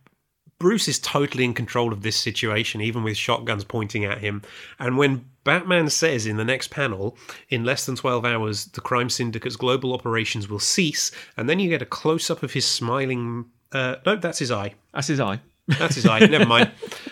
Bruce 0.59 0.89
is 0.89 0.99
totally 0.99 1.45
in 1.45 1.53
control 1.53 1.93
of 1.93 2.03
this 2.03 2.17
situation, 2.17 2.81
even 2.81 3.03
with 3.03 3.17
shotguns 3.17 3.65
pointing 3.65 4.05
at 4.05 4.19
him. 4.19 4.43
And 4.79 4.97
when 4.97 5.27
Batman 5.45 5.91
says 5.91 6.27
in 6.27 6.39
the 6.39 6.45
next 6.45 6.69
panel, 6.69 7.17
in 7.51 7.65
less 7.65 7.85
than 7.85 7.97
12 7.97 8.25
hours, 8.25 8.65
the 8.67 8.81
crime 8.81 9.11
syndicate's 9.11 9.57
global 9.57 9.93
operations 9.93 10.49
will 10.49 10.59
cease, 10.59 11.11
and 11.37 11.49
then 11.49 11.61
you 11.61 11.69
get 11.69 11.83
a 11.83 11.87
close 11.87 12.31
up 12.31 12.43
of 12.43 12.53
his 12.55 12.65
smiling. 12.67 13.47
Uh, 13.73 13.97
no, 14.07 14.17
that's 14.17 14.39
his 14.39 14.51
eye. 14.51 14.75
That's 14.95 15.09
his 15.09 15.21
eye. 15.21 15.41
That's 15.67 15.95
his 15.97 16.07
eye. 16.07 16.21
Never 16.21 16.47
mind. 16.47 16.71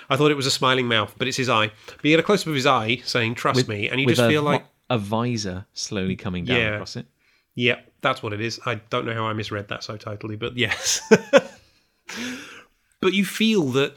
I 0.09 0.17
thought 0.17 0.31
it 0.31 0.37
was 0.37 0.47
a 0.47 0.51
smiling 0.51 0.87
mouth, 0.87 1.15
but 1.19 1.27
it's 1.29 1.37
his 1.37 1.49
eye. 1.49 1.71
But 1.87 2.05
you 2.05 2.11
get 2.11 2.21
a 2.21 2.23
close 2.23 2.43
up 2.43 2.49
of 2.49 2.55
his 2.55 2.67
eye 2.67 2.97
saying, 3.05 3.35
Trust 3.35 3.67
me. 3.69 3.89
And 3.89 4.01
you 4.01 4.07
just 4.07 4.21
a, 4.21 4.29
feel 4.29 4.43
like, 4.43 4.65
a 4.91 4.99
visor 4.99 5.67
slowly 5.73 6.15
coming 6.17 6.45
down 6.45 6.59
Yeah. 6.59 6.75
across 6.75 6.97
it. 6.97 7.07
yeah, 7.55 7.81
that's 8.01 8.23
what 8.23 8.33
it 8.33 8.41
is. 8.41 8.61
I 8.67 8.77
don't 8.91 9.07
know 9.07 9.15
how 9.15 9.25
I 9.27 9.33
misread 9.33 9.69
that 9.69 9.83
so 9.83 9.97
totally, 9.97 10.37
but 10.37 10.57
yes. 10.57 11.01
but 13.01 13.13
you 13.13 13.25
feel 13.25 13.65
that 13.73 13.95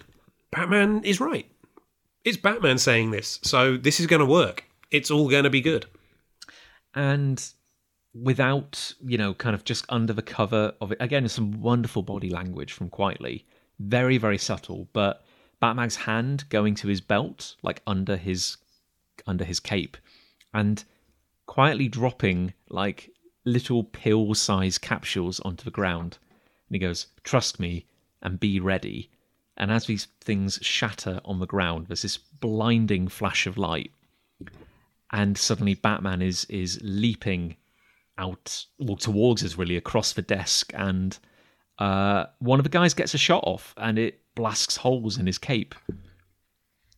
Batman 0.52 1.04
is 1.04 1.20
right. 1.20 1.50
It's 2.24 2.38
Batman 2.38 2.78
saying 2.78 3.12
this, 3.12 3.40
so 3.44 3.78
this 3.78 4.00
is 4.00 4.08
going 4.08 4.20
to 4.20 4.26
work. 4.26 4.64
It's 4.92 5.12
all 5.12 5.30
going 5.30 5.44
to 5.44 5.50
be 5.50 5.62
good. 5.62 5.86
and 6.96 7.44
without 8.14 8.94
you 9.06 9.16
know 9.18 9.32
kind 9.36 9.54
of 9.54 9.64
just 9.64 9.86
under 9.90 10.12
the 10.12 10.24
cover 10.24 10.74
of 10.82 10.92
it 10.92 10.98
again 11.00 11.28
some 11.30 11.62
wonderful 11.62 12.02
body 12.02 12.32
language 12.32 12.72
from 12.74 12.90
Quitely 12.90 13.44
very 13.80 14.18
very 14.18 14.38
subtle 14.38 14.88
but 14.94 15.24
batman's 15.60 15.96
hand 15.96 16.44
going 16.50 16.74
to 16.76 16.88
his 16.88 17.02
belt 17.02 17.56
like 17.62 17.82
under 17.86 18.18
his 18.18 18.58
under 19.26 19.46
his 19.46 19.60
cape 19.60 19.98
and 20.54 20.84
quietly 21.46 21.88
dropping 21.88 22.54
like 22.70 23.12
little 23.46 23.84
pill 23.84 24.36
sized 24.36 24.82
capsules 24.82 25.40
onto 25.40 25.64
the 25.64 25.72
ground. 25.72 26.18
And 26.68 26.76
he 26.76 26.80
goes 26.80 27.08
trust 27.24 27.60
me 27.60 27.86
and 28.22 28.40
be 28.40 28.60
ready. 28.60 29.10
And 29.56 29.72
as 29.72 29.86
these 29.86 30.08
things 30.22 30.60
shatter 30.62 31.20
on 31.26 31.40
the 31.40 31.48
ground 31.48 31.88
there's 31.88 32.04
this 32.04 32.18
blinding 32.18 33.08
flash 33.08 33.48
of 33.48 33.58
light 33.58 33.92
and 35.12 35.38
suddenly 35.38 35.74
Batman 35.74 36.22
is 36.22 36.46
is 36.46 36.80
leaping 36.84 37.56
out 38.20 38.66
well 38.78 38.98
towards 38.98 39.44
us 39.44 39.58
really 39.58 39.78
across 39.78 40.14
the 40.14 40.22
desk 40.22 40.72
and 40.76 41.18
uh, 41.80 42.26
one 42.40 42.60
of 42.60 42.64
the 42.64 42.70
guys 42.70 42.94
gets 42.94 43.14
a 43.14 43.18
shot 43.18 43.44
off 43.46 43.74
and 43.78 44.00
it 44.00 44.22
blasts 44.36 44.78
holes 44.78 45.18
in 45.18 45.26
his 45.26 45.38
cape. 45.38 45.76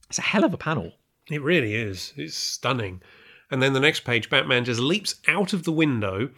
It's 0.10 0.20
a 0.20 0.24
hell 0.24 0.44
of 0.44 0.54
a 0.54 0.58
panel. 0.58 0.94
It 1.30 1.42
really 1.42 1.76
is. 1.76 2.14
It's 2.18 2.36
stunning. 2.36 3.02
And 3.52 3.62
then 3.62 3.74
the 3.74 3.80
next 3.80 4.02
page, 4.02 4.30
Batman 4.30 4.66
just 4.66 4.80
leaps 4.80 5.16
out 5.28 5.54
of 5.54 5.64
the 5.64 5.72
window, 5.72 6.30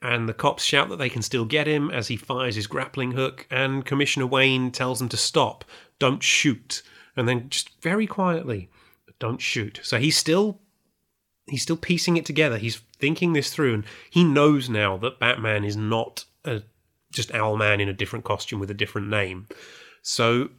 and 0.00 0.28
the 0.28 0.34
cops 0.34 0.64
shout 0.64 0.88
that 0.88 0.96
they 0.96 1.08
can 1.08 1.22
still 1.22 1.44
get 1.44 1.66
him 1.66 1.90
as 1.90 2.08
he 2.08 2.16
fires 2.16 2.56
his 2.56 2.66
grappling 2.66 3.12
hook. 3.12 3.46
And 3.50 3.84
Commissioner 3.84 4.26
Wayne 4.26 4.70
tells 4.70 4.98
them 4.98 5.08
to 5.10 5.16
stop, 5.16 5.64
don't 5.98 6.22
shoot. 6.22 6.82
And 7.16 7.28
then 7.28 7.48
just 7.50 7.80
very 7.80 8.06
quietly, 8.06 8.70
don't 9.18 9.40
shoot. 9.40 9.80
So 9.82 9.98
he's 9.98 10.16
still. 10.16 10.60
He's 11.48 11.62
still 11.62 11.76
piecing 11.76 12.16
it 12.16 12.24
together. 12.24 12.56
He's 12.56 12.80
thinking 12.98 13.32
this 13.32 13.52
through, 13.52 13.74
and 13.74 13.84
he 14.08 14.22
knows 14.22 14.70
now 14.70 14.96
that 14.98 15.18
Batman 15.18 15.64
is 15.64 15.76
not 15.76 16.24
a, 16.44 16.62
just 17.12 17.30
Owlman 17.30 17.80
in 17.80 17.88
a 17.88 17.92
different 17.92 18.24
costume 18.24 18.60
with 18.60 18.70
a 18.70 18.74
different 18.74 19.08
name. 19.08 19.46
So 20.02 20.50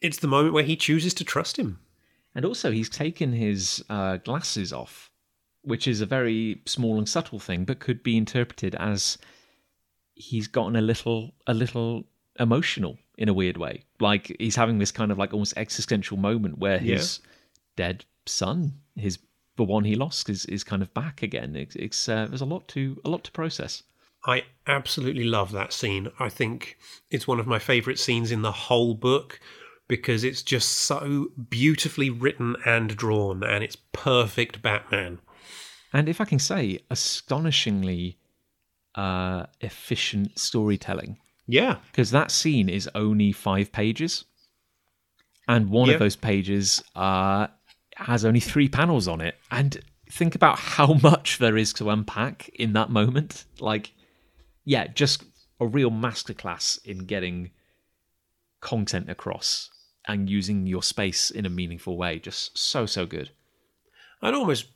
it's 0.00 0.18
the 0.18 0.26
moment 0.26 0.54
where 0.54 0.64
he 0.64 0.76
chooses 0.76 1.14
to 1.14 1.24
trust 1.24 1.58
him. 1.58 1.78
And 2.34 2.44
also 2.44 2.70
he's 2.70 2.88
taken 2.88 3.32
his 3.32 3.84
uh, 3.90 4.18
glasses 4.18 4.72
off, 4.72 5.10
which 5.62 5.86
is 5.86 6.00
a 6.00 6.06
very 6.06 6.62
small 6.66 6.98
and 6.98 7.08
subtle 7.08 7.38
thing, 7.38 7.64
but 7.64 7.80
could 7.80 8.02
be 8.02 8.16
interpreted 8.16 8.74
as 8.76 9.18
he's 10.14 10.46
gotten 10.46 10.76
a 10.76 10.80
little 10.80 11.32
a 11.46 11.54
little 11.54 12.04
emotional 12.38 12.98
in 13.18 13.28
a 13.28 13.34
weird 13.34 13.56
way. 13.56 13.84
Like 13.98 14.34
he's 14.38 14.56
having 14.56 14.78
this 14.78 14.92
kind 14.92 15.10
of 15.10 15.18
like 15.18 15.32
almost 15.32 15.54
existential 15.56 16.16
moment 16.16 16.58
where 16.58 16.78
his 16.78 17.20
dead 17.76 18.04
son, 18.26 18.80
his 18.96 19.18
the 19.56 19.64
one 19.64 19.84
he 19.84 19.96
lost 19.96 20.30
is 20.30 20.46
is 20.46 20.64
kind 20.64 20.82
of 20.82 20.94
back 20.94 21.22
again. 21.22 21.56
It's, 21.56 21.76
it's 21.76 22.08
uh, 22.08 22.26
there's 22.26 22.40
a 22.40 22.46
lot 22.46 22.68
to 22.68 23.00
a 23.04 23.08
lot 23.10 23.24
to 23.24 23.32
process. 23.32 23.82
I 24.24 24.44
absolutely 24.66 25.24
love 25.24 25.52
that 25.52 25.72
scene. 25.72 26.08
I 26.18 26.28
think 26.28 26.76
it's 27.10 27.26
one 27.26 27.40
of 27.40 27.46
my 27.46 27.58
favourite 27.58 27.98
scenes 27.98 28.30
in 28.30 28.42
the 28.42 28.52
whole 28.52 28.94
book 28.94 29.40
because 29.88 30.22
it's 30.22 30.42
just 30.42 30.70
so 30.70 31.28
beautifully 31.48 32.10
written 32.10 32.54
and 32.64 32.96
drawn, 32.96 33.42
and 33.42 33.64
it's 33.64 33.76
perfect 33.92 34.62
Batman. 34.62 35.18
And 35.92 36.08
if 36.08 36.20
I 36.20 36.24
can 36.24 36.38
say, 36.38 36.78
astonishingly 36.90 38.18
uh, 38.94 39.46
efficient 39.60 40.38
storytelling. 40.38 41.18
Yeah. 41.48 41.78
Because 41.90 42.12
that 42.12 42.30
scene 42.30 42.68
is 42.68 42.88
only 42.94 43.32
five 43.32 43.72
pages. 43.72 44.24
And 45.48 45.70
one 45.70 45.90
of 45.90 45.98
those 45.98 46.14
pages 46.14 46.82
uh, 46.94 47.48
has 47.96 48.24
only 48.24 48.38
three 48.38 48.68
panels 48.68 49.08
on 49.08 49.20
it. 49.20 49.34
And 49.50 49.80
think 50.08 50.36
about 50.36 50.58
how 50.58 50.94
much 51.02 51.38
there 51.38 51.56
is 51.56 51.72
to 51.74 51.90
unpack 51.90 52.48
in 52.50 52.74
that 52.74 52.90
moment. 52.90 53.46
Like, 53.58 53.92
yeah, 54.64 54.86
just 54.88 55.24
a 55.58 55.66
real 55.66 55.90
masterclass 55.90 56.82
in 56.84 56.98
getting 57.00 57.50
content 58.60 59.10
across 59.10 59.70
and 60.06 60.28
using 60.28 60.66
your 60.66 60.82
space 60.82 61.30
in 61.30 61.46
a 61.46 61.50
meaningful 61.50 61.96
way. 61.96 62.18
Just 62.18 62.56
so, 62.56 62.86
so 62.86 63.06
good. 63.06 63.30
I'd 64.22 64.34
almost 64.34 64.66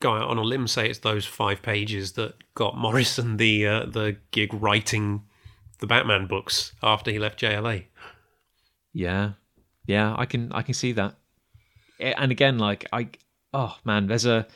go 0.00 0.14
out 0.14 0.28
on 0.28 0.36
a 0.36 0.42
limb 0.42 0.66
say 0.66 0.88
it's 0.88 0.98
those 0.98 1.24
five 1.24 1.62
pages 1.62 2.12
that 2.12 2.34
got 2.54 2.76
Morrison 2.76 3.36
the 3.38 3.66
uh, 3.66 3.86
the 3.86 4.16
gig 4.32 4.52
writing 4.52 5.22
the 5.78 5.86
Batman 5.86 6.26
books 6.26 6.72
after 6.82 7.10
he 7.10 7.18
left 7.18 7.40
JLA. 7.40 7.86
Yeah, 8.92 9.32
yeah, 9.86 10.14
I 10.16 10.26
can 10.26 10.52
I 10.52 10.62
can 10.62 10.74
see 10.74 10.92
that. 10.92 11.14
And 11.98 12.32
again, 12.32 12.58
like 12.58 12.86
I, 12.92 13.08
oh 13.52 13.76
man, 13.84 14.06
there's 14.06 14.26
a 14.26 14.46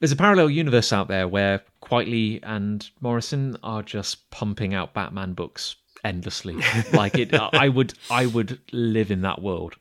there's 0.00 0.12
a 0.12 0.16
parallel 0.16 0.50
universe 0.50 0.92
out 0.92 1.08
there 1.08 1.28
where 1.28 1.62
Quitely 1.82 2.40
and 2.42 2.88
Morrison 3.00 3.56
are 3.62 3.82
just 3.82 4.30
pumping 4.30 4.74
out 4.74 4.94
Batman 4.94 5.34
books 5.34 5.76
endlessly. 6.04 6.56
like 6.92 7.16
it, 7.18 7.32
I 7.34 7.68
would 7.68 7.94
I 8.10 8.26
would 8.26 8.58
live 8.72 9.10
in 9.10 9.22
that 9.22 9.40
world. 9.40 9.76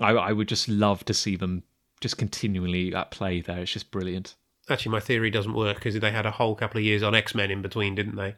I 0.00 0.12
I 0.12 0.32
would 0.32 0.48
just 0.48 0.68
love 0.68 1.04
to 1.06 1.14
see 1.14 1.36
them 1.36 1.62
just 2.00 2.18
continually 2.18 2.94
at 2.94 3.10
play 3.10 3.40
there. 3.40 3.60
It's 3.60 3.72
just 3.72 3.90
brilliant. 3.90 4.34
Actually, 4.70 4.92
my 4.92 5.00
theory 5.00 5.30
doesn't 5.30 5.52
work 5.54 5.76
because 5.76 5.98
they 5.98 6.10
had 6.10 6.24
a 6.24 6.30
whole 6.30 6.54
couple 6.54 6.78
of 6.78 6.84
years 6.84 7.02
on 7.02 7.14
X 7.14 7.34
Men 7.34 7.50
in 7.50 7.60
between, 7.60 7.94
didn't 7.94 8.16
they? 8.16 8.34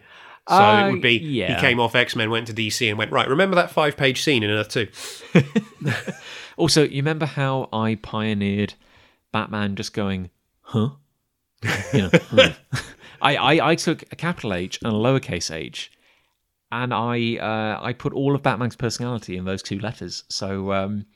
So 0.48 0.54
Uh, 0.54 0.88
it 0.88 0.92
would 0.92 1.02
be 1.02 1.18
yeah. 1.18 1.54
he 1.54 1.60
came 1.60 1.78
off 1.80 1.94
X 1.94 2.16
Men, 2.16 2.30
went 2.30 2.46
to 2.48 2.54
DC, 2.54 2.88
and 2.88 2.98
went 2.98 3.12
right. 3.12 3.28
Remember 3.28 3.56
that 3.56 3.70
five 3.70 3.96
page 3.96 4.22
scene 4.22 4.42
in 4.42 4.50
Earth 4.50 4.68
Two? 4.68 4.88
Also, 6.56 6.84
you 6.84 6.96
remember 6.96 7.26
how 7.26 7.68
I 7.72 7.96
pioneered 7.96 8.74
Batman 9.30 9.76
just 9.76 9.92
going, 9.92 10.30
huh? 10.62 10.90
You 11.92 12.02
know. 12.02 12.10
I, 13.22 13.36
I, 13.36 13.70
I 13.70 13.74
took 13.74 14.02
a 14.12 14.16
capital 14.16 14.52
H 14.52 14.78
and 14.82 14.92
a 14.92 14.96
lowercase 14.96 15.50
h, 15.50 15.90
and 16.70 16.92
I 16.92 17.36
uh, 17.36 17.82
I 17.82 17.92
put 17.92 18.12
all 18.12 18.34
of 18.34 18.42
Batman's 18.42 18.76
personality 18.76 19.36
in 19.36 19.44
those 19.44 19.62
two 19.62 19.78
letters. 19.78 20.24
So, 20.28 20.72
um, 20.72 21.06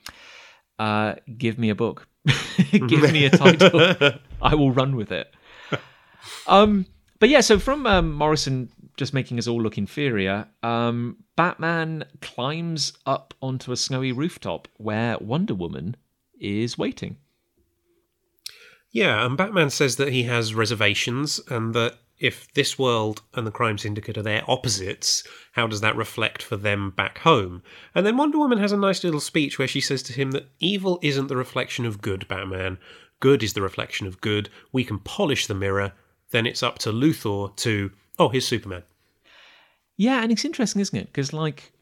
uh, 0.78 1.16
give 1.36 1.58
me 1.58 1.68
a 1.70 1.74
book, 1.74 2.08
give 2.72 3.12
me 3.12 3.26
a 3.26 3.30
title, 3.36 3.94
I 4.40 4.54
will 4.54 4.72
run 4.72 4.96
with 4.96 5.12
it. 5.12 5.32
Um, 6.46 6.86
but 7.18 7.28
yeah, 7.28 7.40
so 7.40 7.58
from 7.58 7.86
um, 7.86 8.12
Morrison 8.12 8.70
just 8.96 9.14
making 9.14 9.38
us 9.38 9.46
all 9.46 9.62
look 9.62 9.78
inferior, 9.78 10.46
um, 10.62 11.16
Batman 11.36 12.04
climbs 12.20 12.92
up 13.06 13.32
onto 13.40 13.72
a 13.72 13.76
snowy 13.76 14.12
rooftop 14.12 14.68
where 14.76 15.16
Wonder 15.18 15.54
Woman 15.54 15.96
is 16.38 16.76
waiting. 16.76 17.16
Yeah, 18.90 19.24
and 19.24 19.36
Batman 19.36 19.70
says 19.70 19.96
that 19.96 20.12
he 20.12 20.24
has 20.24 20.54
reservations 20.54 21.40
and 21.48 21.74
that 21.74 21.98
if 22.18 22.52
this 22.52 22.78
world 22.78 23.22
and 23.34 23.46
the 23.46 23.50
crime 23.50 23.78
syndicate 23.78 24.18
are 24.18 24.22
their 24.22 24.42
opposites, 24.48 25.24
how 25.52 25.66
does 25.66 25.80
that 25.80 25.96
reflect 25.96 26.42
for 26.42 26.56
them 26.56 26.90
back 26.90 27.18
home? 27.18 27.62
And 27.94 28.04
then 28.04 28.16
Wonder 28.16 28.38
Woman 28.38 28.58
has 28.58 28.72
a 28.72 28.76
nice 28.76 29.02
little 29.02 29.20
speech 29.20 29.58
where 29.58 29.68
she 29.68 29.80
says 29.80 30.02
to 30.04 30.12
him 30.12 30.32
that 30.32 30.48
evil 30.58 30.98
isn't 31.02 31.28
the 31.28 31.36
reflection 31.36 31.86
of 31.86 32.02
good, 32.02 32.28
Batman. 32.28 32.78
Good 33.20 33.42
is 33.42 33.54
the 33.54 33.62
reflection 33.62 34.06
of 34.06 34.20
good. 34.20 34.50
We 34.72 34.84
can 34.84 34.98
polish 34.98 35.46
the 35.46 35.54
mirror. 35.54 35.92
Then 36.30 36.46
it's 36.46 36.62
up 36.62 36.78
to 36.80 36.92
Luthor 36.92 37.56
to, 37.56 37.90
oh, 38.18 38.28
here's 38.28 38.46
Superman. 38.46 38.82
Yeah, 39.96 40.22
and 40.22 40.32
it's 40.32 40.44
interesting, 40.44 40.80
isn't 40.80 40.98
it? 40.98 41.06
Because 41.06 41.32
like 41.32 41.72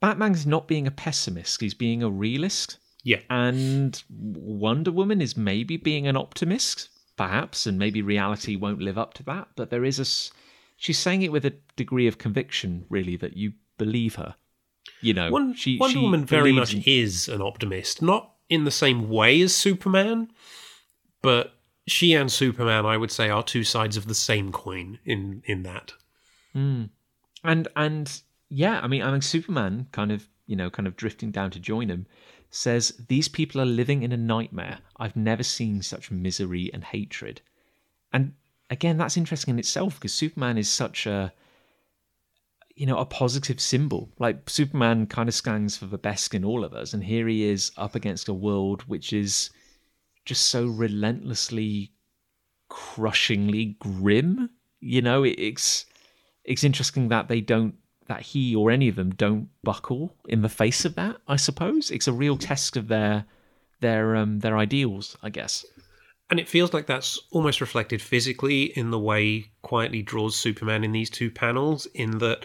Batman's 0.00 0.46
not 0.46 0.68
being 0.68 0.86
a 0.86 0.90
pessimist; 0.90 1.60
he's 1.60 1.74
being 1.74 2.02
a 2.02 2.10
realist. 2.10 2.78
Yeah. 3.04 3.20
And 3.30 4.02
Wonder 4.10 4.90
Woman 4.92 5.20
is 5.20 5.36
maybe 5.36 5.76
being 5.76 6.06
an 6.06 6.16
optimist, 6.16 6.88
perhaps, 7.16 7.66
and 7.66 7.78
maybe 7.78 8.02
reality 8.02 8.56
won't 8.56 8.82
live 8.82 8.98
up 8.98 9.14
to 9.14 9.22
that. 9.24 9.48
But 9.56 9.70
there 9.70 9.84
is 9.84 9.98
a. 9.98 10.34
She's 10.76 10.98
saying 10.98 11.22
it 11.22 11.32
with 11.32 11.44
a 11.44 11.54
degree 11.76 12.06
of 12.06 12.18
conviction, 12.18 12.84
really, 12.88 13.16
that 13.16 13.36
you 13.36 13.52
believe 13.78 14.16
her. 14.16 14.36
You 15.00 15.14
know, 15.14 15.30
Won- 15.30 15.54
she, 15.54 15.78
Wonder 15.78 15.92
she 15.92 15.98
Woman 16.00 16.24
very 16.24 16.52
much 16.52 16.74
in- 16.74 16.82
is 16.86 17.28
an 17.28 17.40
optimist, 17.42 18.02
not 18.02 18.32
in 18.48 18.64
the 18.64 18.70
same 18.70 19.08
way 19.08 19.40
as 19.42 19.54
Superman, 19.54 20.30
but 21.22 21.54
she 21.86 22.14
and 22.14 22.30
Superman, 22.30 22.86
I 22.86 22.96
would 22.96 23.10
say, 23.10 23.28
are 23.28 23.42
two 23.42 23.64
sides 23.64 23.96
of 23.96 24.06
the 24.06 24.14
same 24.14 24.52
coin 24.52 24.98
in 25.04 25.42
in 25.46 25.62
that. 25.64 25.92
Hmm. 26.52 26.84
and 27.44 27.68
and 27.76 28.20
yeah, 28.48 28.80
I 28.82 28.88
mean, 28.88 29.02
I 29.02 29.12
mean, 29.12 29.20
Superman 29.20 29.86
kind 29.92 30.10
of 30.10 30.28
you 30.46 30.56
know 30.56 30.70
kind 30.70 30.86
of 30.86 30.96
drifting 30.96 31.30
down 31.30 31.50
to 31.52 31.60
join 31.60 31.88
him 31.88 32.06
says 32.50 32.94
these 33.08 33.28
people 33.28 33.60
are 33.60 33.66
living 33.66 34.02
in 34.02 34.12
a 34.12 34.16
nightmare. 34.16 34.78
I've 34.96 35.16
never 35.16 35.42
seen 35.42 35.82
such 35.82 36.10
misery 36.10 36.70
and 36.72 36.84
hatred, 36.84 37.40
and 38.12 38.34
again, 38.70 38.98
that's 38.98 39.16
interesting 39.16 39.54
in 39.54 39.58
itself 39.58 39.94
because 39.94 40.14
Superman 40.14 40.58
is 40.58 40.68
such 40.68 41.06
a 41.06 41.32
you 42.74 42.86
know 42.86 42.98
a 42.98 43.04
positive 43.04 43.60
symbol. 43.60 44.10
Like 44.18 44.48
Superman 44.48 45.06
kind 45.06 45.28
of 45.28 45.34
stands 45.34 45.76
for 45.76 45.86
the 45.86 45.98
best 45.98 46.34
in 46.34 46.44
all 46.44 46.64
of 46.64 46.72
us, 46.72 46.92
and 46.92 47.02
here 47.02 47.26
he 47.26 47.44
is 47.44 47.72
up 47.76 47.94
against 47.94 48.28
a 48.28 48.34
world 48.34 48.82
which 48.82 49.12
is 49.12 49.50
just 50.24 50.46
so 50.46 50.66
relentlessly, 50.66 51.92
crushingly 52.68 53.76
grim. 53.80 54.50
You 54.80 55.02
know, 55.02 55.24
it's 55.24 55.86
it's 56.44 56.64
interesting 56.64 57.08
that 57.08 57.28
they 57.28 57.40
don't 57.40 57.74
that 58.08 58.22
he 58.22 58.54
or 58.54 58.70
any 58.70 58.88
of 58.88 58.96
them 58.96 59.10
don't 59.10 59.48
buckle 59.62 60.14
in 60.26 60.42
the 60.42 60.48
face 60.48 60.84
of 60.84 60.94
that 60.94 61.16
i 61.28 61.36
suppose 61.36 61.90
it's 61.90 62.08
a 62.08 62.12
real 62.12 62.36
test 62.36 62.76
of 62.76 62.88
their 62.88 63.24
their 63.80 64.16
um 64.16 64.40
their 64.40 64.58
ideals 64.58 65.16
i 65.22 65.30
guess 65.30 65.64
And 66.30 66.38
it 66.38 66.48
feels 66.48 66.74
like 66.74 66.86
that's 66.86 67.18
almost 67.30 67.60
reflected 67.60 68.02
physically 68.02 68.64
in 68.76 68.90
the 68.90 68.98
way 68.98 69.50
Quitely 69.62 70.04
draws 70.04 70.36
Superman 70.36 70.84
in 70.84 70.92
these 70.92 71.08
two 71.10 71.30
panels, 71.30 71.86
in 71.94 72.18
that 72.18 72.44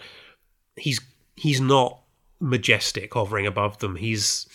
he's 0.76 1.00
he's 1.36 1.60
not 1.60 2.00
majestic 2.40 3.12
hovering 3.12 3.46
above 3.46 3.78
them. 3.78 3.96
He's 3.96 4.46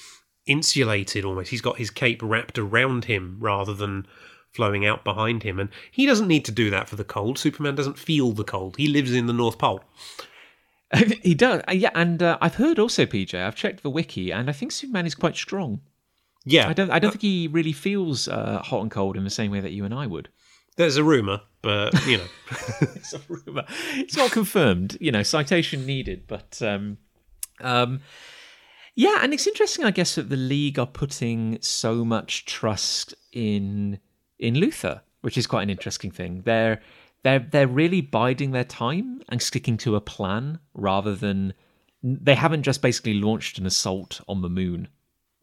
insulated 0.47 1.25
almost. 1.25 1.51
He's 1.51 1.61
got 1.61 1.77
his 1.77 1.91
cape 1.91 2.21
wrapped 2.23 2.57
around 2.57 3.05
him 3.05 3.37
rather 3.39 3.73
than 3.75 4.07
flowing 4.51 4.83
out 4.85 5.03
behind 5.03 5.43
him. 5.43 5.59
And 5.59 5.69
he 5.91 6.07
doesn't 6.07 6.27
need 6.27 6.45
to 6.45 6.51
do 6.51 6.71
that 6.71 6.89
for 6.89 6.95
the 6.95 7.03
cold. 7.03 7.37
Superman 7.37 7.75
doesn't 7.75 7.99
feel 7.99 8.31
the 8.31 8.43
cold. 8.43 8.77
He 8.77 8.87
lives 8.87 9.13
in 9.13 9.27
the 9.27 9.33
North 9.33 9.59
Pole. 9.59 9.81
he 11.21 11.33
does 11.35 11.61
uh, 11.67 11.71
yeah 11.73 11.91
and 11.95 12.23
uh, 12.23 12.37
i've 12.41 12.55
heard 12.55 12.79
also 12.79 13.05
pj 13.05 13.33
i've 13.45 13.55
checked 13.55 13.83
the 13.83 13.89
wiki 13.89 14.31
and 14.31 14.49
i 14.49 14.53
think 14.53 14.71
superman 14.71 15.05
is 15.05 15.15
quite 15.15 15.35
strong 15.35 15.81
Yeah. 16.45 16.67
i 16.67 16.73
don't 16.73 16.89
i 16.91 16.99
don't 16.99 17.11
think 17.11 17.21
he 17.21 17.47
really 17.47 17.73
feels 17.73 18.27
uh, 18.27 18.61
hot 18.63 18.81
and 18.81 18.91
cold 18.91 19.15
in 19.17 19.23
the 19.23 19.29
same 19.29 19.51
way 19.51 19.59
that 19.59 19.71
you 19.71 19.85
and 19.85 19.93
i 19.93 20.07
would 20.07 20.29
There's 20.77 20.97
a 20.97 21.03
rumor, 21.03 21.41
but 21.61 21.93
you 22.07 22.17
know. 22.19 22.29
it's 22.95 23.13
a 23.13 23.19
rumor. 23.27 23.65
It's 23.95 24.15
not 24.15 24.31
confirmed, 24.31 24.97
you 25.01 25.11
know, 25.11 25.23
citation 25.23 25.85
needed, 25.85 26.23
but 26.27 26.61
um 26.61 26.97
um 27.59 27.99
yeah, 28.95 29.17
and 29.21 29.33
it's 29.33 29.45
interesting 29.47 29.85
I 29.85 29.91
guess 29.91 30.15
that 30.15 30.29
the 30.29 30.37
league 30.37 30.79
are 30.79 30.87
putting 30.87 31.57
so 31.61 32.05
much 32.05 32.45
trust 32.45 33.13
in 33.33 33.99
in 34.37 34.53
Luthor, 34.55 35.01
which 35.21 35.37
is 35.37 35.47
quite 35.47 35.63
an 35.63 35.69
interesting 35.69 36.11
thing. 36.11 36.43
They're 36.45 36.81
they're 37.23 37.39
they're 37.39 37.67
really 37.67 38.01
biding 38.01 38.51
their 38.51 38.63
time 38.63 39.21
and 39.29 39.41
sticking 39.41 39.77
to 39.77 39.95
a 39.95 40.01
plan 40.01 40.59
rather 40.73 41.15
than 41.15 41.53
they 42.01 42.35
haven't 42.35 42.63
just 42.63 42.81
basically 42.81 43.15
launched 43.15 43.57
an 43.57 43.65
assault 43.65 44.21
on 44.27 44.41
the 44.41 44.49
moon 44.49 44.87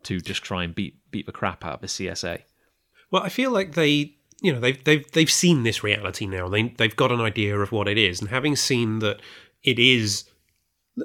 to 0.05 0.21
just 0.21 0.43
try 0.43 0.65
and 0.65 0.75
beat 0.75 0.99
beat 1.11 1.27
the 1.27 1.33
crap 1.33 1.65
out 1.65 1.75
of 1.75 1.81
the 1.81 1.87
CSA. 1.87 2.43
Well, 3.11 3.23
I 3.23 3.29
feel 3.29 3.51
like 3.51 3.75
they, 3.75 4.17
you 4.41 4.53
know, 4.53 4.61
they've 4.61 4.83
they've 4.85 5.11
they've 5.13 5.31
seen 5.31 5.63
this 5.63 5.83
reality 5.83 6.27
now. 6.27 6.49
They 6.49 6.69
they've 6.69 6.97
got 6.97 7.13
an 7.13 7.21
idea 7.21 7.59
of 7.59 7.73
what 7.73 7.89
it 7.89 7.99
is, 7.99 8.21
and 8.21 8.31
having 8.31 8.57
seen 8.57 9.01
that 9.01 9.21
it 9.63 9.79
is 9.79 10.25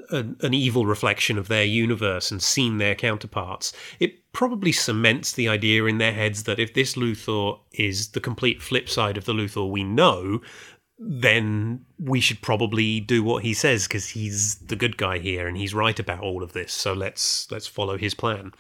an, 0.09 0.38
an 0.41 0.53
evil 0.53 0.85
reflection 0.85 1.38
of 1.38 1.47
their 1.47 1.63
universe 1.63 2.31
and 2.31 2.41
seen 2.41 2.77
their 2.77 2.95
counterparts, 2.95 3.73
it 3.99 4.31
probably 4.34 4.72
cements 4.72 5.34
the 5.34 5.47
idea 5.47 5.85
in 5.85 5.97
their 5.97 6.13
heads 6.13 6.43
that 6.43 6.59
if 6.59 6.73
this 6.73 6.95
Luthor 6.95 7.59
is 7.73 8.09
the 8.09 8.19
complete 8.19 8.61
flip 8.61 8.88
side 8.88 9.18
of 9.18 9.26
the 9.26 9.34
Luthor 9.34 9.69
we 9.69 9.84
know, 9.84 10.41
then 10.97 11.84
we 11.99 12.19
should 12.19 12.41
probably 12.41 12.99
do 12.99 13.23
what 13.23 13.43
he 13.43 13.53
says 13.53 13.88
because 13.88 14.09
he's 14.09 14.55
the 14.57 14.76
good 14.76 14.97
guy 14.97 15.18
here 15.18 15.47
and 15.47 15.57
he's 15.57 15.73
right 15.73 15.99
about 15.99 16.19
all 16.22 16.43
of 16.43 16.53
this. 16.53 16.72
So 16.72 16.93
let's 16.93 17.49
let's 17.51 17.68
follow 17.68 17.97
his 17.97 18.13
plan. 18.13 18.51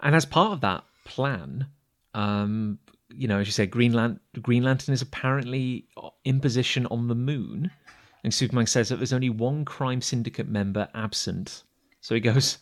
And 0.00 0.14
as 0.14 0.26
part 0.26 0.52
of 0.52 0.60
that 0.62 0.84
plan, 1.04 1.68
um, 2.14 2.78
you 3.10 3.28
know, 3.28 3.38
as 3.38 3.46
you 3.46 3.52
said, 3.52 3.70
Green, 3.70 3.92
Lan- 3.92 4.20
Green 4.42 4.64
Lantern 4.64 4.92
is 4.92 5.02
apparently 5.02 5.86
in 6.24 6.40
position 6.40 6.86
on 6.86 7.08
the 7.08 7.14
moon. 7.14 7.70
And 8.24 8.34
Superman 8.34 8.66
says 8.66 8.88
that 8.88 8.96
there's 8.96 9.12
only 9.12 9.30
one 9.30 9.64
crime 9.64 10.00
syndicate 10.00 10.48
member 10.48 10.88
absent. 10.94 11.62
So 12.00 12.14
he 12.14 12.20
goes, 12.20 12.58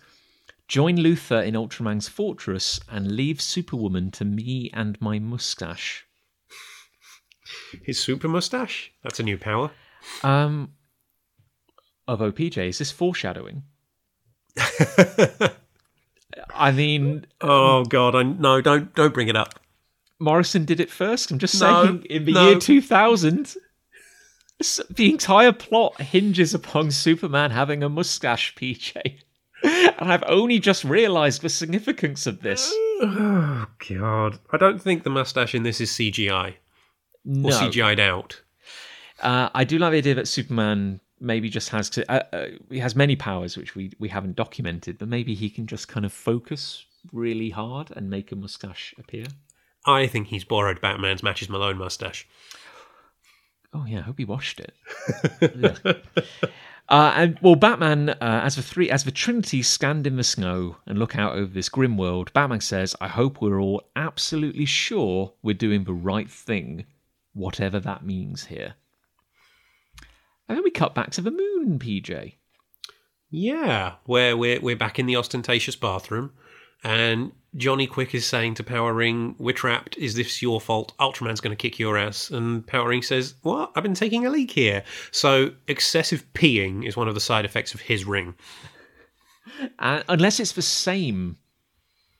Join 0.68 0.96
Luthor 0.96 1.44
in 1.46 1.54
Ultraman's 1.54 2.08
fortress 2.08 2.80
and 2.90 3.12
leave 3.12 3.40
Superwoman 3.40 4.10
to 4.12 4.24
me 4.24 4.70
and 4.74 5.00
my 5.00 5.18
mustache. 5.18 6.04
His 7.84 8.00
super 8.00 8.28
mustache? 8.28 8.92
That's 9.02 9.20
a 9.20 9.22
new 9.22 9.38
power. 9.38 9.70
Um, 10.24 10.72
of 12.08 12.18
OPJ, 12.20 12.68
is 12.68 12.78
this 12.78 12.90
foreshadowing? 12.90 13.62
I 16.54 16.70
mean, 16.72 17.26
Oh 17.40 17.84
god, 17.84 18.14
I 18.14 18.22
no, 18.24 18.60
don't 18.60 18.94
don't 18.94 19.14
bring 19.14 19.28
it 19.28 19.36
up. 19.36 19.60
Morrison 20.18 20.64
did 20.64 20.80
it 20.80 20.90
first. 20.90 21.30
I'm 21.30 21.38
just 21.38 21.60
No, 21.60 21.84
saying, 21.84 22.04
in 22.08 22.24
the 22.24 22.32
no. 22.32 22.50
year 22.50 22.58
2000, 22.58 23.40
s- 23.46 23.56
the 24.58 25.10
entire 25.10 25.52
plot 25.52 26.00
hinges 26.00 26.54
upon 26.54 26.90
Superman 26.90 27.50
having 27.50 27.82
a 27.82 27.88
mustache, 27.88 28.54
PJ. 28.54 29.20
And 29.98 30.12
I've 30.12 30.24
only 30.26 30.58
just 30.58 30.84
realised 30.84 31.40
the 31.40 31.48
significance 31.48 32.26
of 32.26 32.42
this. 32.42 32.72
Oh 32.98 33.66
god. 33.90 34.38
I 34.50 34.56
don't 34.56 34.80
think 34.80 35.02
the 35.02 35.10
mustache 35.10 35.54
in 35.54 35.64
this 35.64 35.82
is 35.82 35.90
CGI. 35.90 36.54
No. 37.26 37.48
Or 37.48 37.52
CGI'd 37.52 38.00
out. 38.00 38.40
Uh, 39.20 39.50
I 39.54 39.64
do 39.64 39.78
like 39.78 39.92
the 39.92 39.98
idea 39.98 40.14
that 40.14 40.28
Superman 40.28 41.00
maybe 41.20 41.50
just 41.50 41.68
has. 41.70 41.90
Uh, 41.98 42.22
uh, 42.32 42.46
he 42.70 42.78
has 42.78 42.96
many 42.96 43.16
powers 43.16 43.56
which 43.56 43.74
we 43.74 43.92
we 43.98 44.08
haven't 44.08 44.36
documented, 44.36 44.96
but 44.96 45.08
maybe 45.08 45.34
he 45.34 45.50
can 45.50 45.66
just 45.66 45.88
kind 45.88 46.06
of 46.06 46.12
focus 46.12 46.86
really 47.12 47.50
hard 47.50 47.92
and 47.94 48.08
make 48.08 48.32
a 48.32 48.36
mustache 48.36 48.94
appear. 48.98 49.26
I 49.84 50.06
think 50.06 50.28
he's 50.28 50.44
borrowed 50.44 50.80
Batman's 50.80 51.22
Matches 51.22 51.48
Malone 51.48 51.78
mustache. 51.78 52.26
Oh 53.76 53.84
yeah, 53.86 53.98
I 53.98 54.02
hope 54.02 54.18
he 54.18 54.24
watched 54.24 54.60
it. 54.60 54.74
Uh, 56.88 57.12
and 57.16 57.36
well, 57.42 57.56
Batman, 57.56 58.10
uh, 58.10 58.16
as 58.20 58.54
the 58.54 58.62
three, 58.62 58.88
as 58.90 59.02
the 59.02 59.10
Trinity 59.10 59.60
stand 59.60 60.06
in 60.06 60.16
the 60.16 60.22
snow 60.22 60.76
and 60.86 60.98
look 60.98 61.18
out 61.18 61.34
over 61.34 61.52
this 61.52 61.68
grim 61.68 61.96
world, 61.96 62.32
Batman 62.32 62.60
says, 62.60 62.94
"I 63.00 63.08
hope 63.08 63.40
we're 63.40 63.60
all 63.60 63.82
absolutely 63.96 64.66
sure 64.66 65.32
we're 65.42 65.54
doing 65.54 65.82
the 65.82 65.92
right 65.92 66.30
thing, 66.30 66.86
whatever 67.32 67.80
that 67.80 68.06
means 68.06 68.46
here." 68.46 68.74
And 70.48 70.56
then 70.56 70.62
we 70.62 70.70
cut 70.70 70.94
back 70.94 71.10
to 71.12 71.20
the 71.20 71.32
moon, 71.32 71.80
PJ. 71.80 72.34
Yeah, 73.30 73.96
where 74.04 74.36
we're 74.36 74.60
we're 74.60 74.76
back 74.76 75.00
in 75.00 75.06
the 75.06 75.16
ostentatious 75.16 75.74
bathroom, 75.74 76.34
and 76.84 77.32
Johnny 77.56 77.86
Quick 77.86 78.14
is 78.14 78.26
saying 78.26 78.54
to 78.54 78.64
Power 78.64 78.92
Ring, 78.92 79.34
"We're 79.38 79.54
trapped. 79.54 79.96
Is 79.96 80.14
this 80.14 80.42
your 80.42 80.60
fault? 80.60 80.92
Ultraman's 80.98 81.40
going 81.40 81.56
to 81.56 81.60
kick 81.60 81.78
your 81.78 81.96
ass." 81.96 82.30
And 82.30 82.66
Power 82.66 82.88
Ring 82.88 83.02
says, 83.02 83.34
"What? 83.42 83.72
I've 83.74 83.82
been 83.82 83.94
taking 83.94 84.26
a 84.26 84.30
leak 84.30 84.50
here." 84.50 84.84
So 85.10 85.52
excessive 85.66 86.24
peeing 86.34 86.86
is 86.86 86.96
one 86.96 87.08
of 87.08 87.14
the 87.14 87.20
side 87.20 87.44
effects 87.44 87.74
of 87.74 87.80
his 87.80 88.04
ring. 88.04 88.34
Uh, 89.78 90.02
unless 90.08 90.40
it's 90.40 90.52
the 90.52 90.62
same. 90.62 91.38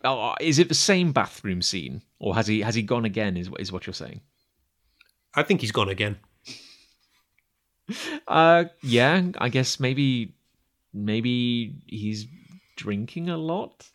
Oh, 0.04 0.34
is 0.40 0.58
it 0.58 0.68
the 0.68 0.74
same 0.74 1.12
bathroom 1.12 1.60
scene, 1.60 2.02
or 2.18 2.34
has 2.34 2.46
he 2.46 2.60
has 2.60 2.74
he 2.74 2.82
gone 2.82 3.04
again? 3.04 3.36
Is 3.36 3.50
is 3.58 3.72
what 3.72 3.86
you're 3.86 3.94
saying? 3.94 4.20
I 5.34 5.42
think 5.42 5.60
he's 5.60 5.72
gone 5.72 5.88
again. 5.88 6.18
Uh, 8.26 8.64
yeah, 8.82 9.22
I 9.38 9.48
guess 9.48 9.78
maybe 9.78 10.34
maybe 10.92 11.76
he's 11.86 12.26
drinking 12.76 13.28
a 13.28 13.36
lot. 13.36 13.88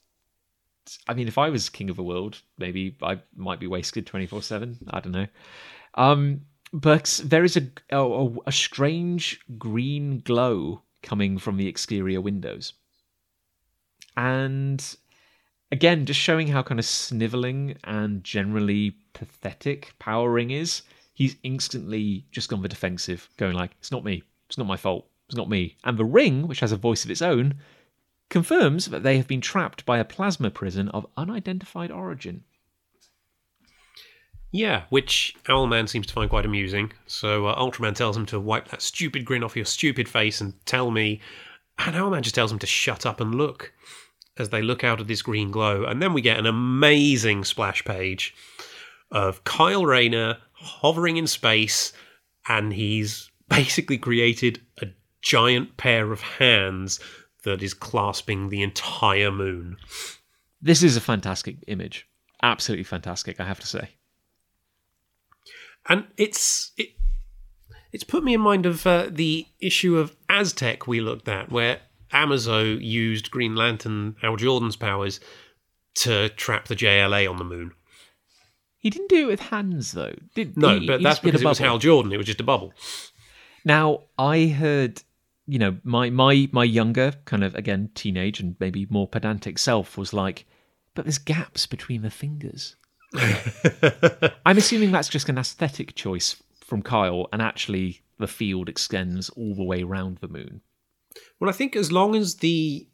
I 1.08 1.14
mean, 1.14 1.28
if 1.28 1.38
I 1.38 1.50
was 1.50 1.70
king 1.70 1.90
of 1.90 1.96
the 1.96 2.04
world, 2.04 2.42
maybe 2.58 2.96
I 3.02 3.20
might 3.36 3.60
be 3.60 3.68
wasted 3.68 4.06
twenty 4.06 4.26
four 4.26 4.42
seven. 4.42 4.78
I 4.90 5.00
don't 5.00 5.12
know. 5.12 5.28
Um, 5.96 6.42
but 6.74 7.22
there 7.24 7.44
is 7.44 7.58
a, 7.58 7.68
a 7.92 8.30
a 8.48 8.52
strange 8.52 9.40
green 9.58 10.22
glow 10.22 10.82
coming 11.04 11.38
from 11.38 11.58
the 11.58 11.68
exterior 11.68 12.22
windows, 12.22 12.74
and 14.16 14.96
again, 15.72 16.06
just 16.06 16.20
showing 16.20 16.48
how 16.48 16.64
kind 16.64 16.80
of 16.80 16.86
sniveling 16.86 17.78
and 17.84 18.24
generally 18.24 18.96
pathetic 19.14 19.94
Power 20.00 20.32
Ring 20.32 20.52
is. 20.52 20.84
He's 21.14 21.36
instantly 21.44 22.26
just 22.32 22.50
gone 22.50 22.62
the 22.62 22.70
defensive, 22.70 23.30
going 23.38 23.54
like, 23.54 23.72
"It's 23.80 23.92
not 23.92 24.04
me. 24.04 24.24
It's 24.48 24.58
not 24.58 24.68
my 24.68 24.78
fault. 24.78 25.08
It's 25.28 25.38
not 25.38 25.50
me." 25.50 25.76
And 25.84 25.98
the 25.98 26.06
ring, 26.06 26.48
which 26.48 26.62
has 26.62 26.72
a 26.72 26.78
voice 26.78 27.06
of 27.06 27.12
its 27.12 27.22
own, 27.22 27.56
confirms 28.32 28.88
that 28.88 29.04
they 29.04 29.18
have 29.18 29.28
been 29.28 29.42
trapped 29.42 29.86
by 29.86 30.00
a 30.00 30.06
plasma 30.06 30.50
prison 30.50 30.90
of 30.90 31.06
unidentified 31.16 31.92
origin. 31.92 32.44
Yeah, 34.52 34.84
which 34.90 35.36
Owlman 35.46 35.88
seems 35.88 36.08
to 36.08 36.14
find 36.14 36.30
quite 36.30 36.46
amusing. 36.46 36.92
So 37.06 37.46
uh, 37.46 37.60
Ultraman 37.60 37.96
tells 37.96 38.18
him 38.18 38.26
to 38.28 38.40
wipe 38.40 38.70
that 38.70 38.82
stupid 38.82 39.24
grin 39.24 39.44
off 39.44 39.56
your 39.56 39.66
stupid 39.66 40.10
face 40.10 40.42
and 40.42 40.54
tell 40.66 40.92
me. 40.92 41.22
And 41.78 41.96
Owlman 41.96 42.22
just 42.22 42.36
tells 42.36 42.52
him 42.52 42.60
to 42.60 42.68
shut 42.68 43.06
up 43.06 43.22
and 43.22 43.36
look 43.36 43.72
as 44.38 44.50
they 44.50 44.62
look 44.62 44.84
out 44.84 45.00
of 45.00 45.08
this 45.08 45.22
green 45.22 45.52
glow. 45.52 45.86
And 45.86 46.02
then 46.02 46.14
we 46.14 46.22
get 46.22 46.40
an 46.40 46.46
amazing 46.46 47.44
splash 47.44 47.86
page 47.86 48.34
of 49.12 49.44
Kyle 49.44 49.86
Rayner 49.86 50.38
hovering 50.54 51.18
in 51.18 51.28
space, 51.28 51.92
and 52.48 52.74
he's 52.74 53.30
basically 53.50 53.98
created 53.98 54.62
a 54.82 54.88
giant 55.22 55.78
pair 55.78 56.12
of 56.12 56.22
hands 56.22 57.00
that 57.44 57.62
is 57.62 57.74
clasping 57.74 58.50
the 58.50 58.62
entire 58.64 59.32
moon. 59.32 59.78
This 60.62 60.84
is 60.84 60.96
a 60.96 61.02
fantastic 61.02 61.58
image. 61.68 62.08
Absolutely 62.44 62.84
fantastic, 62.84 63.40
I 63.40 63.46
have 63.46 63.60
to 63.60 63.68
say. 63.68 63.90
and 65.90 66.06
it's 66.18 66.72
it, 66.78 66.90
it's 67.92 68.04
put 68.04 68.24
me 68.24 68.34
in 68.34 68.42
mind 68.42 68.66
of 68.66 68.86
uh, 68.88 69.08
the 69.10 69.48
issue 69.60 69.98
of 69.98 70.16
Aztec 70.30 70.88
we 70.88 71.02
looked 71.02 71.28
at, 71.28 71.52
where 71.52 71.80
Amazo 72.14 72.78
used 72.82 73.32
Green 73.32 73.56
Lantern 73.56 74.16
Hal 74.22 74.36
Jordan's 74.36 74.76
powers 74.76 75.20
to 75.96 76.30
trap 76.30 76.68
the 76.68 76.76
JLA 76.76 77.30
on 77.30 77.38
the 77.38 77.44
moon. 77.44 77.74
He 78.78 78.90
didn't 78.90 79.10
do 79.10 79.24
it 79.24 79.28
with 79.28 79.40
hands 79.40 79.92
though. 79.92 80.16
Did 80.34 80.58
No, 80.58 80.80
he, 80.80 80.88
but 80.88 81.02
that's 81.04 81.18
just 81.18 81.22
did 81.24 81.30
a 81.30 81.32
because 81.32 81.42
it 81.42 81.48
was. 81.48 81.60
Hal 81.60 81.78
Jordan. 81.78 82.12
It 82.12 82.18
was 82.18 82.26
just 82.26 82.40
a 82.42 82.44
bubble. 82.44 82.74
Now 83.64 84.04
I 84.18 84.48
heard, 84.48 85.04
you 85.52 85.60
know, 85.60 85.76
my 85.84 86.10
my 86.10 86.48
my 86.54 86.64
younger 86.64 87.12
kind 87.26 87.44
of 87.44 87.54
again 87.56 87.90
teenage 87.94 88.40
and 88.40 88.56
maybe 88.62 88.88
more 88.90 89.06
pedantic 89.06 89.58
self 89.58 89.98
was 89.98 90.14
like, 90.14 90.46
but 90.96 91.04
there's 91.04 91.18
gaps 91.18 91.66
between 91.66 92.04
the 92.04 92.10
fingers. 92.10 92.78
I'm 94.46 94.58
assuming 94.58 94.94
that's 94.94 95.10
just 95.10 95.28
an 95.28 95.38
aesthetic 95.38 95.94
choice 95.94 96.42
from 96.62 96.82
Kyle, 96.82 97.28
and 97.34 97.42
actually 97.42 98.00
the 98.18 98.30
field 98.30 98.70
extends 98.70 99.30
all 99.32 99.54
the 99.54 99.66
way 99.66 99.84
around 99.84 100.20
the 100.20 100.30
moon. 100.30 100.62
Well, 101.38 101.50
I 101.50 101.54
think 101.54 101.76
as 101.76 101.92
long 101.92 102.16
as 102.16 102.36
the 102.36 102.88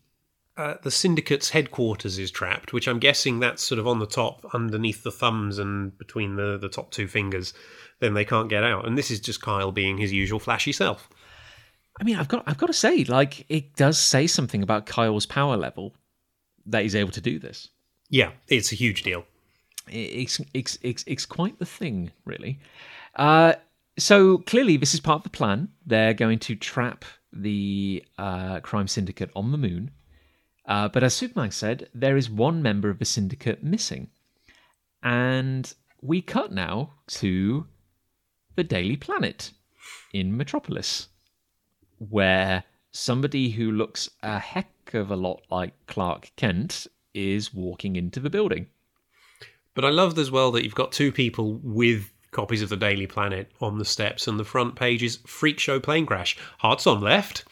uh, 0.58 0.78
the 0.82 0.90
syndicate's 0.90 1.52
headquarters 1.52 2.18
is 2.18 2.32
trapped, 2.32 2.74
which 2.74 2.88
I'm 2.88 2.98
guessing 2.98 3.40
that's 3.40 3.62
sort 3.62 3.78
of 3.78 3.86
on 3.86 4.00
the 4.00 4.08
top, 4.08 4.44
underneath 4.52 5.04
the 5.04 5.12
thumbs 5.12 5.60
and 5.60 5.96
between 6.00 6.38
the, 6.38 6.58
the 6.58 6.70
top 6.70 6.90
two 6.90 7.08
fingers, 7.08 7.54
then 8.00 8.16
they 8.16 8.26
can't 8.26 8.50
get 8.50 8.64
out. 8.64 8.88
And 8.88 8.98
this 8.98 9.12
is 9.12 9.20
just 9.20 9.44
Kyle 9.44 9.72
being 9.72 10.00
his 10.00 10.12
usual 10.12 10.40
flashy 10.40 10.72
self. 10.72 11.08
I 12.00 12.04
mean, 12.04 12.18
I've 12.18 12.28
got 12.28 12.44
I've 12.46 12.58
got 12.58 12.68
to 12.68 12.74
say, 12.74 13.04
like, 13.06 13.46
it 13.50 13.76
does 13.76 13.98
say 13.98 14.28
something 14.28 14.62
about 14.64 14.86
Kyle's 14.86 15.26
power 15.26 15.58
level 15.58 15.96
that 16.66 16.84
he's 16.84 16.96
able 16.96 17.12
to 17.12 17.22
do 17.22 17.40
this. 17.40 17.70
Yeah, 18.10 18.32
it's 18.48 18.72
a 18.72 18.76
huge 18.76 19.04
deal. 19.04 19.26
it's 19.88 20.40
it's 20.54 20.78
it's, 20.82 21.04
it's 21.08 21.26
quite 21.26 21.60
the 21.60 21.66
thing, 21.66 22.12
really. 22.26 22.60
Uh, 23.16 23.54
so 23.98 24.38
clearly, 24.40 24.78
this 24.78 24.94
is 24.94 25.00
part 25.00 25.20
of 25.20 25.24
the 25.24 25.30
plan. 25.30 25.70
They're 25.86 26.14
going 26.14 26.40
to 26.40 26.56
trap 26.56 27.04
the 27.34 28.04
uh, 28.18 28.60
crime 28.62 28.88
syndicate 28.88 29.32
on 29.36 29.52
the 29.52 29.58
moon. 29.58 29.92
Uh, 30.68 30.88
but 30.90 31.04
as 31.04 31.14
Superman 31.14 31.52
said, 31.52 31.90
there 31.94 32.18
is 32.18 32.30
one 32.30 32.62
member 32.62 32.90
of 32.90 33.00
the 33.00 33.06
syndicate 33.06 33.64
missing, 33.64 34.10
and 35.02 35.74
we 36.02 36.22
cut 36.22 36.52
now 36.52 36.94
to 37.08 37.66
the 38.56 38.64
Daily 38.64 38.98
Planet 38.98 39.52
in 40.14 40.36
Metropolis, 40.36 41.08
where 42.00 42.64
somebody 42.92 43.50
who 43.50 43.72
looks 43.72 44.10
a 44.24 44.40
heck 44.40 44.94
of 44.94 45.12
a 45.12 45.16
lot 45.16 45.42
like 45.50 45.74
Clark 45.88 46.32
Kent 46.36 46.88
is 47.14 47.54
walking 47.54 47.96
into 47.96 48.20
the 48.20 48.30
building. 48.30 48.68
But 49.74 49.86
I 49.86 49.90
love 49.90 50.18
as 50.18 50.32
well 50.32 50.52
that 50.52 50.64
you've 50.64 50.76
got 50.76 50.92
two 50.92 51.12
people 51.12 51.60
with 51.64 52.12
copies 52.32 52.62
of 52.62 52.70
the 52.70 52.78
Daily 52.78 53.08
Planet 53.08 53.52
on 53.62 53.78
the 53.78 53.86
steps, 53.86 54.28
and 54.28 54.40
the 54.40 54.44
front 54.44 54.76
page 54.76 55.04
is 55.04 55.18
Freak 55.26 55.60
Show 55.60 55.80
Plane 55.80 56.06
Crash. 56.06 56.38
Hearts 56.60 56.88
on 56.88 57.02
left. 57.02 57.46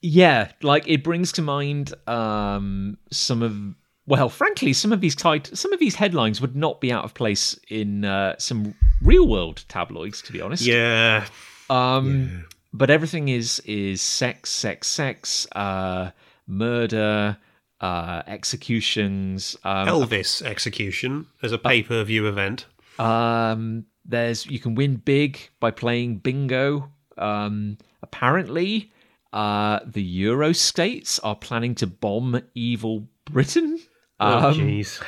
Yeah, 0.00 0.52
like 0.62 0.86
it 0.86 1.02
brings 1.02 1.32
to 1.32 1.42
mind 1.42 1.94
um, 2.06 2.98
some 3.10 3.42
of 3.42 3.74
well, 4.06 4.28
frankly, 4.28 4.74
some 4.74 4.92
of 4.92 5.00
these 5.00 5.16
tit- 5.16 5.56
some 5.56 5.72
of 5.72 5.80
these 5.80 5.94
headlines 5.94 6.40
would 6.40 6.54
not 6.54 6.80
be 6.80 6.92
out 6.92 7.04
of 7.04 7.14
place 7.14 7.58
in 7.68 8.04
uh, 8.04 8.36
some 8.38 8.74
real 9.02 9.26
world 9.26 9.64
tabloids, 9.68 10.20
to 10.22 10.32
be 10.32 10.42
honest. 10.42 10.64
Yeah. 10.66 11.26
Um, 11.70 12.44
But 12.76 12.90
everything 12.90 13.28
is 13.28 13.60
is 13.64 14.02
sex, 14.02 14.50
sex, 14.50 14.88
sex, 14.88 15.46
uh, 15.54 16.10
murder, 16.48 17.36
uh, 17.80 18.22
executions. 18.26 19.56
Um, 19.62 19.86
Elvis 19.86 20.42
execution 20.42 21.26
as 21.40 21.52
a 21.52 21.58
pay 21.58 21.84
per 21.84 22.02
view 22.02 22.26
event. 22.26 22.66
Um, 22.98 23.86
there's 24.04 24.44
you 24.46 24.58
can 24.58 24.74
win 24.74 24.96
big 24.96 25.38
by 25.60 25.70
playing 25.70 26.16
bingo. 26.16 26.90
Um, 27.16 27.78
apparently, 28.02 28.90
uh, 29.32 29.78
the 29.86 30.02
Euro 30.02 30.52
states 30.52 31.20
are 31.20 31.36
planning 31.36 31.76
to 31.76 31.86
bomb 31.86 32.42
evil 32.56 33.06
Britain. 33.24 33.78
Oh, 34.18 34.48
Um, 34.48 34.54
jeez. 34.54 35.00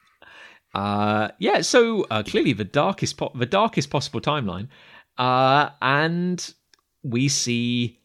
uh, 0.74 1.28
yeah, 1.38 1.60
so 1.60 2.06
uh, 2.10 2.24
clearly 2.24 2.54
the 2.54 2.64
darkest 2.64 3.16
po- 3.18 3.32
the 3.36 3.46
darkest 3.46 3.88
possible 3.88 4.20
timeline, 4.20 4.66
uh, 5.16 5.70
and 5.80 6.54
we 7.08 7.28
see 7.28 7.98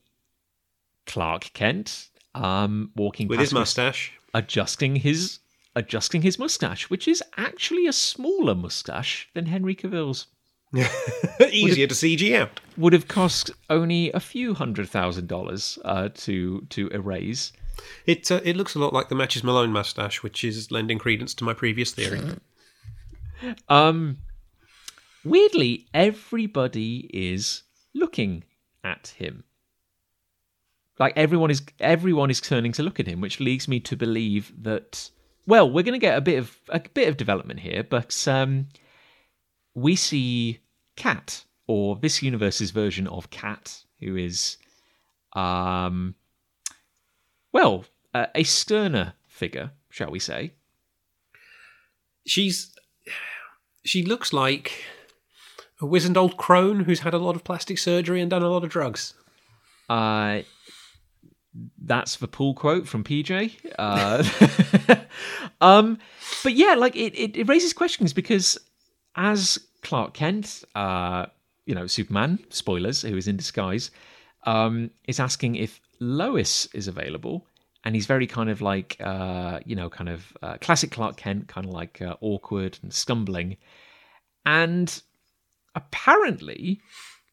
Clark 1.06 1.52
Kent 1.54 2.10
um, 2.36 2.92
walking 2.96 3.28
With 3.28 3.40
his 3.40 3.54
mustache. 3.54 4.12
adjusting 4.34 4.96
his 4.98 5.40
adjusting 5.76 6.22
his 6.22 6.38
mustache, 6.38 6.90
which 6.90 7.08
is 7.08 7.24
actually 7.38 7.88
a 7.88 7.94
smaller 7.94 8.54
mustache 8.56 9.28
than 9.34 9.48
Henry 9.48 9.76
Cavill's. 9.76 10.28
Easier 11.52 11.86
to 11.88 11.94
CG 11.94 12.36
out. 12.36 12.60
Would 12.78 12.94
have 12.94 13.08
cost 13.08 13.52
only 13.70 14.12
a 14.12 14.20
few 14.20 14.54
hundred 14.56 14.90
thousand 14.90 15.28
dollars 15.28 15.78
uh, 15.86 16.10
to 16.16 16.66
to 16.70 16.88
erase. 16.90 17.52
It 18.06 18.32
uh, 18.32 18.42
it 18.44 18.56
looks 18.56 18.74
a 18.76 18.80
lot 18.80 18.94
like 18.94 19.10
the 19.10 19.16
Matches 19.16 19.44
Malone 19.44 19.72
mustache, 19.72 20.24
which 20.24 20.44
is 20.44 20.72
lending 20.72 20.98
credence 20.98 21.34
to 21.36 21.44
my 21.44 21.54
previous 21.54 21.92
theory. 21.92 22.22
Um, 23.68 24.20
weirdly, 25.26 25.86
everybody 25.94 27.10
is 27.14 27.64
looking 27.94 28.46
at 28.84 29.14
him. 29.18 29.44
Like 31.00 31.14
everyone 31.16 31.50
is 31.50 31.62
everyone 31.80 32.30
is 32.30 32.40
turning 32.40 32.72
to 32.74 32.84
look 32.84 33.00
at 33.00 33.08
him, 33.08 33.22
which 33.22 33.40
leads 33.40 33.68
me 33.68 33.80
to 33.82 33.96
believe 33.96 34.54
that. 34.64 35.10
Well, 35.46 35.70
we're 35.70 35.84
going 35.84 36.00
to 36.00 36.00
get 36.00 36.18
a 36.18 36.22
bit 36.22 36.38
of 36.38 36.58
a 36.70 36.80
bit 36.80 37.10
of 37.10 37.18
development 37.18 37.60
here, 37.60 37.84
but 37.84 38.28
um, 38.28 38.68
we 39.74 39.96
see 39.96 40.60
Cat, 40.96 41.44
or 41.68 41.98
this 41.98 42.22
universe's 42.22 42.72
version 42.72 43.08
of 43.08 43.30
Cat, 43.30 43.84
who 44.00 44.16
is, 44.16 44.58
um, 45.34 46.16
well, 47.52 47.86
uh, 48.14 48.28
a 48.36 48.44
sterner 48.44 49.16
figure, 49.28 49.72
shall 49.90 50.12
we 50.12 50.20
say? 50.20 50.54
She's 52.26 52.74
she 53.84 54.04
looks 54.04 54.32
like 54.32 54.86
a 55.82 55.86
wizened 55.86 56.18
old 56.18 56.38
crone 56.38 56.82
who's 56.82 57.02
had 57.02 57.14
a 57.14 57.18
lot 57.18 57.36
of 57.36 57.44
plastic 57.44 57.78
surgery 57.78 58.22
and 58.22 58.30
done 58.30 58.44
a 58.44 58.50
lot 58.50 58.64
of 58.64 58.70
drugs. 58.70 59.14
Uh, 59.90 60.42
that's 61.84 62.16
the 62.18 62.28
pull 62.28 62.54
quote 62.54 62.88
from 62.88 63.04
PJ. 63.04 63.54
Uh, 63.78 64.24
um, 65.62 65.98
but 66.44 66.54
yeah, 66.54 66.76
like 66.76 66.96
it, 66.96 67.14
it, 67.16 67.36
it 67.36 67.48
raises 67.48 67.74
questions 67.74 68.14
because 68.14 68.58
as 69.16 69.60
Clark 69.82 70.14
Kent, 70.14 70.64
uh, 70.76 71.28
you 71.66 71.76
know, 71.76 71.88
Superman, 71.88 72.40
spoilers, 72.50 73.02
who 73.02 73.16
is 73.16 73.28
in 73.28 73.38
disguise, 73.38 73.92
um, 74.46 74.90
is 75.08 75.20
asking 75.20 75.56
if 75.56 75.80
Lois 76.00 76.68
is 76.74 76.88
available. 76.88 77.48
And 77.86 77.96
he's 77.96 78.06
very 78.06 78.28
kind 78.28 78.50
of 78.50 78.62
like, 78.62 78.96
uh, 79.02 79.60
you 79.66 79.76
know, 79.76 79.90
kind 79.90 80.10
of 80.10 80.26
uh, 80.42 80.58
classic 80.62 80.92
Clark 80.92 81.18
Kent, 81.18 81.50
kind 81.50 81.68
of 81.68 81.74
like 81.74 82.02
uh, 82.02 82.16
awkward 82.22 82.80
and 82.82 82.94
stumbling. 82.94 83.58
And 84.46 85.02
apparently, 85.76 86.82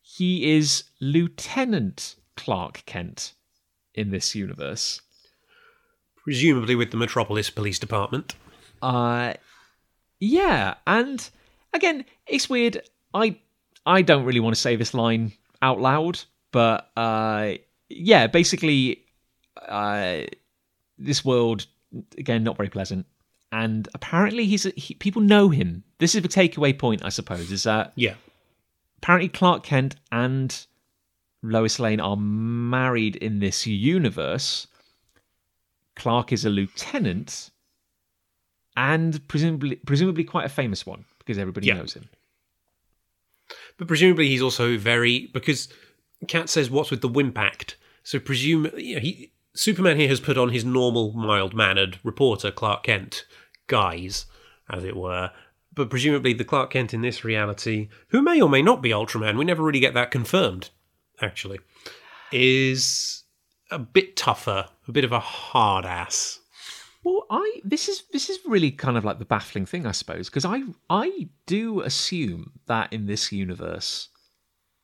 he 0.02 0.56
is 0.56 0.84
Lieutenant 1.00 2.16
Clark 2.36 2.82
Kent 2.86 3.34
in 3.94 4.10
this 4.10 4.34
universe. 4.34 5.00
Presumably 6.24 6.74
with 6.74 6.90
the 6.90 6.96
Metropolis 6.96 7.50
Police 7.50 7.78
Department. 7.78 8.34
Uh 8.82 9.34
yeah, 10.20 10.74
and 10.86 11.28
again, 11.72 12.04
it's 12.26 12.48
weird. 12.48 12.82
I 13.14 13.38
I 13.86 14.02
don't 14.02 14.24
really 14.24 14.40
want 14.40 14.54
to 14.54 14.60
say 14.60 14.76
this 14.76 14.94
line 14.94 15.32
out 15.62 15.80
loud, 15.80 16.20
but 16.52 16.90
uh 16.96 17.52
yeah, 17.88 18.26
basically 18.26 19.04
uh 19.68 20.22
this 20.98 21.24
world 21.24 21.66
again 22.18 22.44
not 22.44 22.56
very 22.56 22.68
pleasant. 22.68 23.06
And 23.52 23.88
apparently 23.94 24.46
he's 24.46 24.64
a, 24.64 24.70
he, 24.70 24.94
people 24.94 25.22
know 25.22 25.48
him. 25.48 25.82
This 25.98 26.14
is 26.14 26.22
the 26.22 26.28
takeaway 26.28 26.78
point, 26.78 27.04
I 27.04 27.08
suppose, 27.08 27.50
is 27.50 27.64
that 27.64 27.92
Yeah. 27.96 28.14
Apparently 29.02 29.28
Clark 29.28 29.62
Kent 29.62 29.96
and 30.12 30.66
Lois 31.42 31.78
Lane 31.78 32.00
are 32.00 32.16
married 32.16 33.16
in 33.16 33.38
this 33.38 33.66
universe. 33.66 34.66
Clark 35.96 36.32
is 36.32 36.44
a 36.44 36.50
lieutenant, 36.50 37.50
and 38.76 39.26
presumably, 39.26 39.76
presumably 39.76 40.24
quite 40.24 40.44
a 40.44 40.50
famous 40.50 40.84
one 40.84 41.04
because 41.18 41.38
everybody 41.38 41.66
Yeah. 41.66 41.74
knows 41.74 41.94
him. 41.94 42.08
But 43.78 43.88
presumably 43.88 44.28
he's 44.28 44.42
also 44.42 44.76
very 44.76 45.26
because 45.28 45.68
Cat 46.28 46.48
says 46.50 46.70
what's 46.70 46.90
with 46.90 47.00
the 47.00 47.08
Wimp 47.08 47.38
Act. 47.38 47.76
So 48.02 48.18
presume 48.20 48.70
you 48.76 48.94
know, 48.96 49.00
he 49.00 49.32
Superman 49.54 49.96
here 49.96 50.08
has 50.08 50.20
put 50.20 50.38
on 50.38 50.50
his 50.50 50.64
normal 50.64 51.12
mild 51.12 51.54
mannered 51.54 51.98
reporter 52.04 52.50
Clark 52.50 52.84
Kent 52.84 53.24
guise, 53.66 54.26
as 54.68 54.84
it 54.84 54.96
were. 54.96 55.32
But 55.72 55.90
presumably 55.90 56.32
the 56.32 56.44
Clark 56.44 56.70
Kent 56.70 56.92
in 56.92 57.00
this 57.00 57.24
reality, 57.24 57.88
who 58.08 58.22
may 58.22 58.40
or 58.40 58.48
may 58.48 58.62
not 58.62 58.82
be 58.82 58.90
Ultraman, 58.90 59.38
we 59.38 59.44
never 59.44 59.62
really 59.62 59.80
get 59.80 59.94
that 59.94 60.10
confirmed, 60.10 60.70
actually, 61.20 61.60
is 62.32 63.24
a 63.70 63.78
bit 63.78 64.16
tougher, 64.16 64.68
a 64.88 64.92
bit 64.92 65.04
of 65.04 65.12
a 65.12 65.20
hard 65.20 65.84
ass. 65.84 66.40
Well, 67.02 67.24
I 67.30 67.60
this 67.64 67.88
is 67.88 68.02
this 68.12 68.28
is 68.28 68.38
really 68.44 68.70
kind 68.70 68.98
of 68.98 69.04
like 69.04 69.18
the 69.18 69.24
baffling 69.24 69.64
thing, 69.64 69.86
I 69.86 69.92
suppose, 69.92 70.28
because 70.28 70.44
I 70.44 70.62
I 70.90 71.28
do 71.46 71.80
assume 71.80 72.52
that 72.66 72.92
in 72.92 73.06
this 73.06 73.32
universe, 73.32 74.08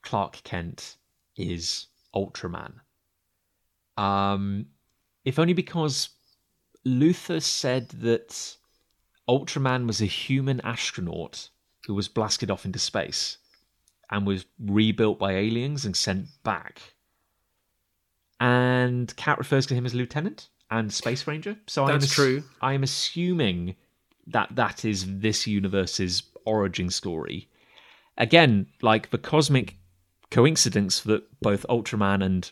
Clark 0.02 0.42
Kent 0.44 0.96
is 1.36 1.88
Ultraman. 2.14 2.74
Um, 3.98 4.66
if 5.24 5.38
only 5.38 5.52
because 5.52 6.10
Luthor 6.86 7.42
said 7.42 7.88
that 7.90 8.56
Ultraman 9.28 9.86
was 9.86 10.00
a 10.00 10.06
human 10.06 10.60
astronaut 10.62 11.50
who 11.86 11.94
was 11.94 12.08
blasted 12.08 12.50
off 12.50 12.64
into 12.64 12.78
space 12.78 13.38
and 14.10 14.26
was 14.26 14.46
rebuilt 14.58 15.18
by 15.18 15.32
aliens 15.32 15.84
and 15.84 15.96
sent 15.96 16.26
back. 16.44 16.80
And 18.38 19.14
Cat 19.16 19.38
refers 19.38 19.66
to 19.66 19.74
him 19.74 19.86
as 19.86 19.94
Lieutenant 19.94 20.48
and 20.70 20.92
Space 20.92 21.26
Ranger. 21.26 21.56
So 21.66 21.84
I 21.84 21.92
am 21.92 22.00
That's 22.00 22.12
true. 22.12 22.42
I 22.60 22.74
am 22.74 22.82
assuming 22.82 23.76
that 24.26 24.54
that 24.54 24.84
is 24.84 25.06
this 25.20 25.46
universe's 25.46 26.22
origin 26.44 26.90
story. 26.90 27.48
Again, 28.18 28.66
like 28.82 29.10
the 29.10 29.18
cosmic 29.18 29.76
coincidence 30.30 31.00
that 31.00 31.24
both 31.40 31.64
Ultraman 31.68 32.24
and 32.24 32.50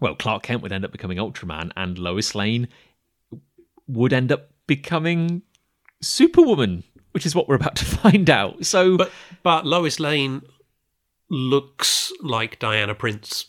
well, 0.00 0.14
Clark 0.16 0.42
Kent 0.44 0.62
would 0.62 0.72
end 0.72 0.84
up 0.84 0.92
becoming 0.92 1.18
Ultraman, 1.18 1.70
and 1.76 1.98
Lois 1.98 2.34
Lane 2.34 2.68
would 3.86 4.12
end 4.12 4.32
up 4.32 4.50
becoming 4.66 5.42
Superwoman, 6.02 6.84
which 7.12 7.26
is 7.26 7.34
what 7.34 7.48
we're 7.48 7.54
about 7.56 7.76
to 7.76 7.84
find 8.02 8.28
out. 8.30 8.64
So, 8.66 8.96
But 8.96 9.12
but 9.42 9.66
Lois 9.66 9.98
Lane 10.00 10.42
looks 11.30 12.12
like 12.22 12.58
Diana 12.58 12.94
Prince 12.94 13.46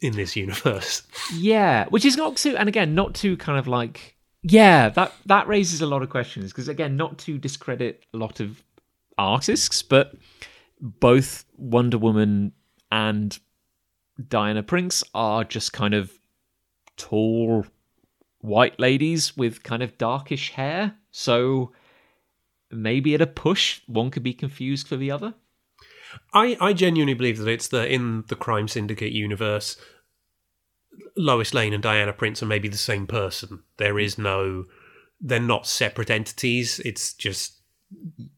in 0.00 0.14
this 0.14 0.36
universe. 0.36 1.02
yeah, 1.34 1.86
which 1.88 2.04
is 2.04 2.16
not 2.16 2.36
too, 2.36 2.56
and 2.56 2.68
again, 2.68 2.94
not 2.94 3.14
too 3.14 3.36
kind 3.36 3.58
of 3.58 3.66
like, 3.66 4.16
yeah, 4.42 4.88
that 4.90 5.12
that 5.26 5.46
raises 5.48 5.80
a 5.80 5.86
lot 5.86 6.02
of 6.02 6.10
questions 6.10 6.50
because 6.52 6.68
again, 6.68 6.96
not 6.96 7.18
to 7.18 7.38
discredit 7.38 8.04
a 8.14 8.16
lot 8.16 8.40
of 8.40 8.62
artists, 9.18 9.82
but 9.82 10.14
both 10.80 11.44
Wonder 11.58 11.98
Woman 11.98 12.52
and 12.90 13.38
Diana 14.28 14.62
Prince 14.62 15.04
are 15.14 15.44
just 15.44 15.72
kind 15.72 15.92
of 15.94 16.10
tall 16.96 17.66
white 18.40 18.78
ladies 18.80 19.36
with 19.36 19.62
kind 19.62 19.82
of 19.82 19.98
darkish 19.98 20.52
hair. 20.52 20.94
So 21.10 21.72
maybe 22.70 23.14
at 23.14 23.20
a 23.20 23.26
push, 23.26 23.80
one 23.86 24.10
could 24.10 24.22
be 24.22 24.34
confused 24.34 24.88
for 24.88 24.96
the 24.96 25.10
other. 25.10 25.34
I, 26.32 26.56
I 26.60 26.72
genuinely 26.72 27.14
believe 27.14 27.38
that 27.38 27.48
it's 27.48 27.68
the 27.68 27.88
in 27.88 28.24
the 28.28 28.36
crime 28.36 28.68
syndicate 28.68 29.12
universe, 29.12 29.76
Lois 31.16 31.54
Lane 31.54 31.72
and 31.72 31.82
Diana 31.82 32.12
Prince 32.12 32.42
are 32.42 32.46
maybe 32.46 32.68
the 32.68 32.76
same 32.76 33.06
person. 33.06 33.62
There 33.76 33.98
is 33.98 34.18
no, 34.18 34.66
they're 35.20 35.40
not 35.40 35.66
separate 35.66 36.10
entities. 36.10 36.80
It's 36.84 37.14
just 37.14 37.60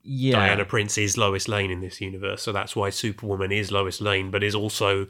Yeah. 0.03 0.37
Diana 0.37 0.65
Prince 0.65 0.99
is 0.99 1.17
Lois 1.17 1.49
Lane 1.49 1.71
in 1.71 1.81
this 1.81 2.01
universe, 2.01 2.43
so 2.43 2.53
that's 2.53 2.77
why 2.77 2.91
Superwoman 2.91 3.53
is 3.53 3.73
Lois 3.73 4.01
Lane, 4.01 4.31
but 4.31 4.43
is 4.43 4.55
also 4.55 5.07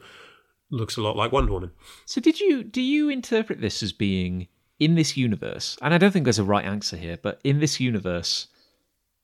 looks 0.69 0.97
a 0.97 1.01
lot 1.01 1.15
like 1.15 1.31
Wonder 1.31 1.51
Woman. 1.51 1.71
So 2.05 2.19
did 2.21 2.39
you 2.39 2.63
do 2.63 2.81
you 2.81 3.09
interpret 3.09 3.61
this 3.61 3.83
as 3.83 3.91
being 3.93 4.47
in 4.83 4.95
this 4.95 5.15
universe? 5.17 5.77
And 5.81 5.93
I 5.93 5.97
don't 5.97 6.11
think 6.11 6.25
there's 6.25 6.39
a 6.39 6.43
right 6.43 6.65
answer 6.65 6.97
here, 6.97 7.17
but 7.21 7.39
in 7.43 7.59
this 7.59 7.79
universe, 7.79 8.47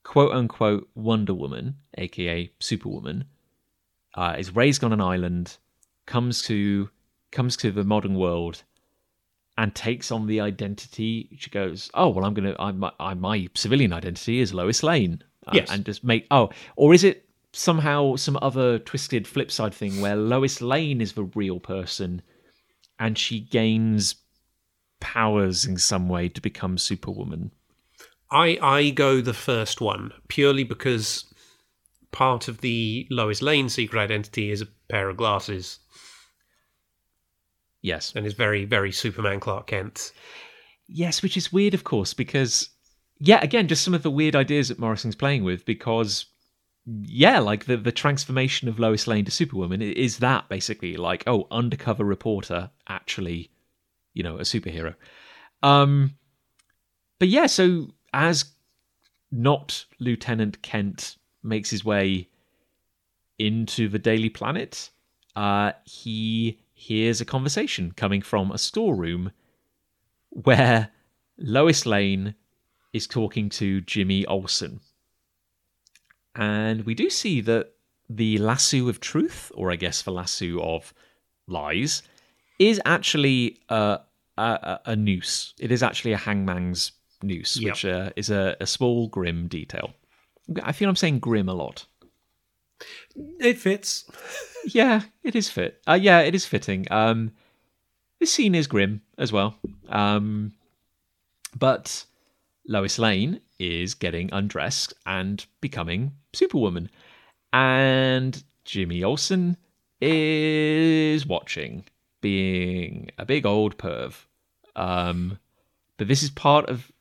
quote 0.03 0.31
unquote 0.31 0.89
Wonder 0.95 1.33
Woman, 1.33 1.75
aka 1.97 2.51
Superwoman, 2.59 3.25
uh, 4.15 4.35
is 4.37 4.55
raised 4.55 4.83
on 4.83 4.93
an 4.93 5.01
island, 5.01 5.57
comes 6.05 6.41
to 6.43 6.89
comes 7.31 7.55
to 7.57 7.71
the 7.71 7.83
modern 7.83 8.15
world, 8.15 8.63
and 9.57 9.75
takes 9.75 10.11
on 10.11 10.27
the 10.27 10.39
identity. 10.41 11.29
She 11.37 11.49
goes, 11.49 11.89
"Oh 11.93 12.09
well, 12.09 12.25
I'm 12.25 12.33
gonna. 12.33 12.55
I'm, 12.59 12.83
I, 12.99 13.13
my 13.13 13.49
civilian 13.55 13.93
identity 13.93 14.39
is 14.39 14.53
Lois 14.53 14.83
Lane." 14.83 15.23
uh, 15.47 15.51
Yes. 15.53 15.71
and 15.71 15.85
just 15.85 16.03
make 16.03 16.27
oh, 16.31 16.49
or 16.75 16.93
is 16.93 17.03
it 17.03 17.25
somehow 17.53 18.15
some 18.15 18.37
other 18.41 18.77
twisted 18.79 19.27
flip 19.27 19.49
side 19.51 19.73
thing 19.73 20.01
where 20.01 20.15
Lois 20.15 20.61
Lane 20.61 21.01
is 21.01 21.13
the 21.13 21.23
real 21.23 21.59
person, 21.59 22.21
and 22.99 23.17
she 23.17 23.39
gains 23.39 24.15
powers 24.99 25.65
in 25.65 25.77
some 25.77 26.09
way 26.09 26.29
to 26.29 26.41
become 26.41 26.77
Superwoman? 26.77 27.51
I 28.31 28.57
I 28.61 28.89
go 28.91 29.21
the 29.21 29.33
first 29.33 29.81
one 29.81 30.13
purely 30.27 30.63
because 30.63 31.25
part 32.11 32.47
of 32.47 32.61
the 32.61 33.07
Lois 33.09 33.41
Lane 33.41 33.69
secret 33.69 33.99
identity 33.99 34.51
is 34.51 34.61
a 34.61 34.67
pair 34.87 35.09
of 35.09 35.17
glasses 35.17 35.79
Yes, 37.81 38.13
and 38.15 38.25
is 38.25 38.33
very 38.33 38.65
very 38.65 38.91
Superman 38.91 39.39
Clark 39.39 39.67
Kent. 39.67 40.11
Yes, 40.87 41.21
which 41.21 41.37
is 41.37 41.53
weird, 41.53 41.73
of 41.73 41.83
course, 41.83 42.13
because 42.13 42.69
yeah, 43.19 43.39
again, 43.41 43.67
just 43.67 43.83
some 43.83 43.93
of 43.93 44.03
the 44.03 44.11
weird 44.11 44.35
ideas 44.35 44.69
that 44.69 44.79
Morrison's 44.79 45.15
playing 45.15 45.43
with. 45.43 45.65
Because 45.65 46.25
yeah, 46.85 47.39
like 47.39 47.65
the 47.65 47.77
the 47.77 47.91
transformation 47.91 48.67
of 48.67 48.79
Lois 48.79 49.07
Lane 49.07 49.25
to 49.25 49.31
Superwoman 49.31 49.81
is 49.81 50.17
that 50.17 50.49
basically 50.49 50.97
like 50.97 51.23
oh, 51.25 51.47
undercover 51.51 52.03
reporter 52.03 52.71
actually, 52.87 53.51
you 54.19 54.23
know, 54.23 54.35
a 54.35 54.41
superhero. 54.41 54.93
Um, 55.63 56.15
but 57.19 57.29
yeah, 57.29 57.45
so 57.45 57.93
as 58.11 58.43
not 59.31 59.85
Lieutenant 59.99 60.61
Kent 60.61 61.15
makes 61.41 61.69
his 61.69 61.85
way 61.85 62.27
into 63.37 63.87
the 63.87 63.97
Daily 63.97 64.27
Planet, 64.27 64.89
uh, 65.37 65.71
he 65.85 66.59
hears 66.73 67.21
a 67.21 67.25
conversation 67.25 67.93
coming 67.93 68.21
from 68.21 68.51
a 68.51 68.57
storeroom 68.57 69.31
where 70.31 70.89
Lois 71.37 71.85
Lane 71.85 72.35
is 72.91 73.07
talking 73.07 73.47
to 73.51 73.79
Jimmy 73.79 74.25
Olsen. 74.25 74.81
And 76.35 76.85
we 76.85 76.93
do 76.93 77.09
see 77.09 77.39
that 77.39 77.71
the 78.09 78.37
lasso 78.37 78.89
of 78.89 78.99
truth, 78.99 79.49
or 79.55 79.71
I 79.71 79.77
guess 79.77 80.01
the 80.01 80.11
lasso 80.11 80.59
of 80.61 80.93
lies, 81.47 82.03
is 82.59 82.81
actually 82.85 83.59
uh, 83.69 83.99
a, 84.39 84.81
a, 84.91 84.95
noose. 84.95 85.53
It 85.59 85.71
is 85.71 85.83
actually 85.83 86.13
a 86.13 86.17
hangman's 86.17 86.91
noose, 87.21 87.57
Yep. 87.57 87.71
which 87.71 87.85
uh, 87.85 88.09
is 88.15 88.29
a, 88.29 88.55
a 88.59 88.65
small 88.67 89.07
grim 89.07 89.47
detail. 89.47 89.93
I 90.63 90.71
feel 90.71 90.89
I'm 90.89 90.95
saying 90.95 91.19
grim 91.19 91.49
a 91.49 91.53
lot. 91.53 91.85
It 93.39 93.57
fits. 93.57 94.05
Yeah, 94.65 95.03
it 95.23 95.37
is 95.37 95.49
fit. 95.49 95.81
Uh, 95.87 95.93
yeah, 95.93 96.19
it 96.19 96.35
is 96.35 96.45
fitting. 96.45 96.85
Um, 96.91 97.31
this 98.19 98.29
scene 98.33 98.55
is 98.55 98.67
grim 98.67 99.01
as 99.17 99.31
well. 99.31 99.55
Um, 99.87 100.51
but 101.57 102.03
Lois 102.67 102.99
Lane 102.99 103.39
is 103.57 103.93
getting 103.93 104.29
undressed 104.33 104.93
and 105.05 105.45
becoming 105.61 106.11
Superwoman, 106.33 106.89
and 107.53 108.43
Jimmy 108.65 109.01
Olsen 109.01 109.55
is 110.01 111.25
watching, 111.25 111.85
being 112.19 113.09
a 113.17 113.25
big 113.25 113.45
old 113.45 113.77
perv. 113.77 114.13
Um, 114.79 115.37
but 115.97 116.07
this 116.07 116.23
is 116.23 116.29
part 116.29 116.69
of 116.69 116.91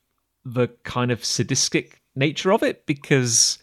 the 0.44 0.68
kind 0.82 1.10
of 1.10 1.24
sadistic 1.24 2.00
nature 2.16 2.52
of 2.52 2.62
it 2.62 2.84
because 2.86 3.58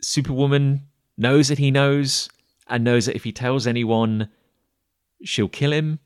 Superwoman 0.00 0.88
knows 1.16 1.48
that 1.48 1.58
he 1.58 1.70
knows 1.70 2.28
and 2.68 2.82
knows 2.84 3.06
that 3.06 3.16
if 3.16 3.24
he 3.24 3.32
tells 3.32 3.66
anyone, 3.66 4.28
she'll 5.22 5.48
kill 5.48 5.72
him. 5.72 5.98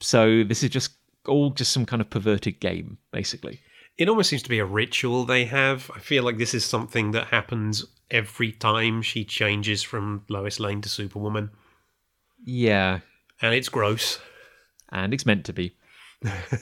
So 0.00 0.44
this 0.44 0.62
is 0.62 0.70
just 0.70 0.92
all 1.26 1.50
just 1.50 1.72
some 1.72 1.86
kind 1.86 2.00
of 2.02 2.10
perverted 2.10 2.60
game, 2.60 2.98
basically. 3.12 3.60
It 3.98 4.08
almost 4.08 4.30
seems 4.30 4.42
to 4.42 4.48
be 4.48 4.58
a 4.58 4.64
ritual 4.64 5.24
they 5.24 5.44
have. 5.46 5.90
I 5.94 5.98
feel 5.98 6.22
like 6.24 6.38
this 6.38 6.54
is 6.54 6.64
something 6.64 7.10
that 7.12 7.28
happens 7.28 7.84
every 8.10 8.52
time 8.52 9.02
she 9.02 9.24
changes 9.24 9.82
from 9.82 10.24
Lois 10.28 10.58
Lane 10.58 10.80
to 10.82 10.88
Superwoman, 10.88 11.50
Yeah, 12.44 13.00
and 13.40 13.54
it's 13.54 13.68
gross. 13.68 14.18
and 14.90 15.14
it's 15.14 15.26
meant 15.26 15.44
to 15.46 15.52
be. 15.52 15.76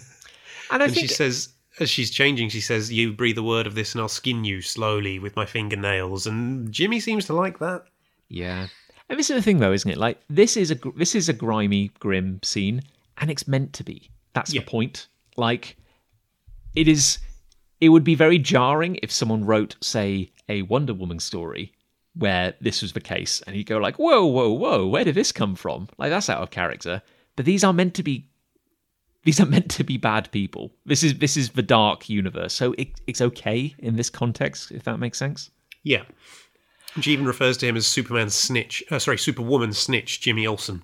and 0.70 0.82
I 0.82 0.84
And 0.84 0.94
think 0.94 1.08
she 1.08 1.14
says, 1.14 1.50
as 1.80 1.90
she's 1.90 2.10
changing, 2.10 2.48
she 2.48 2.60
says, 2.60 2.92
"You 2.92 3.12
breathe 3.12 3.38
a 3.38 3.42
word 3.42 3.66
of 3.66 3.74
this, 3.74 3.92
and 3.94 4.00
I'll 4.02 4.08
skin 4.08 4.44
you 4.44 4.60
slowly 4.62 5.18
with 5.18 5.36
my 5.36 5.46
fingernails." 5.46 6.26
And 6.26 6.70
Jimmy 6.72 7.00
seems 7.00 7.26
to 7.26 7.32
like 7.32 7.58
that. 7.60 7.84
Yeah, 8.28 8.66
and 9.08 9.18
this 9.18 9.30
is 9.30 9.36
the 9.36 9.42
thing, 9.42 9.58
though, 9.58 9.72
isn't 9.72 9.90
it? 9.90 9.96
Like 9.98 10.20
this 10.28 10.56
is 10.56 10.70
a 10.70 10.78
this 10.96 11.14
is 11.14 11.28
a 11.28 11.32
grimy, 11.32 11.90
grim 12.00 12.40
scene, 12.42 12.82
and 13.18 13.30
it's 13.30 13.48
meant 13.48 13.72
to 13.74 13.84
be. 13.84 14.10
That's 14.34 14.52
Yeah. 14.52 14.60
the 14.60 14.66
point. 14.66 15.08
Like 15.36 15.76
it 16.74 16.88
is. 16.88 17.18
It 17.80 17.90
would 17.90 18.04
be 18.04 18.16
very 18.16 18.38
jarring 18.38 18.98
if 19.04 19.12
someone 19.12 19.44
wrote, 19.44 19.76
say, 19.80 20.32
a 20.48 20.62
Wonder 20.62 20.94
Woman 20.94 21.20
story 21.20 21.72
where 22.14 22.54
this 22.60 22.82
was 22.82 22.92
the 22.92 23.00
case, 23.00 23.40
and 23.46 23.54
you 23.54 23.62
go 23.62 23.78
like, 23.78 23.96
"Whoa, 24.00 24.26
whoa, 24.26 24.50
whoa! 24.50 24.86
Where 24.86 25.04
did 25.04 25.14
this 25.14 25.30
come 25.30 25.54
from? 25.54 25.88
Like 25.96 26.10
that's 26.10 26.28
out 26.28 26.42
of 26.42 26.50
character." 26.50 27.02
But 27.36 27.44
these 27.46 27.62
are 27.62 27.72
meant 27.72 27.94
to 27.94 28.02
be. 28.02 28.26
These 29.28 29.40
are 29.40 29.44
meant 29.46 29.70
to 29.72 29.84
be 29.84 29.98
bad 29.98 30.32
people. 30.32 30.72
This 30.86 31.02
is 31.02 31.18
this 31.18 31.36
is 31.36 31.50
the 31.50 31.60
dark 31.60 32.08
universe, 32.08 32.54
so 32.54 32.72
it, 32.78 32.98
it's 33.06 33.20
okay 33.20 33.74
in 33.78 33.94
this 33.94 34.08
context, 34.08 34.72
if 34.72 34.84
that 34.84 34.98
makes 34.98 35.18
sense. 35.18 35.50
Yeah. 35.82 36.04
She 37.02 37.12
even 37.12 37.26
refers 37.26 37.58
to 37.58 37.66
him 37.66 37.76
as 37.76 37.86
Superman 37.86 38.30
snitch. 38.30 38.82
Uh, 38.90 38.98
sorry, 38.98 39.18
Superwoman 39.18 39.74
snitch, 39.74 40.22
Jimmy 40.22 40.46
Olsen. 40.46 40.82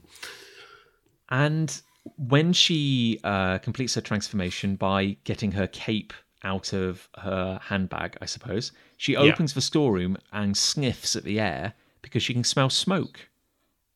And 1.31 1.81
when 2.19 2.53
she 2.53 3.19
uh, 3.25 3.61
completes 3.61 3.95
her 3.95 4.03
transformation 4.03 4.77
by 4.77 5.17
getting 5.25 5.53
her 5.53 5.67
cape 5.67 6.13
out 6.43 6.75
of 6.75 7.09
her 7.17 7.59
handbag, 7.63 8.19
I 8.21 8.27
suppose, 8.27 8.73
she 8.99 9.17
opens 9.17 9.55
the 9.55 9.63
storeroom 9.63 10.19
and 10.35 10.55
sniffs 10.55 11.17
at 11.17 11.25
the 11.25 11.41
air 11.41 11.73
because 12.03 12.23
she 12.23 12.35
can 12.35 12.45
smell 12.45 12.69
smoke. 12.69 13.31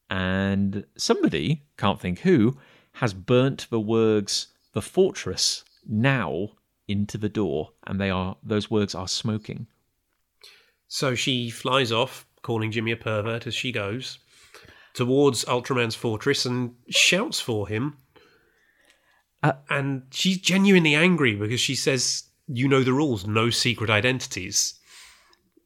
And 0.09 0.87
somebody, 0.97 1.67
can't 1.77 2.01
think 2.01 2.21
who, 2.21 2.57
has 3.01 3.15
burnt 3.15 3.67
the 3.71 3.81
words 3.81 4.49
"the 4.73 4.83
fortress 4.83 5.65
now" 5.87 6.51
into 6.87 7.19
the 7.19 7.29
door, 7.29 7.73
and 7.87 8.01
they 8.01 8.11
are 8.11 8.37
those 8.43 8.71
words 8.71 8.95
are 8.95 9.09
smoking. 9.09 9.67
So 10.89 11.15
she 11.15 11.51
flies 11.51 11.93
off, 11.93 12.27
calling 12.43 12.71
Jimmy 12.73 12.93
a 12.93 12.97
pervert 12.97 13.47
as 13.47 13.55
she 13.55 13.73
goes, 13.73 14.19
towards 14.95 15.45
Ultraman's 15.45 15.95
fortress 15.95 16.47
and 16.47 16.75
shouts 16.89 17.41
for 17.41 17.69
him. 17.69 17.97
Uh, 19.43 19.53
and 19.69 20.03
she's 20.11 20.39
genuinely 20.39 20.95
angry 20.95 21.35
because 21.37 21.61
she 21.61 21.75
says, 21.77 22.25
You 22.47 22.67
know 22.69 22.83
the 22.83 22.93
rules, 22.93 23.27
no 23.27 23.51
secret 23.51 23.91
identities. 23.91 24.75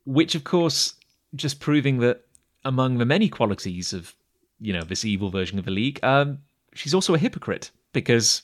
which 0.05 0.35
of 0.35 0.43
course 0.45 0.95
just 1.35 1.61
proving 1.61 1.99
that 1.99 2.23
among 2.65 2.99
the 2.99 3.07
many 3.07 3.29
qualities 3.29 3.93
of 3.93 4.15
you 4.61 4.73
know 4.73 4.83
this 4.85 5.05
evil 5.05 5.31
version 5.31 5.59
of 5.59 5.65
the 5.65 5.71
league 5.71 6.01
um 6.03 6.39
she's 6.74 6.94
also 6.94 7.15
a 7.15 7.19
hypocrite 7.19 7.70
because 7.93 8.43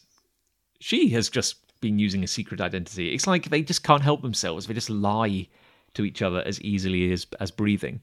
she 0.81 1.09
has 1.11 1.29
just 1.29 1.57
been 1.81 1.99
using 1.99 2.25
a 2.25 2.27
secret 2.27 2.61
identity 2.61 3.15
it's 3.15 3.27
like 3.27 3.51
they 3.51 3.63
just 3.63 3.85
can't 3.85 4.03
help 4.03 4.23
themselves 4.23 4.67
they 4.67 4.75
just 4.75 4.91
lie 4.91 5.47
to 5.95 6.05
each 6.05 6.23
other 6.23 6.43
as 6.43 6.61
easily 6.61 7.13
as 7.13 7.27
as 7.41 7.51
breathing 7.51 8.01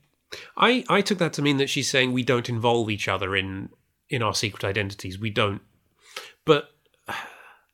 I, 0.57 0.83
I 0.89 1.01
took 1.01 1.17
that 1.19 1.33
to 1.33 1.41
mean 1.41 1.57
that 1.57 1.69
she's 1.69 1.89
saying 1.89 2.11
we 2.11 2.23
don't 2.23 2.49
involve 2.49 2.89
each 2.89 3.07
other 3.07 3.35
in 3.35 3.69
in 4.09 4.21
our 4.21 4.33
secret 4.33 4.63
identities. 4.63 5.19
We 5.19 5.29
don't. 5.29 5.61
But 6.45 6.69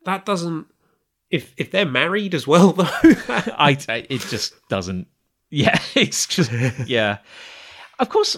that 0.05 0.25
doesn't. 0.25 0.67
If 1.29 1.53
if 1.57 1.71
they're 1.71 1.85
married 1.85 2.33
as 2.33 2.45
well, 2.45 2.73
though, 2.73 2.83
I, 2.87 3.77
I 3.87 4.05
it 4.09 4.21
just 4.21 4.53
doesn't. 4.67 5.07
Yeah, 5.49 5.79
it's 5.95 6.25
just 6.27 6.51
yeah. 6.87 7.19
Of 7.99 8.09
course, 8.09 8.37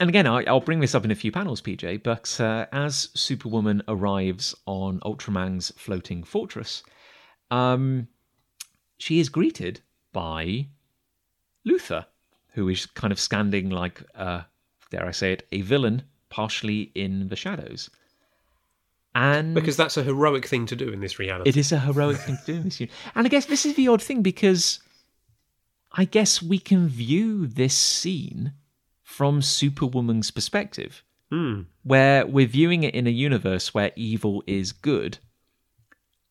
and 0.00 0.08
again, 0.08 0.26
I, 0.26 0.44
I'll 0.44 0.60
bring 0.60 0.80
this 0.80 0.94
up 0.94 1.04
in 1.04 1.10
a 1.10 1.16
few 1.16 1.32
panels, 1.32 1.60
PJ. 1.60 2.02
But 2.02 2.40
uh, 2.40 2.66
as 2.72 3.08
Superwoman 3.14 3.82
arrives 3.88 4.54
on 4.66 5.00
Ultraman's 5.00 5.72
floating 5.76 6.22
fortress, 6.22 6.82
um, 7.50 8.08
she 8.98 9.18
is 9.18 9.28
greeted 9.28 9.80
by 10.12 10.68
Luthor, 11.66 12.06
who 12.52 12.68
is 12.68 12.86
kind 12.86 13.12
of 13.12 13.18
standing 13.18 13.70
like, 13.70 14.02
uh, 14.14 14.42
dare 14.90 15.06
I 15.06 15.10
say 15.10 15.32
it, 15.32 15.46
a 15.50 15.62
villain, 15.62 16.02
partially 16.30 16.92
in 16.94 17.28
the 17.28 17.36
shadows. 17.36 17.90
And 19.14 19.54
because 19.54 19.76
that's 19.76 19.96
a 19.96 20.04
heroic 20.04 20.46
thing 20.46 20.66
to 20.66 20.76
do 20.76 20.90
in 20.90 21.00
this 21.00 21.18
reality. 21.18 21.48
it 21.48 21.56
is 21.56 21.72
a 21.72 21.80
heroic 21.80 22.18
thing 22.18 22.36
to 22.36 22.52
do 22.52 22.54
in 22.58 22.64
this 22.64 22.78
universe. 22.78 22.98
And 23.16 23.26
I 23.26 23.30
guess 23.30 23.46
this 23.46 23.66
is 23.66 23.74
the 23.74 23.88
odd 23.88 24.02
thing 24.02 24.22
because 24.22 24.80
I 25.92 26.04
guess 26.04 26.40
we 26.40 26.58
can 26.58 26.86
view 26.86 27.46
this 27.48 27.74
scene 27.74 28.52
from 29.08 29.40
Superwoman's 29.40 30.30
perspective, 30.30 31.02
Hmm. 31.30 31.62
where 31.82 32.26
we're 32.26 32.46
viewing 32.46 32.82
it 32.82 32.94
in 32.94 33.06
a 33.06 33.10
universe 33.10 33.72
where 33.72 33.90
evil 33.96 34.44
is 34.46 34.70
good. 34.70 35.16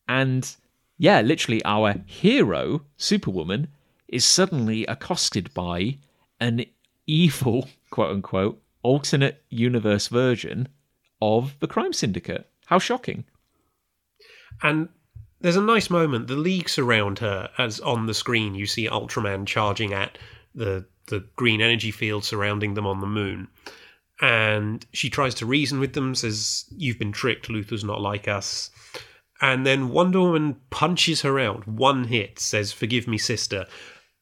And 0.06 0.48
yeah, 0.96 1.20
literally, 1.20 1.60
our 1.64 1.96
hero, 2.06 2.84
Superwoman, 2.96 3.66
is 4.06 4.24
suddenly 4.24 4.86
accosted 4.86 5.52
by 5.54 5.98
an 6.38 6.64
evil, 7.04 7.68
quote 7.90 8.12
unquote, 8.14 8.62
alternate 8.84 9.42
universe 9.50 10.06
version 10.06 10.68
of 11.20 11.58
the 11.58 11.66
crime 11.66 11.92
syndicate. 11.92 12.48
How 12.66 12.78
shocking. 12.78 13.24
And 14.62 14.88
there's 15.40 15.56
a 15.56 15.60
nice 15.62 15.90
moment. 15.90 16.28
The 16.28 16.36
league 16.36 16.68
surround 16.68 17.18
her 17.18 17.50
as 17.58 17.80
on 17.80 18.06
the 18.06 18.14
screen 18.14 18.54
you 18.54 18.66
see 18.66 18.88
Ultraman 18.88 19.46
charging 19.46 19.92
at 19.92 20.16
the 20.54 20.86
the 21.08 21.26
green 21.36 21.60
energy 21.60 21.90
field 21.90 22.24
surrounding 22.24 22.74
them 22.74 22.86
on 22.86 23.00
the 23.00 23.06
moon. 23.06 23.48
And 24.20 24.84
she 24.92 25.10
tries 25.10 25.34
to 25.36 25.46
reason 25.46 25.78
with 25.78 25.92
them, 25.92 26.14
says, 26.14 26.64
You've 26.76 26.98
been 26.98 27.12
tricked, 27.12 27.48
Luthor's 27.48 27.84
not 27.84 28.00
like 28.00 28.26
us. 28.26 28.70
And 29.40 29.64
then 29.64 29.90
Wonder 29.90 30.20
Woman 30.20 30.56
punches 30.70 31.22
her 31.22 31.38
out, 31.38 31.68
one 31.68 32.04
hit, 32.04 32.38
says, 32.38 32.72
Forgive 32.72 33.06
me, 33.06 33.18
sister. 33.18 33.66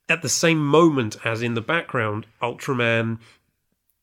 At 0.08 0.22
the 0.22 0.28
same 0.28 0.64
moment 0.64 1.16
as 1.24 1.42
in 1.42 1.54
the 1.54 1.60
background, 1.60 2.26
Ultraman 2.42 3.18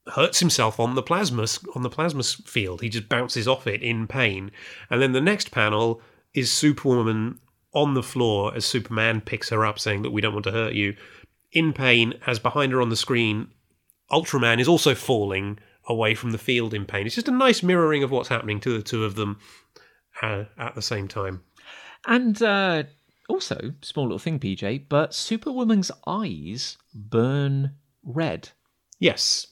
hurts 0.07 0.39
himself 0.39 0.79
on 0.79 0.95
the 0.95 1.03
plasma 1.03 1.45
on 1.75 1.83
the 1.83 1.89
plasma 1.89 2.23
field. 2.23 2.81
He 2.81 2.89
just 2.89 3.07
bounces 3.07 3.47
off 3.47 3.67
it 3.67 3.81
in 3.81 4.07
pain. 4.07 4.51
And 4.89 5.01
then 5.01 5.13
the 5.13 5.21
next 5.21 5.51
panel 5.51 6.01
is 6.33 6.51
Superwoman 6.51 7.39
on 7.73 7.93
the 7.93 8.03
floor 8.03 8.53
as 8.55 8.65
Superman 8.65 9.21
picks 9.21 9.49
her 9.49 9.65
up, 9.65 9.79
saying 9.79 10.01
that 10.01 10.11
we 10.11 10.21
don't 10.21 10.33
want 10.33 10.45
to 10.45 10.51
hurt 10.51 10.73
you, 10.73 10.95
in 11.53 11.73
pain. 11.73 12.15
As 12.27 12.39
behind 12.39 12.71
her 12.71 12.81
on 12.81 12.89
the 12.89 12.95
screen, 12.95 13.47
Ultraman 14.11 14.59
is 14.59 14.67
also 14.67 14.95
falling 14.95 15.59
away 15.87 16.15
from 16.15 16.31
the 16.31 16.37
field 16.37 16.73
in 16.73 16.85
pain. 16.85 17.05
It's 17.05 17.15
just 17.15 17.27
a 17.27 17.31
nice 17.31 17.63
mirroring 17.63 18.03
of 18.03 18.11
what's 18.11 18.29
happening 18.29 18.59
to 18.61 18.77
the 18.77 18.83
two 18.83 19.05
of 19.05 19.15
them 19.15 19.39
uh, 20.21 20.45
at 20.57 20.75
the 20.75 20.81
same 20.81 21.07
time. 21.07 21.43
And 22.05 22.41
uh, 22.41 22.83
also, 23.29 23.73
small 23.81 24.05
little 24.05 24.19
thing, 24.19 24.39
PJ, 24.39 24.85
but 24.89 25.13
Superwoman's 25.13 25.91
eyes 26.05 26.77
burn 26.93 27.75
red. 28.03 28.49
Yes. 28.99 29.47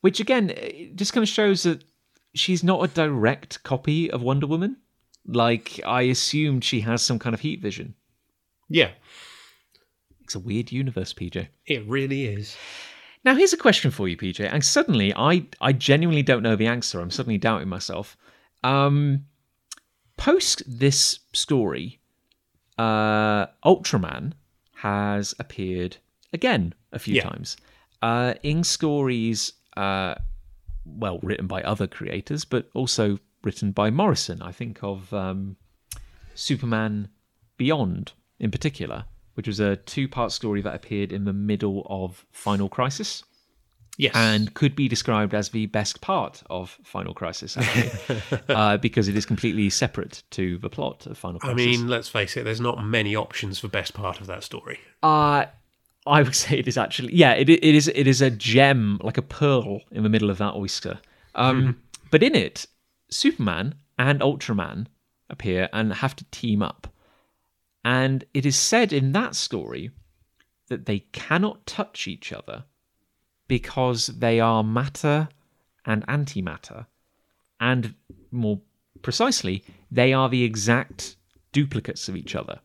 Which 0.00 0.20
again, 0.20 0.52
just 0.94 1.12
kind 1.12 1.22
of 1.22 1.28
shows 1.28 1.62
that 1.62 1.84
she's 2.34 2.64
not 2.64 2.82
a 2.82 2.88
direct 2.88 3.62
copy 3.62 4.10
of 4.10 4.22
Wonder 4.22 4.46
Woman. 4.46 4.78
Like, 5.26 5.80
I 5.86 6.02
assumed 6.02 6.64
she 6.64 6.80
has 6.80 7.02
some 7.02 7.18
kind 7.18 7.34
of 7.34 7.40
heat 7.40 7.60
vision. 7.60 7.94
Yeah. 8.68 8.90
It's 10.32 10.36
a 10.36 10.48
weird 10.48 10.72
universe, 10.72 11.12
PJ. 11.12 11.48
It 11.66 11.86
really 11.86 12.24
is. 12.24 12.56
Now, 13.22 13.34
here's 13.34 13.52
a 13.52 13.58
question 13.58 13.90
for 13.90 14.08
you, 14.08 14.16
PJ. 14.16 14.48
And 14.50 14.64
suddenly, 14.64 15.12
I, 15.14 15.44
I 15.60 15.74
genuinely 15.74 16.22
don't 16.22 16.42
know 16.42 16.56
the 16.56 16.68
answer. 16.68 17.02
I'm 17.02 17.10
suddenly 17.10 17.36
doubting 17.36 17.68
myself. 17.68 18.16
Um, 18.64 19.26
post 20.16 20.62
this 20.66 21.18
story, 21.34 22.00
uh, 22.78 23.48
Ultraman 23.62 24.32
has 24.76 25.34
appeared 25.38 25.98
again 26.32 26.72
a 26.92 26.98
few 26.98 27.16
Yeah. 27.16 27.24
times 27.28 27.58
uh, 28.00 28.32
in 28.42 28.64
stories, 28.64 29.52
uh, 29.76 30.14
well, 30.86 31.18
written 31.22 31.46
by 31.46 31.60
other 31.62 31.86
creators, 31.86 32.46
but 32.46 32.70
also 32.72 33.18
written 33.44 33.70
by 33.72 33.90
Morrison. 33.90 34.40
I 34.40 34.50
think 34.52 34.82
of 34.82 35.12
um, 35.12 35.56
Superman 36.34 37.08
Beyond 37.58 38.12
in 38.40 38.50
particular, 38.50 39.04
which 39.34 39.46
was 39.46 39.60
a 39.60 39.76
two 39.76 40.08
part 40.08 40.32
story 40.32 40.60
that 40.62 40.74
appeared 40.74 41.12
in 41.12 41.24
the 41.24 41.32
middle 41.32 41.86
of 41.88 42.24
Final 42.32 42.68
Crisis 42.68 43.24
Yes. 43.98 44.12
and 44.14 44.54
could 44.54 44.74
be 44.74 44.88
described 44.88 45.34
as 45.34 45.50
the 45.50 45.66
best 45.66 46.00
part 46.00 46.42
of 46.48 46.78
Final 46.82 47.12
Crisis, 47.12 47.58
actually, 47.58 48.22
uh, 48.48 48.78
because 48.78 49.06
it 49.06 49.16
is 49.16 49.26
completely 49.26 49.68
separate 49.68 50.22
to 50.30 50.56
the 50.58 50.70
plot 50.70 51.06
of 51.06 51.18
Final 51.18 51.38
Crisis. 51.38 51.52
I 51.52 51.54
mean, 51.66 51.88
let's 51.88 52.08
face 52.08 52.36
it, 52.38 52.44
there's 52.44 52.60
not 52.60 52.82
many 52.84 53.14
options 53.14 53.58
for 53.58 53.68
best 53.68 53.92
part 53.92 54.18
of 54.20 54.26
that 54.28 54.44
story. 54.44 54.80
uh, 55.02 55.44
I 56.06 56.22
would 56.22 56.34
say 56.42 56.58
it 56.58 56.66
is 56.66 56.78
actually, 56.78 57.14
yeah, 57.14 57.32
it, 57.34 57.48
it 57.50 57.62
is. 57.62 57.86
It 57.88 58.06
is 58.06 58.22
a 58.22 58.30
gem, 58.30 58.98
like 59.02 59.18
a 59.18 59.22
pearl, 59.22 59.82
in 59.90 60.02
the 60.02 60.08
middle 60.08 60.30
of 60.30 60.38
that 60.38 60.54
oyster. 60.54 60.98
Um, 61.34 61.78
But 62.10 62.22
in 62.22 62.34
it, 62.34 62.66
Superman 63.10 63.74
and 63.98 64.20
Ultraman 64.20 64.86
appear 65.30 65.68
and 65.72 65.92
have 65.92 66.16
to 66.16 66.24
team 66.30 66.62
up, 66.62 66.91
and 67.84 68.24
it 68.32 68.46
is 68.46 68.56
said 68.56 68.92
in 68.92 69.12
that 69.12 69.34
story 69.34 69.90
that 70.68 70.86
they 70.86 71.00
cannot 71.12 71.66
touch 71.66 72.06
each 72.06 72.32
other 72.32 72.64
because 73.48 74.06
they 74.06 74.40
are 74.40 74.62
matter 74.62 75.28
and 75.84 76.06
antimatter, 76.06 76.86
and 77.60 77.94
more 78.30 78.60
precisely, 79.02 79.64
they 79.90 80.12
are 80.12 80.28
the 80.28 80.44
exact 80.44 81.16
duplicates 81.52 82.08
of 82.08 82.16
each 82.16 82.34
other. 82.34 82.60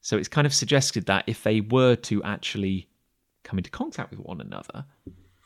So 0.00 0.16
it's 0.16 0.28
kind 0.28 0.46
of 0.46 0.54
suggested 0.54 1.06
that 1.06 1.24
if 1.26 1.42
they 1.42 1.60
were 1.60 1.96
to 1.96 2.22
actually 2.22 2.88
come 3.44 3.58
into 3.58 3.70
contact 3.70 4.10
with 4.10 4.20
one 4.20 4.40
another, 4.40 4.84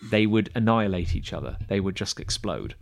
they 0.03 0.27
would 0.27 0.51
annihilate 0.55 1.15
each 1.15 1.33
other. 1.33 1.57
They 1.69 1.81
would 1.81 1.95
just 1.95 2.19
explode. 2.19 2.75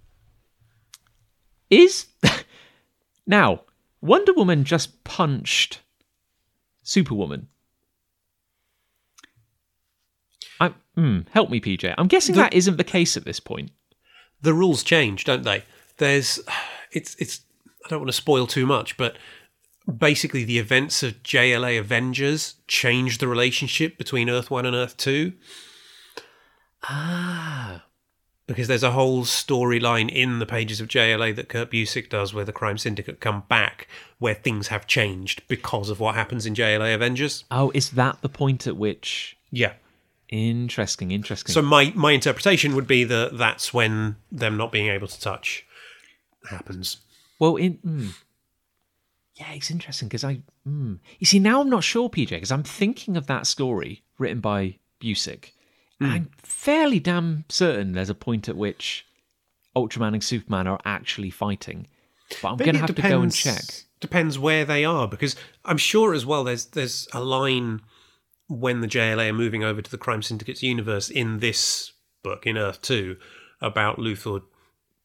Is 1.68 2.06
now 3.26 3.62
Wonder 4.00 4.32
Woman 4.32 4.64
just 4.64 5.04
punched 5.04 5.80
Superwoman? 6.82 7.48
I 10.60 10.74
mm, 10.96 11.26
help 11.30 11.50
me, 11.50 11.60
PJ. 11.60 11.94
I'm 11.96 12.08
guessing 12.08 12.34
that 12.36 12.52
isn't 12.52 12.76
the 12.76 12.84
case 12.84 13.16
at 13.16 13.24
this 13.24 13.40
point. 13.40 13.70
The 14.42 14.54
rules 14.54 14.82
change, 14.82 15.24
don't 15.24 15.42
they? 15.42 15.64
There's, 15.98 16.40
it's, 16.92 17.14
it's. 17.16 17.42
I 17.84 17.88
don't 17.88 18.00
want 18.00 18.08
to 18.08 18.16
spoil 18.16 18.46
too 18.46 18.66
much, 18.66 18.96
but 18.96 19.16
basically 19.98 20.44
the 20.44 20.58
events 20.58 21.02
of 21.02 21.22
JLA 21.22 21.78
Avengers 21.78 22.56
change 22.66 23.18
the 23.18 23.28
relationship 23.28 23.98
between 23.98 24.28
Earth 24.28 24.50
One 24.50 24.66
and 24.66 24.76
Earth 24.76 24.96
Two. 24.96 25.32
Ah, 26.84 27.84
because 28.50 28.66
there's 28.66 28.82
a 28.82 28.90
whole 28.90 29.22
storyline 29.22 30.10
in 30.10 30.40
the 30.40 30.46
pages 30.46 30.80
of 30.80 30.88
JLA 30.88 31.36
that 31.36 31.48
Kurt 31.48 31.70
Busiek 31.70 32.08
does 32.08 32.34
where 32.34 32.44
the 32.44 32.52
crime 32.52 32.78
syndicate 32.78 33.20
come 33.20 33.44
back 33.48 33.86
where 34.18 34.34
things 34.34 34.68
have 34.68 34.88
changed 34.88 35.42
because 35.46 35.88
of 35.88 36.00
what 36.00 36.16
happens 36.16 36.46
in 36.46 36.54
JLA 36.54 36.92
Avengers. 36.92 37.44
oh, 37.52 37.70
is 37.74 37.90
that 37.90 38.20
the 38.22 38.28
point 38.28 38.66
at 38.66 38.76
which? 38.76 39.36
Yeah. 39.52 39.74
Interesting, 40.30 41.12
interesting. 41.12 41.52
So 41.52 41.62
my 41.62 41.92
my 41.94 42.10
interpretation 42.10 42.74
would 42.74 42.88
be 42.88 43.04
that 43.04 43.38
that's 43.38 43.72
when 43.72 44.16
them 44.32 44.56
not 44.56 44.72
being 44.72 44.88
able 44.88 45.06
to 45.06 45.20
touch 45.20 45.64
happens. 46.48 46.96
Well, 47.38 47.54
in 47.54 47.78
mm, 47.78 48.14
yeah, 49.36 49.52
it's 49.52 49.70
interesting 49.70 50.08
because 50.08 50.24
I 50.24 50.42
mm, 50.66 50.98
you 51.20 51.26
see 51.26 51.38
now 51.38 51.60
I'm 51.60 51.70
not 51.70 51.84
sure, 51.84 52.10
PJ, 52.10 52.30
because 52.30 52.52
I'm 52.52 52.62
thinking 52.62 53.16
of 53.16 53.26
that 53.26 53.46
story 53.46 54.02
written 54.18 54.40
by 54.40 54.78
Busiek. 55.00 55.50
And 56.00 56.12
I'm 56.12 56.30
fairly 56.38 56.98
damn 56.98 57.44
certain 57.48 57.92
there's 57.92 58.10
a 58.10 58.14
point 58.14 58.48
at 58.48 58.56
which 58.56 59.06
Ultraman 59.76 60.14
and 60.14 60.24
Superman 60.24 60.66
are 60.66 60.80
actually 60.84 61.30
fighting, 61.30 61.86
but 62.42 62.50
I'm 62.50 62.56
going 62.56 62.74
to 62.74 62.80
have 62.80 62.94
to 62.94 63.02
go 63.02 63.20
and 63.20 63.32
check. 63.32 63.62
Depends 64.00 64.38
where 64.38 64.64
they 64.64 64.84
are 64.84 65.06
because 65.06 65.36
I'm 65.64 65.76
sure 65.76 66.14
as 66.14 66.24
well 66.24 66.44
there's 66.44 66.66
there's 66.66 67.06
a 67.12 67.22
line 67.22 67.82
when 68.48 68.80
the 68.80 68.88
JLA 68.88 69.28
are 69.28 69.34
moving 69.34 69.62
over 69.62 69.82
to 69.82 69.90
the 69.90 69.98
Crime 69.98 70.22
Syndicate's 70.22 70.62
universe 70.62 71.10
in 71.10 71.38
this 71.38 71.92
book 72.22 72.46
in 72.46 72.56
Earth 72.56 72.80
Two 72.82 73.16
about 73.60 73.98
Luthor 73.98 74.42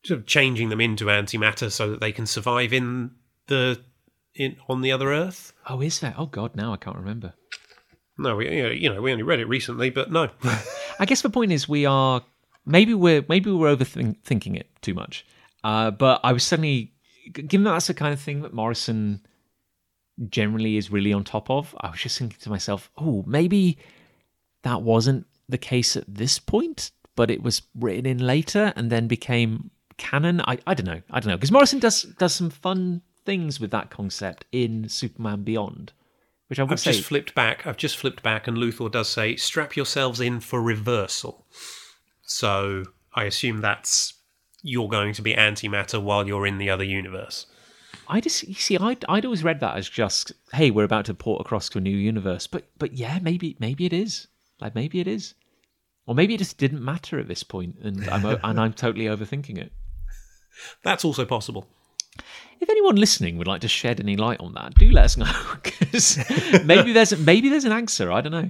sort 0.05 0.19
of 0.19 0.25
changing 0.25 0.69
them 0.69 0.79
into 0.79 1.05
antimatter 1.05 1.71
so 1.71 1.89
that 1.91 1.99
they 1.99 2.11
can 2.11 2.25
survive 2.25 2.71
in 2.71 3.11
the 3.47 3.81
in 4.33 4.55
on 4.69 4.81
the 4.81 4.91
other 4.91 5.11
Earth. 5.11 5.53
Oh, 5.67 5.81
is 5.81 5.99
there? 5.99 6.15
Oh 6.17 6.27
God, 6.27 6.55
now 6.55 6.73
I 6.73 6.77
can't 6.77 6.97
remember. 6.97 7.33
No, 8.17 8.35
we 8.35 8.49
you 8.73 8.89
know 8.89 9.01
we 9.01 9.11
only 9.11 9.23
read 9.23 9.39
it 9.39 9.47
recently, 9.47 9.89
but 9.89 10.11
no. 10.11 10.29
I 10.99 11.05
guess 11.05 11.21
the 11.21 11.29
point 11.29 11.51
is 11.51 11.67
we 11.67 11.85
are 11.85 12.21
maybe 12.65 12.93
we're 12.93 13.23
maybe 13.27 13.51
we're 13.51 13.75
overthinking 13.75 14.55
it 14.55 14.69
too 14.81 14.93
much. 14.93 15.25
Uh, 15.63 15.91
but 15.91 16.21
I 16.23 16.33
was 16.33 16.43
suddenly 16.43 16.93
given 17.33 17.63
that 17.63 17.71
that's 17.71 17.87
the 17.87 17.93
kind 17.93 18.13
of 18.13 18.19
thing 18.19 18.41
that 18.41 18.53
Morrison 18.53 19.25
generally 20.29 20.77
is 20.77 20.91
really 20.91 21.11
on 21.11 21.23
top 21.23 21.49
of. 21.49 21.75
I 21.81 21.89
was 21.89 21.99
just 21.99 22.17
thinking 22.17 22.37
to 22.41 22.49
myself, 22.49 22.89
oh, 22.97 23.23
maybe 23.27 23.77
that 24.63 24.81
wasn't 24.81 25.25
the 25.49 25.57
case 25.57 25.95
at 25.95 26.05
this 26.07 26.39
point, 26.39 26.91
but 27.15 27.29
it 27.29 27.43
was 27.43 27.61
written 27.75 28.05
in 28.05 28.19
later 28.19 28.73
and 28.75 28.91
then 28.91 29.07
became 29.07 29.71
canon. 29.97 30.41
I, 30.41 30.59
I 30.67 30.73
don't 30.73 30.85
know. 30.85 31.01
I 31.11 31.19
don't 31.19 31.29
know 31.29 31.37
because 31.37 31.51
Morrison 31.51 31.79
does 31.79 32.03
does 32.03 32.33
some 32.33 32.49
fun 32.49 33.01
things 33.25 33.59
with 33.59 33.71
that 33.71 33.89
concept 33.89 34.45
in 34.51 34.87
Superman 34.87 35.43
Beyond, 35.43 35.93
which 36.47 36.59
I 36.59 36.63
would 36.63 36.73
I've 36.73 36.79
say 36.79 36.91
just 36.91 37.07
flipped 37.07 37.35
back. 37.35 37.65
I've 37.65 37.77
just 37.77 37.97
flipped 37.97 38.23
back, 38.23 38.47
and 38.47 38.57
Luthor 38.57 38.91
does 38.91 39.09
say, 39.09 39.35
"Strap 39.35 39.75
yourselves 39.75 40.19
in 40.19 40.39
for 40.39 40.61
reversal." 40.61 41.45
So 42.23 42.83
I 43.13 43.25
assume 43.25 43.61
that's 43.61 44.13
you're 44.61 44.89
going 44.89 45.13
to 45.13 45.21
be 45.21 45.33
antimatter 45.33 46.01
while 46.01 46.27
you're 46.27 46.47
in 46.47 46.57
the 46.57 46.69
other 46.69 46.83
universe. 46.83 47.45
I 48.07 48.19
just 48.19 48.47
you 48.47 48.53
see, 48.55 48.77
I'd, 48.77 49.03
I'd 49.09 49.25
always 49.25 49.43
read 49.43 49.59
that 49.61 49.77
as 49.77 49.89
just, 49.89 50.31
hey, 50.53 50.71
we're 50.71 50.83
about 50.83 51.05
to 51.05 51.13
port 51.13 51.41
across 51.41 51.69
to 51.69 51.77
a 51.77 51.81
new 51.81 51.95
universe. 51.95 52.47
But 52.47 52.67
but 52.77 52.93
yeah, 52.93 53.19
maybe 53.21 53.55
maybe 53.59 53.85
it 53.85 53.93
is. 53.93 54.27
Like 54.61 54.75
maybe 54.75 54.99
it 54.99 55.07
is, 55.07 55.33
or 56.05 56.15
maybe 56.15 56.35
it 56.35 56.37
just 56.37 56.57
didn't 56.57 56.83
matter 56.83 57.19
at 57.19 57.27
this 57.27 57.43
point, 57.43 57.75
and 57.81 58.07
I'm 58.09 58.25
and 58.25 58.59
I'm 58.59 58.73
totally 58.73 59.05
overthinking 59.05 59.57
it. 59.57 59.71
That's 60.83 61.03
also 61.03 61.25
possible. 61.25 61.67
If 62.59 62.69
anyone 62.69 62.95
listening 62.95 63.37
would 63.37 63.47
like 63.47 63.61
to 63.61 63.67
shed 63.67 63.99
any 63.99 64.15
light 64.15 64.39
on 64.39 64.53
that, 64.53 64.75
do 64.75 64.89
let 64.89 65.05
us 65.05 65.17
know 65.17 65.31
because 65.63 66.17
maybe 66.63 66.93
there's 66.93 67.17
maybe 67.17 67.49
there's 67.49 67.65
an 67.65 67.71
answer. 67.71 68.11
I 68.11 68.21
don't 68.21 68.31
know. 68.31 68.49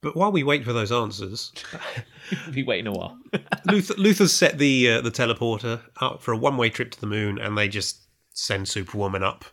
But 0.00 0.14
while 0.14 0.30
we 0.30 0.44
wait 0.44 0.64
for 0.64 0.72
those 0.72 0.92
answers, 0.92 1.52
we'll 2.46 2.54
Be 2.54 2.62
waiting 2.62 2.86
a 2.86 2.92
while. 2.92 3.18
Luthor, 3.66 3.96
Luthor's 3.96 4.32
set 4.32 4.58
the 4.58 4.90
uh, 4.90 5.00
the 5.00 5.10
teleporter 5.10 5.82
up 6.00 6.22
for 6.22 6.32
a 6.32 6.36
one 6.36 6.56
way 6.56 6.70
trip 6.70 6.92
to 6.92 7.00
the 7.00 7.06
moon, 7.06 7.38
and 7.38 7.58
they 7.58 7.68
just 7.68 8.02
send 8.32 8.68
Superwoman 8.68 9.24
up 9.24 9.44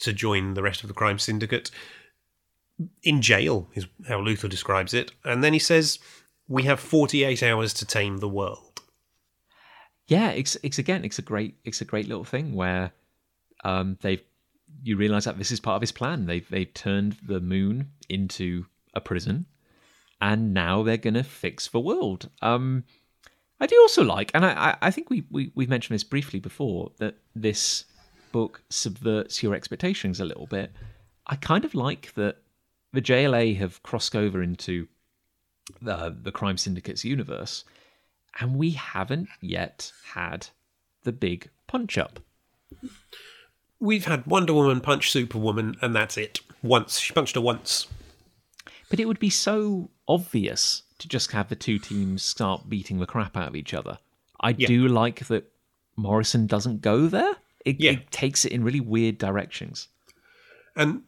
to 0.00 0.12
join 0.12 0.54
the 0.54 0.62
rest 0.62 0.82
of 0.82 0.88
the 0.88 0.94
crime 0.94 1.18
syndicate. 1.18 1.70
in 3.02 3.22
jail, 3.22 3.70
is 3.74 3.86
how 4.06 4.20
Luthor 4.20 4.50
describes 4.50 4.92
it. 4.92 5.12
And 5.24 5.42
then 5.42 5.54
he 5.54 5.58
says, 5.58 5.98
We 6.46 6.64
have 6.64 6.78
48 6.78 7.42
hours 7.42 7.72
to 7.74 7.86
tame 7.86 8.18
the 8.18 8.28
world. 8.28 8.65
Yeah, 10.08 10.30
it's 10.30 10.56
it's 10.62 10.78
again, 10.78 11.04
it's 11.04 11.18
a 11.18 11.22
great 11.22 11.56
it's 11.64 11.80
a 11.80 11.84
great 11.84 12.08
little 12.08 12.24
thing 12.24 12.54
where 12.54 12.92
um, 13.64 13.98
they've 14.00 14.22
you 14.82 14.96
realize 14.96 15.24
that 15.24 15.38
this 15.38 15.50
is 15.50 15.60
part 15.60 15.76
of 15.76 15.80
his 15.80 15.92
plan. 15.92 16.26
They've 16.26 16.48
they've 16.48 16.72
turned 16.72 17.16
the 17.26 17.40
moon 17.40 17.90
into 18.08 18.66
a 18.94 19.00
prison, 19.00 19.46
and 20.20 20.54
now 20.54 20.82
they're 20.82 20.96
gonna 20.96 21.24
fix 21.24 21.68
the 21.68 21.80
world. 21.80 22.30
Um, 22.40 22.84
I 23.58 23.66
do 23.66 23.76
also 23.80 24.04
like, 24.04 24.30
and 24.34 24.44
I, 24.44 24.76
I 24.82 24.90
think 24.90 25.08
we, 25.10 25.24
we 25.30 25.50
we've 25.54 25.68
mentioned 25.68 25.94
this 25.94 26.04
briefly 26.04 26.40
before 26.40 26.92
that 26.98 27.16
this 27.34 27.84
book 28.32 28.62
subverts 28.68 29.42
your 29.42 29.54
expectations 29.54 30.20
a 30.20 30.24
little 30.24 30.46
bit. 30.46 30.72
I 31.26 31.36
kind 31.36 31.64
of 31.64 31.74
like 31.74 32.12
that 32.14 32.36
the 32.92 33.02
JLA 33.02 33.56
have 33.56 33.82
crossed 33.82 34.14
over 34.14 34.42
into 34.42 34.86
the 35.82 36.16
the 36.22 36.32
crime 36.32 36.58
syndicate's 36.58 37.04
universe, 37.04 37.64
and 38.40 38.56
we 38.56 38.70
haven't 38.72 39.28
yet 39.40 39.92
had 40.12 40.48
the 41.04 41.12
big 41.12 41.50
punch 41.66 41.96
up. 41.98 42.20
We've 43.78 44.06
had 44.06 44.26
Wonder 44.26 44.54
Woman 44.54 44.80
punch 44.80 45.10
Superwoman, 45.10 45.76
and 45.82 45.94
that's 45.94 46.16
it. 46.16 46.40
Once. 46.62 46.98
She 46.98 47.12
punched 47.12 47.34
her 47.34 47.40
once. 47.40 47.86
But 48.88 49.00
it 49.00 49.06
would 49.06 49.18
be 49.18 49.30
so 49.30 49.90
obvious 50.08 50.82
to 50.98 51.08
just 51.08 51.32
have 51.32 51.48
the 51.48 51.56
two 51.56 51.78
teams 51.78 52.22
start 52.22 52.68
beating 52.68 52.98
the 52.98 53.06
crap 53.06 53.36
out 53.36 53.48
of 53.48 53.56
each 53.56 53.74
other. 53.74 53.98
I 54.40 54.54
Yeah. 54.56 54.66
do 54.68 54.88
like 54.88 55.26
that 55.26 55.52
Morrison 55.96 56.46
doesn't 56.46 56.80
go 56.80 57.06
there. 57.06 57.36
It, 57.64 57.80
Yeah. 57.80 57.92
it 57.92 58.10
takes 58.10 58.44
it 58.44 58.52
in 58.52 58.64
really 58.64 58.80
weird 58.80 59.18
directions. 59.18 59.88
And 60.74 61.02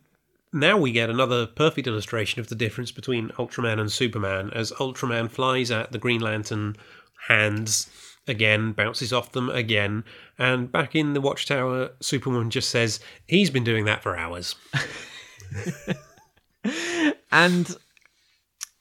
now 0.53 0.77
we 0.77 0.93
get 0.93 1.09
another 1.11 1.47
perfect 1.47 1.87
illustration 1.87 2.41
of 2.41 2.49
the 2.49 2.55
difference 2.55 2.91
between 2.91 3.29
Ultraman 3.39 3.79
and 3.81 3.91
Superman 3.93 4.51
as 4.53 4.73
Ultraman 4.73 5.31
flies 5.31 5.71
at 5.71 5.93
the 5.93 5.99
Green 5.99 6.21
Lantern 6.21 6.77
hands 7.27 7.91
again, 8.27 8.73
bounces 8.73 9.13
off 9.13 9.33
them 9.33 9.49
again, 9.51 10.05
and 10.39 10.71
back 10.71 10.95
in 10.95 11.15
the 11.15 11.21
Watchtower, 11.21 11.91
Superman 12.01 12.51
just 12.51 12.69
says, 12.69 13.01
He's 13.27 13.51
been 13.51 13.65
doing 13.65 13.87
that 13.87 14.03
for 14.03 14.17
hours. 14.17 14.55
And 17.31 17.77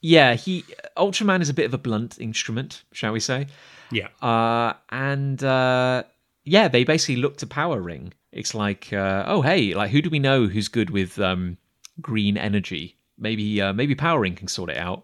yeah, 0.02 0.36
he 0.36 0.64
Ultraman 0.96 1.42
is 1.42 1.50
a 1.50 1.54
bit 1.54 1.66
of 1.66 1.74
a 1.74 1.78
blunt 1.78 2.20
instrument, 2.20 2.84
shall 2.92 3.14
we 3.14 3.20
say? 3.20 3.48
Yeah. 3.92 4.08
Uh, 4.22 4.74
and 4.90 5.44
uh, 5.44 6.04
yeah, 6.44 6.68
they 6.68 6.84
basically 6.84 7.18
look 7.18 7.38
to 7.38 7.48
Power 7.48 7.82
Ring. 7.82 8.14
It's 8.32 8.54
like, 8.54 8.92
uh, 8.94 9.26
oh 9.28 9.42
hey, 9.42 9.74
like 9.74 9.92
who 9.92 10.02
do 10.02 10.10
we 10.10 10.20
know 10.20 10.48
who's 10.48 10.68
good 10.68 10.90
with 10.90 11.20
um, 11.20 11.58
green 12.02 12.38
energy? 12.38 12.98
Maybe 13.18 13.62
uh, 13.62 13.74
maybe 13.74 13.96
Power 13.96 14.22
Ring 14.22 14.36
can 14.36 14.48
sort 14.48 14.70
it 14.70 14.78
out. 14.78 15.04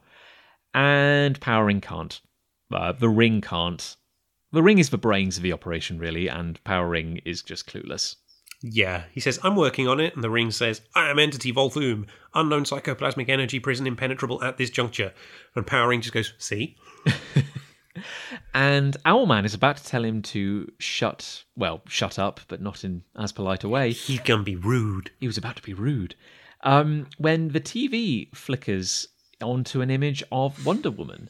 And 0.74 1.40
Power 1.40 1.66
Ring 1.66 1.82
can't. 1.82 2.20
Uh, 2.74 2.92
the 2.92 3.10
Ring 3.10 3.42
can't. 3.42 3.96
The 4.52 4.64
Ring 4.64 4.80
is 4.80 4.90
the 4.90 4.98
brains 4.98 5.38
of 5.38 5.44
the 5.44 5.54
operation, 5.54 5.98
really, 5.98 6.28
and 6.28 6.64
Power 6.64 6.90
Ring 6.90 7.22
is 7.26 7.42
just 7.42 7.68
clueless. 7.68 8.16
Yeah, 8.62 9.04
he 9.12 9.20
says, 9.20 9.40
I'm 9.44 9.58
working 9.58 9.90
on 9.90 10.00
it, 10.00 10.16
and 10.16 10.24
the 10.24 10.30
ring 10.30 10.50
says, 10.50 10.80
I 10.96 11.10
am 11.10 11.20
entity 11.20 11.52
Volthoom, 11.52 12.06
unknown 12.34 12.64
psychoplasmic 12.64 13.28
energy 13.28 13.60
prison 13.60 13.86
impenetrable 13.86 14.42
at 14.42 14.56
this 14.56 14.70
juncture. 14.70 15.12
And 15.54 15.68
Power 15.68 15.90
Ring 15.90 16.00
just 16.00 16.14
goes, 16.14 16.34
See? 16.38 16.78
And 18.54 18.98
Owlman 19.06 19.46
is 19.46 19.54
about 19.54 19.78
to 19.78 19.84
tell 19.84 20.04
him 20.04 20.22
to 20.24 20.72
shut, 20.80 21.44
well, 21.56 21.82
shut 21.88 22.20
up, 22.20 22.40
but 22.48 22.62
not 22.62 22.84
in 22.84 23.04
as 23.18 23.32
polite 23.32 23.64
a 23.64 23.70
way. 23.70 23.92
He's 23.92 24.20
gonna 24.20 24.44
be 24.44 24.56
rude. 24.56 25.12
He 25.20 25.28
was 25.28 25.38
about 25.38 25.56
to 25.58 25.62
be 25.64 25.74
rude. 25.74 26.16
Um, 26.62 27.08
when 27.18 27.50
the 27.50 27.60
TV 27.60 28.34
flickers 28.36 29.08
onto 29.42 29.82
an 29.82 29.90
image 29.90 30.24
of 30.32 30.66
Wonder 30.66 30.92
Woman. 30.92 31.30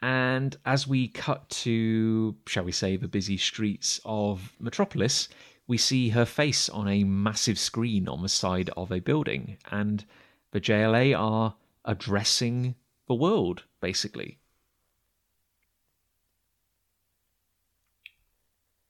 And 0.00 0.56
as 0.64 0.86
we 0.86 1.08
cut 1.08 1.48
to, 1.50 2.36
shall 2.46 2.64
we 2.64 2.72
say, 2.72 2.96
the 2.96 3.08
busy 3.08 3.36
streets 3.36 4.00
of 4.04 4.52
Metropolis, 4.60 5.28
we 5.66 5.76
see 5.76 6.10
her 6.10 6.24
face 6.24 6.68
on 6.68 6.86
a 6.88 7.02
massive 7.04 7.58
screen 7.58 8.08
on 8.08 8.22
the 8.22 8.28
side 8.28 8.70
of 8.76 8.92
a 8.92 9.00
building. 9.00 9.56
And 9.72 10.04
the 10.52 10.60
JLA 10.60 11.18
are 11.18 11.54
addressing 11.84 12.76
the 13.08 13.14
world, 13.14 13.64
basically. 13.80 14.38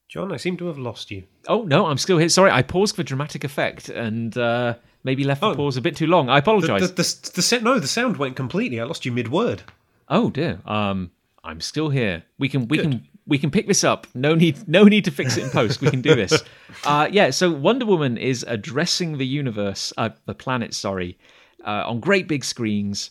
Jon, 0.08 0.32
I 0.32 0.36
seem 0.38 0.56
to 0.58 0.66
have 0.66 0.78
lost 0.78 1.10
you. 1.10 1.24
Oh, 1.48 1.62
no, 1.62 1.86
I'm 1.86 1.98
still 1.98 2.16
here. 2.18 2.30
Sorry, 2.30 2.50
I 2.50 2.62
paused 2.62 2.96
for 2.96 3.02
dramatic 3.02 3.44
effect 3.44 3.90
and 3.90 4.36
uh, 4.38 4.74
maybe 5.04 5.22
left 5.24 5.42
the 5.42 5.48
Oh. 5.48 5.54
pause 5.54 5.76
a 5.76 5.82
bit 5.82 5.96
too 5.96 6.06
long. 6.06 6.30
I 6.30 6.36
The, 6.40 6.44
apologize. 6.44 6.80
the, 6.80 6.88
the, 6.88 7.30
the, 7.34 7.42
sa- 7.42 7.58
no, 7.58 7.78
the 7.78 7.86
sound 7.86 8.16
went 8.16 8.34
completely. 8.36 8.80
I 8.80 8.84
lost 8.84 9.04
you 9.04 9.12
mid 9.12 9.28
word. 9.30 9.62
Oh 10.08 10.30
dear. 10.30 10.60
Um, 10.64 11.10
I'm 11.44 11.60
still 11.60 11.88
here. 11.90 12.24
We 12.38 12.48
can 12.48 12.68
we 12.68 12.78
can 12.78 13.06
we 13.26 13.38
can 13.38 13.50
pick 13.50 13.66
this 13.66 13.84
up. 13.84 14.06
No 14.14 14.34
need 14.34 14.66
no 14.68 14.84
need 14.84 15.04
to 15.04 15.10
fix 15.10 15.36
it 15.36 15.44
in 15.44 15.50
post. 15.50 15.80
We 15.80 15.90
can 15.90 16.02
do 16.02 16.14
this. 16.14 16.42
Uh, 16.84 17.08
yeah. 17.10 17.30
So 17.30 17.50
Wonder 17.50 17.86
Woman 17.86 18.18
is 18.18 18.44
addressing 18.46 19.16
the 19.16 19.26
universe, 19.26 19.92
uh, 19.96 20.10
the 20.26 20.34
planet. 20.34 20.74
Sorry, 20.74 21.18
uh, 21.64 21.84
on 21.86 21.98
great 21.98 22.28
big 22.28 22.44
screens, 22.44 23.10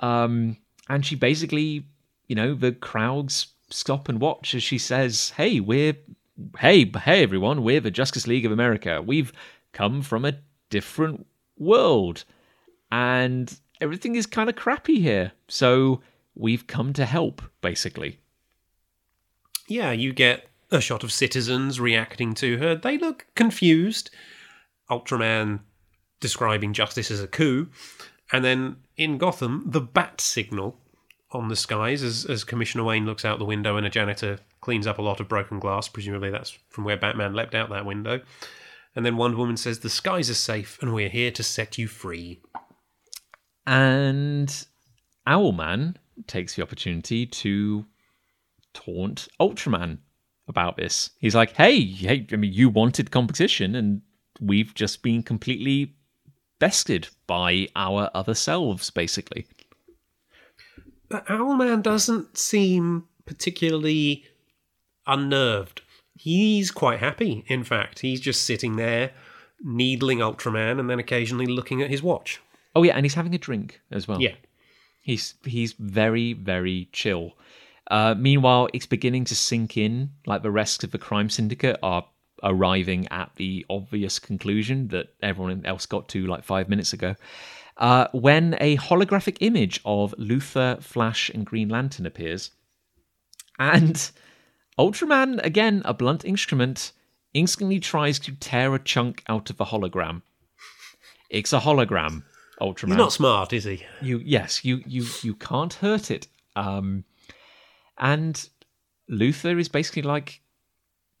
um, 0.00 0.56
and 0.88 1.04
she 1.04 1.14
basically, 1.14 1.86
you 2.28 2.34
know, 2.34 2.54
the 2.54 2.72
crowds 2.72 3.48
stop 3.68 4.08
and 4.08 4.20
watch 4.20 4.54
as 4.54 4.62
she 4.62 4.78
says, 4.78 5.30
"Hey, 5.36 5.60
we're 5.60 5.94
hey 6.58 6.90
hey 7.04 7.22
everyone, 7.22 7.62
we're 7.62 7.78
the 7.78 7.90
Justice 7.90 8.26
League 8.26 8.46
of 8.46 8.52
America. 8.52 9.02
We've 9.02 9.32
come 9.72 10.00
from 10.02 10.24
a 10.24 10.38
different 10.70 11.26
world." 11.58 12.24
and 12.94 13.58
everything 13.80 14.14
is 14.14 14.24
kind 14.24 14.48
of 14.48 14.54
crappy 14.54 15.00
here. 15.00 15.32
So 15.48 16.00
we've 16.34 16.66
come 16.66 16.92
to 16.94 17.04
help, 17.04 17.42
basically. 17.60 18.20
Yeah, 19.68 19.92
you 19.92 20.12
get 20.12 20.48
a 20.70 20.80
shot 20.80 21.04
of 21.04 21.12
citizens 21.12 21.80
reacting 21.80 22.34
to 22.34 22.58
her. 22.58 22.74
They 22.74 22.98
look 22.98 23.26
confused. 23.34 24.10
Ultraman 24.90 25.60
describing 26.20 26.72
justice 26.72 27.10
as 27.10 27.22
a 27.22 27.28
coup. 27.28 27.68
And 28.32 28.44
then 28.44 28.76
in 28.96 29.18
Gotham, 29.18 29.64
the 29.66 29.80
bat 29.80 30.20
signal 30.20 30.78
on 31.32 31.48
the 31.48 31.56
skies 31.56 32.02
as, 32.02 32.24
as 32.24 32.44
Commissioner 32.44 32.84
Wayne 32.84 33.06
looks 33.06 33.24
out 33.24 33.38
the 33.38 33.44
window 33.44 33.76
and 33.76 33.86
a 33.86 33.90
janitor 33.90 34.38
cleans 34.60 34.86
up 34.86 34.98
a 34.98 35.02
lot 35.02 35.20
of 35.20 35.28
broken 35.28 35.58
glass. 35.58 35.88
Presumably 35.88 36.30
that's 36.30 36.58
from 36.68 36.84
where 36.84 36.96
Batman 36.96 37.34
leapt 37.34 37.54
out 37.54 37.70
that 37.70 37.86
window. 37.86 38.20
And 38.96 39.04
then 39.04 39.16
Wonder 39.16 39.36
Woman 39.36 39.56
says, 39.56 39.80
The 39.80 39.90
skies 39.90 40.30
are 40.30 40.34
safe 40.34 40.78
and 40.80 40.94
we're 40.94 41.08
here 41.08 41.30
to 41.32 41.42
set 41.42 41.78
you 41.78 41.88
free. 41.88 42.40
And 43.66 44.48
Owlman 45.26 45.96
takes 46.26 46.54
the 46.54 46.62
opportunity 46.62 47.26
to 47.26 47.84
taunt 48.72 49.28
Ultraman 49.40 49.98
about 50.48 50.76
this. 50.76 51.10
He's 51.18 51.34
like, 51.34 51.52
"Hey, 51.52 51.84
hey, 51.84 52.26
I 52.32 52.36
mean, 52.36 52.52
you 52.52 52.68
wanted 52.68 53.10
competition, 53.10 53.74
and 53.74 54.02
we've 54.40 54.74
just 54.74 55.02
been 55.02 55.22
completely 55.22 55.94
bested 56.58 57.08
by 57.26 57.68
our 57.76 58.10
other 58.14 58.34
selves, 58.34 58.90
basically." 58.90 59.46
But 61.08 61.26
Owlman 61.26 61.82
doesn't 61.82 62.36
seem 62.36 63.04
particularly 63.26 64.24
unnerved. 65.06 65.82
He's 66.16 66.70
quite 66.70 67.00
happy, 67.00 67.44
in 67.48 67.64
fact. 67.64 68.00
He's 68.00 68.20
just 68.20 68.44
sitting 68.44 68.76
there, 68.76 69.12
needling 69.62 70.18
Ultraman 70.18 70.78
and 70.78 70.88
then 70.88 70.98
occasionally 70.98 71.46
looking 71.46 71.82
at 71.82 71.90
his 71.90 72.02
watch. 72.02 72.40
Oh 72.74 72.82
yeah, 72.82 72.96
and 72.96 73.04
he's 73.04 73.14
having 73.14 73.34
a 73.34 73.38
drink 73.38 73.80
as 73.90 74.08
well. 74.08 74.20
Yeah. 74.20 74.34
He's 75.04 75.34
he's 75.44 75.74
very 75.74 76.32
very 76.32 76.88
chill. 76.92 77.34
Uh, 77.90 78.14
meanwhile, 78.16 78.68
it's 78.72 78.86
beginning 78.86 79.26
to 79.26 79.34
sink 79.34 79.76
in. 79.76 80.10
Like 80.26 80.42
the 80.42 80.50
rest 80.50 80.82
of 80.82 80.90
the 80.90 80.98
crime 80.98 81.28
syndicate 81.28 81.78
are 81.82 82.06
arriving 82.42 83.06
at 83.10 83.30
the 83.36 83.66
obvious 83.68 84.18
conclusion 84.18 84.88
that 84.88 85.14
everyone 85.22 85.64
else 85.66 85.84
got 85.84 86.08
to 86.08 86.26
like 86.26 86.42
five 86.42 86.70
minutes 86.70 86.94
ago. 86.94 87.14
Uh, 87.76 88.08
when 88.12 88.56
a 88.60 88.78
holographic 88.78 89.36
image 89.40 89.80
of 89.84 90.14
Luthor, 90.18 90.82
Flash, 90.82 91.28
and 91.28 91.44
Green 91.44 91.68
Lantern 91.68 92.06
appears, 92.06 92.52
and 93.58 94.10
Ultraman, 94.78 95.44
again 95.44 95.82
a 95.84 95.92
blunt 95.92 96.24
instrument, 96.24 96.92
instantly 97.34 97.78
tries 97.78 98.18
to 98.20 98.32
tear 98.32 98.74
a 98.74 98.78
chunk 98.78 99.22
out 99.28 99.50
of 99.50 99.58
the 99.58 99.66
hologram. 99.66 100.22
It's 101.28 101.52
a 101.52 101.60
hologram, 101.60 102.22
Ultraman. 102.60 102.88
He's 102.88 102.96
not 102.96 103.12
smart, 103.12 103.52
is 103.52 103.64
he? 103.64 103.84
you 104.00 104.18
yes 104.24 104.64
you 104.64 104.82
you 104.86 105.06
you 105.22 105.34
can't 105.34 105.74
hurt 105.74 106.10
it. 106.10 106.26
Um 106.56 107.04
and 107.98 108.48
Luthor 109.10 109.58
is 109.58 109.68
basically 109.68 110.02
like 110.02 110.40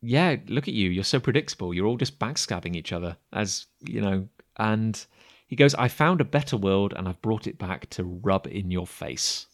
yeah 0.00 0.36
look 0.48 0.68
at 0.68 0.74
you. 0.74 0.90
You're 0.90 1.04
so 1.04 1.20
predictable. 1.20 1.74
You're 1.74 1.86
all 1.86 1.96
just 1.96 2.18
backstabbing 2.18 2.76
each 2.76 2.92
other 2.92 3.16
as 3.32 3.66
you 3.80 4.00
know 4.00 4.28
and 4.56 5.04
he 5.46 5.56
goes 5.56 5.74
i 5.74 5.88
found 5.88 6.20
a 6.20 6.24
better 6.24 6.56
world 6.56 6.94
and 6.96 7.08
i've 7.08 7.20
brought 7.20 7.48
it 7.48 7.58
back 7.58 7.90
to 7.90 8.04
rub 8.04 8.46
in 8.46 8.70
your 8.70 8.86
face. 8.86 9.46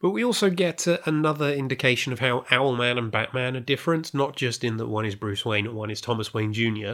But 0.00 0.10
we 0.10 0.22
also 0.22 0.50
get 0.50 0.86
uh, 0.86 0.98
another 1.06 1.50
indication 1.50 2.12
of 2.12 2.18
how 2.18 2.44
Owlman 2.50 2.98
and 2.98 3.10
Batman 3.10 3.56
are 3.56 3.60
different, 3.60 4.12
not 4.12 4.36
just 4.36 4.62
in 4.62 4.76
that 4.76 4.86
one 4.86 5.06
is 5.06 5.14
Bruce 5.14 5.46
Wayne 5.46 5.66
and 5.66 5.74
one 5.74 5.90
is 5.90 6.02
Thomas 6.02 6.34
Wayne 6.34 6.52
Jr., 6.52 6.92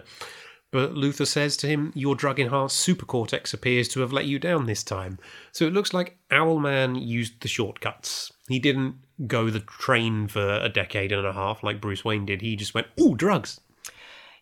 But 0.73 0.95
Luthor 0.95 1.27
says 1.27 1.57
to 1.59 1.67
him, 1.67 1.93
Your 1.95 2.15
drug 2.15 2.39
enhanced 2.39 2.87
supercortex 2.87 3.53
appears 3.53 3.89
to 3.89 4.01
have 4.01 4.13
let 4.13 4.27
you 4.27 4.39
down 4.39 4.67
this 4.67 4.85
time. 4.85 5.19
So 5.53 5.67
it 5.67 5.73
looks 5.73 5.93
like 5.93 6.19
Owlman 6.31 7.05
used 7.05 7.41
the 7.41 7.49
shortcuts. 7.49 8.33
He 8.49 8.59
didn't 8.59 8.97
go 9.27 9.51
the 9.51 9.61
train 9.61 10.29
for 10.29 10.59
a 10.61 10.69
decade 10.69 11.13
and 11.13 11.27
a 11.27 11.33
half 11.33 11.63
like 11.63 11.81
Bruce 11.81 12.05
Wayne 12.05 12.27
did. 12.27 12.41
He 12.41 12.57
just 12.57 12.75
went, 12.75 12.87
Ooh, 13.01 13.17
drugs. 13.17 13.61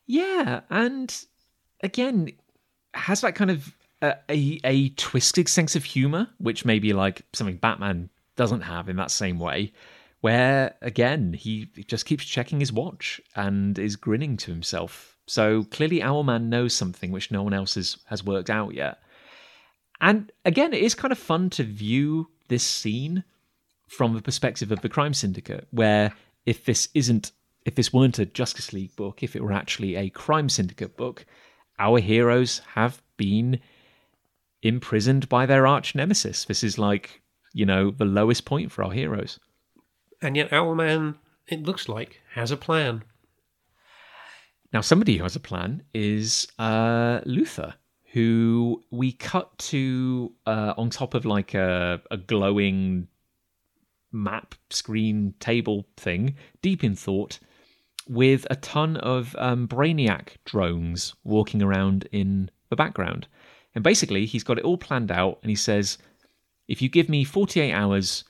Yeah, 0.06 0.60
and 0.70 1.14
again, 1.82 2.30
has 2.94 3.20
that 3.22 3.34
kind 3.34 3.50
of 3.50 3.74
a, 4.02 4.16
a, 4.28 4.60
a 4.64 4.88
twisted 4.90 5.48
sense 5.48 5.76
of 5.76 5.84
humor, 5.84 6.28
which 6.38 6.64
maybe 6.64 6.92
like 6.92 7.22
something 7.32 7.56
Batman 7.56 8.10
doesn't 8.36 8.62
have 8.62 8.88
in 8.88 8.96
that 8.96 9.10
same 9.10 9.38
way. 9.38 9.72
Where 10.20 10.74
again, 10.82 11.32
he 11.32 11.66
just 11.86 12.06
keeps 12.06 12.24
checking 12.24 12.60
his 12.60 12.72
watch 12.72 13.20
and 13.36 13.78
is 13.78 13.96
grinning 13.96 14.36
to 14.38 14.50
himself. 14.50 15.17
So 15.28 15.64
clearly, 15.64 16.00
Owlman 16.00 16.44
knows 16.44 16.74
something 16.74 17.12
which 17.12 17.30
no 17.30 17.42
one 17.42 17.52
else 17.52 17.74
has, 17.74 17.98
has 18.06 18.24
worked 18.24 18.50
out 18.50 18.74
yet. 18.74 18.98
And 20.00 20.32
again, 20.44 20.72
it 20.72 20.82
is 20.82 20.94
kind 20.94 21.12
of 21.12 21.18
fun 21.18 21.50
to 21.50 21.64
view 21.64 22.28
this 22.48 22.62
scene 22.62 23.24
from 23.88 24.14
the 24.14 24.22
perspective 24.22 24.72
of 24.72 24.80
the 24.80 24.88
crime 24.88 25.14
syndicate, 25.14 25.68
where 25.70 26.12
if 26.46 26.64
this 26.64 26.88
isn't 26.94 27.32
if 27.64 27.74
this 27.74 27.92
weren't 27.92 28.18
a 28.18 28.24
Justice 28.24 28.72
League 28.72 28.96
book, 28.96 29.22
if 29.22 29.36
it 29.36 29.42
were 29.42 29.52
actually 29.52 29.94
a 29.94 30.08
crime 30.08 30.48
syndicate 30.48 30.96
book, 30.96 31.26
our 31.78 31.98
heroes 31.98 32.62
have 32.74 33.02
been 33.18 33.60
imprisoned 34.62 35.28
by 35.28 35.44
their 35.44 35.66
arch 35.66 35.94
nemesis. 35.94 36.46
This 36.46 36.64
is 36.64 36.78
like, 36.78 37.20
you 37.52 37.66
know, 37.66 37.90
the 37.90 38.06
lowest 38.06 38.46
point 38.46 38.72
for 38.72 38.82
our 38.84 38.92
heroes. 38.92 39.38
And 40.22 40.34
yet, 40.34 40.50
Owlman, 40.50 41.16
it 41.46 41.64
looks 41.64 41.88
like, 41.90 42.22
has 42.32 42.50
a 42.50 42.56
plan. 42.56 43.04
Now, 44.72 44.82
somebody 44.82 45.16
who 45.16 45.22
has 45.22 45.36
a 45.36 45.40
plan 45.40 45.82
is 45.94 46.46
uh, 46.58 47.20
Luthor, 47.20 47.74
who 48.12 48.84
we 48.90 49.12
cut 49.12 49.56
to 49.58 50.32
uh, 50.46 50.74
on 50.76 50.90
top 50.90 51.14
of 51.14 51.24
like 51.24 51.54
a, 51.54 52.00
a 52.10 52.16
glowing 52.18 53.08
map 54.12 54.54
screen 54.70 55.34
table 55.40 55.86
thing, 55.96 56.36
deep 56.60 56.84
in 56.84 56.94
thought, 56.94 57.38
with 58.08 58.46
a 58.50 58.56
ton 58.56 58.96
of 58.98 59.34
um, 59.38 59.66
Brainiac 59.66 60.36
drones 60.44 61.14
walking 61.24 61.62
around 61.62 62.08
in 62.12 62.50
the 62.68 62.76
background. 62.76 63.26
And 63.74 63.84
basically, 63.84 64.26
he's 64.26 64.44
got 64.44 64.58
it 64.58 64.64
all 64.64 64.78
planned 64.78 65.10
out, 65.10 65.38
and 65.42 65.50
he 65.50 65.56
says, 65.56 65.98
if 66.68 66.82
you 66.82 66.88
give 66.90 67.08
me 67.08 67.24
48 67.24 67.72
hours, 67.72 68.24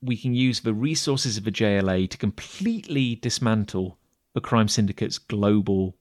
we 0.00 0.16
can 0.16 0.34
use 0.34 0.60
the 0.60 0.74
resources 0.74 1.36
of 1.36 1.44
the 1.44 1.52
JLA 1.52 2.08
to 2.10 2.18
completely 2.18 3.16
dismantle 3.16 3.98
the 4.34 4.40
crime 4.40 4.68
syndicate's 4.68 5.18
global 5.18 5.96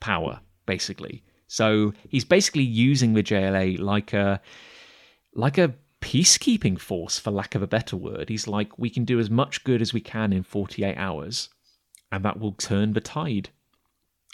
power, 0.00 0.40
basically. 0.66 1.24
So 1.48 1.94
he's 2.08 2.24
basically 2.24 2.64
using 2.64 3.14
the 3.14 3.22
JLA 3.22 3.78
like 3.78 4.12
a 4.12 4.40
like 5.34 5.58
a 5.58 5.74
peacekeeping 6.00 6.78
force, 6.78 7.18
for 7.18 7.30
lack 7.30 7.54
of 7.54 7.62
a 7.62 7.66
better 7.66 7.96
word. 7.96 8.28
He's 8.28 8.46
like, 8.46 8.78
we 8.78 8.90
can 8.90 9.04
do 9.04 9.18
as 9.18 9.30
much 9.30 9.64
good 9.64 9.82
as 9.82 9.92
we 9.92 10.00
can 10.00 10.32
in 10.32 10.42
48 10.42 10.96
hours, 10.96 11.48
and 12.12 12.24
that 12.24 12.38
will 12.38 12.52
turn 12.52 12.92
the 12.92 13.00
tide 13.00 13.50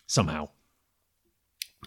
somehow. 0.06 0.48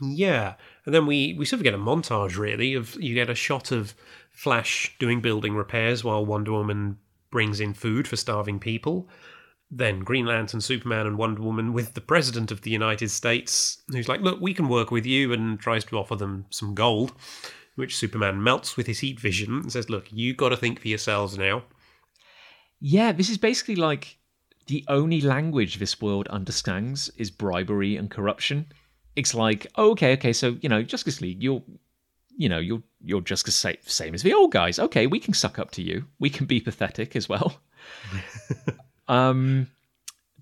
Yeah, 0.02 0.56
and 0.86 0.94
then 0.94 1.06
we 1.06 1.34
we 1.34 1.46
sort 1.46 1.60
of 1.60 1.64
get 1.64 1.74
a 1.74 1.78
montage 1.78 2.38
really 2.38 2.74
of 2.74 2.96
you 3.02 3.16
get 3.16 3.30
a 3.30 3.36
shot 3.36 3.72
of 3.72 3.96
Flash 4.30 4.96
doing 5.00 5.22
building 5.22 5.56
repairs 5.56 6.04
while 6.04 6.26
Wonder 6.26 6.52
Woman 6.52 6.98
brings 7.32 7.60
in 7.60 7.74
food 7.74 8.08
for 8.08 8.18
starving 8.18 8.60
people. 8.60 9.08
Then 9.72 10.00
Green 10.02 10.26
Lantern, 10.26 10.62
Superman, 10.62 11.08
and 11.08 11.18
Wonder 11.18 11.42
Woman 11.42 11.74
with 11.74 11.94
the 11.94 12.02
President 12.02 12.52
of 12.52 12.62
the 12.62 12.70
United 12.70 13.10
States, 13.10 13.82
who's 13.90 14.08
like, 14.08 14.22
"Look, 14.22 14.40
we 14.40 14.54
can 14.54 14.70
work 14.70 14.92
with 14.92 15.06
you," 15.06 15.34
and 15.34 15.60
tries 15.60 15.84
to 15.86 15.98
offer 15.98 16.16
them 16.16 16.46
some 16.50 16.76
gold, 16.76 17.14
which 17.76 17.98
Superman 17.98 18.44
melts 18.44 18.78
with 18.78 18.88
his 18.88 19.00
heat 19.00 19.20
vision 19.20 19.54
and 19.56 19.72
says, 19.72 19.90
"Look, 19.90 20.12
you 20.12 20.34
got 20.34 20.50
to 20.50 20.58
think 20.58 20.80
for 20.80 20.88
yourselves 20.88 21.38
now." 21.38 21.64
Yeah, 22.80 23.12
this 23.12 23.30
is 23.30 23.38
basically 23.38 23.76
like 23.76 24.18
the 24.68 24.86
only 24.88 25.22
language 25.22 25.78
this 25.78 26.02
world 26.02 26.28
understands 26.28 27.10
is 27.18 27.32
bribery 27.32 27.96
and 27.96 28.10
corruption 28.12 28.68
it's 29.16 29.34
like, 29.34 29.68
oh, 29.76 29.92
okay, 29.92 30.14
okay, 30.14 30.34
so 30.34 30.58
you 30.62 30.70
know, 30.70 30.84
Justice 30.84 31.22
League, 31.22 31.42
you're, 31.42 31.64
you 32.38 32.50
know, 32.50 32.60
you're 32.60 32.84
you're 33.02 33.22
just 33.22 33.46
the 33.46 33.52
same, 33.52 33.78
same 33.82 34.14
as 34.14 34.24
the 34.24 34.34
old 34.34 34.52
guys. 34.52 34.78
Okay, 34.80 35.08
we 35.08 35.20
can 35.20 35.34
suck 35.34 35.58
up 35.58 35.72
to 35.72 35.82
you. 35.82 36.06
We 36.20 36.30
can 36.30 36.46
be 36.46 36.60
pathetic 36.60 37.16
as 37.16 37.30
well. 37.30 37.60
um, 39.08 39.68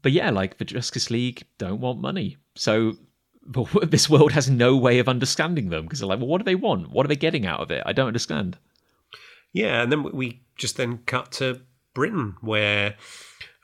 but 0.02 0.12
yeah, 0.12 0.30
like 0.30 0.58
the 0.58 0.66
Justice 0.66 1.10
League 1.10 1.44
don't 1.58 1.82
want 1.82 2.00
money, 2.00 2.38
so 2.56 2.94
this 3.84 4.10
world 4.10 4.32
has 4.32 4.50
no 4.50 4.76
way 4.76 5.00
of 5.00 5.10
understanding 5.10 5.70
them 5.70 5.84
because 5.84 6.00
they're 6.00 6.08
like, 6.08 6.20
well, 6.20 6.28
what 6.28 6.40
do 6.40 6.46
they 6.46 6.56
want? 6.56 6.92
What 6.92 7.06
are 7.06 7.10
they 7.10 7.16
getting 7.16 7.46
out 7.46 7.60
of 7.60 7.72
it? 7.72 7.84
I 7.86 7.94
don't 7.94 8.08
understand. 8.08 8.58
Yeah, 9.52 9.84
and 9.84 9.92
then 9.92 10.04
we 10.04 10.42
just 10.56 10.78
then 10.78 11.00
cut 11.06 11.32
to 11.34 11.62
Britain, 11.94 12.36
where 12.42 12.96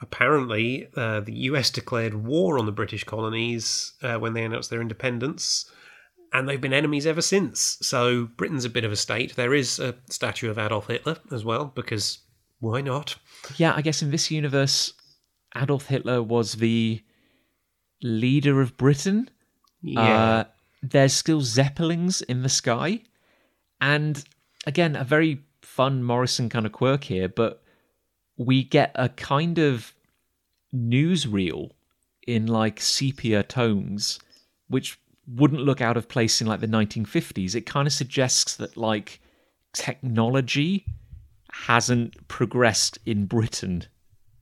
apparently 0.02 0.88
uh, 0.96 1.20
the 1.22 1.34
US 1.34 1.70
declared 1.70 2.14
war 2.14 2.58
on 2.58 2.66
the 2.66 2.72
British 2.72 3.04
colonies 3.04 3.94
uh, 4.02 4.18
when 4.18 4.34
they 4.34 4.44
announced 4.44 4.70
their 4.70 4.82
independence, 4.82 5.70
and 6.32 6.48
they've 6.48 6.62
been 6.62 6.74
enemies 6.74 7.08
ever 7.08 7.22
since. 7.22 7.78
So 7.82 8.26
Britain's 8.38 8.66
a 8.66 8.70
bit 8.70 8.84
of 8.84 8.92
a 8.92 8.96
state. 8.96 9.36
There 9.36 9.54
is 9.54 9.80
a 9.80 9.96
statue 10.10 10.50
of 10.50 10.60
Adolf 10.60 10.88
Hitler 10.88 11.18
as 11.32 11.44
well, 11.44 11.72
because 11.74 12.20
why 12.60 12.82
not? 12.82 13.18
Yeah, 13.58 13.74
I 13.76 13.82
guess 13.82 14.02
in 14.02 14.12
this 14.12 14.32
universe, 14.32 14.94
Adolf 15.56 15.88
Hitler 15.88 16.22
was 16.22 16.54
the 16.54 17.02
leader 18.02 18.62
of 18.62 18.78
Britain. 18.78 19.30
Yeah. 19.82 20.02
Uh, 20.02 20.44
there's 20.82 21.14
still 21.14 21.42
Zeppelins 21.42 22.22
in 22.22 22.44
the 22.44 22.50
sky. 22.50 23.02
And 23.82 24.24
again, 24.66 24.96
a 24.96 25.04
very 25.04 25.44
fun 25.62 26.04
Morrison 26.04 26.50
kind 26.50 26.66
of 26.66 26.72
quirk 26.72 27.06
here, 27.06 27.30
but 27.30 27.64
we 28.38 28.64
get 28.64 28.92
a 28.96 29.10
kind 29.10 29.60
of 29.60 29.94
newsreel 30.74 31.72
in 32.28 32.48
like 32.48 32.80
sepia 32.80 33.44
tones, 33.44 34.20
which 34.68 35.00
wouldn't 35.28 35.62
look 35.62 35.82
out 35.82 35.98
of 35.98 36.08
place 36.08 36.42
in 36.42 36.48
like 36.48 36.60
the 36.60 36.68
1950s. 36.68 37.56
It 37.56 37.66
kind 37.66 37.88
of 37.88 37.94
suggests 37.94 38.56
that 38.56 38.78
like 38.78 39.20
technology 39.74 40.86
hasn't 41.66 42.28
progressed 42.28 42.98
in 43.06 43.26
Britain 43.26 43.84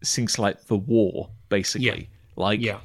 since 0.03 0.37
like 0.37 0.65
the 0.67 0.77
war, 0.77 1.31
basically. 1.49 1.87
Yeah. 1.87 1.99
Like, 2.35 2.61
yeah. 2.61 2.79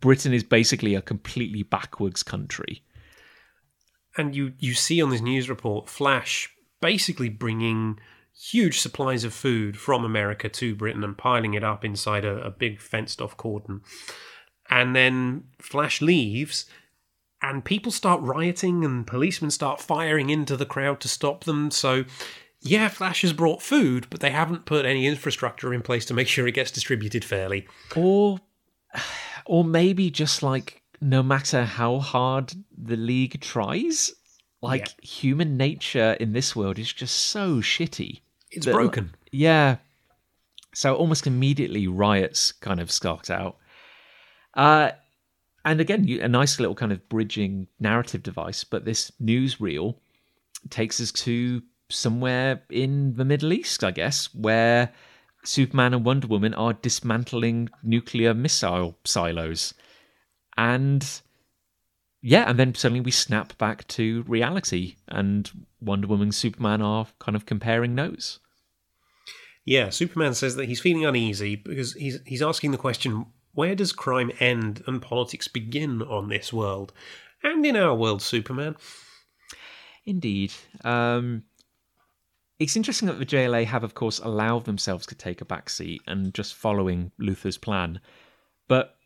Britain 0.00 0.32
is 0.32 0.44
basically 0.44 0.94
a 0.94 1.02
completely 1.02 1.62
backwards 1.62 2.22
country. 2.22 2.82
And 4.16 4.34
you 4.34 4.52
you 4.58 4.74
see 4.74 5.00
on 5.00 5.10
this 5.10 5.20
news 5.20 5.48
report 5.48 5.88
Flash 5.88 6.50
basically 6.80 7.28
bringing 7.28 7.98
huge 8.34 8.78
supplies 8.78 9.24
of 9.24 9.32
food 9.32 9.78
from 9.78 10.04
America 10.04 10.48
to 10.48 10.74
Britain 10.74 11.04
and 11.04 11.16
piling 11.16 11.54
it 11.54 11.64
up 11.64 11.84
inside 11.84 12.24
a, 12.24 12.40
a 12.42 12.50
big 12.50 12.80
fenced 12.80 13.20
off 13.20 13.36
cordon. 13.36 13.82
And 14.68 14.94
then 14.94 15.44
Flash 15.60 16.00
leaves, 16.00 16.66
and 17.42 17.64
people 17.64 17.92
start 17.92 18.20
rioting, 18.22 18.84
and 18.84 19.06
policemen 19.06 19.50
start 19.50 19.80
firing 19.80 20.30
into 20.30 20.56
the 20.56 20.66
crowd 20.66 21.00
to 21.00 21.08
stop 21.08 21.44
them. 21.44 21.70
So, 21.70 22.04
yeah, 22.62 22.88
Flash 22.88 23.22
has 23.22 23.32
brought 23.32 23.62
food, 23.62 24.06
but 24.10 24.20
they 24.20 24.30
haven't 24.30 24.64
put 24.66 24.84
any 24.84 25.06
infrastructure 25.06 25.72
in 25.72 25.82
place 25.82 26.04
to 26.06 26.14
make 26.14 26.28
sure 26.28 26.46
it 26.46 26.52
gets 26.52 26.70
distributed 26.70 27.24
fairly. 27.24 27.66
Or, 27.96 28.38
or 29.46 29.64
maybe 29.64 30.10
just 30.10 30.42
like 30.42 30.82
no 31.00 31.22
matter 31.22 31.64
how 31.64 31.98
hard 31.98 32.52
the 32.76 32.96
league 32.96 33.40
tries, 33.40 34.12
like 34.60 34.88
Yeah. 34.88 35.08
human 35.08 35.56
nature 35.56 36.12
in 36.20 36.32
this 36.34 36.54
world 36.54 36.78
is 36.78 36.92
just 36.92 37.14
so 37.16 37.56
shitty. 37.60 38.20
It's 38.50 38.66
that- 38.66 38.72
broken. 38.74 39.14
Yeah. 39.32 39.76
So 40.74 40.94
almost 40.94 41.26
immediately 41.26 41.86
riots 41.88 42.52
kind 42.52 42.78
of 42.80 42.90
start 42.90 43.30
out. 43.30 43.56
Uh, 44.54 44.90
and 45.64 45.80
again, 45.80 46.04
you- 46.06 46.20
a 46.22 46.28
nice 46.28 46.60
little 46.60 46.74
kind 46.74 46.92
of 46.92 47.08
bridging 47.08 47.68
narrative 47.78 48.22
device, 48.22 48.64
but 48.64 48.84
this 48.84 49.10
newsreel 49.22 49.96
takes 50.68 51.00
us 51.00 51.10
to 51.12 51.62
somewhere 51.90 52.62
in 52.70 53.14
the 53.16 53.24
Middle 53.24 53.52
East, 53.52 53.84
I 53.84 53.90
guess, 53.90 54.34
where 54.34 54.92
Superman 55.44 55.94
and 55.94 56.04
Wonder 56.04 56.26
Woman 56.26 56.54
are 56.54 56.72
dismantling 56.72 57.68
nuclear 57.82 58.34
missile 58.34 58.98
silos. 59.04 59.74
And 60.56 61.06
yeah, 62.22 62.44
and 62.48 62.58
then 62.58 62.74
suddenly 62.74 63.00
we 63.00 63.10
snap 63.10 63.56
back 63.58 63.86
to 63.88 64.22
reality, 64.26 64.96
and 65.08 65.50
Wonder 65.80 66.06
Woman 66.06 66.26
and 66.26 66.34
Superman 66.34 66.82
are 66.82 67.06
kind 67.18 67.34
of 67.34 67.46
comparing 67.46 67.94
notes. 67.94 68.38
Yeah, 69.64 69.90
Superman 69.90 70.34
says 70.34 70.56
that 70.56 70.66
he's 70.66 70.80
feeling 70.80 71.06
uneasy 71.06 71.56
because 71.56 71.94
he's 71.94 72.18
he's 72.26 72.42
asking 72.42 72.72
the 72.72 72.78
question, 72.78 73.26
where 73.52 73.74
does 73.74 73.92
crime 73.92 74.30
end 74.38 74.82
and 74.86 75.00
politics 75.00 75.48
begin 75.48 76.02
on 76.02 76.28
this 76.28 76.52
world? 76.52 76.92
And 77.42 77.64
in 77.64 77.76
our 77.76 77.94
world, 77.94 78.20
Superman. 78.20 78.76
Indeed. 80.04 80.52
Um, 80.84 81.44
it's 82.60 82.76
interesting 82.76 83.08
that 83.08 83.18
the 83.18 83.26
JLA 83.26 83.64
have, 83.64 83.82
of 83.82 83.94
course, 83.94 84.18
allowed 84.18 84.66
themselves 84.66 85.06
to 85.06 85.14
take 85.14 85.40
a 85.40 85.46
back 85.46 85.70
seat 85.70 86.02
and 86.06 86.34
just 86.34 86.54
following 86.54 87.10
Luthor's 87.18 87.56
plan. 87.56 88.00
But 88.68 88.96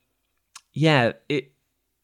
yeah, 0.72 1.12
it 1.28 1.52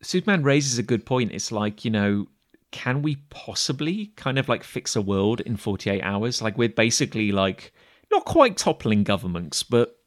Superman 0.00 0.44
raises 0.44 0.78
a 0.78 0.82
good 0.84 1.04
point. 1.04 1.32
It's 1.32 1.50
like, 1.50 1.84
you 1.84 1.90
know, 1.90 2.28
can 2.70 3.02
we 3.02 3.16
possibly 3.30 4.12
kind 4.14 4.38
of 4.38 4.48
like 4.48 4.62
fix 4.62 4.94
a 4.94 5.02
world 5.02 5.40
in 5.40 5.56
48 5.56 6.00
hours? 6.02 6.40
Like 6.40 6.56
we're 6.56 6.68
basically 6.68 7.32
like 7.32 7.72
not 8.12 8.24
quite 8.24 8.56
toppling 8.56 9.02
governments, 9.02 9.64
but 9.64 9.98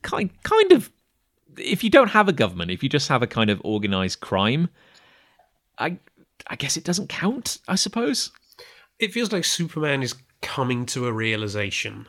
kind 0.00 0.30
kind 0.42 0.72
of 0.72 0.90
if 1.58 1.84
you 1.84 1.90
don't 1.90 2.08
have 2.08 2.30
a 2.30 2.32
government, 2.32 2.70
if 2.70 2.82
you 2.82 2.88
just 2.88 3.08
have 3.08 3.22
a 3.22 3.26
kind 3.26 3.50
of 3.50 3.60
organized 3.64 4.20
crime, 4.20 4.70
I 5.78 5.98
I 6.46 6.56
guess 6.56 6.78
it 6.78 6.84
doesn't 6.84 7.10
count, 7.10 7.58
I 7.68 7.74
suppose. 7.74 8.30
It 8.98 9.12
feels 9.12 9.32
like 9.32 9.44
Superman 9.44 10.02
is 10.02 10.14
coming 10.40 10.86
to 10.86 11.06
a 11.06 11.12
realization 11.12 12.06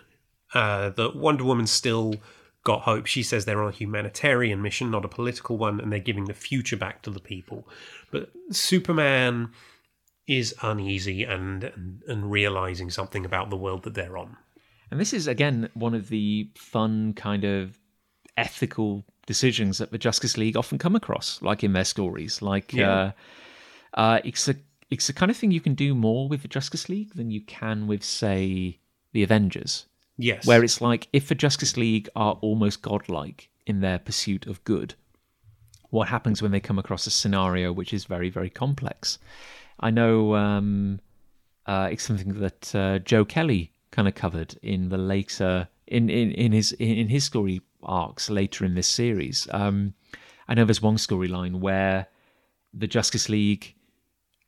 uh, 0.53 0.89
that 0.91 1.15
Wonder 1.15 1.43
Woman 1.43 1.67
still 1.67 2.15
got 2.63 2.81
hope. 2.81 3.05
She 3.05 3.23
says 3.23 3.45
they're 3.45 3.61
on 3.61 3.69
a 3.69 3.75
humanitarian 3.75 4.61
mission, 4.61 4.91
not 4.91 5.05
a 5.05 5.09
political 5.09 5.57
one, 5.57 5.79
and 5.79 5.91
they're 5.91 5.99
giving 5.99 6.25
the 6.25 6.33
future 6.33 6.77
back 6.77 7.01
to 7.03 7.09
the 7.09 7.19
people. 7.19 7.67
But 8.11 8.31
Superman 8.51 9.51
is 10.27 10.55
uneasy 10.61 11.23
and, 11.23 11.63
and, 11.63 12.01
and 12.07 12.31
realizing 12.31 12.89
something 12.89 13.25
about 13.25 13.49
the 13.49 13.57
world 13.57 13.83
that 13.83 13.93
they're 13.93 14.17
on. 14.17 14.37
And 14.89 14.99
this 14.99 15.11
is 15.13 15.27
again 15.27 15.69
one 15.73 15.93
of 15.95 16.09
the 16.09 16.49
fun 16.55 17.13
kind 17.13 17.43
of 17.43 17.77
ethical 18.37 19.03
decisions 19.25 19.79
that 19.79 19.91
the 19.91 19.97
Justice 19.97 20.37
League 20.37 20.55
often 20.55 20.77
come 20.77 20.95
across, 20.95 21.41
like 21.41 21.63
in 21.63 21.73
their 21.73 21.83
stories. 21.83 22.41
Like 22.41 22.73
Yeah. 22.73 22.91
uh, 22.91 23.11
uh, 23.95 24.19
it's 24.23 24.47
a 24.47 24.55
it's 24.89 25.07
the 25.07 25.13
kind 25.13 25.31
of 25.31 25.37
thing 25.37 25.51
you 25.51 25.61
can 25.61 25.75
do 25.75 25.95
more 25.95 26.27
with 26.27 26.41
the 26.41 26.47
Justice 26.47 26.89
League 26.89 27.13
than 27.15 27.31
you 27.31 27.41
can 27.41 27.87
with, 27.87 28.03
say, 28.03 28.79
the 29.11 29.23
Avengers. 29.23 29.85
Yes. 30.17 30.45
Where 30.45 30.63
it's 30.63 30.81
like 30.81 31.07
if 31.13 31.27
the 31.27 31.35
Justice 31.35 31.77
League 31.77 32.09
are 32.15 32.37
almost 32.41 32.81
godlike 32.81 33.49
in 33.65 33.81
their 33.81 33.99
pursuit 33.99 34.45
of 34.45 34.63
good, 34.63 34.95
what 35.89 36.07
happens 36.07 36.41
when 36.41 36.51
they 36.51 36.59
come 36.59 36.79
across 36.79 37.07
a 37.07 37.11
scenario 37.11 37.71
which 37.71 37.93
is 37.93 38.05
very, 38.05 38.29
very 38.29 38.49
complex? 38.49 39.19
I 39.79 39.89
know 39.91 40.35
um, 40.35 40.99
uh, 41.65 41.89
it's 41.91 42.03
something 42.03 42.39
that 42.39 42.75
uh, 42.75 42.99
Joe 42.99 43.25
Kelly 43.25 43.71
kind 43.91 44.07
of 44.07 44.15
covered 44.15 44.55
in 44.61 44.89
the 44.89 44.97
later 44.97 45.67
in 45.87 46.09
in, 46.09 46.31
in 46.31 46.51
his 46.51 46.71
in, 46.73 46.97
in 46.97 47.07
his 47.09 47.23
story 47.23 47.61
arcs 47.83 48.29
later 48.29 48.65
in 48.65 48.75
this 48.75 48.87
series. 48.87 49.47
Um, 49.51 49.93
I 50.47 50.55
know 50.55 50.65
there's 50.65 50.81
one 50.81 50.97
storyline 50.97 51.59
where 51.59 52.07
the 52.73 52.87
Justice 52.87 53.29
League 53.29 53.75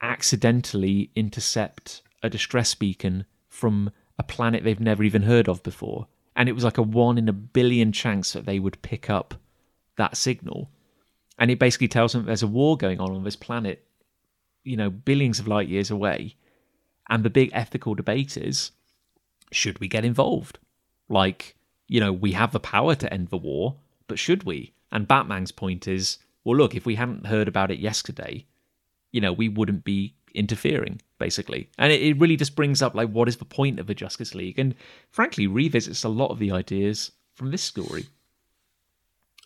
accidentally 0.02 1.12
intercept 1.16 2.02
a 2.22 2.30
distress 2.30 2.76
beacon 2.76 3.26
from 3.48 3.92
a 4.18 4.24
planet 4.24 4.64
they've 4.64 4.80
never 4.80 5.04
even 5.04 5.24
heard 5.24 5.48
of 5.48 5.64
before. 5.64 6.08
And 6.36 6.50
it 6.50 6.54
was 6.54 6.64
like 6.64 6.78
a 6.78 6.84
one 6.84 7.18
in 7.18 7.30
a 7.30 7.34
billion 7.34 7.92
chance 7.92 8.34
that 8.34 8.46
they 8.46 8.60
would 8.60 8.82
pick 8.82 9.10
up 9.10 9.36
that 9.98 10.18
signal. 10.18 10.70
And 11.40 11.50
it 11.52 11.60
basically 11.60 11.88
tells 11.88 12.14
them 12.14 12.26
there's 12.26 12.44
a 12.44 12.48
war 12.48 12.78
going 12.78 13.00
on 13.00 13.12
on 13.12 13.24
this 13.24 13.36
planet, 13.36 13.86
you 14.64 14.76
know, 14.76 14.90
billions 14.90 15.40
of 15.40 15.48
light 15.48 15.68
years 15.68 15.92
away. 15.92 16.36
And 17.10 17.24
the 17.24 17.30
big 17.30 17.50
ethical 17.54 17.96
debate 17.96 18.36
is 18.36 18.72
should 19.52 19.80
we 19.80 19.88
get 19.88 20.04
involved? 20.04 20.60
Like, 21.08 21.56
you 21.88 22.00
know, 22.00 22.12
we 22.12 22.32
have 22.34 22.52
the 22.52 22.60
power 22.60 22.96
to 22.96 23.14
end 23.14 23.30
the 23.30 23.38
war, 23.38 23.76
but 24.08 24.20
should 24.20 24.44
we? 24.44 24.74
And 24.92 25.08
Batman's 25.08 25.52
point 25.52 25.88
is 25.88 26.18
well, 26.44 26.58
look, 26.58 26.76
if 26.76 26.86
we 26.86 26.96
hadn't 26.96 27.26
heard 27.26 27.48
about 27.48 27.72
it 27.72 27.80
yesterday, 27.80 28.46
you 29.16 29.22
know, 29.22 29.32
we 29.32 29.48
wouldn't 29.48 29.86
be 29.86 30.14
interfering, 30.34 31.02
basically. 31.20 31.70
And 31.78 31.94
it, 31.94 32.02
it 32.02 32.20
really 32.20 32.36
just 32.36 32.56
brings 32.56 32.82
up, 32.82 32.94
like, 32.94 33.10
what 33.10 33.30
is 33.30 33.38
the 33.38 33.46
point 33.46 33.80
of 33.80 33.88
the 33.88 33.96
Justice 33.96 34.36
League? 34.36 34.60
And 34.60 34.76
frankly, 35.10 35.48
revisits 35.48 36.04
a 36.04 36.10
lot 36.10 36.32
of 36.32 36.40
the 36.40 36.52
ideas 36.52 37.12
from 37.36 37.52
this 37.52 37.62
story. 37.62 38.08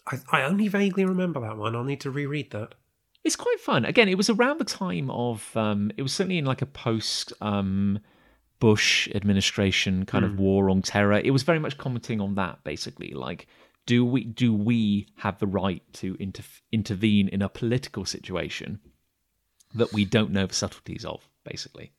I, 0.07 0.17
I 0.31 0.41
only 0.41 0.67
vaguely 0.67 1.05
remember 1.05 1.39
that 1.41 1.57
one. 1.57 1.75
I'll 1.75 1.83
need 1.83 2.01
to 2.01 2.09
reread 2.09 2.49
that. 2.51 2.73
It's 3.23 3.35
quite 3.35 3.59
fun. 3.59 3.85
Again, 3.85 4.09
it 4.09 4.17
was 4.17 4.31
around 4.31 4.59
the 4.59 4.65
time 4.65 5.11
of, 5.11 5.55
um, 5.55 5.91
it 5.97 6.01
was 6.01 6.13
certainly 6.13 6.39
in 6.39 6.45
like 6.45 6.63
a 6.63 6.65
post 6.65 7.31
um, 7.41 7.99
Bush 8.59 9.07
administration 9.13 10.05
kind 10.05 10.25
of 10.25 10.39
war 10.39 10.69
on 10.71 10.81
terror. 10.81 11.21
It 11.23 11.31
was 11.31 11.43
very 11.43 11.59
much 11.59 11.77
commenting 11.77 12.21
on 12.21 12.35
that, 12.35 12.63
basically. 12.63 13.11
Like, 13.11 13.45
do 13.85 14.03
we 14.05 14.23
do 14.23 14.53
we 14.53 15.07
have 15.17 15.39
the 15.39 15.47
right 15.47 15.81
to 15.93 16.15
inter- 16.19 16.43
intervene 16.71 17.27
in 17.27 17.41
a 17.41 17.49
political 17.49 18.05
situation 18.05 18.79
that 19.75 19.93
we 19.93 20.05
don't 20.05 20.31
know 20.31 20.45
the 20.45 20.53
subtleties 20.53 21.05
of, 21.05 21.27
basically? 21.43 21.91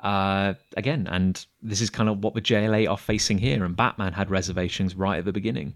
Uh, 0.00 0.54
again, 0.76 1.06
and 1.10 1.46
this 1.62 1.80
is 1.80 1.90
kind 1.90 2.08
of 2.08 2.22
what 2.22 2.34
the 2.34 2.40
JLA 2.40 2.88
are 2.88 2.98
facing 2.98 3.38
here, 3.38 3.64
and 3.64 3.76
Batman 3.76 4.12
had 4.12 4.30
reservations 4.30 4.94
right 4.94 5.18
at 5.18 5.24
the 5.24 5.32
beginning. 5.32 5.74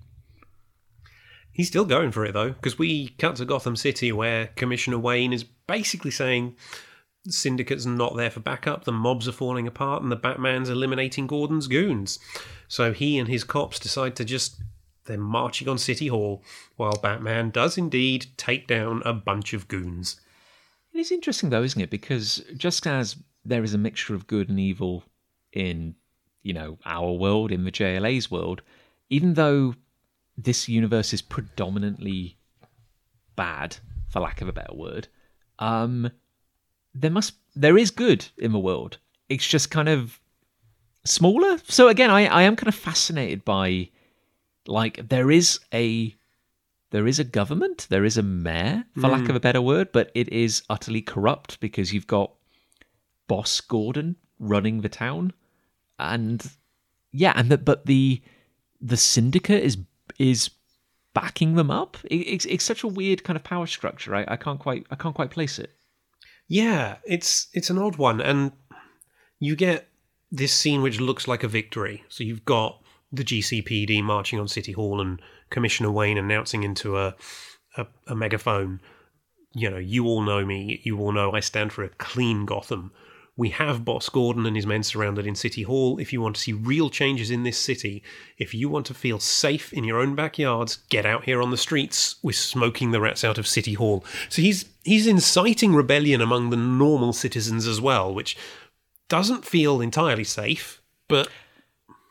He's 1.53 1.69
still 1.69 1.85
going 1.85 2.13
for 2.13 2.25
it 2.25 2.33
though, 2.33 2.51
because 2.51 2.79
we 2.79 3.09
cut 3.19 3.37
to 3.37 3.45
Gotham 3.45 3.77
City 3.77 4.13
where 4.13 4.49
Commissioner 4.57 4.99
Wayne 4.99 5.33
is 5.33 5.45
basically 5.45 6.11
saying 6.11 6.57
syndicate's 7.29 7.87
not 7.87 8.17
there 8.17 8.31
for 8.31 8.41
backup, 8.41 8.85
the 8.85 8.93
mobs 8.93 9.29
are 9.29 9.33
falling 9.33 9.67
apart, 9.67 10.03
and 10.03 10.11
the 10.11 10.17
Batman's 10.17 10.71
eliminating 10.71 11.27
Gordon's 11.27 11.67
goons. 11.67 12.19
So 12.69 12.93
he 12.93 13.19
and 13.19 13.29
his 13.29 13.45
cops 13.45 13.79
decide 13.79 14.17
to 14.17 14.25
just 14.25 14.63
they're 15.07 15.19
marching 15.19 15.69
on 15.69 15.79
City 15.79 16.07
Hall, 16.07 16.43
while 16.77 16.99
Batman 17.03 17.51
does 17.51 17.77
indeed 17.77 18.27
take 18.37 18.67
down 18.67 19.03
a 19.05 19.13
bunch 19.13 19.53
of 19.53 19.67
goons. 19.67 20.21
It 20.93 20.99
is 20.99 21.13
interesting 21.13 21.51
though, 21.51 21.63
isn't 21.63 21.81
it? 21.81 21.91
Because 21.91 22.43
just 22.57 22.87
as 22.87 23.17
there 23.45 23.63
is 23.65 23.75
a 23.75 23.79
mixture 23.79 24.15
of 24.15 24.27
good 24.27 24.49
and 24.49 24.61
evil 24.61 25.05
in, 25.53 25.95
you 26.43 26.53
know, 26.53 26.79
our 26.85 27.13
world, 27.13 27.53
in 27.53 27.65
the 27.65 27.73
JLA's 27.73 28.31
world, 28.31 28.63
even 29.09 29.35
though 29.35 29.75
this 30.37 30.69
universe 30.69 31.13
is 31.13 31.23
predominantly 31.23 32.37
bad, 33.37 33.77
for 34.09 34.21
lack 34.21 34.41
of 34.41 34.49
a 34.49 34.53
better 34.53 34.75
word, 34.75 35.09
um, 35.59 36.11
there 36.95 37.11
must 37.11 37.35
there 37.55 37.79
is 37.79 37.91
good 37.91 38.27
in 38.39 38.53
the 38.53 38.59
world. 38.59 38.99
It's 39.29 39.47
just 39.47 39.71
kind 39.71 39.89
of 39.89 40.21
smaller. 41.05 41.59
So 41.69 41.89
again, 41.89 42.11
I, 42.11 42.27
I 42.27 42.43
am 42.43 42.57
kind 42.57 42.69
of 42.69 42.75
fascinated 42.75 43.45
by 43.45 43.91
like 44.67 45.09
there 45.09 45.31
is 45.31 45.61
a 45.73 46.15
there 46.91 47.07
is 47.07 47.19
a 47.19 47.25
government, 47.25 47.87
there 47.89 48.05
is 48.05 48.19
a 48.19 48.23
mayor, 48.23 48.85
for 48.95 49.09
lack 49.09 49.29
of 49.29 49.31
a 49.31 49.33
hmm. 49.35 49.39
better 49.39 49.63
word, 49.63 49.93
but 49.93 50.11
it 50.15 50.29
is 50.29 50.63
utterly 50.69 51.03
corrupt 51.03 51.61
because 51.61 51.93
you've 51.93 52.07
got 52.07 52.33
Boss 53.29 53.61
Gordon 53.61 54.17
running 54.39 54.81
the 54.81 54.89
town, 54.89 55.33
and 55.99 56.45
yeah, 57.13 57.33
and 57.37 57.51
the, 57.51 57.59
but 57.59 57.87
the 57.87 58.23
the 58.81 58.97
syndicate 58.97 59.63
is 59.63 59.79
is 60.19 60.51
backing 61.15 61.55
them 61.55 61.71
up. 61.71 61.97
It, 62.05 62.17
it's 62.17 62.45
it's 62.47 62.65
such 62.65 62.83
a 62.83 62.89
weird 62.89 63.23
kind 63.23 63.37
of 63.37 63.45
power 63.45 63.67
structure. 63.67 64.15
I, 64.15 64.25
I 64.27 64.37
can't 64.37 64.59
quite 64.59 64.87
I 64.91 64.97
can't 64.97 65.15
quite 65.15 65.31
place 65.31 65.59
it. 65.59 65.71
Yeah, 66.49 66.97
it's 67.05 67.49
it's 67.53 67.71
an 67.71 67.79
odd 67.79 67.97
one, 67.97 68.21
and 68.21 68.51
you 69.39 69.55
get 69.55 69.89
this 70.33 70.53
scene 70.53 70.83
which 70.83 71.01
looks 71.01 71.29
like 71.29 71.45
a 71.45 71.49
victory. 71.49 72.05
So 72.09 72.25
you've 72.25 72.45
got 72.45 72.83
the 73.13 73.25
GCPD 73.25 74.03
marching 74.03 74.39
on 74.39 74.49
City 74.49 74.73
Hall 74.73 75.01
and 75.01 75.21
Commissioner 75.51 75.91
Wayne 75.91 76.19
announcing 76.19 76.63
into 76.63 76.97
a, 76.97 77.15
a 77.77 77.87
a 78.07 78.15
megaphone, 78.15 78.81
you 79.53 79.71
know, 79.71 79.79
you 79.79 80.07
all 80.07 80.23
know 80.23 80.45
me, 80.45 80.81
you 80.85 80.99
all 80.99 81.13
know 81.13 81.33
I 81.33 81.41
stand 81.41 81.73
for 81.73 81.85
a 81.85 81.89
clean 81.91 82.47
Gotham. 82.47 82.93
We 83.37 83.51
have 83.51 83.87
Boss 83.87 84.09
Gordon 84.11 84.45
and 84.45 84.55
his 84.55 84.67
men 84.67 84.83
surrounded 84.83 85.27
in 85.27 85.35
City 85.35 85.63
Hall. 85.63 85.99
If 85.99 86.13
you 86.13 86.21
want 86.21 86.37
to 86.37 86.43
see 86.43 86.53
real 86.53 86.91
changes 86.91 87.31
in 87.31 87.43
this 87.43 87.59
city, 87.59 88.03
if 88.37 88.53
you 88.53 88.69
want 88.69 88.85
to 88.87 88.95
feel 88.95 89.19
safe 89.19 89.73
in 89.73 89.85
your 89.85 89.99
own 89.99 90.15
backyards, 90.15 90.77
get 90.91 91.07
out 91.07 91.25
here 91.25 91.41
on 91.41 91.51
the 91.51 91.57
streets. 91.57 92.17
We're 92.23 92.33
smoking 92.33 92.91
the 92.91 93.01
rats 93.01 93.25
out 93.25 93.39
of 93.39 93.47
City 93.47 93.75
Hall. 93.75 94.05
So 94.29 94.43
he's 94.43 94.67
he's 94.85 95.07
inciting 95.07 95.75
rebellion 95.75 96.21
among 96.21 96.51
the 96.51 96.57
normal 96.57 97.15
citizens 97.15 97.67
as 97.67 97.81
well, 97.81 98.13
which 98.13 98.37
doesn't 99.09 99.47
feel 99.47 99.81
entirely 99.81 100.25
safe, 100.25 100.83
but 101.09 101.29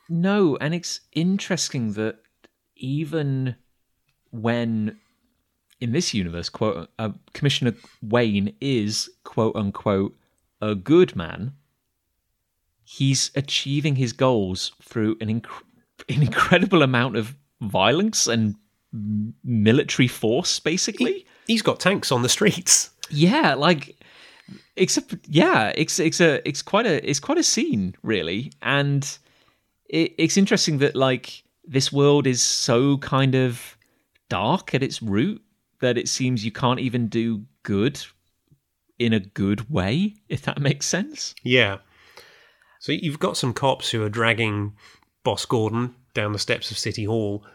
No, 0.10 0.58
and 0.60 0.74
it's 0.74 1.02
interesting 1.14 1.94
that 1.94 2.18
even 2.80 3.56
when 4.32 4.98
in 5.80 5.92
this 5.92 6.14
universe, 6.14 6.50
quote, 6.50 6.90
uh, 7.00 7.12
Commissioner 7.34 7.74
Wayne 8.02 8.54
is 8.60 9.10
quote 9.24 9.56
unquote 9.56 10.16
a 10.62 10.76
good 10.76 11.16
man, 11.16 11.54
he's 12.84 13.32
achieving 13.36 13.96
his 13.96 14.14
goals 14.14 14.72
through 14.82 15.18
an, 15.22 15.28
inc- 15.28 15.64
an 16.10 16.22
incredible 16.22 16.82
amount 16.82 17.16
of 17.16 17.36
violence 17.62 18.28
and 18.28 18.56
military 19.44 20.08
force, 20.08 20.60
basically. 20.60 21.26
he's 21.48 21.62
got 21.62 21.80
tanks 21.80 22.12
on 22.12 22.24
the 22.24 22.30
streets. 22.30 22.90
Yeah, 23.10 23.54
like 23.56 23.96
except 24.76 25.16
yeah, 25.28 25.72
it's 25.76 26.00
it's 26.00 26.20
a 26.20 26.48
it's 26.48 26.62
quite 26.62 26.86
a 26.86 27.08
it's 27.10 27.20
quite 27.20 27.38
a 27.38 27.44
scene 27.44 27.96
really, 28.04 28.52
and 28.62 29.18
it, 29.88 30.14
it's 30.18 30.38
interesting 30.38 30.80
that 30.80 30.96
like 30.96 31.44
this 31.70 31.94
world 31.94 32.26
is 32.26 32.42
so 32.42 32.98
kind 32.98 33.36
of 33.36 33.78
dark 34.28 34.74
at 34.74 34.82
its 34.82 35.02
root 35.02 35.42
that 35.82 35.98
it 35.98 36.10
seems 36.10 36.44
you 36.44 36.52
can't 36.52 36.80
even 36.80 37.08
do 37.08 37.46
good 37.64 38.02
in 38.98 39.14
a 39.14 39.20
good 39.20 39.70
way, 39.70 40.16
if 40.28 40.42
that 40.42 40.60
makes 40.60 40.88
sense. 40.88 41.36
Yeah. 41.44 41.78
So 42.80 42.92
you've 42.92 43.20
got 43.20 43.38
some 43.38 43.54
cops 43.54 43.92
who 43.92 44.04
are 44.04 44.10
dragging 44.10 44.74
Boss 45.24 45.46
Gordon 45.46 45.96
down 46.14 46.34
the 46.34 46.40
steps 46.40 46.72
of 46.72 46.78
City 46.78 47.04
Hall, 47.04 47.46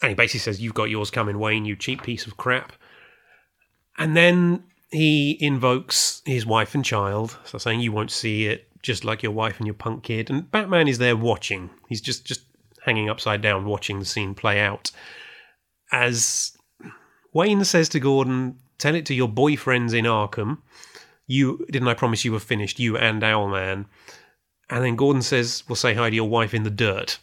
and 0.00 0.10
he 0.10 0.14
basically 0.14 0.40
says, 0.40 0.60
"You've 0.60 0.74
got 0.74 0.90
yours 0.90 1.10
coming, 1.10 1.38
Wayne. 1.38 1.64
You 1.64 1.74
cheap 1.74 2.02
piece 2.02 2.26
of 2.26 2.36
crap." 2.36 2.72
And 3.98 4.16
then 4.16 4.64
he 4.90 5.36
invokes 5.40 6.22
his 6.24 6.46
wife 6.46 6.74
and 6.74 6.84
child, 6.84 7.38
so 7.44 7.58
saying 7.58 7.80
you 7.80 7.92
won't 7.92 8.10
see 8.10 8.46
it, 8.46 8.68
just 8.82 9.04
like 9.04 9.22
your 9.22 9.32
wife 9.32 9.58
and 9.58 9.66
your 9.66 9.74
punk 9.74 10.04
kid. 10.04 10.30
And 10.30 10.50
Batman 10.50 10.86
is 10.86 10.98
there 10.98 11.16
watching. 11.16 11.70
He's 11.88 12.00
just 12.00 12.24
just 12.24 12.42
hanging 12.86 13.10
upside 13.10 13.42
down, 13.42 13.66
watching 13.66 13.98
the 13.98 14.06
scene 14.06 14.34
play 14.34 14.60
out. 14.60 14.90
As 15.92 16.56
Wayne 17.34 17.64
says 17.64 17.90
to 17.90 18.00
Gordon, 18.00 18.58
"Tell 18.78 18.94
it 18.94 19.04
to 19.06 19.14
your 19.14 19.28
boyfriends 19.28 19.92
in 19.92 20.06
Arkham. 20.06 20.62
You 21.26 21.66
didn't 21.70 21.88
I 21.88 21.94
promise 21.94 22.24
you 22.24 22.32
were 22.32 22.40
finished, 22.40 22.78
you 22.78 22.96
and 22.96 23.22
Owlman." 23.22 23.86
And 24.70 24.84
then 24.84 24.96
Gordon 24.96 25.22
says, 25.22 25.62
"We'll 25.68 25.76
say 25.76 25.94
hi 25.94 26.08
to 26.08 26.16
your 26.16 26.28
wife 26.28 26.54
in 26.54 26.62
the 26.62 26.70
dirt." 26.70 27.18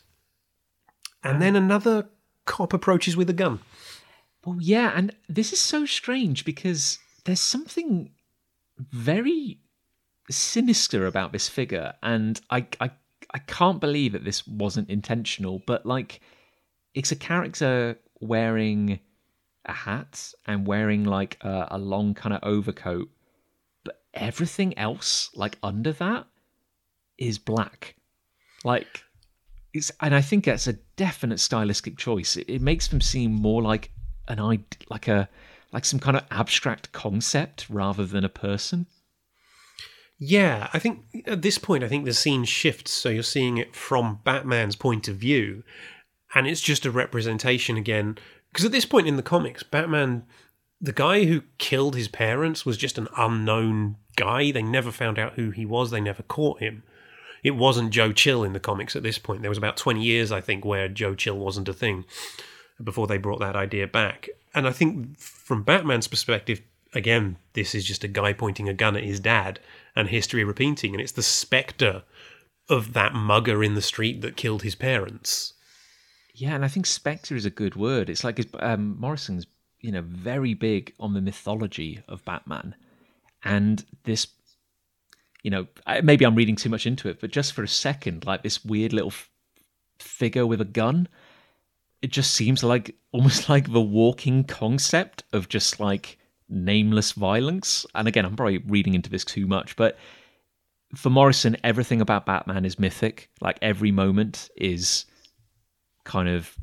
And 1.23 1.41
then 1.41 1.55
another 1.55 2.09
cop 2.45 2.73
approaches 2.73 3.17
with 3.17 3.29
a 3.29 3.33
gun. 3.33 3.59
Well, 4.45 4.57
yeah, 4.59 4.91
and 4.93 5.15
this 5.29 5.53
is 5.53 5.59
so 5.59 5.85
strange 5.85 6.43
because 6.43 6.99
there's 7.23 7.39
something 7.39 8.11
very 8.77 9.59
sinister 10.29 11.05
about 11.05 11.31
this 11.31 11.47
figure, 11.47 11.93
and 12.01 12.41
I, 12.49 12.67
I, 12.81 12.91
I 13.33 13.39
can't 13.39 13.79
believe 13.79 14.13
that 14.13 14.23
this 14.23 14.47
wasn't 14.47 14.89
intentional. 14.89 15.61
But 15.65 15.85
like, 15.85 16.21
it's 16.93 17.11
a 17.11 17.15
character 17.15 17.97
wearing 18.19 18.99
a 19.65 19.73
hat 19.73 20.33
and 20.45 20.67
wearing 20.67 21.03
like 21.03 21.37
a, 21.41 21.67
a 21.71 21.77
long 21.77 22.13
kind 22.13 22.33
of 22.33 22.39
overcoat, 22.43 23.09
but 23.83 24.01
everything 24.13 24.77
else, 24.77 25.29
like 25.35 25.57
under 25.63 25.93
that, 25.93 26.27
is 27.17 27.37
black. 27.37 27.95
Like, 28.63 29.03
it's, 29.73 29.91
and 30.01 30.13
I 30.13 30.21
think 30.21 30.45
that's 30.45 30.67
a 30.67 30.73
definite 30.95 31.39
stylistic 31.39 31.97
choice. 31.97 32.37
It, 32.37 32.49
it 32.49 32.61
makes 32.61 32.87
them 32.87 33.01
seem 33.01 33.31
more 33.33 33.61
like 33.61 33.91
an 34.27 34.39
idea 34.39 34.65
like 34.89 35.07
a 35.09 35.27
like 35.73 35.83
some 35.83 35.99
kind 35.99 36.15
of 36.15 36.23
abstract 36.31 36.91
concept 36.91 37.69
rather 37.69 38.05
than 38.05 38.23
a 38.23 38.29
person. 38.29 38.85
Yeah, 40.19 40.69
I 40.73 40.79
think 40.79 41.03
at 41.25 41.41
this 41.41 41.57
point, 41.57 41.83
I 41.83 41.87
think 41.87 42.05
the 42.05 42.13
scene 42.13 42.45
shifts. 42.45 42.91
So 42.91 43.09
you're 43.09 43.23
seeing 43.23 43.57
it 43.57 43.75
from 43.75 44.19
Batman's 44.23 44.75
point 44.75 45.07
of 45.07 45.17
view, 45.17 45.63
and 46.33 46.47
it's 46.47 46.61
just 46.61 46.85
a 46.85 46.91
representation 46.91 47.77
again. 47.77 48.17
Because 48.51 48.65
at 48.65 48.71
this 48.71 48.85
point 48.85 49.07
in 49.07 49.17
the 49.17 49.23
comics, 49.23 49.63
Batman, 49.63 50.23
the 50.79 50.93
guy 50.93 51.25
who 51.25 51.41
killed 51.57 51.95
his 51.95 52.07
parents, 52.07 52.65
was 52.65 52.77
just 52.77 52.97
an 52.97 53.07
unknown 53.17 53.97
guy. 54.15 54.51
They 54.51 54.61
never 54.61 54.91
found 54.91 55.17
out 55.17 55.33
who 55.33 55.49
he 55.49 55.65
was, 55.65 55.91
they 55.91 56.01
never 56.01 56.23
caught 56.23 56.59
him. 56.59 56.83
It 57.43 57.55
wasn't 57.55 57.91
Joe 57.91 58.13
Chill 58.13 58.43
in 58.43 58.53
the 58.53 58.59
comics 58.59 58.95
at 58.95 59.03
this 59.03 59.17
point. 59.17 59.41
There 59.41 59.49
was 59.49 59.57
about 59.57 59.75
20 59.75 60.01
years, 60.01 60.31
I 60.31 60.39
think, 60.39 60.63
where 60.63 60.87
Joe 60.87 61.15
Chill 61.15 61.37
wasn't 61.37 61.67
a 61.67 61.73
thing 61.73 62.05
before 62.81 63.07
they 63.07 63.17
brought 63.17 63.39
that 63.39 63.55
idea 63.55 63.87
back. 63.87 64.29
And 64.55 64.67
I 64.67 64.71
think 64.71 65.19
from 65.19 65.63
Batman's 65.63 66.07
perspective, 66.07 66.61
again, 66.93 67.37
this 67.53 67.75
is 67.75 67.85
just 67.85 68.03
a 68.03 68.07
guy 68.07 68.33
pointing 68.33 68.69
a 68.69 68.73
gun 68.73 68.95
at 68.95 69.03
his 69.03 69.19
dad 69.19 69.59
and 69.95 70.09
history 70.09 70.43
repeating, 70.43 70.93
and 70.93 71.01
it's 71.01 71.11
the 71.11 71.23
spectre 71.23 72.03
of 72.69 72.93
that 72.93 73.13
mugger 73.13 73.63
in 73.63 73.73
the 73.75 73.81
street 73.81 74.21
that 74.21 74.37
killed 74.37 74.63
his 74.63 74.75
parents. 74.75 75.53
Yeah, 76.33 76.55
and 76.55 76.65
I 76.65 76.67
think 76.67 76.85
spectre 76.85 77.35
is 77.35 77.45
a 77.45 77.51
good 77.51 77.75
word. 77.75 78.09
It's 78.09 78.23
like 78.23 78.39
um, 78.59 78.97
Morrison's, 78.99 79.45
you 79.81 79.91
know, 79.91 80.01
very 80.01 80.53
big 80.53 80.93
on 80.99 81.13
the 81.13 81.21
mythology 81.21 82.01
of 82.07 82.25
Batman, 82.25 82.75
and 83.43 83.85
this, 84.03 84.27
you 85.43 85.51
know, 85.51 85.67
maybe 86.01 86.25
I'm 86.25 86.35
reading 86.35 86.55
too 86.55 86.69
much 86.69 86.87
into 86.87 87.09
it, 87.09 87.19
but 87.19 87.31
just 87.31 87.53
for 87.53 87.63
a 87.63 87.67
second, 87.67 88.25
like 88.25 88.43
this 88.43 88.63
weird 88.63 88.93
little 88.93 89.11
f- 89.11 89.29
figure 89.99 90.47
with 90.47 90.61
a 90.61 90.65
gun 90.65 91.07
it 92.03 92.11
just 92.11 92.35
seems 92.35 92.63
like 92.63 92.95
almost 93.11 93.49
like 93.49 93.71
the 93.71 93.81
walking 93.81 94.43
concept 94.43 95.23
of 95.33 95.49
just 95.49 95.79
like 95.79 96.19
nameless 96.53 97.13
violence. 97.13 97.85
And 97.95 98.07
again, 98.07 98.25
I'm 98.25 98.35
probably 98.35 98.59
reading 98.59 98.93
into 98.93 99.09
this 99.09 99.25
too 99.25 99.47
much, 99.47 99.75
but 99.75 99.97
for 100.95 101.09
Morrison, 101.09 101.57
everything 101.63 102.01
about 102.01 102.25
Batman 102.25 102.65
is 102.65 102.79
mythic. 102.79 103.29
Like 103.41 103.57
every 103.61 103.91
moment 103.91 104.49
is 104.55 105.05
kind 106.03 106.29
of, 106.29 106.55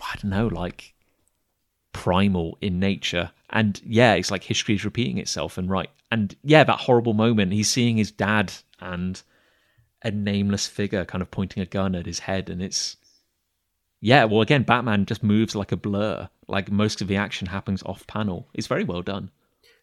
I 0.00 0.16
don't 0.16 0.30
know, 0.30 0.46
like 0.46 0.94
primal 1.92 2.56
in 2.60 2.78
nature. 2.78 3.32
And 3.50 3.80
yeah, 3.84 4.14
it's 4.14 4.30
like 4.30 4.44
history 4.44 4.76
is 4.76 4.84
repeating 4.84 5.18
itself. 5.18 5.58
And 5.58 5.68
right. 5.68 5.90
And 6.10 6.36
yeah, 6.44 6.62
that 6.64 6.78
horrible 6.78 7.14
moment, 7.14 7.52
he's 7.52 7.70
seeing 7.70 7.96
his 7.96 8.12
dad 8.12 8.52
and 8.80 9.20
a 10.02 10.10
nameless 10.10 10.66
figure 10.68 11.04
kind 11.04 11.22
of 11.22 11.30
pointing 11.30 11.62
a 11.62 11.66
gun 11.66 11.94
at 11.94 12.06
his 12.06 12.20
head. 12.20 12.48
And 12.48 12.62
it's, 12.62 12.96
yeah, 14.04 14.24
well, 14.24 14.42
again, 14.42 14.64
Batman 14.64 15.06
just 15.06 15.22
moves 15.22 15.56
like 15.56 15.72
a 15.72 15.78
blur. 15.78 16.28
Like 16.46 16.70
most 16.70 17.00
of 17.00 17.08
the 17.08 17.16
action 17.16 17.46
happens 17.46 17.82
off 17.84 18.06
panel. 18.06 18.46
It's 18.52 18.66
very 18.66 18.84
well 18.84 19.00
done. 19.00 19.30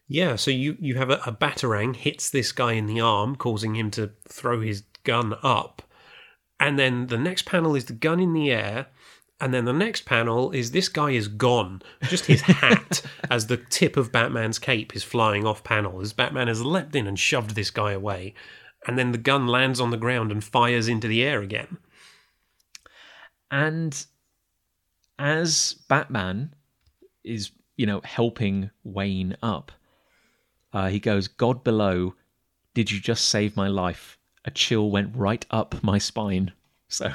Yeah, 0.06 0.36
so 0.36 0.52
you, 0.52 0.76
you 0.78 0.94
have 0.94 1.10
a, 1.10 1.20
a 1.26 1.32
batarang 1.32 1.96
hits 1.96 2.30
this 2.30 2.52
guy 2.52 2.74
in 2.74 2.86
the 2.86 3.00
arm, 3.00 3.34
causing 3.34 3.74
him 3.74 3.90
to 3.90 4.12
throw 4.28 4.60
his 4.60 4.84
gun 5.02 5.34
up. 5.42 5.82
And 6.60 6.78
then 6.78 7.08
the 7.08 7.18
next 7.18 7.46
panel 7.46 7.74
is 7.74 7.86
the 7.86 7.94
gun 7.94 8.20
in 8.20 8.32
the 8.32 8.52
air. 8.52 8.86
And 9.40 9.52
then 9.52 9.64
the 9.64 9.72
next 9.72 10.04
panel 10.04 10.52
is 10.52 10.70
this 10.70 10.88
guy 10.88 11.10
is 11.10 11.26
gone. 11.26 11.82
Just 12.04 12.26
his 12.26 12.42
hat 12.42 13.02
as 13.28 13.48
the 13.48 13.56
tip 13.56 13.96
of 13.96 14.12
Batman's 14.12 14.60
cape 14.60 14.94
is 14.94 15.02
flying 15.02 15.44
off 15.44 15.64
panel 15.64 16.00
as 16.00 16.12
Batman 16.12 16.46
has 16.46 16.64
leapt 16.64 16.94
in 16.94 17.08
and 17.08 17.18
shoved 17.18 17.56
this 17.56 17.72
guy 17.72 17.90
away. 17.90 18.34
And 18.86 18.96
then 18.96 19.10
the 19.10 19.18
gun 19.18 19.48
lands 19.48 19.80
on 19.80 19.90
the 19.90 19.96
ground 19.96 20.30
and 20.30 20.44
fires 20.44 20.86
into 20.86 21.08
the 21.08 21.24
air 21.24 21.40
again. 21.40 21.78
And 23.50 24.06
as 25.18 25.74
Batman 25.88 26.54
is, 27.24 27.50
you 27.76 27.86
know, 27.86 28.00
helping 28.04 28.70
Wayne 28.84 29.36
up, 29.42 29.72
uh, 30.72 30.88
he 30.88 30.98
goes, 30.98 31.28
God 31.28 31.62
below, 31.62 32.14
did 32.74 32.90
you 32.90 33.00
just 33.00 33.28
save 33.28 33.56
my 33.56 33.68
life? 33.68 34.18
A 34.44 34.50
chill 34.50 34.90
went 34.90 35.14
right 35.14 35.44
up 35.50 35.82
my 35.82 35.98
spine. 35.98 36.52
So, 36.92 37.10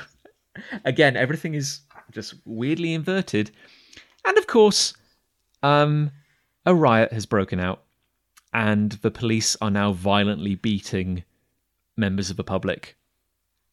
again, 0.86 1.16
everything 1.16 1.54
is 1.54 1.82
just 2.10 2.34
weirdly 2.46 2.96
inverted. 2.96 3.52
And 4.26 4.36
of 4.40 4.48
course, 4.48 4.96
um, 5.62 6.10
a 6.66 6.74
riot 6.74 7.14
has 7.14 7.28
broken 7.28 7.60
out, 7.60 7.84
and 8.54 8.94
the 8.94 9.12
police 9.12 9.56
are 9.62 9.70
now 9.70 9.92
violently 9.92 10.56
beating 10.56 11.24
members 11.96 12.32
of 12.32 12.38
the 12.38 12.44
public. 12.44 12.96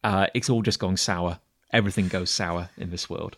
Uh, 0.03 0.27
it's 0.35 0.47
all 0.47 0.61
just 0.61 0.77
gone 0.77 0.95
sour. 0.95 1.39
Everything 1.73 2.07
goes 2.07 2.29
sour 2.29 2.69
in 2.77 2.91
this 2.91 3.09
world. 3.09 3.37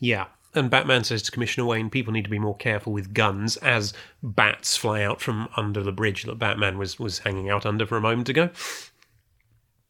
Yeah. 0.00 0.26
And 0.54 0.70
Batman 0.70 1.04
says 1.04 1.22
to 1.22 1.30
Commissioner 1.30 1.66
Wayne, 1.66 1.90
people 1.90 2.12
need 2.12 2.24
to 2.24 2.30
be 2.30 2.38
more 2.38 2.56
careful 2.56 2.92
with 2.92 3.12
guns 3.12 3.56
as 3.58 3.92
bats 4.22 4.76
fly 4.76 5.02
out 5.02 5.20
from 5.20 5.48
under 5.56 5.82
the 5.82 5.92
bridge 5.92 6.24
that 6.24 6.38
Batman 6.38 6.78
was, 6.78 6.98
was 6.98 7.18
hanging 7.18 7.50
out 7.50 7.66
under 7.66 7.86
for 7.86 7.96
a 7.96 8.00
moment 8.00 8.28
ago. 8.28 8.50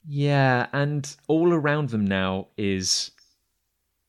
Yeah, 0.07 0.67
and 0.73 1.15
all 1.27 1.53
around 1.53 1.91
them 1.91 2.07
now 2.07 2.49
is 2.57 3.11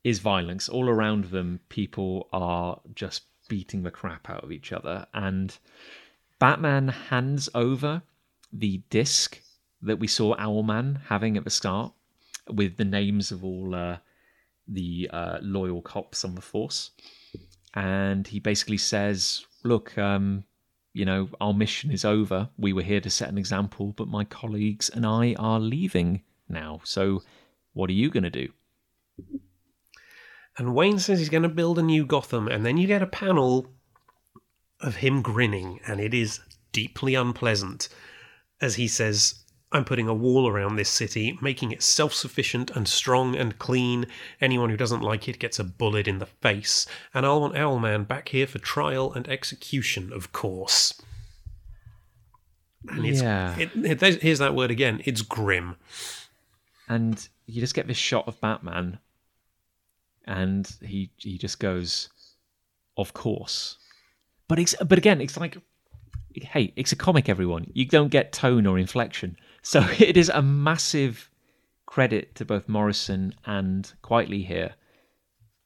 is 0.04 0.20
violence. 0.20 0.70
All 0.70 0.88
around 0.88 1.26
them, 1.26 1.60
people 1.68 2.30
are 2.32 2.80
just 2.96 3.24
beating 3.50 3.84
the 3.84 3.92
crap 3.92 4.30
out 4.30 4.44
of 4.44 4.52
each 4.52 4.72
other. 4.72 5.06
And 5.14 5.58
Batman 6.40 6.88
hands 6.88 7.50
over 7.54 8.02
the 8.52 8.82
disc 8.90 9.42
that 9.82 10.00
we 10.00 10.08
saw 10.08 10.36
Owlman 10.38 11.02
having 11.08 11.36
at 11.36 11.44
the 11.44 11.50
start 11.50 11.92
with 12.50 12.78
the 12.78 12.86
names 12.86 13.32
of 13.32 13.44
all 13.44 13.76
uh, 13.76 13.98
the 14.72 15.10
uh, 15.12 15.40
loyal 15.42 15.82
cops 15.82 16.24
on 16.24 16.36
the 16.36 16.42
force, 16.42 16.92
and 17.74 18.28
he 18.28 18.40
basically 18.40 18.78
says, 18.78 19.46
"Look, 19.64 19.98
um, 19.98 20.44
you 20.94 21.06
know, 21.06 21.30
our 21.42 21.54
mission 21.54 21.92
is 21.92 22.06
over. 22.06 22.50
We 22.58 22.74
were 22.74 22.84
here 22.84 23.02
to 23.02 23.10
set 23.10 23.30
an 23.30 23.38
example, 23.38 23.94
but 23.96 24.08
my 24.08 24.24
colleagues 24.24 24.90
and 24.90 25.06
I 25.06 25.36
are 25.38 25.60
leaving 25.60 26.24
now. 26.48 26.82
So, 26.84 27.24
what 27.74 27.90
are 27.90 27.94
you 27.94 28.10
going 28.10 28.24
to 28.24 28.30
do?" 28.30 28.50
And 30.58 30.76
Wayne 30.76 31.00
says 31.00 31.20
he's 31.20 31.30
going 31.30 31.44
to 31.44 31.50
build 31.50 31.80
a 31.80 31.84
new 31.84 32.06
Gotham, 32.06 32.48
and 32.48 32.66
then 32.66 32.78
you 32.78 32.88
get 32.88 33.02
a 33.02 33.08
panel 33.08 33.68
of 34.82 34.98
him 34.98 35.22
grinning, 35.22 35.80
and 35.88 36.00
it 36.00 36.14
is 36.14 36.40
deeply 36.72 37.16
unpleasant 37.16 37.90
as 38.62 38.76
he 38.76 38.88
says, 38.88 39.36
I'm 39.72 39.86
putting 39.86 40.08
a 40.08 40.14
wall 40.14 40.48
around 40.48 40.76
this 40.76 40.90
city, 40.90 41.38
making 41.42 41.72
it 41.72 41.84
self 41.84 42.14
sufficient 42.14 42.72
and 42.72 42.88
strong 42.88 43.36
and 43.36 43.58
clean. 43.60 44.08
Anyone 44.42 44.70
who 44.70 44.78
doesn't 44.78 45.02
like 45.02 45.28
it 45.28 45.38
gets 45.38 45.60
a 45.60 45.64
bullet 45.64 46.08
in 46.08 46.18
the 46.18 46.26
face. 46.26 46.88
And 47.14 47.26
I'll 47.26 47.42
want 47.42 47.54
Owlman 47.54 48.08
back 48.08 48.30
here 48.30 48.48
for 48.48 48.58
trial 48.58 49.14
and 49.14 49.28
execution, 49.30 50.12
of 50.12 50.32
course. 50.32 51.00
And 52.88 53.06
it's, 53.06 53.22
yeah. 53.22 53.58
It, 53.60 54.02
it, 54.02 54.22
here's 54.24 54.40
that 54.40 54.56
word 54.56 54.72
again 54.72 55.02
it's 55.06 55.22
grim. 55.22 55.76
And 56.88 57.28
you 57.46 57.62
just 57.62 57.76
get 57.76 57.88
this 57.88 57.98
shot 57.98 58.28
of 58.28 58.42
Batman, 58.42 58.98
and 60.26 60.68
he 60.82 61.12
he 61.18 61.38
just 61.38 61.60
goes, 61.60 62.10
Of 62.98 63.14
course. 63.14 63.78
But 64.48 64.58
it's 64.58 64.76
but 64.84 64.98
again, 64.98 65.22
it's 65.22 65.38
like 65.38 65.58
hey, 66.34 66.74
it's 66.76 66.92
a 66.92 66.96
comic, 66.96 67.30
everyone. 67.30 67.70
You 67.74 67.86
don't 67.86 68.10
get 68.10 68.34
tone 68.34 68.66
or 68.66 68.80
inflection. 68.80 69.38
So 69.62 69.86
it 70.00 70.18
is 70.18 70.30
a 70.30 70.42
massive 70.42 71.30
credit 71.86 72.36
to 72.36 72.46
both 72.46 72.70
Morrison 72.70 73.34
and 73.46 73.92
Quitely 74.04 74.46
here. 74.46 74.76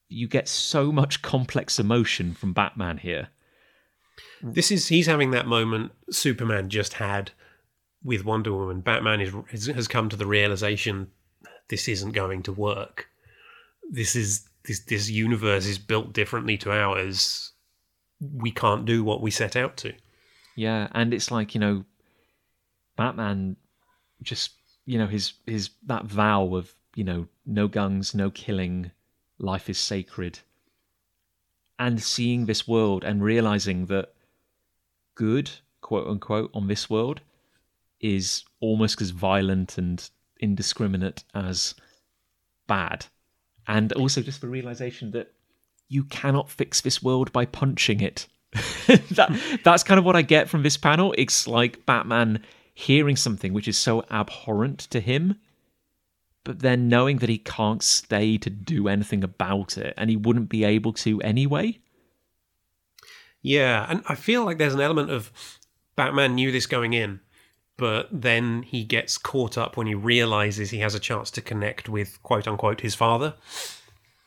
You 0.08 0.28
get 0.28 0.48
so 0.48 0.92
much 0.92 1.22
complex 1.22 1.78
emotion 1.78 2.34
from 2.34 2.52
Batman 2.52 2.98
here. 2.98 3.28
This 4.42 4.70
is 4.70 4.88
he's 4.88 5.06
having 5.06 5.32
that 5.32 5.46
moment 5.46 5.92
Superman 6.10 6.68
just 6.68 6.94
had 6.94 7.32
with 8.02 8.24
Wonder 8.24 8.52
Woman. 8.52 8.80
Batman 8.80 9.20
is 9.20 9.34
has, 9.50 9.66
has 9.66 9.88
come 9.88 10.08
to 10.08 10.16
the 10.16 10.26
realization 10.26 11.10
this 11.68 11.88
isn't 11.88 12.12
going 12.12 12.42
to 12.44 12.52
work. 12.52 13.08
This 13.90 14.14
is 14.14 14.48
this 14.64 14.80
this 14.80 15.10
universe 15.10 15.66
is 15.66 15.78
built 15.78 16.12
differently 16.12 16.56
to 16.58 16.72
ours. 16.72 17.52
We 18.20 18.50
can't 18.50 18.84
do 18.84 19.02
what 19.02 19.20
we 19.20 19.30
set 19.30 19.56
out 19.56 19.76
to. 19.78 19.94
Yeah, 20.56 20.88
and 20.92 21.12
it's 21.12 21.30
like 21.30 21.54
you 21.54 21.60
know, 21.60 21.84
Batman 22.96 23.56
just 24.24 24.52
you 24.86 24.98
know 24.98 25.06
his 25.06 25.34
his 25.46 25.70
that 25.86 26.04
vow 26.04 26.54
of 26.54 26.74
you 26.94 27.04
know 27.04 27.26
no 27.46 27.68
guns, 27.68 28.14
no 28.14 28.30
killing, 28.30 28.90
life 29.38 29.68
is 29.68 29.78
sacred, 29.78 30.40
and 31.78 32.02
seeing 32.02 32.46
this 32.46 32.66
world 32.66 33.04
and 33.04 33.22
realizing 33.22 33.86
that 33.86 34.14
good 35.14 35.50
quote 35.80 36.08
unquote 36.08 36.50
on 36.54 36.66
this 36.66 36.88
world 36.88 37.20
is 38.00 38.44
almost 38.60 39.00
as 39.00 39.10
violent 39.10 39.78
and 39.78 40.10
indiscriminate 40.40 41.24
as 41.34 41.74
bad, 42.66 43.06
and 43.66 43.92
also 43.92 44.20
just 44.20 44.40
the 44.40 44.48
realization 44.48 45.10
that 45.12 45.32
you 45.88 46.04
cannot 46.04 46.50
fix 46.50 46.80
this 46.80 47.02
world 47.02 47.32
by 47.32 47.44
punching 47.44 48.00
it. 48.00 48.26
that 48.86 49.60
that's 49.64 49.82
kind 49.82 49.98
of 49.98 50.04
what 50.04 50.16
I 50.16 50.22
get 50.22 50.48
from 50.48 50.62
this 50.62 50.76
panel. 50.76 51.14
It's 51.18 51.48
like 51.48 51.84
Batman 51.86 52.42
hearing 52.74 53.16
something 53.16 53.52
which 53.52 53.68
is 53.68 53.78
so 53.78 54.04
abhorrent 54.10 54.80
to 54.80 55.00
him, 55.00 55.36
but 56.42 56.58
then 56.58 56.88
knowing 56.88 57.18
that 57.18 57.28
he 57.28 57.38
can't 57.38 57.82
stay 57.82 58.36
to 58.36 58.50
do 58.50 58.88
anything 58.88 59.24
about 59.24 59.78
it, 59.78 59.94
and 59.96 60.10
he 60.10 60.16
wouldn't 60.16 60.48
be 60.48 60.64
able 60.64 60.92
to 60.92 61.20
anyway. 61.22 61.78
Yeah, 63.40 63.86
and 63.88 64.02
I 64.08 64.14
feel 64.14 64.44
like 64.44 64.58
there's 64.58 64.74
an 64.74 64.80
element 64.80 65.10
of 65.10 65.30
Batman 65.96 66.34
knew 66.34 66.50
this 66.50 66.66
going 66.66 66.92
in, 66.92 67.20
but 67.76 68.08
then 68.10 68.62
he 68.62 68.84
gets 68.84 69.18
caught 69.18 69.56
up 69.56 69.76
when 69.76 69.86
he 69.86 69.94
realizes 69.94 70.70
he 70.70 70.78
has 70.78 70.94
a 70.94 71.00
chance 71.00 71.30
to 71.32 71.40
connect 71.40 71.88
with 71.88 72.22
quote 72.22 72.48
unquote 72.48 72.80
his 72.80 72.94
father. 72.94 73.34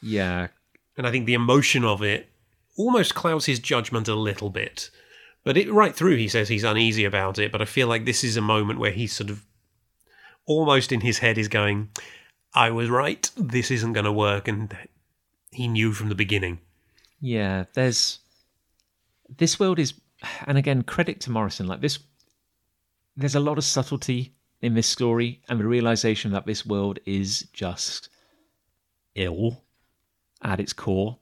Yeah. 0.02 0.48
And 0.96 1.06
I 1.06 1.12
think 1.12 1.26
the 1.26 1.34
emotion 1.34 1.84
of 1.84 2.02
it 2.02 2.30
almost 2.78 3.16
clouds 3.16 3.46
his 3.46 3.60
judgment 3.60 4.08
a 4.08 4.16
little 4.16 4.50
bit. 4.50 4.90
But 5.48 5.56
it, 5.56 5.72
right 5.72 5.96
through, 5.96 6.18
he 6.18 6.28
says 6.28 6.50
he's 6.50 6.66
uneasy 6.66 7.06
about 7.06 7.40
it. 7.40 7.54
But 7.54 7.62
I 7.62 7.66
feel 7.66 7.88
like 7.88 8.04
this 8.04 8.22
is 8.22 8.36
a 8.36 8.42
moment 8.42 8.80
where 8.80 8.92
he's 8.92 9.14
sort 9.14 9.30
of 9.30 9.46
almost 10.46 10.92
in 10.92 11.00
his 11.00 11.20
head 11.20 11.38
is 11.38 11.48
going, 11.48 11.88
I 12.54 12.70
was 12.72 12.90
right. 12.90 13.32
This 13.38 13.72
isn't 13.72 13.94
going 13.94 14.04
to 14.04 14.12
work. 14.12 14.50
And 14.50 14.76
he 15.52 15.70
knew 15.70 15.94
from 15.94 16.10
the 16.10 16.16
beginning. 16.16 16.60
Yeah. 17.22 17.64
There's. 17.76 18.20
This 19.38 19.58
world 19.58 19.80
is. 19.80 19.94
And 20.46 20.58
again, 20.58 20.82
credit 20.82 21.22
to 21.22 21.32
Morrison. 21.32 21.66
Like 21.66 21.80
this. 21.80 22.00
There's 23.16 23.36
a 23.36 23.40
lot 23.40 23.58
of 23.58 23.64
subtlety 23.64 24.34
in 24.62 24.74
this 24.74 24.88
story 24.88 25.40
and 25.48 25.62
the 25.62 25.66
realization 25.66 26.34
that 26.34 26.46
this 26.46 26.66
world 26.66 27.00
is 27.06 27.48
just 27.54 28.10
ill 29.16 29.64
at 30.42 30.60
its 30.60 30.74
core 30.74 31.20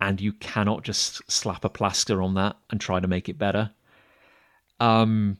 and 0.00 0.20
you 0.20 0.32
cannot 0.32 0.84
just 0.84 1.20
slap 1.30 1.64
a 1.64 1.68
plaster 1.68 2.22
on 2.22 2.34
that 2.34 2.56
and 2.70 2.80
try 2.80 3.00
to 3.00 3.08
make 3.08 3.28
it 3.28 3.38
better. 3.38 3.70
Um, 4.80 5.38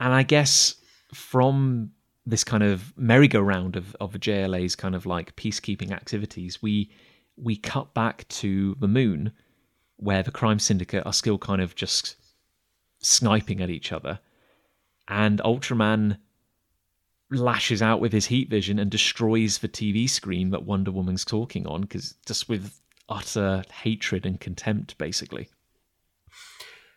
and 0.00 0.12
I 0.12 0.22
guess 0.22 0.76
from 1.12 1.90
this 2.24 2.44
kind 2.44 2.62
of 2.62 2.96
merry-go-round 2.96 3.76
of, 3.76 3.94
of 4.00 4.12
the 4.12 4.18
JLA's 4.18 4.74
kind 4.74 4.94
of 4.94 5.06
like 5.06 5.36
peacekeeping 5.36 5.92
activities, 5.92 6.62
we 6.62 6.90
we 7.38 7.54
cut 7.54 7.92
back 7.92 8.26
to 8.28 8.74
the 8.80 8.88
moon, 8.88 9.30
where 9.96 10.22
the 10.22 10.30
crime 10.30 10.58
syndicate 10.58 11.04
are 11.04 11.12
still 11.12 11.36
kind 11.36 11.60
of 11.60 11.74
just 11.74 12.16
sniping 13.00 13.60
at 13.60 13.68
each 13.68 13.92
other, 13.92 14.18
and 15.08 15.40
Ultraman 15.44 16.18
lashes 17.30 17.82
out 17.82 18.00
with 18.00 18.12
his 18.12 18.26
heat 18.26 18.48
vision 18.48 18.78
and 18.78 18.90
destroys 18.90 19.58
the 19.58 19.68
TV 19.68 20.08
screen 20.08 20.50
that 20.50 20.64
Wonder 20.64 20.92
Woman's 20.92 21.24
talking 21.24 21.66
on 21.66 21.82
because 21.82 22.14
just 22.24 22.48
with 22.48 22.80
utter 23.08 23.62
hatred 23.82 24.26
and 24.26 24.40
contempt, 24.40 24.98
basically. 24.98 25.48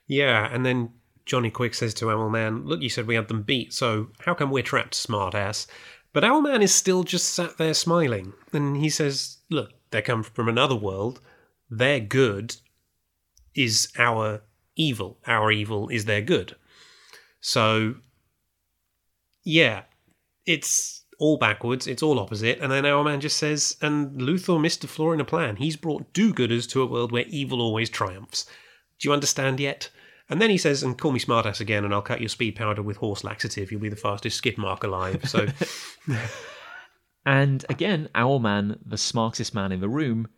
Yeah, 0.07 0.49
and 0.52 0.65
then 0.65 0.91
Johnny 1.26 1.52
Quick 1.52 1.76
says 1.76 1.94
to 1.95 2.06
Owlman, 2.06 2.65
Look, 2.65 2.81
you 2.81 2.90
said 2.90 3.06
we 3.07 3.15
had 3.15 3.27
them 3.27 3.44
beat, 3.44 3.73
so 3.73 4.07
how 4.19 4.34
come 4.34 4.49
we're 4.49 4.64
trapped, 4.64 4.94
smartass? 4.94 5.68
But 6.11 6.23
Owlman 6.23 6.61
is 6.61 6.73
still 6.73 7.03
just 7.03 7.34
sat 7.34 7.57
there 7.57 7.73
smiling. 7.73 8.34
And 8.52 8.77
he 8.77 8.90
says, 8.90 9.38
Look, 9.49 9.72
they 9.91 10.02
come 10.02 10.23
from 10.23 10.49
another 10.49 10.76
world. 10.76 11.22
Their 11.69 11.99
good 11.99 12.56
is 13.53 13.90
our 13.98 14.41
evil. 14.76 15.19
Our 15.27 15.52
evil 15.52 15.90
is 15.90 16.06
their 16.06 16.22
good. 16.22 16.56
So, 17.41 17.95
yeah, 19.44 19.84
it's 20.45 20.99
all 21.20 21.38
backwards, 21.38 21.86
it's 21.86 22.02
all 22.02 22.18
opposite, 22.18 22.60
and 22.60 22.72
then 22.72 22.86
Owlman 22.86 23.20
just 23.20 23.38
says, 23.38 23.76
and 23.82 24.20
Luthor 24.22 24.60
missed 24.60 24.82
the 24.82 24.88
flaw 24.88 25.12
in 25.12 25.20
a 25.20 25.26
plan. 25.26 25.58
He's 25.58 25.76
brought 25.76 26.14
do 26.14 26.34
gooders 26.34 26.68
to 26.70 26.82
a 26.82 26.86
world 26.86 27.12
where 27.12 27.26
evil 27.28 27.62
always 27.62 27.90
triumphs. 27.90 28.46
Do 28.98 29.10
you 29.10 29.14
understand 29.14 29.60
yet? 29.60 29.90
And 30.30 30.41
then 30.41 30.50
he 30.50 30.58
says, 30.58 30.82
and 30.82 30.98
call 30.98 31.12
me 31.12 31.20
smartass 31.20 31.60
again, 31.60 31.84
and 31.84 31.94
I'll 31.94 32.02
cut 32.02 32.22
your 32.22 32.30
speed 32.30 32.56
powder 32.56 32.82
with 32.82 32.98
horse 32.98 33.24
laxative. 33.24 33.70
You'll 33.70 33.82
be 33.82 33.90
the 33.90 33.96
fastest 33.98 34.38
skid 34.38 34.58
mark 34.58 34.84
alive. 34.84 35.28
So, 35.28 35.48
and 37.26 37.66
again, 37.68 38.08
Owlman, 38.16 38.80
the 38.86 38.98
smartest 38.98 39.54
man 39.54 39.74
in 39.74 39.82
the 39.82 39.90
room, 39.90 40.30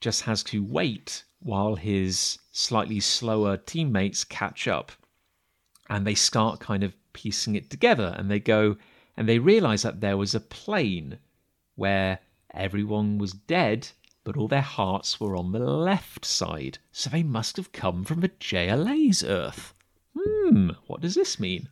just 0.00 0.22
has 0.22 0.42
to 0.44 0.64
wait 0.64 1.22
while 1.38 1.76
his 1.76 2.38
slightly 2.50 2.98
slower 2.98 3.58
teammates 3.58 4.24
catch 4.24 4.66
up. 4.66 4.90
And 5.88 6.06
they 6.06 6.14
start 6.14 6.58
kind 6.58 6.82
of 6.82 6.94
piecing 7.12 7.54
it 7.54 7.70
together, 7.70 8.14
and 8.18 8.30
they 8.30 8.40
go, 8.40 8.76
and 9.20 9.28
they 9.28 9.38
realized 9.38 9.84
that 9.84 10.00
there 10.00 10.16
was 10.16 10.34
a 10.34 10.40
plane 10.40 11.18
where 11.74 12.20
everyone 12.54 13.18
was 13.18 13.34
dead, 13.34 13.86
but 14.24 14.34
all 14.34 14.48
their 14.48 14.62
hearts 14.62 15.20
were 15.20 15.36
on 15.36 15.52
the 15.52 15.58
left 15.58 16.24
side. 16.24 16.78
So 16.90 17.10
they 17.10 17.22
must 17.22 17.58
have 17.58 17.70
come 17.70 18.02
from 18.02 18.20
the 18.20 18.30
JLA's 18.30 19.22
Earth. 19.22 19.74
Hmm, 20.18 20.70
what 20.86 21.02
does 21.02 21.16
this 21.16 21.38
mean? 21.38 21.68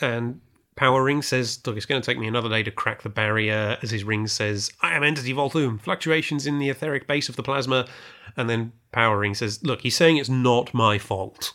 And 0.00 0.40
Power 0.76 1.02
Ring 1.02 1.20
says, 1.20 1.58
Look, 1.66 1.76
it's 1.76 1.84
going 1.84 2.00
to 2.00 2.06
take 2.06 2.16
me 2.16 2.28
another 2.28 2.48
day 2.48 2.62
to 2.62 2.70
crack 2.70 3.02
the 3.02 3.08
barrier. 3.08 3.76
As 3.82 3.90
his 3.90 4.04
ring 4.04 4.28
says, 4.28 4.70
I 4.80 4.94
am 4.94 5.02
Entity 5.02 5.34
Volthoom, 5.34 5.80
fluctuations 5.80 6.46
in 6.46 6.60
the 6.60 6.70
etheric 6.70 7.08
base 7.08 7.28
of 7.28 7.34
the 7.34 7.42
plasma. 7.42 7.88
And 8.36 8.48
then 8.48 8.72
Power 8.92 9.18
Ring 9.18 9.34
says, 9.34 9.64
Look, 9.64 9.80
he's 9.80 9.96
saying 9.96 10.18
it's 10.18 10.28
not 10.28 10.72
my 10.72 10.96
fault. 10.96 11.54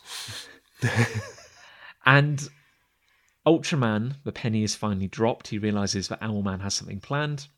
and 2.04 2.46
Ultraman, 3.46 4.16
the 4.24 4.32
penny 4.32 4.62
is 4.62 4.74
finally 4.74 5.06
dropped. 5.06 5.48
He 5.48 5.58
realizes 5.58 6.08
that 6.08 6.20
Owlman 6.22 6.60
has 6.62 6.72
something 6.72 7.00
planned. 7.00 7.48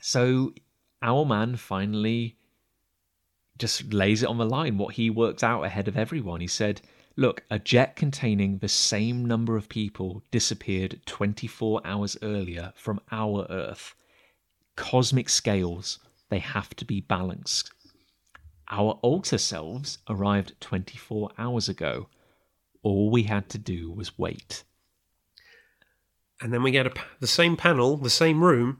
So 0.00 0.54
Owlman 1.02 1.58
finally 1.58 2.36
just 3.58 3.92
lays 3.92 4.22
it 4.22 4.28
on 4.28 4.38
the 4.38 4.46
line 4.46 4.78
what 4.78 4.94
he 4.94 5.10
worked 5.10 5.42
out 5.42 5.64
ahead 5.64 5.88
of 5.88 5.96
everyone. 5.96 6.40
He 6.40 6.46
said, 6.46 6.80
Look, 7.16 7.42
a 7.50 7.58
jet 7.58 7.96
containing 7.96 8.58
the 8.58 8.68
same 8.68 9.24
number 9.24 9.56
of 9.56 9.68
people 9.68 10.22
disappeared 10.30 11.00
24 11.04 11.80
hours 11.84 12.16
earlier 12.22 12.72
from 12.76 13.00
our 13.10 13.44
Earth. 13.50 13.94
Cosmic 14.76 15.28
scales, 15.28 15.98
they 16.30 16.38
have 16.38 16.74
to 16.76 16.84
be 16.84 17.00
balanced. 17.00 17.72
Our 18.70 18.92
alter 19.02 19.36
selves 19.36 19.98
arrived 20.08 20.54
24 20.60 21.30
hours 21.36 21.68
ago. 21.68 22.08
All 22.82 23.10
we 23.10 23.24
had 23.24 23.50
to 23.50 23.58
do 23.58 23.90
was 23.90 24.16
wait 24.16 24.62
and 26.42 26.52
then 26.52 26.62
we 26.62 26.70
get 26.70 26.86
a, 26.86 26.92
the 27.20 27.26
same 27.26 27.56
panel, 27.56 27.96
the 27.96 28.10
same 28.10 28.42
room, 28.42 28.78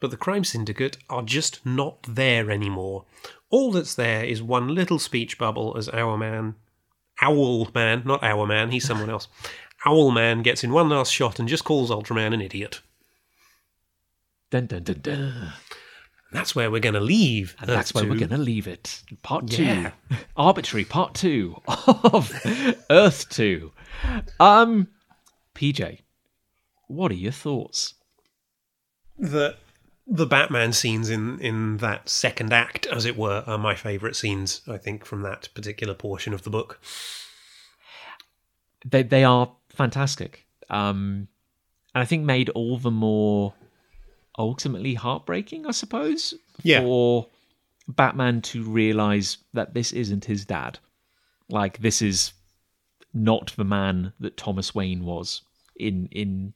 but 0.00 0.10
the 0.10 0.16
crime 0.16 0.44
syndicate 0.44 0.96
are 1.08 1.22
just 1.22 1.64
not 1.64 2.02
there 2.02 2.50
anymore. 2.50 3.04
All 3.50 3.70
that's 3.70 3.94
there 3.94 4.24
is 4.24 4.42
one 4.42 4.74
little 4.74 4.98
speech 4.98 5.38
bubble 5.38 5.76
as 5.76 5.88
Our 5.90 6.16
Man, 6.16 6.54
Owl 7.20 7.68
Man, 7.74 8.02
not 8.04 8.22
Our 8.24 8.46
Man, 8.46 8.70
he's 8.70 8.86
someone 8.86 9.10
else. 9.10 9.28
Owl 9.86 10.10
Man 10.10 10.42
gets 10.42 10.64
in 10.64 10.72
one 10.72 10.88
last 10.88 11.12
shot 11.12 11.38
and 11.38 11.48
just 11.48 11.64
calls 11.64 11.90
Ultraman 11.90 12.32
an 12.32 12.40
idiot. 12.40 12.80
Dun 14.50 14.66
dun 14.66 14.82
dun 14.82 15.00
dun. 15.00 15.52
That's 16.32 16.54
where 16.54 16.70
we're 16.70 16.80
going 16.80 16.94
to 16.94 17.00
leave. 17.00 17.54
And 17.60 17.68
that's 17.68 17.92
where 17.92 18.04
we 18.04 18.10
we're 18.10 18.16
going 18.16 18.30
to 18.30 18.38
leave 18.38 18.66
it. 18.66 19.02
Part 19.22 19.48
two. 19.48 19.64
Yeah. 19.64 19.90
Arbitrary 20.36 20.84
part 20.84 21.14
two 21.14 21.60
of 21.66 22.32
Earth 22.90 23.28
2. 23.28 23.70
Um, 24.40 24.88
PJ, 25.54 26.00
what 26.92 27.10
are 27.10 27.16
your 27.16 27.32
thoughts? 27.32 27.94
The 29.18 29.56
the 30.06 30.26
Batman 30.26 30.72
scenes 30.72 31.10
in 31.10 31.38
in 31.40 31.78
that 31.78 32.08
second 32.08 32.52
act, 32.52 32.86
as 32.86 33.04
it 33.04 33.16
were, 33.16 33.44
are 33.46 33.58
my 33.58 33.74
favourite 33.74 34.16
scenes. 34.16 34.62
I 34.68 34.78
think 34.78 35.04
from 35.04 35.22
that 35.22 35.48
particular 35.54 35.94
portion 35.94 36.32
of 36.32 36.42
the 36.42 36.50
book. 36.50 36.80
They 38.84 39.02
they 39.02 39.24
are 39.24 39.50
fantastic, 39.68 40.46
um, 40.68 41.28
and 41.94 42.02
I 42.02 42.04
think 42.04 42.24
made 42.24 42.48
all 42.50 42.78
the 42.78 42.90
more 42.90 43.54
ultimately 44.38 44.94
heartbreaking, 44.94 45.66
I 45.66 45.70
suppose, 45.72 46.34
yeah. 46.62 46.80
for 46.80 47.28
Batman 47.86 48.42
to 48.42 48.64
realize 48.64 49.38
that 49.52 49.74
this 49.74 49.92
isn't 49.92 50.24
his 50.24 50.44
dad. 50.44 50.78
Like 51.48 51.78
this 51.78 52.02
is 52.02 52.32
not 53.14 53.52
the 53.56 53.64
man 53.64 54.12
that 54.20 54.36
Thomas 54.36 54.74
Wayne 54.74 55.04
was 55.04 55.42
in 55.76 56.08
in. 56.10 56.54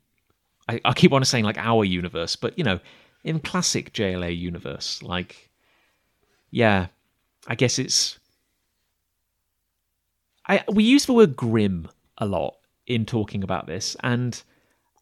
I, 0.68 0.80
I 0.84 0.92
keep 0.92 1.12
on 1.12 1.24
saying 1.24 1.44
like 1.44 1.58
our 1.58 1.84
universe, 1.84 2.36
but 2.36 2.56
you 2.58 2.64
know, 2.64 2.80
in 3.24 3.40
classic 3.40 3.92
JLA 3.92 4.36
universe, 4.36 5.02
like, 5.02 5.50
yeah, 6.50 6.86
I 7.46 7.54
guess 7.54 7.78
it's. 7.78 8.18
I 10.48 10.62
we 10.70 10.84
use 10.84 11.06
the 11.06 11.12
word 11.12 11.36
grim 11.36 11.88
a 12.18 12.26
lot 12.26 12.56
in 12.86 13.04
talking 13.04 13.42
about 13.42 13.66
this, 13.66 13.96
and 14.02 14.40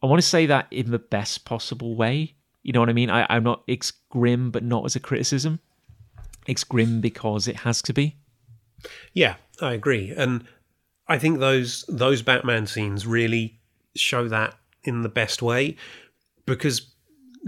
I 0.03 0.07
want 0.07 0.21
to 0.21 0.27
say 0.27 0.47
that 0.47 0.67
in 0.71 0.91
the 0.91 0.99
best 0.99 1.45
possible 1.45 1.97
way. 1.97 2.35
You 2.63 2.73
know 2.73 2.81
what 2.81 2.89
I 2.89 2.95
mean? 2.95 3.11
I, 3.11 3.27
I'm 3.29 3.45
not. 3.45 3.63
It's 3.67 3.91
grim, 3.91 4.51
but 4.51 4.63
not 4.63 4.85
as 4.85 4.97
a 4.97 5.01
criticism. 5.01 5.61
It's 6.47 6.65
grim 6.65 7.01
because 7.01 7.47
it 7.49 7.57
has 7.57 7.83
to 7.83 7.93
be. 7.93 8.17
Yeah, 9.13 9.37
I 9.61 9.73
agree, 9.73 10.13
and 10.17 10.45
I 11.09 11.19
think 11.19 11.39
those 11.41 11.85
those 11.89 12.23
Batman 12.23 12.67
scenes 12.67 13.07
really 13.07 13.61
show 13.95 14.29
that 14.29 14.55
in 14.85 15.03
the 15.03 15.09
best 15.09 15.43
way 15.43 15.77
because 16.47 16.93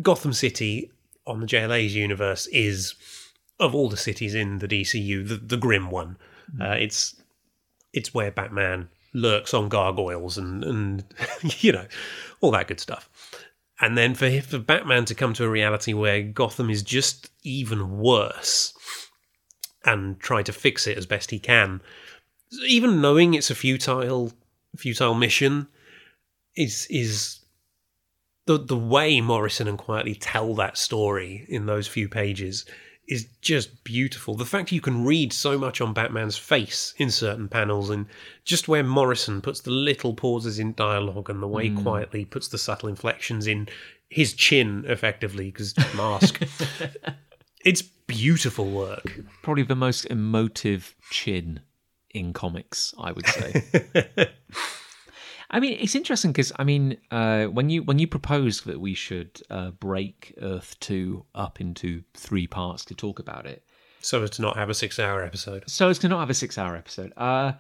Gotham 0.03 0.33
City 0.33 0.91
on 1.27 1.41
the 1.41 1.47
JLA's 1.47 1.95
universe 1.95 2.47
is 2.49 2.95
of 3.59 3.75
all 3.75 3.89
the 3.89 3.97
cities 3.97 4.35
in 4.35 4.59
the 4.59 4.69
DCU 4.69 5.27
the, 5.27 5.37
the 5.37 5.57
grim 5.57 5.91
one. 5.91 6.17
Uh, 6.61 6.77
it's 6.79 7.17
it's 7.93 8.15
where 8.15 8.31
Batman 8.31 8.89
lurks 9.15 9.55
on 9.55 9.69
gargoyles 9.69 10.37
and 10.37 10.63
and 10.65 11.05
you 11.61 11.73
know 11.73 11.87
all 12.41 12.51
that 12.53 12.69
good 12.69 12.81
stuff. 12.81 13.09
And 13.81 13.97
then 13.97 14.15
for 14.15 14.41
for 14.41 14.59
Batman 14.59 15.05
to 15.07 15.15
come 15.15 15.33
to 15.35 15.45
a 15.45 15.49
reality 15.49 15.93
where 15.93 16.23
Gotham 16.23 16.71
is 16.71 16.83
just 16.83 17.31
even 17.43 17.99
worse 17.99 18.73
and 19.85 20.19
try 20.19 20.43
to 20.43 20.53
fix 20.53 20.87
it 20.87 20.99
as 20.99 21.07
best 21.07 21.31
he 21.31 21.39
can, 21.39 21.81
even 22.67 23.01
knowing 23.01 23.35
it's 23.35 23.51
a 23.51 23.55
futile 23.55 24.33
futile 24.77 25.15
mission 25.15 25.69
is 26.57 26.87
is 26.91 27.41
the 28.47 28.59
the 28.59 28.77
way 28.77 29.21
Morrison 29.21 29.69
and 29.69 29.79
Quitely 29.79 30.17
tell 30.19 30.55
that 30.55 30.79
story 30.79 31.47
in 31.49 31.67
those 31.67 31.87
few 31.87 32.09
pages 32.09 32.65
is 33.09 33.29
just 33.41 33.85
beautiful. 33.85 34.35
The 34.35 34.45
fact 34.45 34.73
you 34.73 34.81
can 34.81 35.05
read 35.05 35.33
so 35.33 35.57
much 35.57 35.81
on 35.81 35.93
Batman's 35.93 36.37
face 36.37 36.95
in 36.99 37.11
certain 37.11 37.49
panels, 37.49 37.91
and 37.91 38.07
just 38.45 38.69
where 38.69 38.83
Morrison 38.83 39.41
puts 39.41 39.61
the 39.61 39.71
little 39.71 40.15
pauses 40.15 40.59
in 40.59 40.75
dialogue, 40.75 41.31
and 41.31 41.43
the 41.43 41.49
way 41.49 41.69
hmm. 41.69 41.87
Quitely 41.87 42.29
puts 42.29 42.49
the 42.49 42.59
subtle 42.59 42.89
inflections 42.89 43.47
in 43.47 43.69
his 44.09 44.35
chin, 44.35 44.85
effectively 44.89 45.51
because 45.51 45.75
mask. 45.95 46.43
it's 47.65 47.83
beautiful 47.83 48.71
work. 48.71 49.21
Probably 49.43 49.65
the 49.65 49.77
most 49.77 50.05
emotive 50.07 50.95
chin 51.11 51.61
in 52.11 52.33
comics, 52.33 52.95
I 52.99 53.13
would 53.13 53.27
say. 53.27 53.63
I 55.57 55.61
mean, 55.61 55.79
it's 55.81 55.95
interesting 55.95 56.33
because 56.33 56.53
I 56.57 56.65
mean, 56.65 56.99
uh, 57.11 57.45
when 57.47 57.71
you 57.71 57.83
when 57.83 57.99
you 57.99 58.07
proposed 58.07 58.67
that 58.67 58.79
we 58.79 58.93
should 58.95 59.41
uh, 59.51 59.71
break 59.71 60.35
Earth 60.43 60.77
Two 60.81 61.25
up 61.35 61.61
into 61.61 62.03
three 62.15 62.47
parts 62.47 62.85
to 62.87 62.95
talk 62.95 63.19
about 63.19 63.47
it, 63.47 63.65
So 64.01 64.23
as 64.23 64.31
to 64.37 64.43
not 64.43 64.57
have 64.57 64.69
a 64.71 64.75
six-hour 64.75 65.23
episode. 65.25 65.63
so 65.67 65.89
as 65.89 65.99
to 66.01 66.09
not 66.09 66.21
have 66.21 66.31
a 66.31 66.35
six-hour 66.35 66.77
episode, 66.77 67.13
uh, 67.17 67.53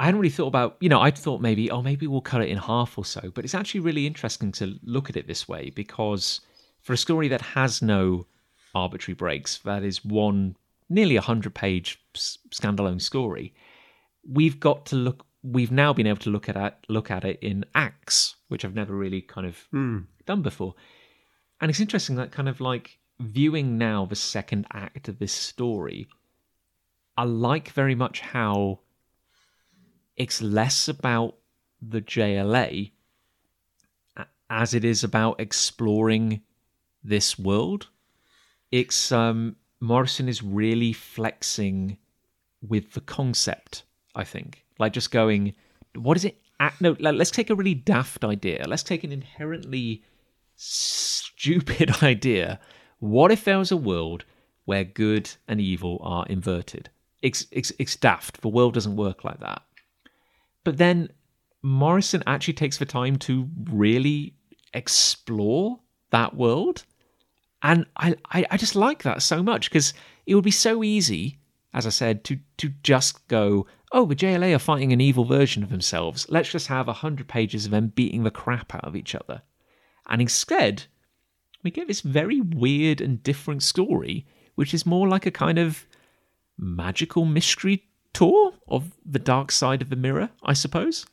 I 0.00 0.04
hadn't 0.06 0.20
really 0.20 0.30
thought 0.38 0.46
about. 0.54 0.76
You 0.80 0.88
know, 0.88 1.00
I 1.00 1.10
thought 1.10 1.40
maybe, 1.42 1.70
oh, 1.70 1.82
maybe 1.82 2.06
we'll 2.06 2.22
cut 2.32 2.40
it 2.40 2.48
in 2.48 2.56
half 2.56 2.96
or 2.96 3.04
so. 3.04 3.30
But 3.34 3.44
it's 3.44 3.54
actually 3.54 3.80
really 3.80 4.06
interesting 4.06 4.50
to 4.52 4.78
look 4.82 5.10
at 5.10 5.16
it 5.16 5.26
this 5.26 5.46
way 5.46 5.70
because 5.82 6.40
for 6.80 6.94
a 6.94 6.96
story 7.06 7.28
that 7.28 7.42
has 7.42 7.82
no 7.82 8.26
arbitrary 8.74 9.16
breaks, 9.16 9.58
that 9.58 9.82
is 9.82 10.02
one 10.04 10.56
nearly 10.88 11.16
a 11.16 11.20
hundred-page 11.20 12.00
s- 12.14 12.38
standalone 12.54 13.02
story, 13.02 13.52
we've 14.26 14.58
got 14.58 14.86
to 14.86 14.96
look. 14.96 15.26
We've 15.42 15.70
now 15.70 15.92
been 15.92 16.06
able 16.06 16.18
to 16.18 16.30
look 16.30 16.48
at 16.48 16.56
it, 16.56 16.74
look 16.88 17.10
at 17.10 17.24
it 17.24 17.38
in 17.40 17.64
acts, 17.74 18.36
which 18.48 18.64
I've 18.64 18.74
never 18.74 18.94
really 18.94 19.22
kind 19.22 19.46
of 19.46 19.56
done 20.26 20.42
before. 20.42 20.74
And 21.60 21.70
it's 21.70 21.80
interesting 21.80 22.16
that 22.16 22.32
kind 22.32 22.48
of 22.48 22.60
like 22.60 22.98
viewing 23.20 23.78
now 23.78 24.04
the 24.06 24.16
second 24.16 24.66
act 24.72 25.08
of 25.08 25.18
this 25.18 25.32
story, 25.32 26.08
I 27.16 27.24
like 27.24 27.70
very 27.70 27.94
much 27.94 28.20
how 28.20 28.80
it's 30.16 30.42
less 30.42 30.88
about 30.88 31.36
the 31.80 32.00
JLA 32.00 32.92
as 34.50 34.74
it 34.74 34.84
is 34.84 35.04
about 35.04 35.40
exploring 35.40 36.42
this 37.04 37.38
world. 37.38 37.88
It's 38.70 39.12
um 39.12 39.56
Morrison 39.80 40.28
is 40.28 40.42
really 40.42 40.92
flexing 40.92 41.98
with 42.60 42.92
the 42.94 43.00
concept, 43.00 43.84
I 44.14 44.24
think. 44.24 44.64
Like 44.78 44.92
just 44.92 45.10
going, 45.10 45.54
what 45.94 46.16
is 46.16 46.24
it? 46.24 46.40
a- 46.60 46.72
No, 46.80 46.96
let's 47.00 47.30
take 47.30 47.50
a 47.50 47.54
really 47.54 47.74
daft 47.74 48.24
idea. 48.24 48.64
Let's 48.66 48.82
take 48.82 49.04
an 49.04 49.12
inherently 49.12 50.02
stupid 50.56 51.90
idea. 52.02 52.60
What 53.00 53.30
if 53.30 53.44
there 53.44 53.58
was 53.58 53.70
a 53.72 53.76
world 53.76 54.24
where 54.64 54.84
good 54.84 55.30
and 55.46 55.60
evil 55.60 55.98
are 56.02 56.26
inverted? 56.26 56.90
It's, 57.22 57.46
it's, 57.50 57.72
it's 57.78 57.96
daft. 57.96 58.40
The 58.42 58.48
world 58.48 58.74
doesn't 58.74 58.96
work 58.96 59.24
like 59.24 59.40
that. 59.40 59.62
But 60.64 60.76
then 60.78 61.10
Morrison 61.62 62.22
actually 62.26 62.54
takes 62.54 62.78
the 62.78 62.84
time 62.86 63.16
to 63.18 63.48
really 63.70 64.34
explore 64.74 65.80
that 66.10 66.34
world. 66.36 66.84
And 67.62 67.86
I, 67.96 68.14
I, 68.30 68.46
I 68.52 68.56
just 68.56 68.76
like 68.76 69.02
that 69.02 69.22
so 69.22 69.42
much 69.42 69.68
because 69.70 69.94
it 70.26 70.34
would 70.34 70.44
be 70.44 70.50
so 70.50 70.84
easy, 70.84 71.38
as 71.74 71.86
I 71.86 71.90
said, 71.90 72.22
to, 72.24 72.38
to 72.58 72.68
just 72.82 73.26
go, 73.28 73.66
oh, 73.92 74.06
the 74.06 74.16
JLA 74.16 74.54
are 74.54 74.58
fighting 74.58 74.92
an 74.92 75.00
evil 75.00 75.24
version 75.24 75.62
of 75.62 75.70
themselves. 75.70 76.26
Let's 76.28 76.50
just 76.50 76.66
have 76.66 76.88
a 76.88 76.92
hundred 76.94 77.28
pages 77.28 77.64
of 77.64 77.70
them 77.70 77.88
beating 77.88 78.24
the 78.24 78.30
crap 78.30 78.74
out 78.74 78.84
of 78.84 78.96
each 78.96 79.14
other. 79.14 79.42
And 80.08 80.20
instead, 80.20 80.84
we 81.62 81.70
get 81.70 81.88
this 81.88 82.00
very 82.00 82.40
weird 82.40 83.00
and 83.00 83.22
different 83.22 83.62
story, 83.62 84.26
which 84.54 84.72
is 84.72 84.86
more 84.86 85.08
like 85.08 85.26
a 85.26 85.30
kind 85.30 85.58
of 85.58 85.86
magical 86.58 87.24
mystery 87.24 87.84
tour 88.12 88.52
of 88.66 88.92
the 89.04 89.18
dark 89.18 89.52
side 89.52 89.82
of 89.82 89.90
the 89.90 89.96
mirror, 89.96 90.30
I 90.42 90.52
suppose. 90.54 91.06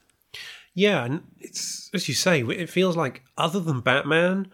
Yeah, 0.73 1.05
and 1.05 1.23
it's 1.39 1.89
as 1.93 2.07
you 2.09 2.13
say, 2.13 2.41
it 2.41 2.69
feels 2.69 2.97
like 2.97 3.23
other 3.37 3.59
than 3.59 3.79
Batman, 3.79 4.51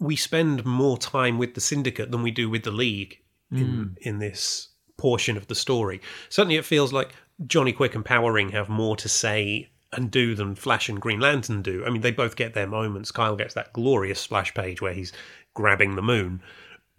we 0.00 0.16
spend 0.16 0.64
more 0.64 0.98
time 0.98 1.38
with 1.38 1.54
the 1.54 1.60
Syndicate 1.60 2.10
than 2.10 2.22
we 2.22 2.32
do 2.32 2.50
with 2.50 2.64
the 2.64 2.72
League 2.72 3.20
in 3.52 3.66
hmm. 3.66 3.84
in 4.00 4.18
this 4.18 4.70
portion 4.96 5.36
of 5.36 5.46
the 5.46 5.54
story. 5.54 6.00
Certainly, 6.28 6.56
it 6.56 6.64
feels 6.64 6.92
like 6.92 7.14
Johnny 7.46 7.72
Quick 7.72 7.94
and 7.94 8.04
Power 8.04 8.32
Ring 8.32 8.50
have 8.50 8.68
more 8.68 8.96
to 8.96 9.08
say 9.08 9.70
and 9.92 10.10
do 10.10 10.34
than 10.34 10.54
Flash 10.54 10.88
and 10.88 11.00
Green 11.00 11.20
Lantern 11.20 11.62
do. 11.62 11.84
I 11.84 11.90
mean, 11.90 12.00
they 12.00 12.10
both 12.10 12.36
get 12.36 12.54
their 12.54 12.66
moments. 12.66 13.10
Kyle 13.10 13.36
gets 13.36 13.54
that 13.54 13.72
glorious 13.72 14.20
splash 14.20 14.54
page 14.54 14.80
where 14.80 14.94
he's 14.94 15.12
grabbing 15.54 15.96
the 15.96 16.02
moon, 16.02 16.42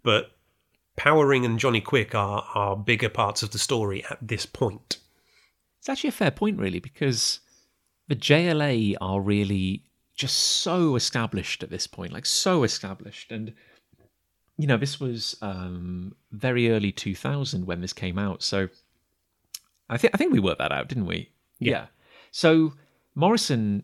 but 0.04 0.32
Power 0.96 1.26
Ring 1.26 1.44
and 1.44 1.60
Johnny 1.60 1.82
Quick 1.82 2.14
are 2.14 2.46
are 2.54 2.78
bigger 2.78 3.10
parts 3.10 3.42
of 3.42 3.52
the 3.52 3.60
story 3.60 4.04
at 4.10 4.20
this 4.22 4.46
point. 4.46 5.00
It's 5.80 5.90
actually 5.90 6.10
a 6.10 6.14
fair 6.14 6.32
point, 6.32 6.60
really, 6.60 6.80
because 6.80 7.40
the 8.08 8.16
JLA 8.16 8.96
are 9.02 9.20
really 9.20 9.84
just 10.16 10.38
so 10.38 10.96
established 10.96 11.64
at 11.64 11.70
this 11.70 11.88
point, 11.88 12.14
like 12.14 12.26
so 12.26 12.64
established. 12.64 13.32
And, 13.32 13.54
you 14.58 14.68
know, 14.68 14.78
this 14.78 15.00
was 15.00 15.36
um, 15.42 16.16
very 16.32 16.70
early 16.72 16.92
2000 16.92 17.66
when 17.66 17.82
this 17.82 17.94
came 17.94 18.20
out. 18.20 18.44
So 18.44 18.70
I, 19.90 19.98
think 19.98 20.14
I 20.14 20.18
think 20.18 20.34
we 20.34 20.40
worked 20.40 20.60
that 20.60 20.72
out, 20.72 20.88
didn't 20.88 21.06
we? 21.06 21.32
Yeah. 21.60 21.88
So 22.32 22.74
Morrison 23.16 23.84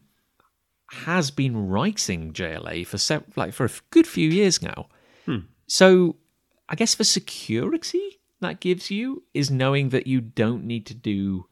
has 0.92 1.30
been 1.30 1.70
writing 1.70 2.34
JLA 2.34 2.86
for 2.88 2.98
se- 2.98 3.24
like 3.36 3.54
for 3.54 3.66
a 3.66 3.72
good 3.92 4.08
few 4.08 4.30
years 4.30 4.62
now. 4.62 4.88
So 5.68 6.16
I 6.68 6.76
guess 6.76 6.96
the 6.96 7.04
security 7.04 8.20
that 8.42 8.60
gives 8.60 8.90
you 8.90 9.24
is 9.34 9.52
knowing 9.52 9.90
that 9.90 10.08
you 10.08 10.22
don't 10.22 10.64
need 10.66 10.86
to 10.88 10.96
do 10.96 11.46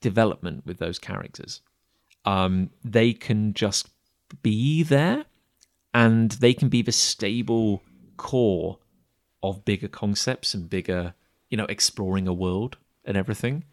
development 0.00 0.64
with 0.66 0.78
those 0.78 0.98
characters. 0.98 1.62
Um, 2.24 2.70
they 2.84 3.12
can 3.12 3.54
just 3.54 3.88
be 4.42 4.82
there 4.82 5.24
and 5.94 6.32
they 6.32 6.54
can 6.54 6.68
be 6.68 6.82
the 6.82 6.92
stable 6.92 7.82
core 8.16 8.78
of 9.42 9.64
bigger 9.64 9.88
concepts 9.88 10.54
and 10.54 10.68
bigger, 10.68 11.14
you 11.50 11.56
know, 11.56 11.66
exploring 11.68 12.28
a 12.28 12.34
world 12.34 12.76
and 13.06 13.16
everything. 13.16 13.64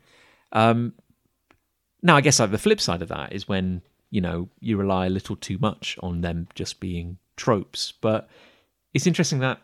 Um, 0.52 0.94
now, 2.02 2.16
I 2.16 2.22
guess 2.22 2.40
like 2.40 2.52
the 2.52 2.58
flip 2.58 2.80
side 2.82 3.02
of 3.02 3.10
that 3.10 3.34
is 3.34 3.48
when 3.48 3.82
you 4.10 4.22
know 4.22 4.50
you 4.60 4.78
rely 4.78 5.08
a 5.08 5.10
little 5.10 5.36
too 5.36 5.58
much 5.60 5.98
on 6.04 6.22
them 6.22 6.48
just 6.56 6.80
being 6.80 7.18
tropes. 7.36 7.92
But 7.92 8.30
it's 8.94 9.08
interesting 9.08 9.40
that 9.40 9.62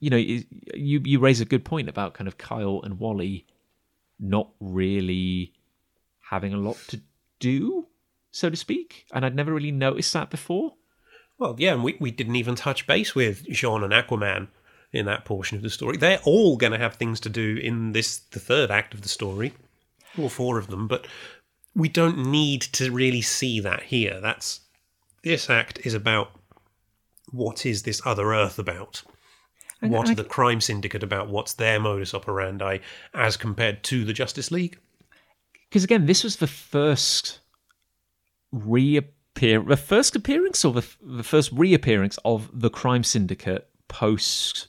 you 0.00 0.10
know 0.10 0.16
you 0.16 0.44
you 0.74 1.18
raise 1.20 1.40
a 1.40 1.44
good 1.44 1.64
point 1.64 1.88
about 1.88 2.14
kind 2.14 2.28
of 2.28 2.38
Kyle 2.38 2.80
and 2.82 2.98
Wally 2.98 3.46
not 4.18 4.50
really 4.60 5.52
having 6.30 6.54
a 6.54 6.58
lot 6.58 6.76
to 6.88 7.00
do, 7.40 7.86
so 8.30 8.48
to 8.48 8.56
speak, 8.56 9.06
and 9.12 9.24
I'd 9.24 9.36
never 9.36 9.52
really 9.52 9.72
noticed 9.72 10.12
that 10.14 10.30
before. 10.30 10.74
Well, 11.38 11.56
yeah, 11.58 11.72
and 11.72 11.82
we, 11.82 11.96
we 11.98 12.10
didn't 12.10 12.36
even 12.36 12.54
touch 12.54 12.86
base 12.86 13.14
with 13.14 13.44
J'onn 13.46 13.82
and 13.82 13.92
Aquaman 13.92 14.48
in 14.92 15.06
that 15.06 15.24
portion 15.24 15.56
of 15.56 15.62
the 15.62 15.70
story. 15.70 15.96
They're 15.96 16.20
all 16.24 16.56
going 16.56 16.72
to 16.72 16.78
have 16.78 16.94
things 16.96 17.18
to 17.20 17.28
do 17.28 17.56
in 17.56 17.92
this, 17.92 18.18
the 18.18 18.40
third 18.40 18.70
act 18.70 18.94
of 18.94 19.02
the 19.02 19.08
story. 19.08 19.54
all 20.18 20.28
four 20.28 20.58
of 20.58 20.66
them, 20.66 20.86
but 20.86 21.06
we 21.74 21.88
don't 21.88 22.18
need 22.26 22.60
to 22.60 22.90
really 22.92 23.22
see 23.22 23.58
that 23.60 23.84
here. 23.84 24.20
That's 24.20 24.60
this 25.22 25.48
act 25.48 25.80
is 25.86 25.94
about 25.94 26.32
what 27.30 27.64
is 27.64 27.84
this 27.84 28.02
other 28.04 28.34
Earth 28.34 28.58
about? 28.58 29.02
what 29.80 30.08
I- 30.08 30.12
are 30.12 30.16
the 30.16 30.24
crime 30.24 30.60
syndicate 30.60 31.02
about? 31.02 31.28
What's 31.28 31.54
their 31.54 31.80
modus 31.80 32.12
operandi 32.14 32.78
as 33.14 33.36
compared 33.36 33.82
to 33.84 34.04
the 34.04 34.12
Justice 34.12 34.50
League? 34.50 34.78
because 35.68 35.84
again, 35.84 36.04
this 36.04 36.22
was 36.22 36.36
the 36.36 36.46
first 36.46 37.38
reappear, 38.52 39.62
the 39.62 39.76
first 39.76 40.14
appearance 40.14 40.64
or 40.64 40.72
the, 40.74 40.86
the 41.00 41.22
first 41.22 41.50
reappearance 41.52 42.18
of 42.24 42.50
the 42.52 42.70
crime 42.70 43.02
syndicate 43.02 43.68
post 43.88 44.68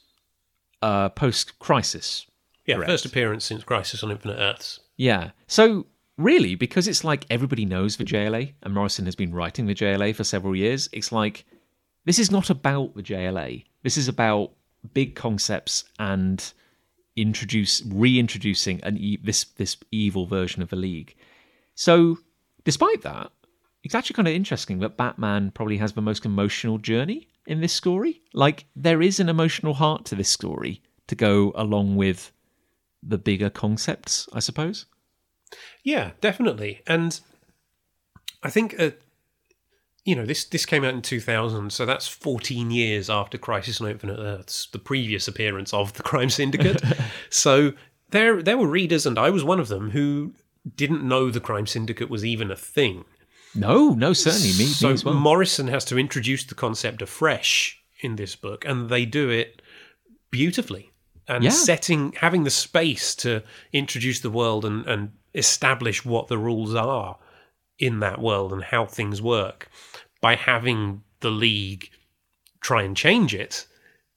uh, 0.84 1.08
post 1.08 1.58
crisis. 1.58 2.26
Yeah, 2.66 2.76
Correct. 2.76 2.90
first 2.90 3.06
appearance 3.06 3.44
since 3.44 3.64
Crisis 3.64 4.02
on 4.02 4.10
Infinite 4.10 4.38
Earths. 4.38 4.80
Yeah. 4.96 5.30
So 5.46 5.86
really, 6.18 6.54
because 6.54 6.86
it's 6.86 7.04
like 7.04 7.26
everybody 7.30 7.64
knows 7.64 7.96
the 7.96 8.04
JLA, 8.04 8.52
and 8.62 8.74
Morrison 8.74 9.06
has 9.06 9.16
been 9.16 9.34
writing 9.34 9.66
the 9.66 9.74
JLA 9.74 10.14
for 10.14 10.24
several 10.24 10.54
years, 10.54 10.88
it's 10.92 11.10
like 11.10 11.46
this 12.04 12.18
is 12.18 12.30
not 12.30 12.50
about 12.50 12.94
the 12.94 13.02
JLA. 13.02 13.64
This 13.82 13.96
is 13.96 14.08
about 14.08 14.52
big 14.92 15.14
concepts 15.14 15.84
and 15.98 16.52
introduce 17.16 17.82
reintroducing 17.86 18.82
an 18.82 18.98
e- 18.98 19.20
this 19.22 19.44
this 19.44 19.76
evil 19.90 20.26
version 20.26 20.62
of 20.62 20.68
the 20.68 20.76
League. 20.76 21.16
So, 21.74 22.18
despite 22.64 23.02
that, 23.02 23.30
it's 23.82 23.94
actually 23.94 24.14
kind 24.14 24.28
of 24.28 24.34
interesting 24.34 24.80
that 24.80 24.98
Batman 24.98 25.50
probably 25.50 25.78
has 25.78 25.92
the 25.92 26.02
most 26.02 26.26
emotional 26.26 26.76
journey 26.78 27.28
in 27.46 27.60
this 27.60 27.72
story. 27.72 28.22
Like 28.32 28.66
there 28.74 29.02
is 29.02 29.20
an 29.20 29.28
emotional 29.28 29.74
heart 29.74 30.04
to 30.06 30.14
this 30.14 30.28
story 30.28 30.82
to 31.06 31.14
go 31.14 31.52
along 31.54 31.96
with 31.96 32.32
the 33.02 33.18
bigger 33.18 33.50
concepts, 33.50 34.28
I 34.32 34.40
suppose. 34.40 34.86
Yeah, 35.82 36.12
definitely. 36.20 36.82
And 36.86 37.20
I 38.42 38.50
think, 38.50 38.74
uh, 38.78 38.90
you 40.04 40.14
know, 40.14 40.26
this 40.26 40.44
this 40.44 40.66
came 40.66 40.84
out 40.84 40.94
in 40.94 41.02
2000, 41.02 41.72
so 41.72 41.86
that's 41.86 42.08
14 42.08 42.70
years 42.70 43.08
after 43.08 43.38
Crisis 43.38 43.80
on 43.80 43.90
Infinite 43.90 44.18
Earths, 44.18 44.68
the 44.72 44.78
previous 44.78 45.28
appearance 45.28 45.72
of 45.72 45.92
the 45.94 46.02
Crime 46.02 46.30
Syndicate. 46.30 46.82
so 47.30 47.72
there 48.10 48.42
there 48.42 48.58
were 48.58 48.68
readers, 48.68 49.06
and 49.06 49.18
I 49.18 49.30
was 49.30 49.44
one 49.44 49.60
of 49.60 49.68
them, 49.68 49.90
who 49.90 50.34
didn't 50.76 51.06
know 51.06 51.30
the 51.30 51.40
Crime 51.40 51.66
Syndicate 51.66 52.10
was 52.10 52.24
even 52.24 52.50
a 52.50 52.56
thing. 52.56 53.04
No, 53.54 53.90
no, 53.90 54.12
certainly 54.12 54.48
me, 54.48 54.66
so 54.66 54.90
me 54.92 54.98
well. 55.04 55.14
Morrison 55.14 55.68
has 55.68 55.84
to 55.86 55.98
introduce 55.98 56.44
the 56.44 56.54
concept 56.54 57.02
afresh 57.02 57.80
in 58.00 58.16
this 58.16 58.36
book, 58.36 58.64
and 58.64 58.88
they 58.88 59.04
do 59.04 59.30
it 59.30 59.62
beautifully. 60.30 60.90
And 61.26 61.42
Yeah. 61.44 61.50
setting, 61.50 62.12
having 62.20 62.44
the 62.44 62.50
space 62.50 63.14
to 63.16 63.42
introduce 63.72 64.20
the 64.20 64.30
world 64.30 64.64
and, 64.64 64.84
and 64.86 65.12
establish 65.34 66.04
what 66.04 66.28
the 66.28 66.38
rules 66.38 66.74
are 66.74 67.18
in 67.78 68.00
that 68.00 68.20
world 68.20 68.52
and 68.52 68.62
how 68.62 68.84
things 68.86 69.22
work 69.22 69.68
by 70.20 70.36
having 70.36 71.02
the 71.20 71.30
league 71.30 71.90
try 72.60 72.82
and 72.82 72.96
change 72.96 73.34
it 73.34 73.66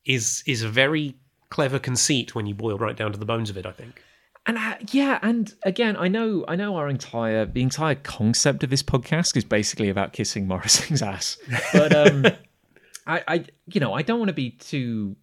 is 0.06 0.44
is 0.46 0.64
a 0.64 0.70
very 0.70 1.16
clever 1.50 1.80
conceit 1.80 2.36
when 2.36 2.46
you 2.46 2.54
boil 2.54 2.78
right 2.78 2.96
down 2.96 3.12
to 3.12 3.18
the 3.18 3.26
bones 3.26 3.50
of 3.50 3.58
it. 3.58 3.66
I 3.66 3.72
think. 3.72 4.02
And 4.48 4.58
uh, 4.58 4.76
yeah, 4.92 5.20
and 5.22 5.54
again, 5.64 5.98
I 5.98 6.08
know, 6.08 6.46
I 6.48 6.56
know, 6.56 6.78
our 6.78 6.88
entire 6.88 7.46
the 7.46 7.62
entire 7.62 7.96
concept 7.96 8.64
of 8.64 8.70
this 8.70 8.82
podcast 8.82 9.36
is 9.36 9.44
basically 9.44 9.90
about 9.90 10.14
kissing 10.14 10.48
Morrison's 10.48 11.02
ass, 11.14 11.38
but 11.74 11.94
um, 11.96 12.26
I, 13.06 13.24
I, 13.28 13.46
you 13.74 13.80
know, 13.82 13.94
I 13.94 14.02
don't 14.04 14.20
want 14.20 14.30
to 14.30 14.34
be 14.34 14.52
too, 14.52 15.16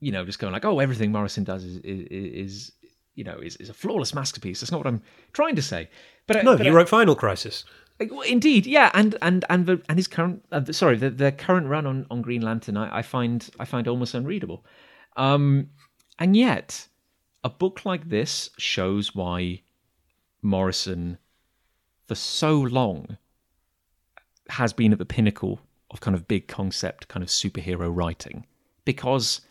you 0.00 0.12
know, 0.12 0.24
just 0.24 0.38
going 0.38 0.52
like, 0.52 0.64
oh, 0.64 0.78
everything 0.78 1.10
Morrison 1.10 1.42
does 1.44 1.64
is 1.64 1.78
is, 1.78 2.06
is 2.10 2.72
you 3.16 3.24
know, 3.24 3.38
is, 3.40 3.56
is 3.56 3.68
a 3.68 3.74
flawless 3.74 4.14
masterpiece. 4.14 4.60
That's 4.60 4.70
not 4.70 4.78
what 4.78 4.86
I'm 4.86 5.02
trying 5.32 5.56
to 5.56 5.62
say. 5.62 5.90
But 6.28 6.36
I- 6.36 6.42
No, 6.42 6.56
but 6.56 6.64
you 6.64 6.72
I- 6.72 6.74
wrote 6.76 6.88
Final 6.88 7.16
Crisis. 7.16 7.64
Indeed, 8.28 8.64
yeah, 8.64 8.92
and 8.94 9.16
and 9.22 9.44
and 9.50 9.66
the 9.66 9.82
and 9.88 9.98
his 9.98 10.06
current 10.06 10.44
uh, 10.52 10.60
the- 10.60 10.72
sorry 10.72 10.96
the, 10.96 11.10
the 11.10 11.32
current 11.32 11.66
run 11.66 11.84
on, 11.84 12.06
on 12.12 12.22
Green 12.22 12.42
Lantern 12.42 12.76
I, 12.76 12.98
I 12.98 13.02
find 13.02 13.50
I 13.58 13.64
find 13.64 13.88
almost 13.88 14.14
unreadable, 14.14 14.64
um, 15.16 15.70
and 16.20 16.36
yet 16.36 16.86
a 17.44 17.50
book 17.50 17.84
like 17.84 18.08
this 18.08 18.50
shows 18.58 19.14
why 19.14 19.62
Morrison 20.42 21.18
for 22.06 22.14
so 22.14 22.58
long 22.60 23.16
has 24.50 24.72
been 24.72 24.92
at 24.92 24.98
the 24.98 25.04
pinnacle 25.04 25.60
of 25.90 26.00
kind 26.00 26.14
of 26.14 26.28
big 26.28 26.48
concept 26.48 27.08
kind 27.08 27.22
of 27.22 27.28
superhero 27.28 27.94
writing 27.94 28.46
because 28.84 29.42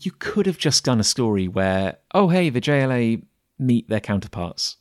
you 0.00 0.12
could 0.18 0.46
have 0.46 0.58
just 0.58 0.84
done 0.84 1.00
a 1.00 1.04
story 1.04 1.48
where 1.48 1.98
oh 2.14 2.28
hey 2.28 2.50
the 2.50 2.60
JLA 2.60 3.22
meet 3.58 3.88
their 3.88 4.00
counterparts 4.00 4.76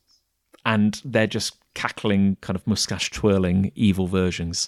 and 0.65 1.01
they're 1.05 1.27
just 1.27 1.57
cackling, 1.75 2.37
kind 2.41 2.55
of 2.55 2.65
mustache 2.65 3.11
twirling 3.11 3.71
evil 3.75 4.07
versions. 4.07 4.67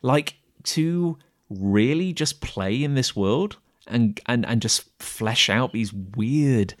Like 0.00 0.36
to 0.64 1.18
really 1.50 2.14
just 2.14 2.40
play 2.40 2.82
in 2.82 2.94
this 2.94 3.14
world 3.14 3.58
and 3.86 4.20
and 4.26 4.44
and 4.46 4.62
just 4.62 4.84
flesh 5.02 5.48
out 5.50 5.72
these 5.72 5.92
weird, 5.92 6.74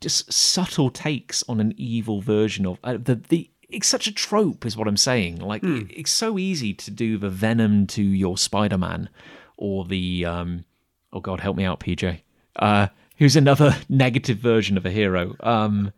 just 0.00 0.32
subtle 0.32 0.90
takes 0.90 1.42
on 1.48 1.60
an 1.60 1.74
evil 1.76 2.20
version 2.20 2.66
of 2.66 2.78
uh, 2.84 2.96
the 3.00 3.16
the. 3.16 3.50
It's 3.68 3.88
such 3.88 4.06
a 4.06 4.12
trope, 4.12 4.64
is 4.64 4.76
what 4.76 4.86
I'm 4.86 4.96
saying. 4.96 5.40
Like 5.40 5.62
it's 5.64 6.12
so 6.12 6.38
easy 6.38 6.72
to 6.74 6.90
do 6.90 7.18
the 7.18 7.28
Venom 7.28 7.88
to 7.88 8.02
your 8.02 8.38
Spider-Man, 8.38 9.08
or 9.56 9.84
the 9.84 10.24
um, 10.24 10.64
oh 11.12 11.18
God, 11.20 11.40
help 11.40 11.56
me 11.56 11.64
out, 11.64 11.80
PJ. 11.80 12.20
Uh, 12.54 12.86
who's 13.18 13.34
another 13.34 13.76
negative 13.88 14.38
version 14.38 14.76
of 14.76 14.86
a 14.86 14.90
hero? 14.92 15.34
Um, 15.40 15.92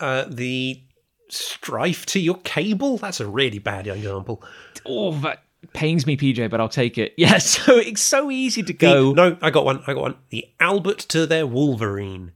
Uh, 0.00 0.24
the 0.28 0.82
Stryfe 1.30 2.04
to 2.06 2.18
your 2.18 2.38
Cable. 2.42 2.98
That's 2.98 3.20
a 3.20 3.26
really 3.26 3.60
bad 3.60 3.86
example. 3.86 4.42
Oh, 4.84 5.12
that 5.20 5.44
pains 5.72 6.06
me, 6.06 6.16
PJ, 6.16 6.48
but 6.50 6.60
I'll 6.60 6.68
take 6.68 6.98
it. 6.98 7.14
Yeah, 7.18 7.38
so 7.38 7.76
it's 7.76 8.02
so 8.02 8.30
easy 8.30 8.62
to 8.62 8.72
The- 8.72 8.78
go. 8.78 9.12
no, 9.12 9.36
I 9.42 9.50
got 9.50 9.64
one. 9.64 9.82
I 9.86 9.94
got 9.94 10.02
one. 10.02 10.16
The 10.30 10.46
Albert 10.60 10.98
to 11.10 11.26
their 11.26 11.46
Wolverine. 11.46 12.32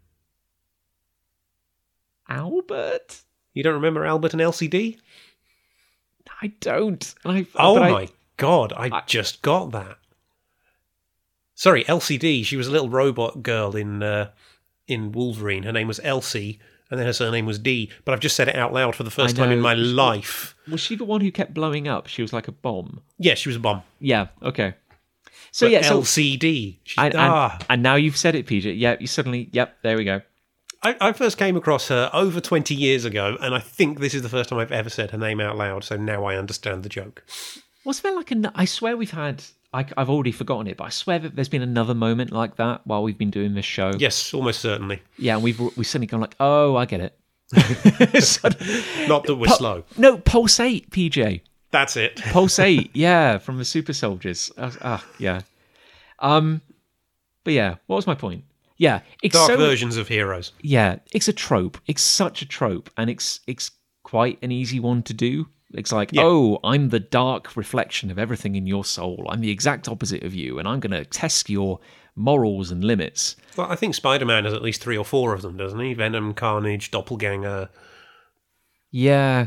Albert? 2.29 3.23
You 3.55 3.63
don't 3.63 3.75
remember 3.75 4.05
Albert 4.05 4.33
and 4.33 4.43
LCD? 4.43 4.99
I 6.43 6.49
don't. 6.61 7.15
I, 7.25 7.47
Oh 7.55 7.75
but 7.77 7.83
I- 7.83 7.91
my 7.91 8.09
god, 8.37 8.73
I, 8.77 9.03
just 9.07 9.43
got 9.43 9.73
that. 9.73 9.99
Sorry, 11.55 11.85
LCD. 11.85 12.45
She 12.45 12.57
was 12.57 12.67
a 12.67 12.71
little 12.71 12.91
robot 12.91 13.43
girl 13.43 13.75
in 13.77 14.03
uh, 14.03 14.31
in 14.87 15.13
Wolverine. 15.13 15.63
Her 15.63 15.73
name 15.73 15.89
was 15.89 16.01
Elsie, 16.03 16.59
and 16.91 16.99
then 16.99 17.07
her 17.07 17.13
surname 17.13 17.47
was 17.47 17.59
D. 17.59 17.91
But 18.05 18.13
I've 18.13 18.21
just 18.21 18.37
said 18.37 18.49
it 18.49 18.57
out 18.57 18.73
loud 18.73 18.95
for 18.95 19.03
the 19.03 19.11
first 19.11 19.37
time 19.37 19.51
in 19.51 19.61
my 19.61 19.75
life. 19.75 20.55
was 20.71 20.81
she 20.81 20.97
the 20.97 21.05
one 21.05 21.21
who 21.21 21.31
kept 21.31 21.55
blowing 21.55 21.89
up? 21.89 22.07
She 22.07 22.23
was 22.23 22.33
like 22.33 22.49
a 22.49 22.53
bomb. 22.53 23.01
Yeah, 23.19 23.35
she 23.35 23.49
was 23.49 23.57
a 23.57 23.61
bomb. 23.61 23.83
Yeah. 24.01 24.29
Okay. 24.43 24.75
So 25.51 25.67
But 25.67 25.73
yeah. 25.73 25.83
So 25.83 26.01
LCD. 26.01 26.79
And, 26.99 27.15
and, 27.15 27.17
ah. 27.17 27.59
and 27.69 27.83
now 27.83 27.95
you've 27.95 28.17
said 28.17 28.35
it, 28.35 28.47
PJ. 28.47 28.79
Yeah. 28.79 28.97
You 29.01 29.07
suddenly. 29.07 29.49
Yep. 29.53 29.79
There 29.83 29.97
we 29.97 30.05
go. 30.05 30.21
I, 30.83 30.97
I 31.01 31.13
first 31.13 31.39
came 31.39 31.57
across 31.57 31.89
her 31.89 32.11
over 32.13 32.41
20 32.41 32.75
years 32.75 33.05
ago, 33.05 33.37
and 33.41 33.55
I 33.55 33.59
think 33.59 33.99
this 33.99 34.15
is 34.15 34.23
the 34.23 34.29
first 34.29 34.51
time 34.51 34.59
I've 34.59 34.71
ever 34.71 34.91
said 34.91 35.11
her 35.11 35.19
name 35.19 35.41
out 35.41 35.57
loud, 35.57 35.83
so 35.85 35.97
now 35.97 36.25
I 36.25 36.37
understand 36.37 36.83
the 36.83 36.89
joke. 36.89 37.25
Was 37.85 38.01
there 38.01 38.15
like 38.15 38.31
a? 38.31 38.53
I 38.55 38.67
swear 38.67 38.97
we've 38.97 39.11
had. 39.11 39.43
I, 39.73 39.85
I've 39.97 40.09
already 40.09 40.33
forgotten 40.33 40.67
it, 40.69 40.77
but 40.77 40.85
I 40.85 40.89
swear 40.89 41.19
that 41.19 41.37
there's 41.37 41.49
been 41.49 41.63
another 41.63 41.95
moment 41.95 42.33
like 42.33 42.57
that 42.57 42.87
while 42.87 43.03
we've 43.03 43.19
been 43.19 43.31
doing 43.31 43.55
this 43.55 43.65
show. 43.65 43.93
Yes, 43.99 44.33
almost 44.33 44.61
certainly. 44.61 45.03
Yeah. 45.19 45.35
And 45.35 45.43
we've 45.45 45.59
we've 45.77 45.87
suddenly 45.87 46.07
gone 46.07 46.21
like, 46.21 46.37
oh, 46.41 46.77
I 46.77 46.87
get 46.87 47.01
it. 47.01 47.19
Not 49.09 49.25
that 49.25 49.37
we're 49.39 49.49
slow. 49.49 49.85
No, 49.97 50.19
Pulse 50.19 50.59
Eight, 50.61 50.91
PJ. 50.91 51.43
That's 51.71 51.97
it. 51.97 52.17
Pulse 52.33 52.59
Eight, 52.59 52.91
yeah, 52.95 53.39
from 53.39 53.59
the 53.59 53.65
Super 53.65 53.93
Soldiers. 53.93 54.51
Ah, 54.59 54.73
ah, 54.83 55.07
yeah. 55.19 55.43
Um, 56.19 56.61
but 57.45 57.53
yeah, 57.53 57.77
what 57.87 57.97
was 57.97 58.07
my 58.07 58.15
point? 58.15 58.45
Yeah, 58.79 59.01
it's 59.23 59.35
Dark 59.35 59.49
so 59.53 59.57
versions 59.57 59.97
of 59.97 60.09
heroes. 60.09 60.53
yeah, 60.61 60.97
it's 61.13 61.29
a 61.29 61.33
trope. 61.33 61.79
It's 61.87 62.03
such 62.03 62.43
a 62.43 62.47
trope, 62.47 62.91
and 62.97 63.09
it's 63.09 63.41
it's 63.47 63.71
quite 64.03 64.39
an 64.43 64.53
easy 64.53 64.81
one 64.81 65.03
to 65.05 65.15
do. 65.15 65.49
It's 65.77 65.93
like, 65.93 66.11
Yeah. 66.13 66.23
oh, 66.25 66.59
I'm 66.65 66.89
the 66.89 67.01
dark 67.01 67.57
reflection 67.57 68.11
of 68.11 68.19
everything 68.19 68.55
in 68.57 68.67
your 68.67 68.85
soul. 68.85 69.27
I'm 69.29 69.41
the 69.41 69.51
exact 69.51 69.89
opposite 69.89 70.23
of 70.25 70.35
you, 70.35 70.59
and 70.59 70.67
I'm 70.67 70.81
going 70.81 70.91
to 70.93 71.05
test 71.05 71.49
your 71.51 71.81
morals 72.17 72.71
and 72.71 72.83
limits. 72.83 73.37
Well, 73.57 73.71
I 73.71 73.77
think 73.77 73.95
Spider 73.95 74.25
Man 74.25 74.45
has 74.45 74.55
at 74.55 74.63
least 74.63 74.83
three 74.83 74.97
or 74.97 75.05
four 75.05 75.35
of 75.35 75.43
them, 75.43 75.57
doesn't 75.57 75.79
he? 75.81 75.93
Venom, 75.95 76.33
Carnage, 76.35 76.91
Doppelganger. 76.91 77.69
Yeah, 78.91 79.47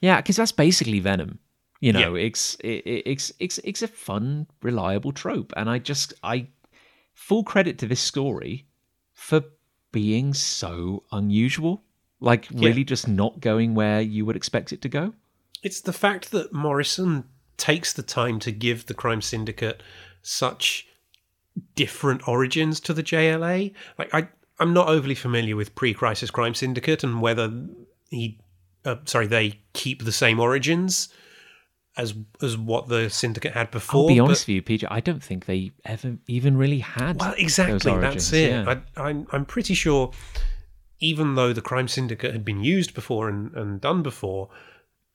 yeah, 0.00 0.16
because 0.20 0.36
that's 0.36 0.52
basically 0.52 1.00
Venom. 1.00 1.38
You 1.80 1.92
know, 1.92 2.14
it's 2.14 2.54
it, 2.56 2.82
it- 2.86 3.02
it's 3.06 3.32
it's 3.38 3.58
it's 3.64 3.82
a 3.82 3.88
fun, 3.88 4.46
reliable 4.62 5.12
trope, 5.12 5.52
and 5.56 5.68
I 5.70 5.78
just 5.78 6.14
I 6.22 6.48
full 7.14 7.44
credit 7.44 7.78
to 7.78 7.86
this 7.86 8.00
story 8.00 8.66
for 9.14 9.42
being 9.92 10.34
so 10.34 11.04
unusual, 11.12 11.82
like 12.20 12.48
really 12.52 12.82
just 12.84 13.08
not 13.08 13.40
going 13.40 13.74
where 13.74 14.00
you 14.00 14.24
would 14.26 14.36
expect 14.36 14.72
it 14.72 14.82
to 14.82 14.88
go. 14.88 15.14
It's 15.62 15.80
the 15.80 15.92
fact 15.92 16.30
that 16.32 16.52
Morrison 16.52 17.24
takes 17.56 17.92
the 17.92 18.02
time 18.02 18.38
to 18.40 18.52
give 18.52 18.86
the 18.86 18.94
Crime 18.94 19.22
Syndicate 19.22 19.82
such 20.22 20.86
different 21.74 22.26
origins 22.28 22.80
to 22.80 22.92
the 22.92 23.02
JLA. 23.02 23.72
Like 23.98 24.14
I 24.14 24.28
I'm 24.58 24.72
not 24.72 24.88
overly 24.88 25.14
familiar 25.14 25.56
with 25.56 25.74
pre-crisis 25.74 26.30
crime 26.30 26.54
syndicate 26.54 27.04
and 27.04 27.20
whether 27.20 27.52
he, 28.08 28.40
uh, 28.84 28.96
sorry, 29.04 29.26
they 29.26 29.60
keep 29.74 30.04
the 30.04 30.12
same 30.12 30.40
origins 30.40 31.08
as 31.98 32.14
as 32.42 32.56
what 32.56 32.88
the 32.88 33.08
syndicate 33.08 33.52
had 33.52 33.70
before. 33.70 34.02
I'll 34.02 34.08
be 34.08 34.18
but- 34.18 34.24
honest 34.24 34.46
with 34.46 34.54
you, 34.54 34.62
PJ. 34.62 34.86
I 34.90 35.00
don't 35.00 35.22
think 35.22 35.46
they 35.46 35.72
ever 35.84 36.16
even 36.26 36.56
really 36.56 36.80
had. 36.80 37.20
Well, 37.20 37.34
exactly. 37.36 37.96
That's 37.98 38.32
it. 38.32 38.50
yeah. 38.50 38.80
I, 38.96 39.08
I'm, 39.08 39.26
I'm 39.32 39.44
pretty 39.44 39.74
sure, 39.74 40.12
even 41.00 41.34
though 41.34 41.52
the 41.52 41.62
crime 41.62 41.88
syndicate 41.88 42.32
had 42.32 42.44
been 42.44 42.62
used 42.62 42.94
before 42.94 43.28
and, 43.28 43.54
and 43.54 43.80
done 43.80 44.02
before, 44.02 44.48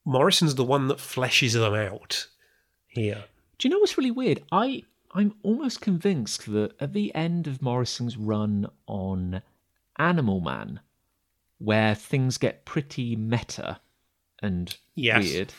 Morrison's 0.05 0.55
the 0.55 0.63
one 0.63 0.87
that 0.87 0.97
fleshes 0.97 1.53
them 1.53 1.73
out 1.73 2.27
here. 2.87 3.25
Do 3.57 3.67
you 3.67 3.73
know 3.73 3.79
what's 3.79 3.97
really 3.97 4.11
weird? 4.11 4.43
I 4.51 4.83
I'm 5.13 5.35
almost 5.43 5.81
convinced 5.81 6.51
that 6.51 6.73
at 6.79 6.93
the 6.93 7.13
end 7.13 7.45
of 7.47 7.61
Morrison's 7.61 8.17
run 8.17 8.67
on 8.87 9.41
Animal 9.99 10.39
Man, 10.39 10.79
where 11.57 11.93
things 11.95 12.37
get 12.37 12.65
pretty 12.65 13.15
meta 13.15 13.79
and 14.41 14.75
Yes. 14.95 15.23
weird, 15.23 15.53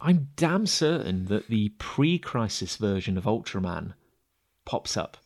I'm 0.00 0.28
damn 0.36 0.66
certain 0.66 1.26
that 1.26 1.48
the 1.48 1.70
pre-crisis 1.78 2.76
version 2.76 3.18
of 3.18 3.24
Ultraman 3.24 3.94
pops 4.64 4.96
up 4.96 5.16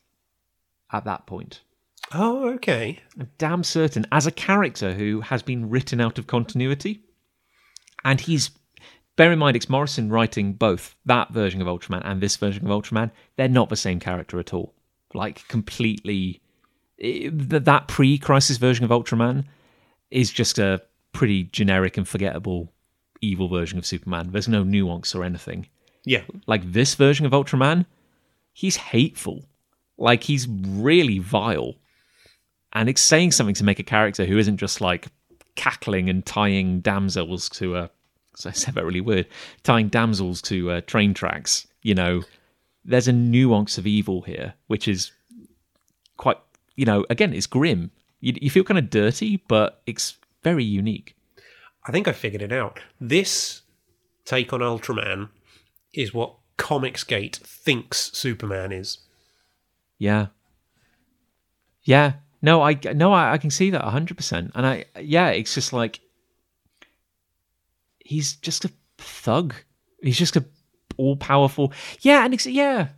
at 0.92 1.04
that 1.04 1.26
point. 1.26 1.60
Oh, 2.12 2.48
okay. 2.54 3.00
I'm 3.18 3.30
damn 3.38 3.64
certain 3.64 4.06
as 4.12 4.26
a 4.26 4.30
character 4.32 4.94
who 4.94 5.20
has 5.22 5.42
been 5.42 5.68
written 5.70 6.00
out 6.00 6.18
of 6.18 6.26
continuity, 6.26 7.02
and 8.06 8.20
he's 8.20 8.50
bear 9.16 9.32
in 9.32 9.38
mind 9.38 9.56
it's 9.56 9.68
Morrison 9.68 10.10
writing 10.10 10.52
both 10.54 10.94
that 11.06 11.30
version 11.30 11.60
of 11.60 11.66
Ultraman 11.66 12.02
and 12.04 12.20
this 12.22 12.36
version 12.36 12.66
of 12.66 12.70
Ultraman. 12.70 13.10
They're 13.36 13.48
not 13.48 13.68
the 13.68 13.76
same 13.76 13.98
character 14.00 14.38
at 14.38 14.54
all. 14.54 14.74
Like 15.14 15.46
completely, 15.48 16.40
that 16.98 17.88
pre-crisis 17.88 18.56
version 18.58 18.84
of 18.84 18.90
Ultraman 18.90 19.44
is 20.10 20.30
just 20.30 20.58
a 20.58 20.82
pretty 21.12 21.44
generic 21.44 21.96
and 21.96 22.06
forgettable 22.06 22.72
evil 23.22 23.48
version 23.48 23.78
of 23.78 23.86
Superman. 23.86 24.30
There's 24.32 24.48
no 24.48 24.62
nuance 24.62 25.14
or 25.14 25.24
anything 25.24 25.66
Yeah. 26.04 26.22
like 26.46 26.70
this 26.72 26.94
version 26.94 27.24
of 27.26 27.32
Ultraman, 27.32 27.86
he's 28.52 28.76
hateful. 28.76 29.46
Like 29.98 30.24
he's 30.24 30.46
really 30.48 31.18
vile. 31.18 31.74
And 32.74 32.88
it's 32.90 33.00
saying 33.00 33.32
something 33.32 33.54
to 33.54 33.64
make 33.64 33.78
a 33.78 33.82
character 33.82 34.26
who 34.26 34.36
isn't 34.36 34.58
just 34.58 34.82
like 34.82 35.06
cackling 35.54 36.10
and 36.10 36.24
tying 36.26 36.80
damsels 36.80 37.48
to 37.48 37.76
a 37.76 37.90
so 38.36 38.50
I 38.50 38.52
said 38.52 38.74
that 38.74 38.84
really 38.84 39.00
weird. 39.00 39.26
Tying 39.62 39.88
damsels 39.88 40.42
to 40.42 40.70
uh, 40.70 40.80
train 40.82 41.14
tracks. 41.14 41.66
You 41.82 41.94
know, 41.94 42.22
there's 42.84 43.08
a 43.08 43.12
nuance 43.12 43.78
of 43.78 43.86
evil 43.86 44.22
here, 44.22 44.54
which 44.66 44.86
is 44.86 45.10
quite. 46.16 46.38
You 46.76 46.84
know, 46.84 47.06
again, 47.08 47.32
it's 47.32 47.46
grim. 47.46 47.90
You, 48.20 48.34
you 48.40 48.50
feel 48.50 48.64
kind 48.64 48.78
of 48.78 48.90
dirty, 48.90 49.42
but 49.48 49.80
it's 49.86 50.16
very 50.42 50.64
unique. 50.64 51.16
I 51.86 51.92
think 51.92 52.06
I 52.06 52.12
figured 52.12 52.42
it 52.42 52.52
out. 52.52 52.78
This 53.00 53.62
take 54.26 54.52
on 54.52 54.60
Ultraman 54.60 55.30
is 55.94 56.12
what 56.12 56.34
Comicsgate 56.58 57.36
thinks 57.36 58.10
Superman 58.12 58.70
is. 58.72 58.98
Yeah. 59.98 60.26
Yeah. 61.84 62.14
No, 62.42 62.60
I 62.62 62.78
no, 62.94 63.14
I, 63.14 63.32
I 63.32 63.38
can 63.38 63.50
see 63.50 63.70
that 63.70 63.82
hundred 63.82 64.18
percent. 64.18 64.52
And 64.54 64.66
I 64.66 64.84
yeah, 65.00 65.28
it's 65.30 65.54
just 65.54 65.72
like 65.72 66.00
he's 68.06 68.36
just 68.36 68.64
a 68.64 68.70
thug. 68.98 69.54
He's 70.02 70.18
just 70.18 70.36
a 70.36 70.44
all 70.96 71.16
powerful. 71.16 71.72
Yeah, 72.00 72.24
and 72.24 72.32
it's 72.32 72.46
yeah. 72.46 72.88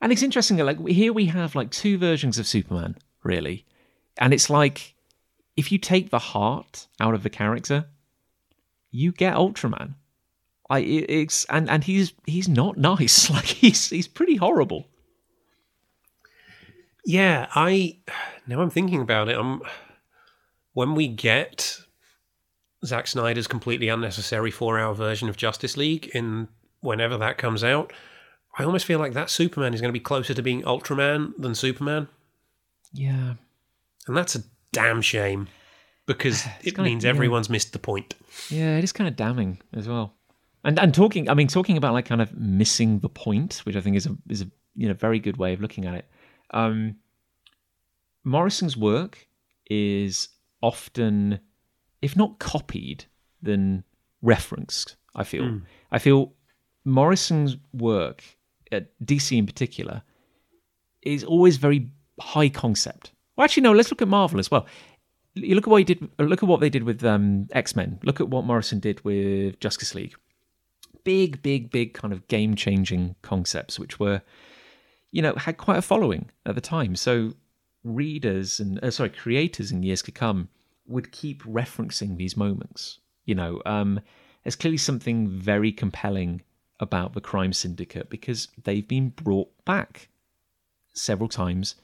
And 0.00 0.12
it's 0.12 0.22
interesting 0.22 0.58
like 0.58 0.86
here 0.86 1.12
we 1.12 1.26
have 1.26 1.54
like 1.54 1.70
two 1.70 1.98
versions 1.98 2.38
of 2.38 2.46
Superman, 2.46 2.96
really. 3.22 3.64
And 4.18 4.34
it's 4.34 4.50
like 4.50 4.94
if 5.56 5.72
you 5.72 5.78
take 5.78 6.10
the 6.10 6.18
heart 6.18 6.86
out 7.00 7.14
of 7.14 7.22
the 7.22 7.30
character, 7.30 7.86
you 8.90 9.12
get 9.12 9.34
Ultraman. 9.34 9.94
I 10.68 10.80
it's 10.80 11.44
and 11.46 11.70
and 11.70 11.84
he's 11.84 12.12
he's 12.26 12.48
not 12.48 12.76
nice. 12.92 13.30
Like 13.30 13.46
he's 13.46 13.90
he's 13.90 14.08
pretty 14.08 14.36
horrible. 14.36 14.88
Yeah, 17.04 17.46
I 17.54 17.98
now 18.46 18.60
I'm 18.60 18.70
thinking 18.70 19.00
about 19.00 19.28
it. 19.28 19.38
I'm 19.38 19.62
when 20.74 20.94
we 20.94 21.08
get 21.08 21.78
Zack 22.86 23.06
Snyder's 23.06 23.46
completely 23.46 23.88
unnecessary 23.88 24.50
four-hour 24.50 24.94
version 24.94 25.28
of 25.28 25.36
Justice 25.36 25.76
League 25.76 26.10
in 26.14 26.48
whenever 26.80 27.16
that 27.18 27.38
comes 27.38 27.62
out, 27.64 27.92
I 28.58 28.64
almost 28.64 28.86
feel 28.86 28.98
like 28.98 29.12
that 29.14 29.30
Superman 29.30 29.74
is 29.74 29.80
going 29.80 29.88
to 29.90 29.98
be 29.98 30.00
closer 30.02 30.34
to 30.34 30.42
being 30.42 30.62
Ultraman 30.62 31.32
than 31.38 31.54
Superman, 31.54 32.08
Yeah. 32.92 33.34
and 34.06 34.16
that's 34.16 34.34
a 34.36 34.42
damn 34.72 35.02
shame 35.02 35.48
because 36.06 36.44
it 36.62 36.78
means 36.78 37.04
yeah. 37.04 37.10
everyone's 37.10 37.50
missed 37.50 37.72
the 37.72 37.78
point. 37.78 38.14
Yeah, 38.48 38.78
it 38.78 38.84
is 38.84 38.92
kind 38.92 39.08
of 39.08 39.16
damning 39.16 39.58
as 39.72 39.88
well. 39.88 40.14
And 40.64 40.78
and 40.80 40.92
talking, 40.94 41.28
I 41.28 41.34
mean, 41.34 41.46
talking 41.48 41.76
about 41.76 41.92
like 41.92 42.06
kind 42.06 42.20
of 42.20 42.34
missing 42.34 42.98
the 43.00 43.08
point, 43.08 43.58
which 43.64 43.76
I 43.76 43.80
think 43.80 43.96
is 43.96 44.06
a 44.06 44.16
is 44.28 44.42
a 44.42 44.50
you 44.74 44.88
know 44.88 44.94
very 44.94 45.18
good 45.20 45.36
way 45.36 45.52
of 45.52 45.60
looking 45.60 45.84
at 45.86 45.94
it. 45.94 46.06
Um, 46.52 46.96
Morrison's 48.24 48.76
work 48.76 49.28
is 49.70 50.28
often, 50.62 51.38
if 52.02 52.16
not 52.16 52.38
copied, 52.38 53.06
then 53.42 53.84
referenced. 54.22 54.96
I 55.14 55.24
feel. 55.24 55.60
I 55.90 55.98
feel 55.98 56.34
Morrison's 56.84 57.56
work 57.72 58.22
at 58.70 58.90
DC 59.04 59.36
in 59.36 59.46
particular 59.46 60.02
is 61.02 61.24
always 61.24 61.56
very 61.56 61.90
high 62.20 62.48
concept. 62.48 63.12
Well, 63.36 63.44
actually, 63.44 63.62
no. 63.62 63.72
Let's 63.72 63.90
look 63.90 64.02
at 64.02 64.08
Marvel 64.08 64.38
as 64.38 64.50
well. 64.50 64.66
You 65.34 65.54
look 65.54 65.66
at 65.66 65.70
what 65.70 65.78
he 65.78 65.84
did. 65.84 66.08
Look 66.18 66.42
at 66.42 66.48
what 66.48 66.60
they 66.60 66.70
did 66.70 66.84
with 66.84 67.04
um, 67.04 67.48
X 67.52 67.76
Men. 67.76 67.98
Look 68.02 68.20
at 68.20 68.28
what 68.28 68.44
Morrison 68.44 68.80
did 68.80 69.04
with 69.04 69.58
Justice 69.60 69.94
League. 69.94 70.14
Big, 71.04 71.42
big, 71.42 71.70
big 71.70 71.94
kind 71.94 72.12
of 72.12 72.26
game 72.28 72.56
changing 72.56 73.14
concepts, 73.22 73.78
which 73.78 74.00
were, 74.00 74.22
you 75.12 75.22
know, 75.22 75.34
had 75.34 75.56
quite 75.56 75.78
a 75.78 75.82
following 75.82 76.30
at 76.44 76.54
the 76.56 76.60
time. 76.60 76.96
So 76.96 77.34
readers 77.84 78.58
and 78.58 78.82
uh, 78.82 78.90
sorry, 78.90 79.10
creators 79.10 79.70
in 79.70 79.82
years 79.82 80.02
to 80.02 80.10
come 80.10 80.48
would 80.88 81.12
keep 81.12 81.42
referencing 81.44 82.16
these 82.16 82.36
moments. 82.36 82.98
You 83.24 83.34
know, 83.34 83.62
um, 83.66 84.00
there's 84.42 84.56
clearly 84.56 84.78
something 84.78 85.28
very 85.28 85.72
compelling 85.72 86.42
about 86.78 87.14
the 87.14 87.20
crime 87.20 87.52
syndicate 87.52 88.10
because 88.10 88.48
they've 88.64 88.86
been 88.86 89.08
brought 89.08 89.48
back 89.64 90.08
several 90.92 91.28
times 91.28 91.74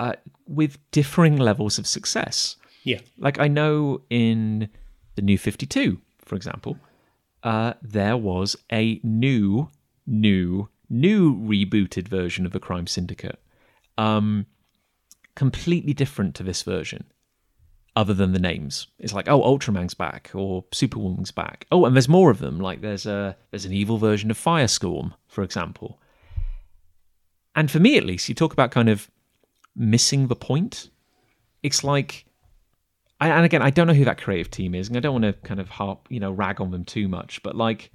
uh, 0.00 0.14
with 0.46 0.78
differing 0.90 1.36
levels 1.36 1.78
of 1.78 1.86
success. 1.86 2.56
Yeah, 2.84 2.98
Like 3.18 3.38
I 3.38 3.48
know 3.48 4.02
in 4.10 4.68
the 5.14 5.22
New 5.22 5.38
Fifty 5.38 5.66
Two, 5.66 6.00
for 6.18 6.34
example, 6.34 6.76
uh, 7.42 7.74
there 7.80 8.16
was 8.16 8.56
a 8.72 9.00
new, 9.04 9.68
new, 10.06 10.68
new 10.88 11.34
rebooted 11.36 12.08
version 12.08 12.44
of 12.44 12.52
the 12.52 12.60
Crime 12.60 12.86
Syndicate, 12.86 13.40
um, 13.98 14.46
completely 15.34 15.92
different 15.92 16.34
to 16.36 16.42
this 16.42 16.62
version. 16.62 17.04
Other 17.94 18.14
than 18.14 18.32
the 18.32 18.38
names, 18.38 18.86
it's 18.98 19.12
like 19.12 19.28
oh, 19.28 19.42
Ultraman's 19.42 19.92
back 19.92 20.30
or 20.34 20.64
Superwoman's 20.72 21.30
back. 21.30 21.66
Oh, 21.70 21.84
and 21.84 21.94
there's 21.94 22.08
more 22.08 22.30
of 22.30 22.38
them. 22.38 22.58
Like 22.58 22.80
there's 22.80 23.04
a 23.04 23.36
there's 23.50 23.66
an 23.66 23.72
evil 23.74 23.98
version 23.98 24.30
of 24.30 24.38
Firestorm, 24.38 25.12
for 25.28 25.44
example. 25.44 26.00
And 27.54 27.70
for 27.70 27.80
me, 27.80 27.98
at 27.98 28.04
least, 28.04 28.30
you 28.30 28.34
talk 28.34 28.54
about 28.54 28.70
kind 28.70 28.88
of 28.88 29.10
missing 29.76 30.28
the 30.28 30.36
point. 30.36 30.88
It's 31.62 31.84
like 31.84 32.24
I, 33.22 33.28
and 33.28 33.44
again, 33.44 33.62
I 33.62 33.70
don't 33.70 33.86
know 33.86 33.94
who 33.94 34.06
that 34.06 34.20
creative 34.20 34.50
team 34.50 34.74
is, 34.74 34.88
and 34.88 34.96
I 34.96 35.00
don't 35.00 35.22
want 35.22 35.24
to 35.24 35.46
kind 35.46 35.60
of 35.60 35.68
harp, 35.68 36.08
you 36.10 36.18
know, 36.18 36.32
rag 36.32 36.60
on 36.60 36.72
them 36.72 36.84
too 36.84 37.06
much. 37.06 37.40
But 37.44 37.54
like, 37.54 37.92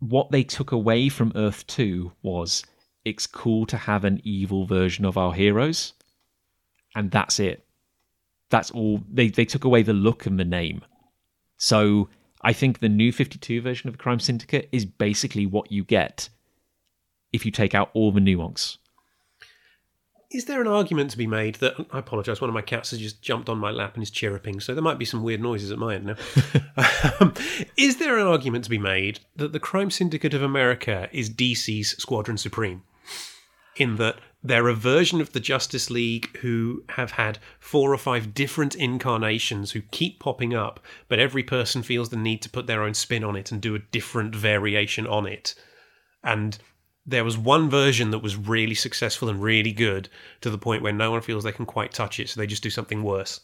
what 0.00 0.30
they 0.30 0.42
took 0.42 0.72
away 0.72 1.08
from 1.08 1.32
Earth 1.34 1.66
Two 1.66 2.12
was 2.22 2.62
it's 3.06 3.26
cool 3.26 3.64
to 3.66 3.76
have 3.78 4.04
an 4.04 4.20
evil 4.24 4.66
version 4.66 5.04
of 5.06 5.16
our 5.16 5.32
heroes, 5.32 5.94
and 6.94 7.10
that's 7.10 7.40
it. 7.40 7.64
That's 8.50 8.70
all. 8.70 9.00
They 9.10 9.28
they 9.28 9.44
took 9.44 9.64
away 9.64 9.82
the 9.82 9.92
look 9.92 10.26
and 10.26 10.38
the 10.38 10.44
name. 10.44 10.82
So 11.56 12.08
I 12.42 12.52
think 12.52 12.80
the 12.80 12.88
new 12.88 13.12
Fifty 13.12 13.38
Two 13.38 13.60
version 13.60 13.88
of 13.88 13.94
the 13.94 14.02
Crime 14.02 14.20
Syndicate 14.20 14.68
is 14.72 14.84
basically 14.84 15.46
what 15.46 15.70
you 15.70 15.84
get 15.84 16.28
if 17.32 17.44
you 17.44 17.52
take 17.52 17.74
out 17.74 17.90
all 17.92 18.10
the 18.12 18.20
nuance. 18.20 18.78
Is 20.30 20.44
there 20.44 20.60
an 20.60 20.66
argument 20.66 21.10
to 21.12 21.18
be 21.18 21.26
made 21.26 21.54
that 21.56 21.74
I 21.90 22.00
apologise? 22.00 22.38
One 22.38 22.50
of 22.50 22.54
my 22.54 22.60
cats 22.60 22.90
has 22.90 23.00
just 23.00 23.22
jumped 23.22 23.48
on 23.48 23.56
my 23.56 23.70
lap 23.70 23.94
and 23.94 24.02
is 24.02 24.10
chirruping, 24.10 24.60
so 24.60 24.74
there 24.74 24.82
might 24.82 24.98
be 24.98 25.06
some 25.06 25.22
weird 25.22 25.40
noises 25.40 25.70
at 25.70 25.78
my 25.78 25.94
end 25.94 26.04
now. 26.04 26.16
um, 27.20 27.32
is 27.78 27.96
there 27.96 28.18
an 28.18 28.26
argument 28.26 28.64
to 28.64 28.70
be 28.70 28.76
made 28.76 29.20
that 29.36 29.52
the 29.52 29.60
Crime 29.60 29.90
Syndicate 29.90 30.34
of 30.34 30.42
America 30.42 31.08
is 31.12 31.30
DC's 31.30 31.96
Squadron 31.96 32.36
Supreme? 32.36 32.82
In 33.78 33.94
that 33.96 34.18
they're 34.42 34.68
a 34.68 34.74
version 34.74 35.20
of 35.20 35.32
the 35.32 35.40
Justice 35.40 35.88
League 35.88 36.36
who 36.38 36.82
have 36.90 37.12
had 37.12 37.38
four 37.60 37.94
or 37.94 37.98
five 37.98 38.34
different 38.34 38.74
incarnations 38.74 39.70
who 39.70 39.82
keep 39.82 40.18
popping 40.18 40.52
up, 40.52 40.80
but 41.06 41.20
every 41.20 41.44
person 41.44 41.84
feels 41.84 42.08
the 42.08 42.16
need 42.16 42.42
to 42.42 42.50
put 42.50 42.66
their 42.66 42.82
own 42.82 42.94
spin 42.94 43.22
on 43.22 43.36
it 43.36 43.52
and 43.52 43.60
do 43.60 43.76
a 43.76 43.80
different 43.92 44.34
variation 44.34 45.06
on 45.06 45.26
it. 45.26 45.54
And 46.24 46.58
there 47.06 47.24
was 47.24 47.38
one 47.38 47.70
version 47.70 48.10
that 48.10 48.18
was 48.18 48.36
really 48.36 48.74
successful 48.74 49.28
and 49.28 49.40
really 49.40 49.72
good 49.72 50.08
to 50.40 50.50
the 50.50 50.58
point 50.58 50.82
where 50.82 50.92
no 50.92 51.12
one 51.12 51.20
feels 51.20 51.44
they 51.44 51.52
can 51.52 51.66
quite 51.66 51.92
touch 51.92 52.18
it, 52.18 52.28
so 52.28 52.40
they 52.40 52.46
just 52.46 52.62
do 52.62 52.70
something 52.70 53.02
worse. 53.02 53.40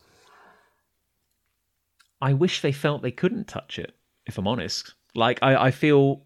I 2.21 2.33
wish 2.33 2.61
they 2.61 2.73
felt 2.73 3.03
they 3.03 3.13
couldn't 3.13 3.47
touch 3.47 3.79
it. 3.79 3.95
If 4.27 4.37
I'm 4.37 4.49
honest, 4.49 4.95
like 5.15 5.39
I, 5.43 5.67
I 5.67 5.71
feel, 5.71 6.25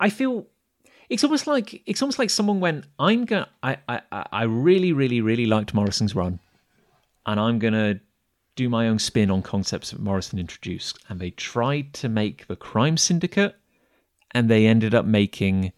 I 0.00 0.08
feel 0.08 0.46
it's 1.08 1.24
almost 1.24 1.46
like 1.46 1.82
it's 1.86 2.02
almost 2.02 2.18
like 2.18 2.30
someone 2.30 2.60
went, 2.60 2.86
"I'm 2.98 3.24
gonna, 3.24 3.48
I, 3.62 3.78
I, 3.88 4.00
I 4.10 4.42
really, 4.44 4.92
really, 4.92 5.20
really 5.20 5.46
liked 5.46 5.74
Morrison's 5.74 6.14
run, 6.14 6.40
and 7.26 7.38
I'm 7.38 7.58
gonna 7.58 8.00
do 8.54 8.68
my 8.68 8.88
own 8.88 8.98
spin 8.98 9.30
on 9.30 9.42
concepts 9.42 9.90
that 9.90 10.00
Morrison 10.00 10.38
introduced." 10.38 10.98
And 11.08 11.20
they 11.20 11.30
tried 11.30 11.92
to 11.94 12.08
make 12.08 12.46
the 12.46 12.56
Crime 12.56 12.96
Syndicate, 12.96 13.56
and 14.32 14.48
they 14.48 14.66
ended 14.66 14.94
up 14.94 15.04
making 15.04 15.72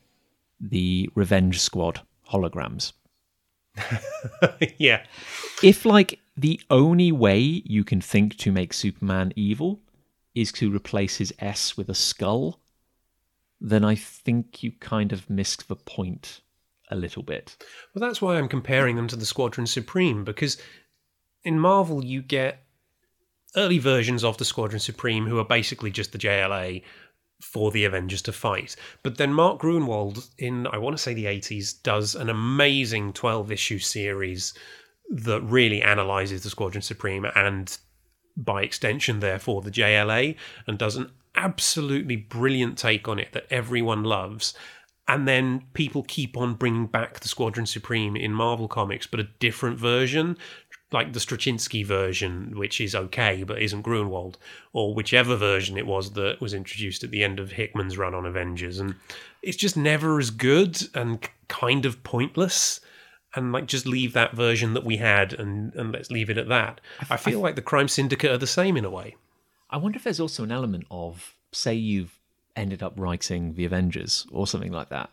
the 0.60 1.10
Revenge 1.14 1.60
Squad 1.60 2.00
holograms. 2.30 2.92
yeah. 4.78 5.04
If 5.62 5.84
like 5.84 6.20
the 6.36 6.60
only 6.70 7.12
way 7.12 7.38
you 7.38 7.84
can 7.84 8.00
think 8.00 8.36
to 8.38 8.52
make 8.52 8.72
Superman 8.72 9.32
evil 9.36 9.80
is 10.34 10.52
to 10.52 10.74
replace 10.74 11.16
his 11.16 11.32
S 11.38 11.76
with 11.76 11.88
a 11.88 11.94
skull, 11.94 12.60
then 13.64 13.82
I 13.82 13.94
think 13.94 14.62
you 14.62 14.72
kind 14.72 15.10
of 15.10 15.30
missed 15.30 15.68
the 15.68 15.76
point 15.76 16.42
a 16.90 16.94
little 16.94 17.22
bit. 17.22 17.56
Well, 17.94 18.06
that's 18.06 18.20
why 18.20 18.36
I'm 18.36 18.46
comparing 18.46 18.96
them 18.96 19.08
to 19.08 19.16
the 19.16 19.24
Squadron 19.24 19.66
Supreme, 19.66 20.22
because 20.22 20.58
in 21.44 21.58
Marvel, 21.58 22.04
you 22.04 22.20
get 22.20 22.62
early 23.56 23.78
versions 23.78 24.22
of 24.22 24.36
the 24.36 24.44
Squadron 24.44 24.80
Supreme 24.80 25.26
who 25.26 25.38
are 25.38 25.46
basically 25.46 25.90
just 25.90 26.12
the 26.12 26.18
JLA 26.18 26.82
for 27.40 27.70
the 27.70 27.86
Avengers 27.86 28.20
to 28.22 28.32
fight. 28.32 28.76
But 29.02 29.16
then 29.16 29.32
Mark 29.32 29.62
Gruenwald, 29.62 30.28
in 30.36 30.66
I 30.66 30.76
want 30.76 30.94
to 30.94 31.02
say 31.02 31.14
the 31.14 31.24
80s, 31.24 31.82
does 31.82 32.14
an 32.14 32.28
amazing 32.28 33.14
12 33.14 33.50
issue 33.50 33.78
series 33.78 34.52
that 35.08 35.40
really 35.40 35.80
analyzes 35.80 36.42
the 36.42 36.50
Squadron 36.50 36.82
Supreme 36.82 37.24
and 37.34 37.78
by 38.36 38.62
extension, 38.62 39.20
therefore, 39.20 39.62
the 39.62 39.70
JLA, 39.70 40.36
and 40.66 40.78
does 40.78 40.96
an 40.96 41.10
absolutely 41.34 42.16
brilliant 42.16 42.78
take 42.78 43.08
on 43.08 43.18
it 43.18 43.32
that 43.32 43.46
everyone 43.50 44.04
loves. 44.04 44.54
And 45.06 45.28
then 45.28 45.64
people 45.74 46.02
keep 46.02 46.36
on 46.36 46.54
bringing 46.54 46.86
back 46.86 47.20
the 47.20 47.28
Squadron 47.28 47.66
Supreme 47.66 48.16
in 48.16 48.32
Marvel 48.32 48.68
Comics, 48.68 49.06
but 49.06 49.20
a 49.20 49.28
different 49.38 49.78
version, 49.78 50.38
like 50.92 51.12
the 51.12 51.20
Straczynski 51.20 51.84
version, 51.84 52.56
which 52.56 52.80
is 52.80 52.94
okay 52.94 53.42
but 53.42 53.60
isn't 53.60 53.84
Gruenwald, 53.84 54.36
or 54.72 54.94
whichever 54.94 55.36
version 55.36 55.76
it 55.76 55.86
was 55.86 56.12
that 56.12 56.40
was 56.40 56.54
introduced 56.54 57.04
at 57.04 57.10
the 57.10 57.22
end 57.22 57.38
of 57.38 57.52
Hickman's 57.52 57.98
run 57.98 58.14
on 58.14 58.24
Avengers. 58.24 58.78
And 58.78 58.94
it's 59.42 59.58
just 59.58 59.76
never 59.76 60.18
as 60.18 60.30
good 60.30 60.80
and 60.94 61.28
kind 61.48 61.84
of 61.84 62.02
pointless 62.02 62.80
and 63.34 63.52
like 63.52 63.66
just 63.66 63.86
leave 63.86 64.12
that 64.12 64.32
version 64.32 64.74
that 64.74 64.84
we 64.84 64.96
had 64.98 65.32
and 65.32 65.74
and 65.74 65.92
let's 65.92 66.10
leave 66.10 66.30
it 66.30 66.38
at 66.38 66.48
that. 66.48 66.80
I 67.10 67.16
feel 67.16 67.40
like 67.40 67.56
the 67.56 67.62
Crime 67.62 67.88
Syndicate 67.88 68.30
are 68.30 68.38
the 68.38 68.46
same 68.46 68.76
in 68.76 68.84
a 68.84 68.90
way. 68.90 69.16
I 69.70 69.76
wonder 69.76 69.96
if 69.96 70.04
there's 70.04 70.20
also 70.20 70.44
an 70.44 70.52
element 70.52 70.86
of, 70.90 71.34
say, 71.52 71.74
you've 71.74 72.18
ended 72.54 72.82
up 72.82 72.92
writing 72.96 73.54
the 73.54 73.64
Avengers 73.64 74.26
or 74.30 74.46
something 74.46 74.70
like 74.70 74.88
that. 74.90 75.10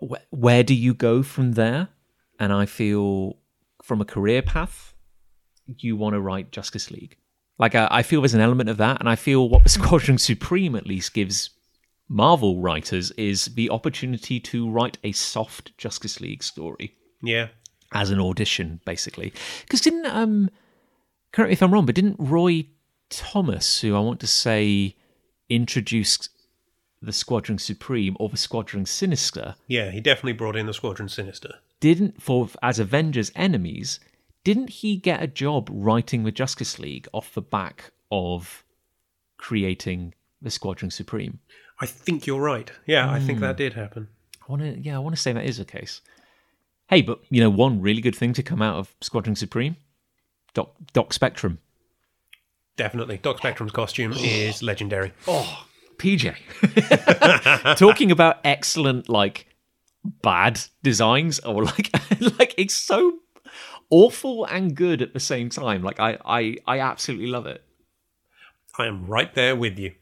Where, 0.00 0.20
where 0.30 0.62
do 0.62 0.74
you 0.74 0.94
go 0.94 1.22
from 1.22 1.52
there? 1.52 1.88
And 2.38 2.52
I 2.52 2.66
feel 2.66 3.38
from 3.82 4.00
a 4.00 4.04
career 4.04 4.42
path, 4.42 4.94
you 5.66 5.96
want 5.96 6.14
to 6.14 6.20
write 6.20 6.52
Justice 6.52 6.90
League. 6.90 7.16
Like 7.58 7.74
I, 7.74 7.88
I 7.90 8.02
feel 8.02 8.20
there's 8.20 8.34
an 8.34 8.40
element 8.40 8.68
of 8.68 8.76
that, 8.76 9.00
and 9.00 9.08
I 9.08 9.16
feel 9.16 9.48
what 9.48 9.62
the 9.62 9.68
Squadron 9.80 10.18
Supreme 10.18 10.76
at 10.76 10.86
least 10.86 11.14
gives 11.14 11.50
Marvel 12.08 12.60
writers 12.60 13.10
is 13.12 13.46
the 13.46 13.70
opportunity 13.70 14.38
to 14.38 14.70
write 14.70 14.98
a 15.02 15.10
soft 15.10 15.76
Justice 15.76 16.20
League 16.20 16.44
story 16.44 16.94
Yeah. 17.22 17.48
as 17.92 18.10
an 18.10 18.20
audition, 18.20 18.80
basically. 18.84 19.32
Because 19.62 19.80
didn't 19.80 20.06
um, 20.06 20.50
correct 21.32 21.48
me 21.48 21.52
if 21.52 21.62
I'm 21.62 21.72
wrong, 21.72 21.86
but 21.86 21.94
didn't 21.94 22.16
Roy 22.18 22.66
Thomas, 23.10 23.80
who 23.80 23.94
I 23.94 24.00
want 24.00 24.20
to 24.20 24.26
say 24.26 24.96
introduced 25.48 26.28
the 27.00 27.12
Squadron 27.12 27.58
Supreme 27.58 28.16
or 28.18 28.28
the 28.28 28.36
Squadron 28.36 28.86
Sinister, 28.86 29.54
Yeah, 29.68 29.90
he 29.90 30.00
definitely 30.00 30.32
brought 30.32 30.56
in 30.56 30.66
the 30.66 30.74
Squadron 30.74 31.08
Sinister. 31.08 31.54
didn't 31.78 32.20
for 32.20 32.48
as 32.62 32.78
Avengers 32.78 33.30
enemies, 33.36 34.00
didn't 34.44 34.70
he 34.70 34.96
get 34.96 35.22
a 35.22 35.26
job 35.26 35.68
writing 35.70 36.24
the 36.24 36.32
Justice 36.32 36.78
League 36.78 37.06
off 37.12 37.34
the 37.34 37.42
back 37.42 37.92
of 38.10 38.64
creating 39.36 40.14
the 40.40 40.50
Squadron 40.50 40.90
Supreme? 40.90 41.38
I 41.80 41.86
think 41.86 42.26
you're 42.26 42.40
right. 42.40 42.70
Yeah, 42.86 43.10
I 43.10 43.20
think 43.20 43.40
that 43.40 43.56
did 43.56 43.74
happen. 43.74 44.08
I 44.40 44.50
want 44.50 44.62
to, 44.62 44.78
yeah, 44.80 44.96
I 44.96 44.98
want 44.98 45.14
to 45.14 45.20
say 45.20 45.32
that 45.32 45.44
is 45.44 45.58
the 45.58 45.64
case. 45.64 46.00
Hey, 46.88 47.02
but 47.02 47.20
you 47.30 47.40
know, 47.40 47.50
one 47.50 47.80
really 47.80 48.00
good 48.00 48.14
thing 48.14 48.32
to 48.34 48.42
come 48.42 48.62
out 48.62 48.76
of 48.76 48.94
Squadron 49.00 49.36
Supreme, 49.36 49.76
Doc, 50.54 50.74
Doc 50.92 51.12
Spectrum. 51.12 51.58
Definitely. 52.76 53.18
Doc 53.18 53.38
Spectrum's 53.38 53.72
costume 53.72 54.12
is 54.16 54.62
legendary. 54.62 55.12
Oh, 55.26 55.66
PJ. 55.96 56.36
Talking 57.76 58.10
about 58.10 58.38
excellent, 58.44 59.08
like 59.08 59.46
bad 60.22 60.60
designs, 60.82 61.40
or 61.40 61.64
like, 61.64 61.90
like 62.38 62.54
it's 62.56 62.74
so 62.74 63.18
awful 63.90 64.44
and 64.44 64.74
good 64.74 65.02
at 65.02 65.12
the 65.12 65.20
same 65.20 65.48
time. 65.48 65.82
Like 65.82 65.98
I, 65.98 66.18
I, 66.24 66.56
I 66.66 66.80
absolutely 66.80 67.26
love 67.26 67.46
it. 67.46 67.62
I 68.78 68.86
am 68.86 69.06
right 69.06 69.34
there 69.34 69.56
with 69.56 69.78
you. 69.78 69.92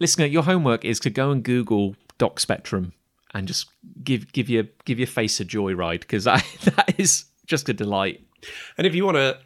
Listener, 0.00 0.26
your 0.26 0.42
homework 0.42 0.84
is 0.84 0.98
to 1.00 1.10
go 1.10 1.30
and 1.30 1.42
Google 1.42 1.94
Doc 2.18 2.40
Spectrum 2.40 2.92
and 3.34 3.48
just 3.48 3.70
give 4.02 4.32
give 4.32 4.48
your 4.48 4.64
give 4.84 4.98
your 4.98 5.06
face 5.06 5.40
a 5.40 5.44
joyride 5.44 6.00
because 6.00 6.24
that 6.24 6.44
that 6.76 6.94
is 6.98 7.24
just 7.46 7.68
a 7.68 7.72
delight. 7.72 8.26
And 8.76 8.86
if 8.86 8.94
you 8.94 9.04
want 9.04 9.16
to 9.16 9.38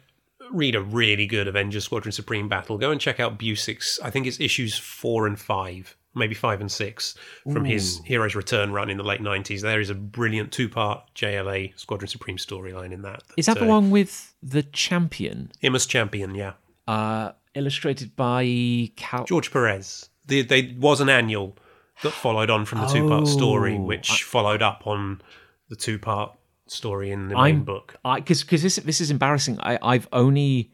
read 0.51 0.75
a 0.75 0.81
really 0.81 1.25
good 1.27 1.47
Avengers 1.47 1.85
Squadron 1.85 2.11
Supreme 2.11 2.47
battle, 2.47 2.77
go 2.77 2.91
and 2.91 2.99
check 2.99 3.19
out 3.19 3.37
Busiek's, 3.37 3.99
I 4.03 4.09
think 4.09 4.27
it's 4.27 4.39
issues 4.39 4.77
four 4.77 5.27
and 5.27 5.39
five, 5.39 5.95
maybe 6.15 6.33
five 6.33 6.61
and 6.61 6.71
six, 6.71 7.15
from 7.51 7.65
his 7.65 7.99
Heroes 8.05 8.35
Return 8.35 8.71
run 8.71 8.89
in 8.89 8.97
the 8.97 9.03
late 9.03 9.21
90s. 9.21 9.61
There 9.61 9.81
is 9.81 9.89
a 9.89 9.95
brilliant 9.95 10.51
two 10.51 10.69
part 10.69 11.03
JLA 11.15 11.77
Squadron 11.77 12.07
Supreme 12.07 12.37
storyline 12.37 12.91
in 12.91 13.01
that. 13.03 13.23
Is 13.35 13.45
that 13.47 13.59
the 13.59 13.65
uh, 13.65 13.69
one 13.69 13.91
with 13.91 14.33
the 14.41 14.63
champion? 14.63 15.51
Imus 15.63 15.87
Champion, 15.87 16.35
yeah. 16.35 16.53
Uh, 16.87 17.33
illustrated 17.53 18.15
by 18.15 18.91
Cal. 18.95 19.25
George 19.25 19.51
Perez. 19.51 20.09
The, 20.27 20.41
they 20.41 20.75
was 20.77 21.01
an 21.01 21.09
annual 21.09 21.57
that 22.03 22.11
followed 22.11 22.49
on 22.49 22.65
from 22.65 22.81
the 22.81 22.87
two 22.87 23.07
part 23.07 23.27
story, 23.27 23.75
Oh, 23.75 23.81
which 23.81 24.23
followed 24.23 24.61
up 24.61 24.85
on 24.87 25.21
the 25.69 25.75
two 25.75 25.97
part 25.99 26.33
story 26.67 27.11
in 27.11 27.29
the 27.29 27.35
main 27.35 27.43
I'm 27.57 27.63
book. 27.63 27.95
because 28.15 28.43
because 28.43 28.61
this 28.63 28.75
this 28.77 29.01
is 29.01 29.11
embarrassing. 29.11 29.59
I 29.61 29.77
I've 29.81 30.07
only 30.11 30.71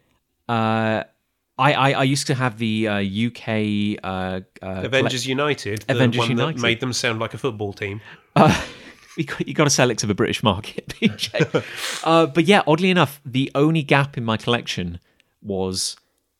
uh. 0.50 1.04
I, 1.56 1.74
I, 1.74 1.91
I 1.91 2.04
used 2.04 2.26
to 2.28 2.34
have 2.34 2.58
the 2.58 2.88
uh, 2.88 2.95
UK 3.28 4.00
uh, 4.04 4.41
uh, 4.66 4.82
Avengers 4.86 5.28
United, 5.28 5.84
the 5.84 5.94
Avengers 5.94 6.18
one 6.18 6.30
United. 6.32 6.58
that 6.58 6.62
made 6.64 6.80
them 6.80 6.91
sound 6.91 7.20
like 7.20 7.36
a 7.36 7.38
football 7.38 7.74
team. 7.74 8.02
you 9.16 9.24
got, 9.24 9.48
you 9.48 9.54
got 9.54 9.66
to 9.66 9.70
sell 9.70 9.91
it 9.91 10.00
to 10.00 10.08
the 10.08 10.16
British 10.16 10.41
market, 10.41 10.88
PJ. 11.00 11.64
uh, 12.06 12.26
but 12.26 12.45
yeah, 12.45 12.64
oddly 12.66 12.90
enough, 12.90 13.22
the 13.24 13.52
only 13.54 13.84
gap 13.84 14.18
in 14.18 14.24
my 14.26 14.36
collection 14.36 15.00
was 15.44 15.95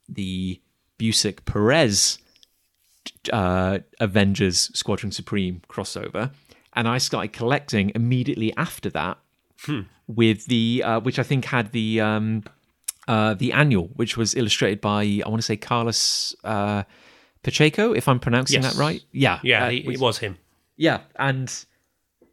the 0.10 0.60
Busiek 0.98 1.46
Perez 1.46 2.18
uh, 3.32 3.80
Avengers 4.00 4.70
Squadron 4.74 5.12
Supreme 5.12 5.62
crossover, 5.70 6.32
and 6.74 6.88
I 6.88 6.98
started 6.98 7.34
collecting 7.34 7.92
immediately 7.96 8.54
after 8.58 8.90
that 8.92 9.18
with 10.08 10.46
the 10.48 10.84
uh, 10.86 11.00
which 11.00 11.18
I 11.20 11.24
think 11.24 11.46
had 11.46 11.72
the 11.72 12.02
um, 12.02 12.44
uh, 13.08 13.34
the 13.34 13.52
annual, 13.54 13.90
which 13.96 14.18
was 14.18 14.36
illustrated 14.36 14.82
by 14.82 15.22
I 15.26 15.30
want 15.30 15.40
to 15.42 15.46
say 15.46 15.56
Carlos 15.58 16.36
uh, 16.44 16.84
Pacheco, 17.44 17.94
if 17.94 18.08
I'm 18.08 18.20
pronouncing 18.20 18.62
Yes. 18.62 18.74
that 18.74 18.80
right. 18.80 19.02
Yeah, 19.12 19.40
Yeah, 19.44 19.66
uh, 19.66 19.70
he, 19.70 19.82
which- 19.84 19.96
it 19.98 20.02
was 20.02 20.18
him. 20.20 20.38
yeah, 20.78 21.02
and 21.18 21.54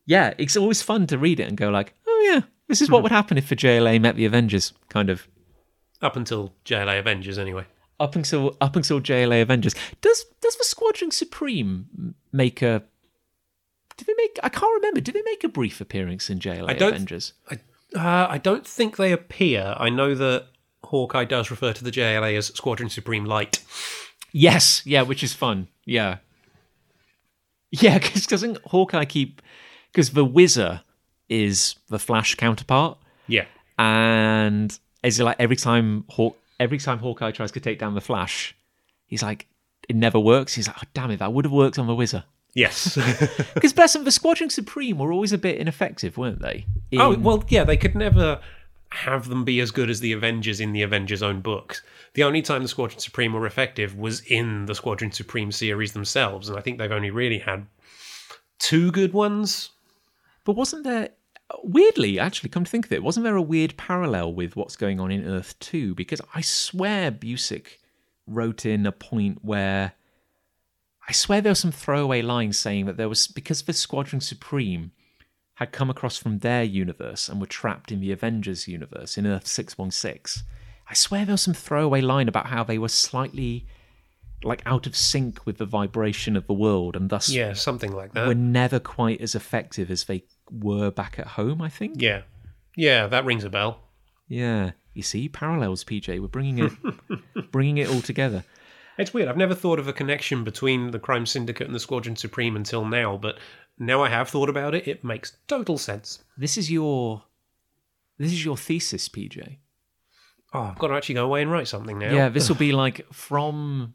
yeah, 0.07 0.35
it's 0.39 0.57
always 0.57 0.83
fun 0.83 1.07
to 1.09 1.19
read 1.19 1.39
it 1.41 1.45
and 1.49 1.57
go 1.57 1.69
like, 1.71 1.95
oh 2.07 2.31
yeah, 2.33 2.41
this 2.69 2.81
is 2.81 2.91
what 2.91 3.03
would 3.03 3.13
happen 3.13 3.39
if 3.39 3.49
the 3.49 3.57
JLA 3.57 4.01
met 4.01 4.17
the 4.17 4.25
Avengers, 4.25 4.73
kind 4.89 5.11
of. 5.11 5.27
Up 6.03 6.17
until 6.17 6.53
JLA 6.65 6.99
Avengers, 6.99 7.39
anyway. 7.39 7.65
Up 8.01 8.17
until 8.17 8.57
up 8.61 8.75
until 8.77 9.01
JLA 9.01 9.43
Avengers, 9.43 9.75
does 10.01 10.25
does 10.41 10.57
the 10.57 10.65
Squadron 10.65 11.11
Supreme 11.11 12.15
make 12.33 12.63
a? 12.63 12.83
Did 13.97 14.07
they 14.07 14.15
make? 14.17 14.39
I 14.43 14.49
can't 14.49 14.73
remember. 14.77 15.01
Did 15.03 15.15
they 15.15 15.23
make 15.23 15.45
a 15.45 15.49
brief 15.49 15.81
appearance 15.83 16.31
in 16.31 16.39
JLA 16.41 16.71
I 16.71 16.73
don't- 16.73 16.95
Avengers? 16.95 17.35
I, 17.51 17.55
uh, 17.95 18.27
I 18.31 18.39
don't 18.39 18.67
think 18.67 18.97
they 18.97 19.13
appear. 19.13 19.75
I 19.77 19.91
know 19.91 20.15
that 20.15 20.47
Hawkeye 20.85 21.27
does 21.27 21.51
refer 21.51 21.75
to 21.75 21.85
the 21.85 21.91
JLA 21.91 22.37
as 22.39 22.47
Squadron 22.47 22.89
Supreme 22.89 23.27
Light. 23.27 23.63
Yes, 24.33 24.81
yeah, 24.87 25.03
which 25.03 25.23
is 25.23 25.35
fun. 25.35 25.69
Yeah, 25.85 26.19
yeah, 27.71 27.99
because 27.99 28.27
doesn't 28.27 28.59
Hawkeye 28.67 29.05
keep? 29.05 29.43
Because 29.93 30.11
the 30.13 30.25
Whizzer 30.25 30.83
is 31.29 31.75
the 31.89 31.99
Flash 31.99 32.35
counterpart. 32.37 32.97
Yeah. 33.27 33.45
and 33.79 34.77
is 35.03 35.21
it 35.21 35.25
like 35.25 35.37
every 35.39 35.57
time 35.57 36.05
Hawk, 36.09 36.37
every 36.61 36.79
time 36.79 36.99
Hawkeye 36.99 37.33
tries 37.33 37.51
to 37.53 37.61
take 37.61 37.81
down 37.81 37.95
the 37.95 38.01
Flash, 38.01 38.55
he's 39.07 39.23
like, 39.23 39.49
it 39.89 39.97
never 39.97 40.21
works. 40.21 40.55
He's 40.55 40.69
like, 40.69 40.77
oh, 40.79 40.89
damn 40.95 41.11
it, 41.11 41.19
that 41.19 41.33
would 41.33 41.47
have 41.47 41.53
worked 41.53 41.79
on 41.79 41.89
the 41.89 41.95
Wizard. 41.95 42.23
Yes. 42.55 42.97
Because 43.55 43.73
bless 43.73 43.95
them, 43.95 44.05
the 44.05 44.13
Squadron 44.13 44.51
Supreme 44.51 44.99
were 44.99 45.13
always 45.13 45.33
a 45.33 45.39
bit 45.39 45.59
ineffective, 45.59 46.17
weren't 46.17 46.41
they? 46.41 46.67
oh 46.97 47.17
well, 47.17 47.45
yeah. 47.49 47.65
They 47.65 47.77
could 47.77 47.95
never 47.95 48.41
have 48.91 49.29
them 49.29 49.45
be 49.45 49.61
as 49.61 49.71
good 49.71 49.89
as 49.89 50.01
the 50.01 50.13
Avengers 50.13 50.61
in 50.61 50.73
the 50.73 50.83
Avengers' 50.83 51.23
own 51.23 51.41
books. 51.41 51.83
The 52.15 52.25
only 52.25 52.43
time 52.43 52.63
the 52.63 52.69
Squadron 52.69 52.99
Supreme 52.99 53.33
were 53.33 53.47
effective 53.47 53.97
was 53.97 54.21
in 54.23 54.67
the 54.67 54.75
Squadron 54.75 55.13
Supreme 55.13 55.53
series 55.53 55.93
themselves, 55.93 56.49
and 56.49 56.59
I 56.59 56.61
think 56.61 56.79
they've 56.79 56.91
only 56.91 57.11
really 57.11 57.39
had 57.39 57.67
two 58.59 58.91
good 58.91 59.13
ones. 59.13 59.71
But 60.45 60.57
wasn't 60.57 60.85
there 60.85 61.11
weirdly, 61.63 62.19
actually, 62.19 62.51
come 62.51 62.65
to 62.65 62.71
think 62.71 62.87
of 62.87 62.93
it, 62.93 63.03
wasn't 63.03 63.25
there 63.25 63.37
a 63.37 63.43
weird 63.43 63.77
parallel 63.77 64.33
with 64.33 64.57
what's 64.57 64.77
going 64.77 65.01
on 65.01 65.11
in 65.11 65.27
Earth 65.27 65.59
2? 65.61 65.95
Because 65.95 66.21
I 66.35 66.41
swear 66.41 67.11
Busiek 67.11 67.79
wrote 68.27 68.65
in 68.65 68.87
a 68.87 68.93
point 68.93 69.39
where 69.43 69.93
I 71.09 71.13
swear 71.13 71.41
there 71.41 71.51
was 71.51 71.59
some 71.59 71.73
throwaway 71.73 72.23
lines 72.23 72.59
saying 72.59 72.87
that 72.87 72.97
there 72.97 73.09
was 73.09 73.27
because 73.27 73.63
the 73.63 73.73
Squadron 73.73 74.21
Supreme 74.21 74.93
had 75.55 75.73
come 75.73 75.91
across 75.91 76.17
from 76.17 76.39
their 76.39 76.63
universe 76.63 77.29
and 77.29 77.41
were 77.41 77.47
trapped 77.47 77.91
in 77.93 78.01
the 78.01 78.13
Avengers 78.13 78.69
universe 78.69 79.19
in 79.19 79.27
Earth 79.27 79.47
616. 79.47 80.45
I 80.89 80.95
swear 80.95 81.25
there 81.25 81.35
was 81.35 81.43
some 81.43 81.55
throwaway 81.55 82.01
line 82.01 82.29
about 82.29 82.47
how 82.47 82.65
they 82.65 82.79
were 82.79 82.89
slightly 82.89 83.67
like 84.43 84.63
out 84.65 84.87
of 84.87 84.97
sync 84.97 85.45
with 85.45 85.59
the 85.59 85.67
vibration 85.67 86.35
of 86.35 86.47
the 86.47 86.55
world 86.55 86.97
and 86.97 87.11
thus 87.11 87.29
Yeah, 87.29 87.53
something 87.53 87.93
like 87.93 88.15
that. 88.15 88.27
were 88.27 88.35
never 88.35 88.81
quite 88.81 89.21
as 89.21 89.35
effective 89.35 89.91
as 89.91 90.05
they 90.05 90.25
were 90.53 90.91
back 90.91 91.19
at 91.19 91.27
home, 91.27 91.63
I 91.63 91.69
think. 91.69 92.01
yeah, 92.01 92.23
yeah, 92.77 93.07
that 93.07 93.25
rings 93.25 93.45
a 93.45 93.51
bell. 93.51 93.81
Yeah. 94.29 94.73
You 94.95 95.03
see, 95.03 95.29
parallels, 95.29 95.85
PJ. 95.85 96.21
We're 96.21 96.29
bringing 96.29 96.59
it, 96.59 96.73
bringing 97.53 97.79
it 97.79 97.89
all 97.89 98.01
together. 98.01 98.45
It's 98.99 99.15
weird. 99.15 99.29
I've 99.29 99.37
never 99.37 99.55
thought 99.55 99.79
of 99.79 99.89
a 99.89 99.93
connection 99.93 100.45
between 100.45 100.91
the 100.91 100.99
Crime 100.99 101.27
Syndicate 101.27 101.67
and 101.67 101.75
the 101.75 101.81
Squadron 101.81 102.17
Supreme 102.17 102.57
until 102.57 102.85
now, 102.85 103.17
but 103.17 103.39
now 103.79 104.03
I 104.03 104.09
have 104.09 104.29
thought 104.29 104.49
about 104.49 104.75
it. 104.75 104.87
It 104.89 105.05
makes 105.05 105.37
total 105.47 105.79
sense. 105.79 106.23
This 106.37 106.59
is 106.59 106.71
your, 106.71 107.23
this 108.19 108.33
is 108.33 108.45
your 108.45 108.57
thesis, 108.57 109.09
PJ. 109.09 109.59
Oh, 110.53 110.63
I've 110.63 110.79
got 110.79 110.89
to 110.89 110.95
actually 110.95 111.15
go 111.15 111.25
away 111.25 111.43
and 111.43 111.51
write 111.51 111.69
something 111.69 111.99
now. 111.99 112.13
Yeah, 112.13 112.29
this 112.29 112.49
will 112.49 112.57
be 112.57 112.73
like 112.85 113.07
from, 113.13 113.95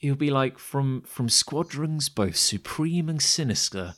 it'll 0.00 0.16
be 0.16 0.30
like 0.30 0.58
from 0.58 1.02
from 1.02 1.28
squadrons 1.28 2.08
both 2.08 2.36
supreme 2.36 3.08
and 3.08 3.22
sinister, 3.22 3.94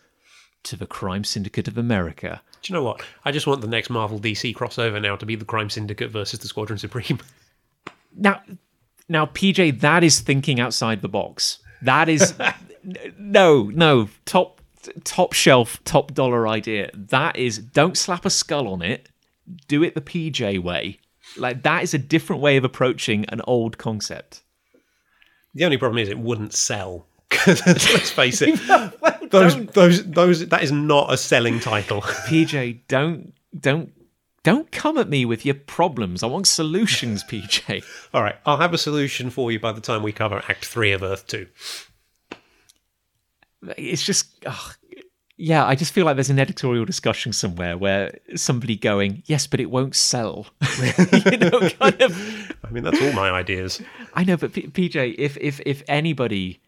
to 0.65 0.77
the 0.77 0.87
Crime 0.87 1.25
Syndicate 1.25 1.69
of 1.69 1.79
America. 1.79 2.43
Do 2.63 2.73
you 2.73 2.79
know 2.79 2.85
what? 2.85 3.03
I 3.25 3.33
just 3.33 3.47
want 3.47 3.61
the 3.61 3.69
next 3.69 3.91
Marvel 3.91 4.19
DC 4.19 4.55
crossover 4.55 5.01
now 5.01 5.17
to 5.17 5.27
be 5.27 5.37
the 5.37 5.45
Crime 5.45 5.71
Syndicate 5.71 6.11
versus 6.11 6.41
the 6.41 6.49
Squadron 6.49 6.79
Supreme. 6.79 7.19
Now, 8.21 8.43
now, 9.09 9.27
PJ, 9.27 9.81
that 9.81 10.03
is 10.03 10.19
thinking 10.21 10.59
outside 10.59 11.03
the 11.03 11.09
box. 11.09 11.59
That 11.83 12.09
is 12.09 12.35
no, 13.19 13.65
no 13.65 14.09
top 14.25 14.61
top 15.05 15.33
shelf, 15.33 15.83
top 15.85 16.15
dollar 16.15 16.49
idea. 16.49 16.91
That 16.95 17.37
is 17.37 17.59
don't 17.59 17.97
slap 17.97 18.25
a 18.25 18.31
skull 18.31 18.69
on 18.69 18.83
it. 18.83 19.09
Do 19.67 19.83
it 19.83 19.95
the 19.95 20.01
PJ 20.01 20.63
way. 20.63 20.99
Like 21.37 21.63
that 21.63 21.83
is 21.83 21.95
a 21.95 21.99
different 21.99 22.43
way 22.43 22.57
of 22.57 22.65
approaching 22.65 23.25
an 23.27 23.41
old 23.47 23.79
concept. 23.79 24.43
the 25.55 25.65
only 25.65 25.77
problem 25.77 25.99
is 25.99 26.09
it 26.09 26.19
wouldn't 26.19 26.55
sell. 26.55 27.07
let's 27.47 28.11
face 28.11 28.41
it, 28.43 28.59
those 29.31 29.57
those 29.67 30.05
those 30.05 30.49
that 30.49 30.63
is 30.63 30.73
not 30.73 31.13
a 31.13 31.17
selling 31.17 31.61
title. 31.61 32.01
PJ, 32.03 32.81
don't 32.89 33.33
don't 33.59 33.93
don't 34.45 34.71
come 34.71 34.99
at 34.99 35.09
me 35.09 35.25
with 35.25 35.45
your 35.45 35.55
problems. 35.55 36.23
I 36.23 36.27
want 36.27 36.47
solutions, 36.47 37.25
PJ. 37.25 37.85
All 38.15 38.23
right, 38.23 38.37
I'll 38.47 38.57
have 38.59 38.73
a 38.73 38.79
solution 38.79 39.31
for 39.31 39.51
you 39.53 39.61
by 39.61 39.73
the 39.73 39.81
time 39.81 40.03
we 40.03 40.13
cover 40.13 40.43
Act 40.49 40.65
Three 40.65 40.93
of 40.93 41.03
Earth 41.03 41.27
Two. 41.27 41.47
It's 43.77 44.05
just 44.05 44.29
ugh. 44.47 44.77
yeah, 45.37 45.67
I 45.67 45.75
just 45.75 45.93
feel 45.93 46.07
like 46.07 46.17
there's 46.17 46.31
an 46.31 46.39
editorial 46.39 46.85
discussion 46.85 47.33
somewhere 47.33 47.77
where 47.77 48.19
somebody 48.37 48.77
going, 48.77 49.23
"Yes, 49.27 49.47
but 49.47 49.61
it 49.61 49.71
won't 49.71 49.97
sell." 49.97 50.47
you 50.83 51.39
know, 51.39 51.69
kind 51.71 52.01
of 52.01 52.53
I 52.65 52.71
mean, 52.71 52.85
that's 52.85 53.03
all 53.03 53.13
my 53.13 53.31
ideas. 53.31 53.81
I 54.15 54.25
know, 54.25 54.37
but 54.37 54.53
P- 54.53 54.69
PJ, 54.69 55.17
if 55.19 55.37
if 55.39 55.61
if 55.67 55.83
anybody 55.89 56.61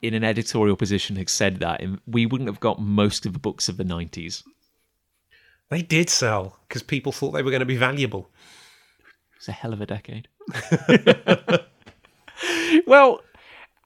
in 0.00 0.14
an 0.14 0.24
editorial 0.24 0.76
position 0.76 1.16
had 1.16 1.28
said 1.28 1.60
that, 1.60 1.82
we 2.06 2.26
wouldn't 2.26 2.48
have 2.48 2.60
got 2.60 2.80
most 2.80 3.26
of 3.26 3.32
the 3.32 3.38
books 3.38 3.68
of 3.68 3.76
the 3.76 3.84
'90s. 3.84 4.42
They 5.70 5.82
did 5.82 6.08
sell 6.08 6.58
because 6.66 6.82
people 6.82 7.12
thought 7.12 7.32
they 7.32 7.42
were 7.42 7.50
going 7.50 7.60
to 7.60 7.66
be 7.66 7.76
valuable. 7.76 8.30
It 9.00 9.40
was 9.40 9.48
a 9.48 9.52
hell 9.52 9.72
of 9.72 9.80
a 9.80 9.86
decade. 9.86 10.28
well, 12.86 13.20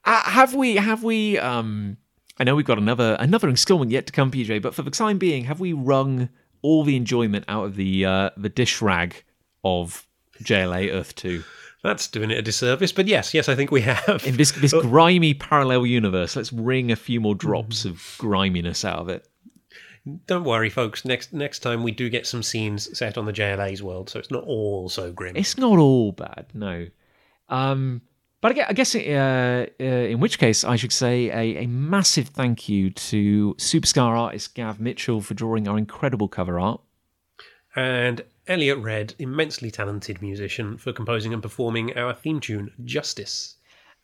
uh, 0.05 0.23
have 0.23 0.53
we? 0.53 0.75
Have 0.75 1.03
we? 1.03 1.37
Um, 1.39 1.97
I 2.39 2.43
know 2.43 2.55
we've 2.55 2.65
got 2.65 2.77
another 2.77 3.17
another 3.19 3.49
instalment 3.49 3.91
yet 3.91 4.05
to 4.07 4.13
come, 4.13 4.31
PJ. 4.31 4.61
But 4.61 4.75
for 4.75 4.83
the 4.83 4.91
time 4.91 5.17
being, 5.17 5.45
have 5.45 5.59
we 5.59 5.73
wrung 5.73 6.29
all 6.61 6.83
the 6.83 6.95
enjoyment 6.95 7.45
out 7.47 7.65
of 7.65 7.75
the 7.75 8.05
uh, 8.05 8.29
the 8.37 8.49
dish 8.49 8.81
rag 8.81 9.23
of 9.63 10.07
JLA 10.41 10.93
Earth 10.93 11.15
Two 11.15 11.43
That's 11.83 12.07
doing 12.07 12.31
it 12.31 12.37
a 12.37 12.41
disservice, 12.41 12.93
but 12.93 13.07
yes, 13.07 13.33
yes, 13.33 13.49
I 13.49 13.55
think 13.55 13.69
we 13.69 13.81
have. 13.81 14.23
in 14.25 14.37
this 14.37 14.51
this 14.51 14.73
grimy 14.81 15.33
parallel 15.33 15.85
universe? 15.85 16.35
Let's 16.35 16.53
wring 16.53 16.91
a 16.91 16.95
few 16.95 17.19
more 17.19 17.35
drops 17.35 17.83
of 17.83 18.15
griminess 18.17 18.85
out 18.85 18.99
of 18.99 19.09
it. 19.09 19.27
Don't 20.27 20.45
worry, 20.45 20.69
folks. 20.69 21.03
Next 21.03 21.33
next 21.33 21.59
time 21.59 21.83
we 21.83 21.91
do 21.91 22.09
get 22.09 22.25
some 22.25 22.41
scenes 22.41 22.97
set 22.97 23.17
on 23.17 23.25
the 23.25 23.33
JLA's 23.33 23.83
world, 23.83 24.09
so 24.09 24.17
it's 24.17 24.31
not 24.31 24.43
all 24.45 24.87
so 24.87 25.11
grim. 25.11 25.35
It's 25.35 25.57
not 25.57 25.77
all 25.77 26.13
bad, 26.13 26.45
no. 26.53 26.87
Um, 27.49 28.01
but 28.39 28.51
I 28.51 28.55
guess, 28.55 28.69
I 28.69 28.73
guess 28.73 28.95
uh, 28.95 29.65
uh, 29.79 29.83
in 29.83 30.19
which 30.19 30.39
case, 30.39 30.63
I 30.63 30.77
should 30.77 30.91
say 30.91 31.29
a, 31.29 31.63
a 31.63 31.67
massive 31.67 32.29
thank 32.29 32.67
you 32.67 32.91
to 32.91 33.55
superstar 33.57 34.17
artist 34.17 34.55
Gav 34.55 34.79
Mitchell 34.79 35.21
for 35.21 35.33
drawing 35.33 35.67
our 35.67 35.77
incredible 35.77 36.27
cover 36.27 36.59
art. 36.59 36.81
and 37.75 38.23
Eliot 38.47 38.77
Red, 38.79 39.15
immensely 39.19 39.71
talented 39.71 40.21
musician, 40.21 40.77
for 40.77 40.91
composing 40.91 41.33
and 41.33 41.41
performing 41.41 41.97
our 41.97 42.13
theme 42.13 42.39
tune, 42.39 42.71
Justice. 42.83 43.55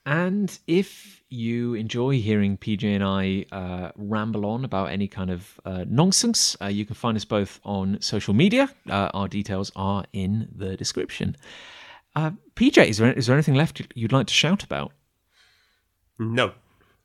And 0.05 0.57
if 0.65 1.21
you 1.29 1.73
enjoy 1.73 2.21
hearing 2.21 2.57
PJ 2.57 2.83
and 2.83 3.03
I 3.03 3.45
uh, 3.51 3.91
ramble 3.95 4.45
on 4.45 4.63
about 4.63 4.89
any 4.89 5.07
kind 5.07 5.29
of 5.29 5.59
uh, 5.65 5.83
nonsense, 5.87 6.55
uh, 6.61 6.67
you 6.67 6.85
can 6.85 6.95
find 6.95 7.17
us 7.17 7.25
both 7.25 7.59
on 7.63 8.01
social 8.01 8.33
media. 8.33 8.69
Uh, 8.89 9.09
our 9.13 9.27
details 9.27 9.71
are 9.75 10.05
in 10.13 10.47
the 10.55 10.77
description. 10.77 11.35
Uh, 12.15 12.31
PJ, 12.55 12.87
is 12.87 12.97
there, 12.97 13.11
is 13.11 13.27
there 13.27 13.35
anything 13.35 13.55
left 13.55 13.81
you'd 13.93 14.11
like 14.11 14.27
to 14.27 14.33
shout 14.33 14.63
about? 14.63 14.93
No. 16.17 16.53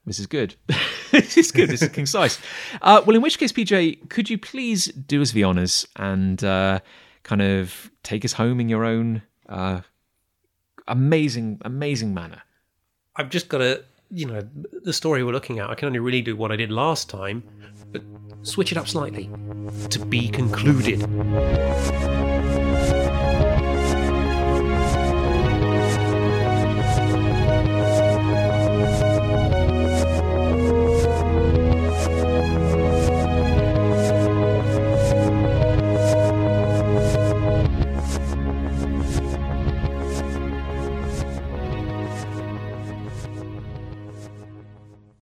This 0.07 0.19
is 0.19 0.27
good. 0.27 0.55
this 1.11 1.37
is 1.37 1.51
good. 1.51 1.69
This 1.69 1.83
is 1.83 1.89
concise. 1.89 2.39
Uh, 2.81 3.03
well, 3.05 3.17
in 3.17 3.23
which 3.23 3.39
case, 3.39 3.53
PJ, 3.53 4.09
could 4.09 4.31
you 4.31 4.39
please 4.39 4.87
do 4.87 5.21
us 5.21 5.33
the 5.33 5.45
honours 5.45 5.87
and 5.97 6.43
uh, 6.45 6.81
kind 7.25 7.43
of 7.43 7.91
take 8.03 8.25
us 8.25 8.35
home 8.35 8.61
in 8.61 8.69
your 8.69 8.85
own 8.85 9.23
uh, 9.49 9.81
amazing, 10.87 11.61
amazing 11.63 12.15
manner? 12.15 12.43
I've 13.17 13.31
just 13.31 13.49
got 13.49 13.59
to, 13.59 13.85
you 14.11 14.27
know, 14.27 14.49
the 14.85 14.93
story 14.93 15.25
we're 15.25 15.33
looking 15.33 15.59
at, 15.59 15.69
I 15.69 15.75
can 15.75 15.87
only 15.87 15.99
really 15.99 16.23
do 16.23 16.37
what 16.37 16.53
I 16.53 16.57
did 16.57 16.71
last 16.71 17.11
time, 17.11 17.43
but 17.91 18.03
switch 18.43 18.71
it 18.71 18.79
up 18.79 18.89
slightly. 18.89 19.29
To 19.91 19.99
be 19.99 20.29
concluded. 20.29 21.01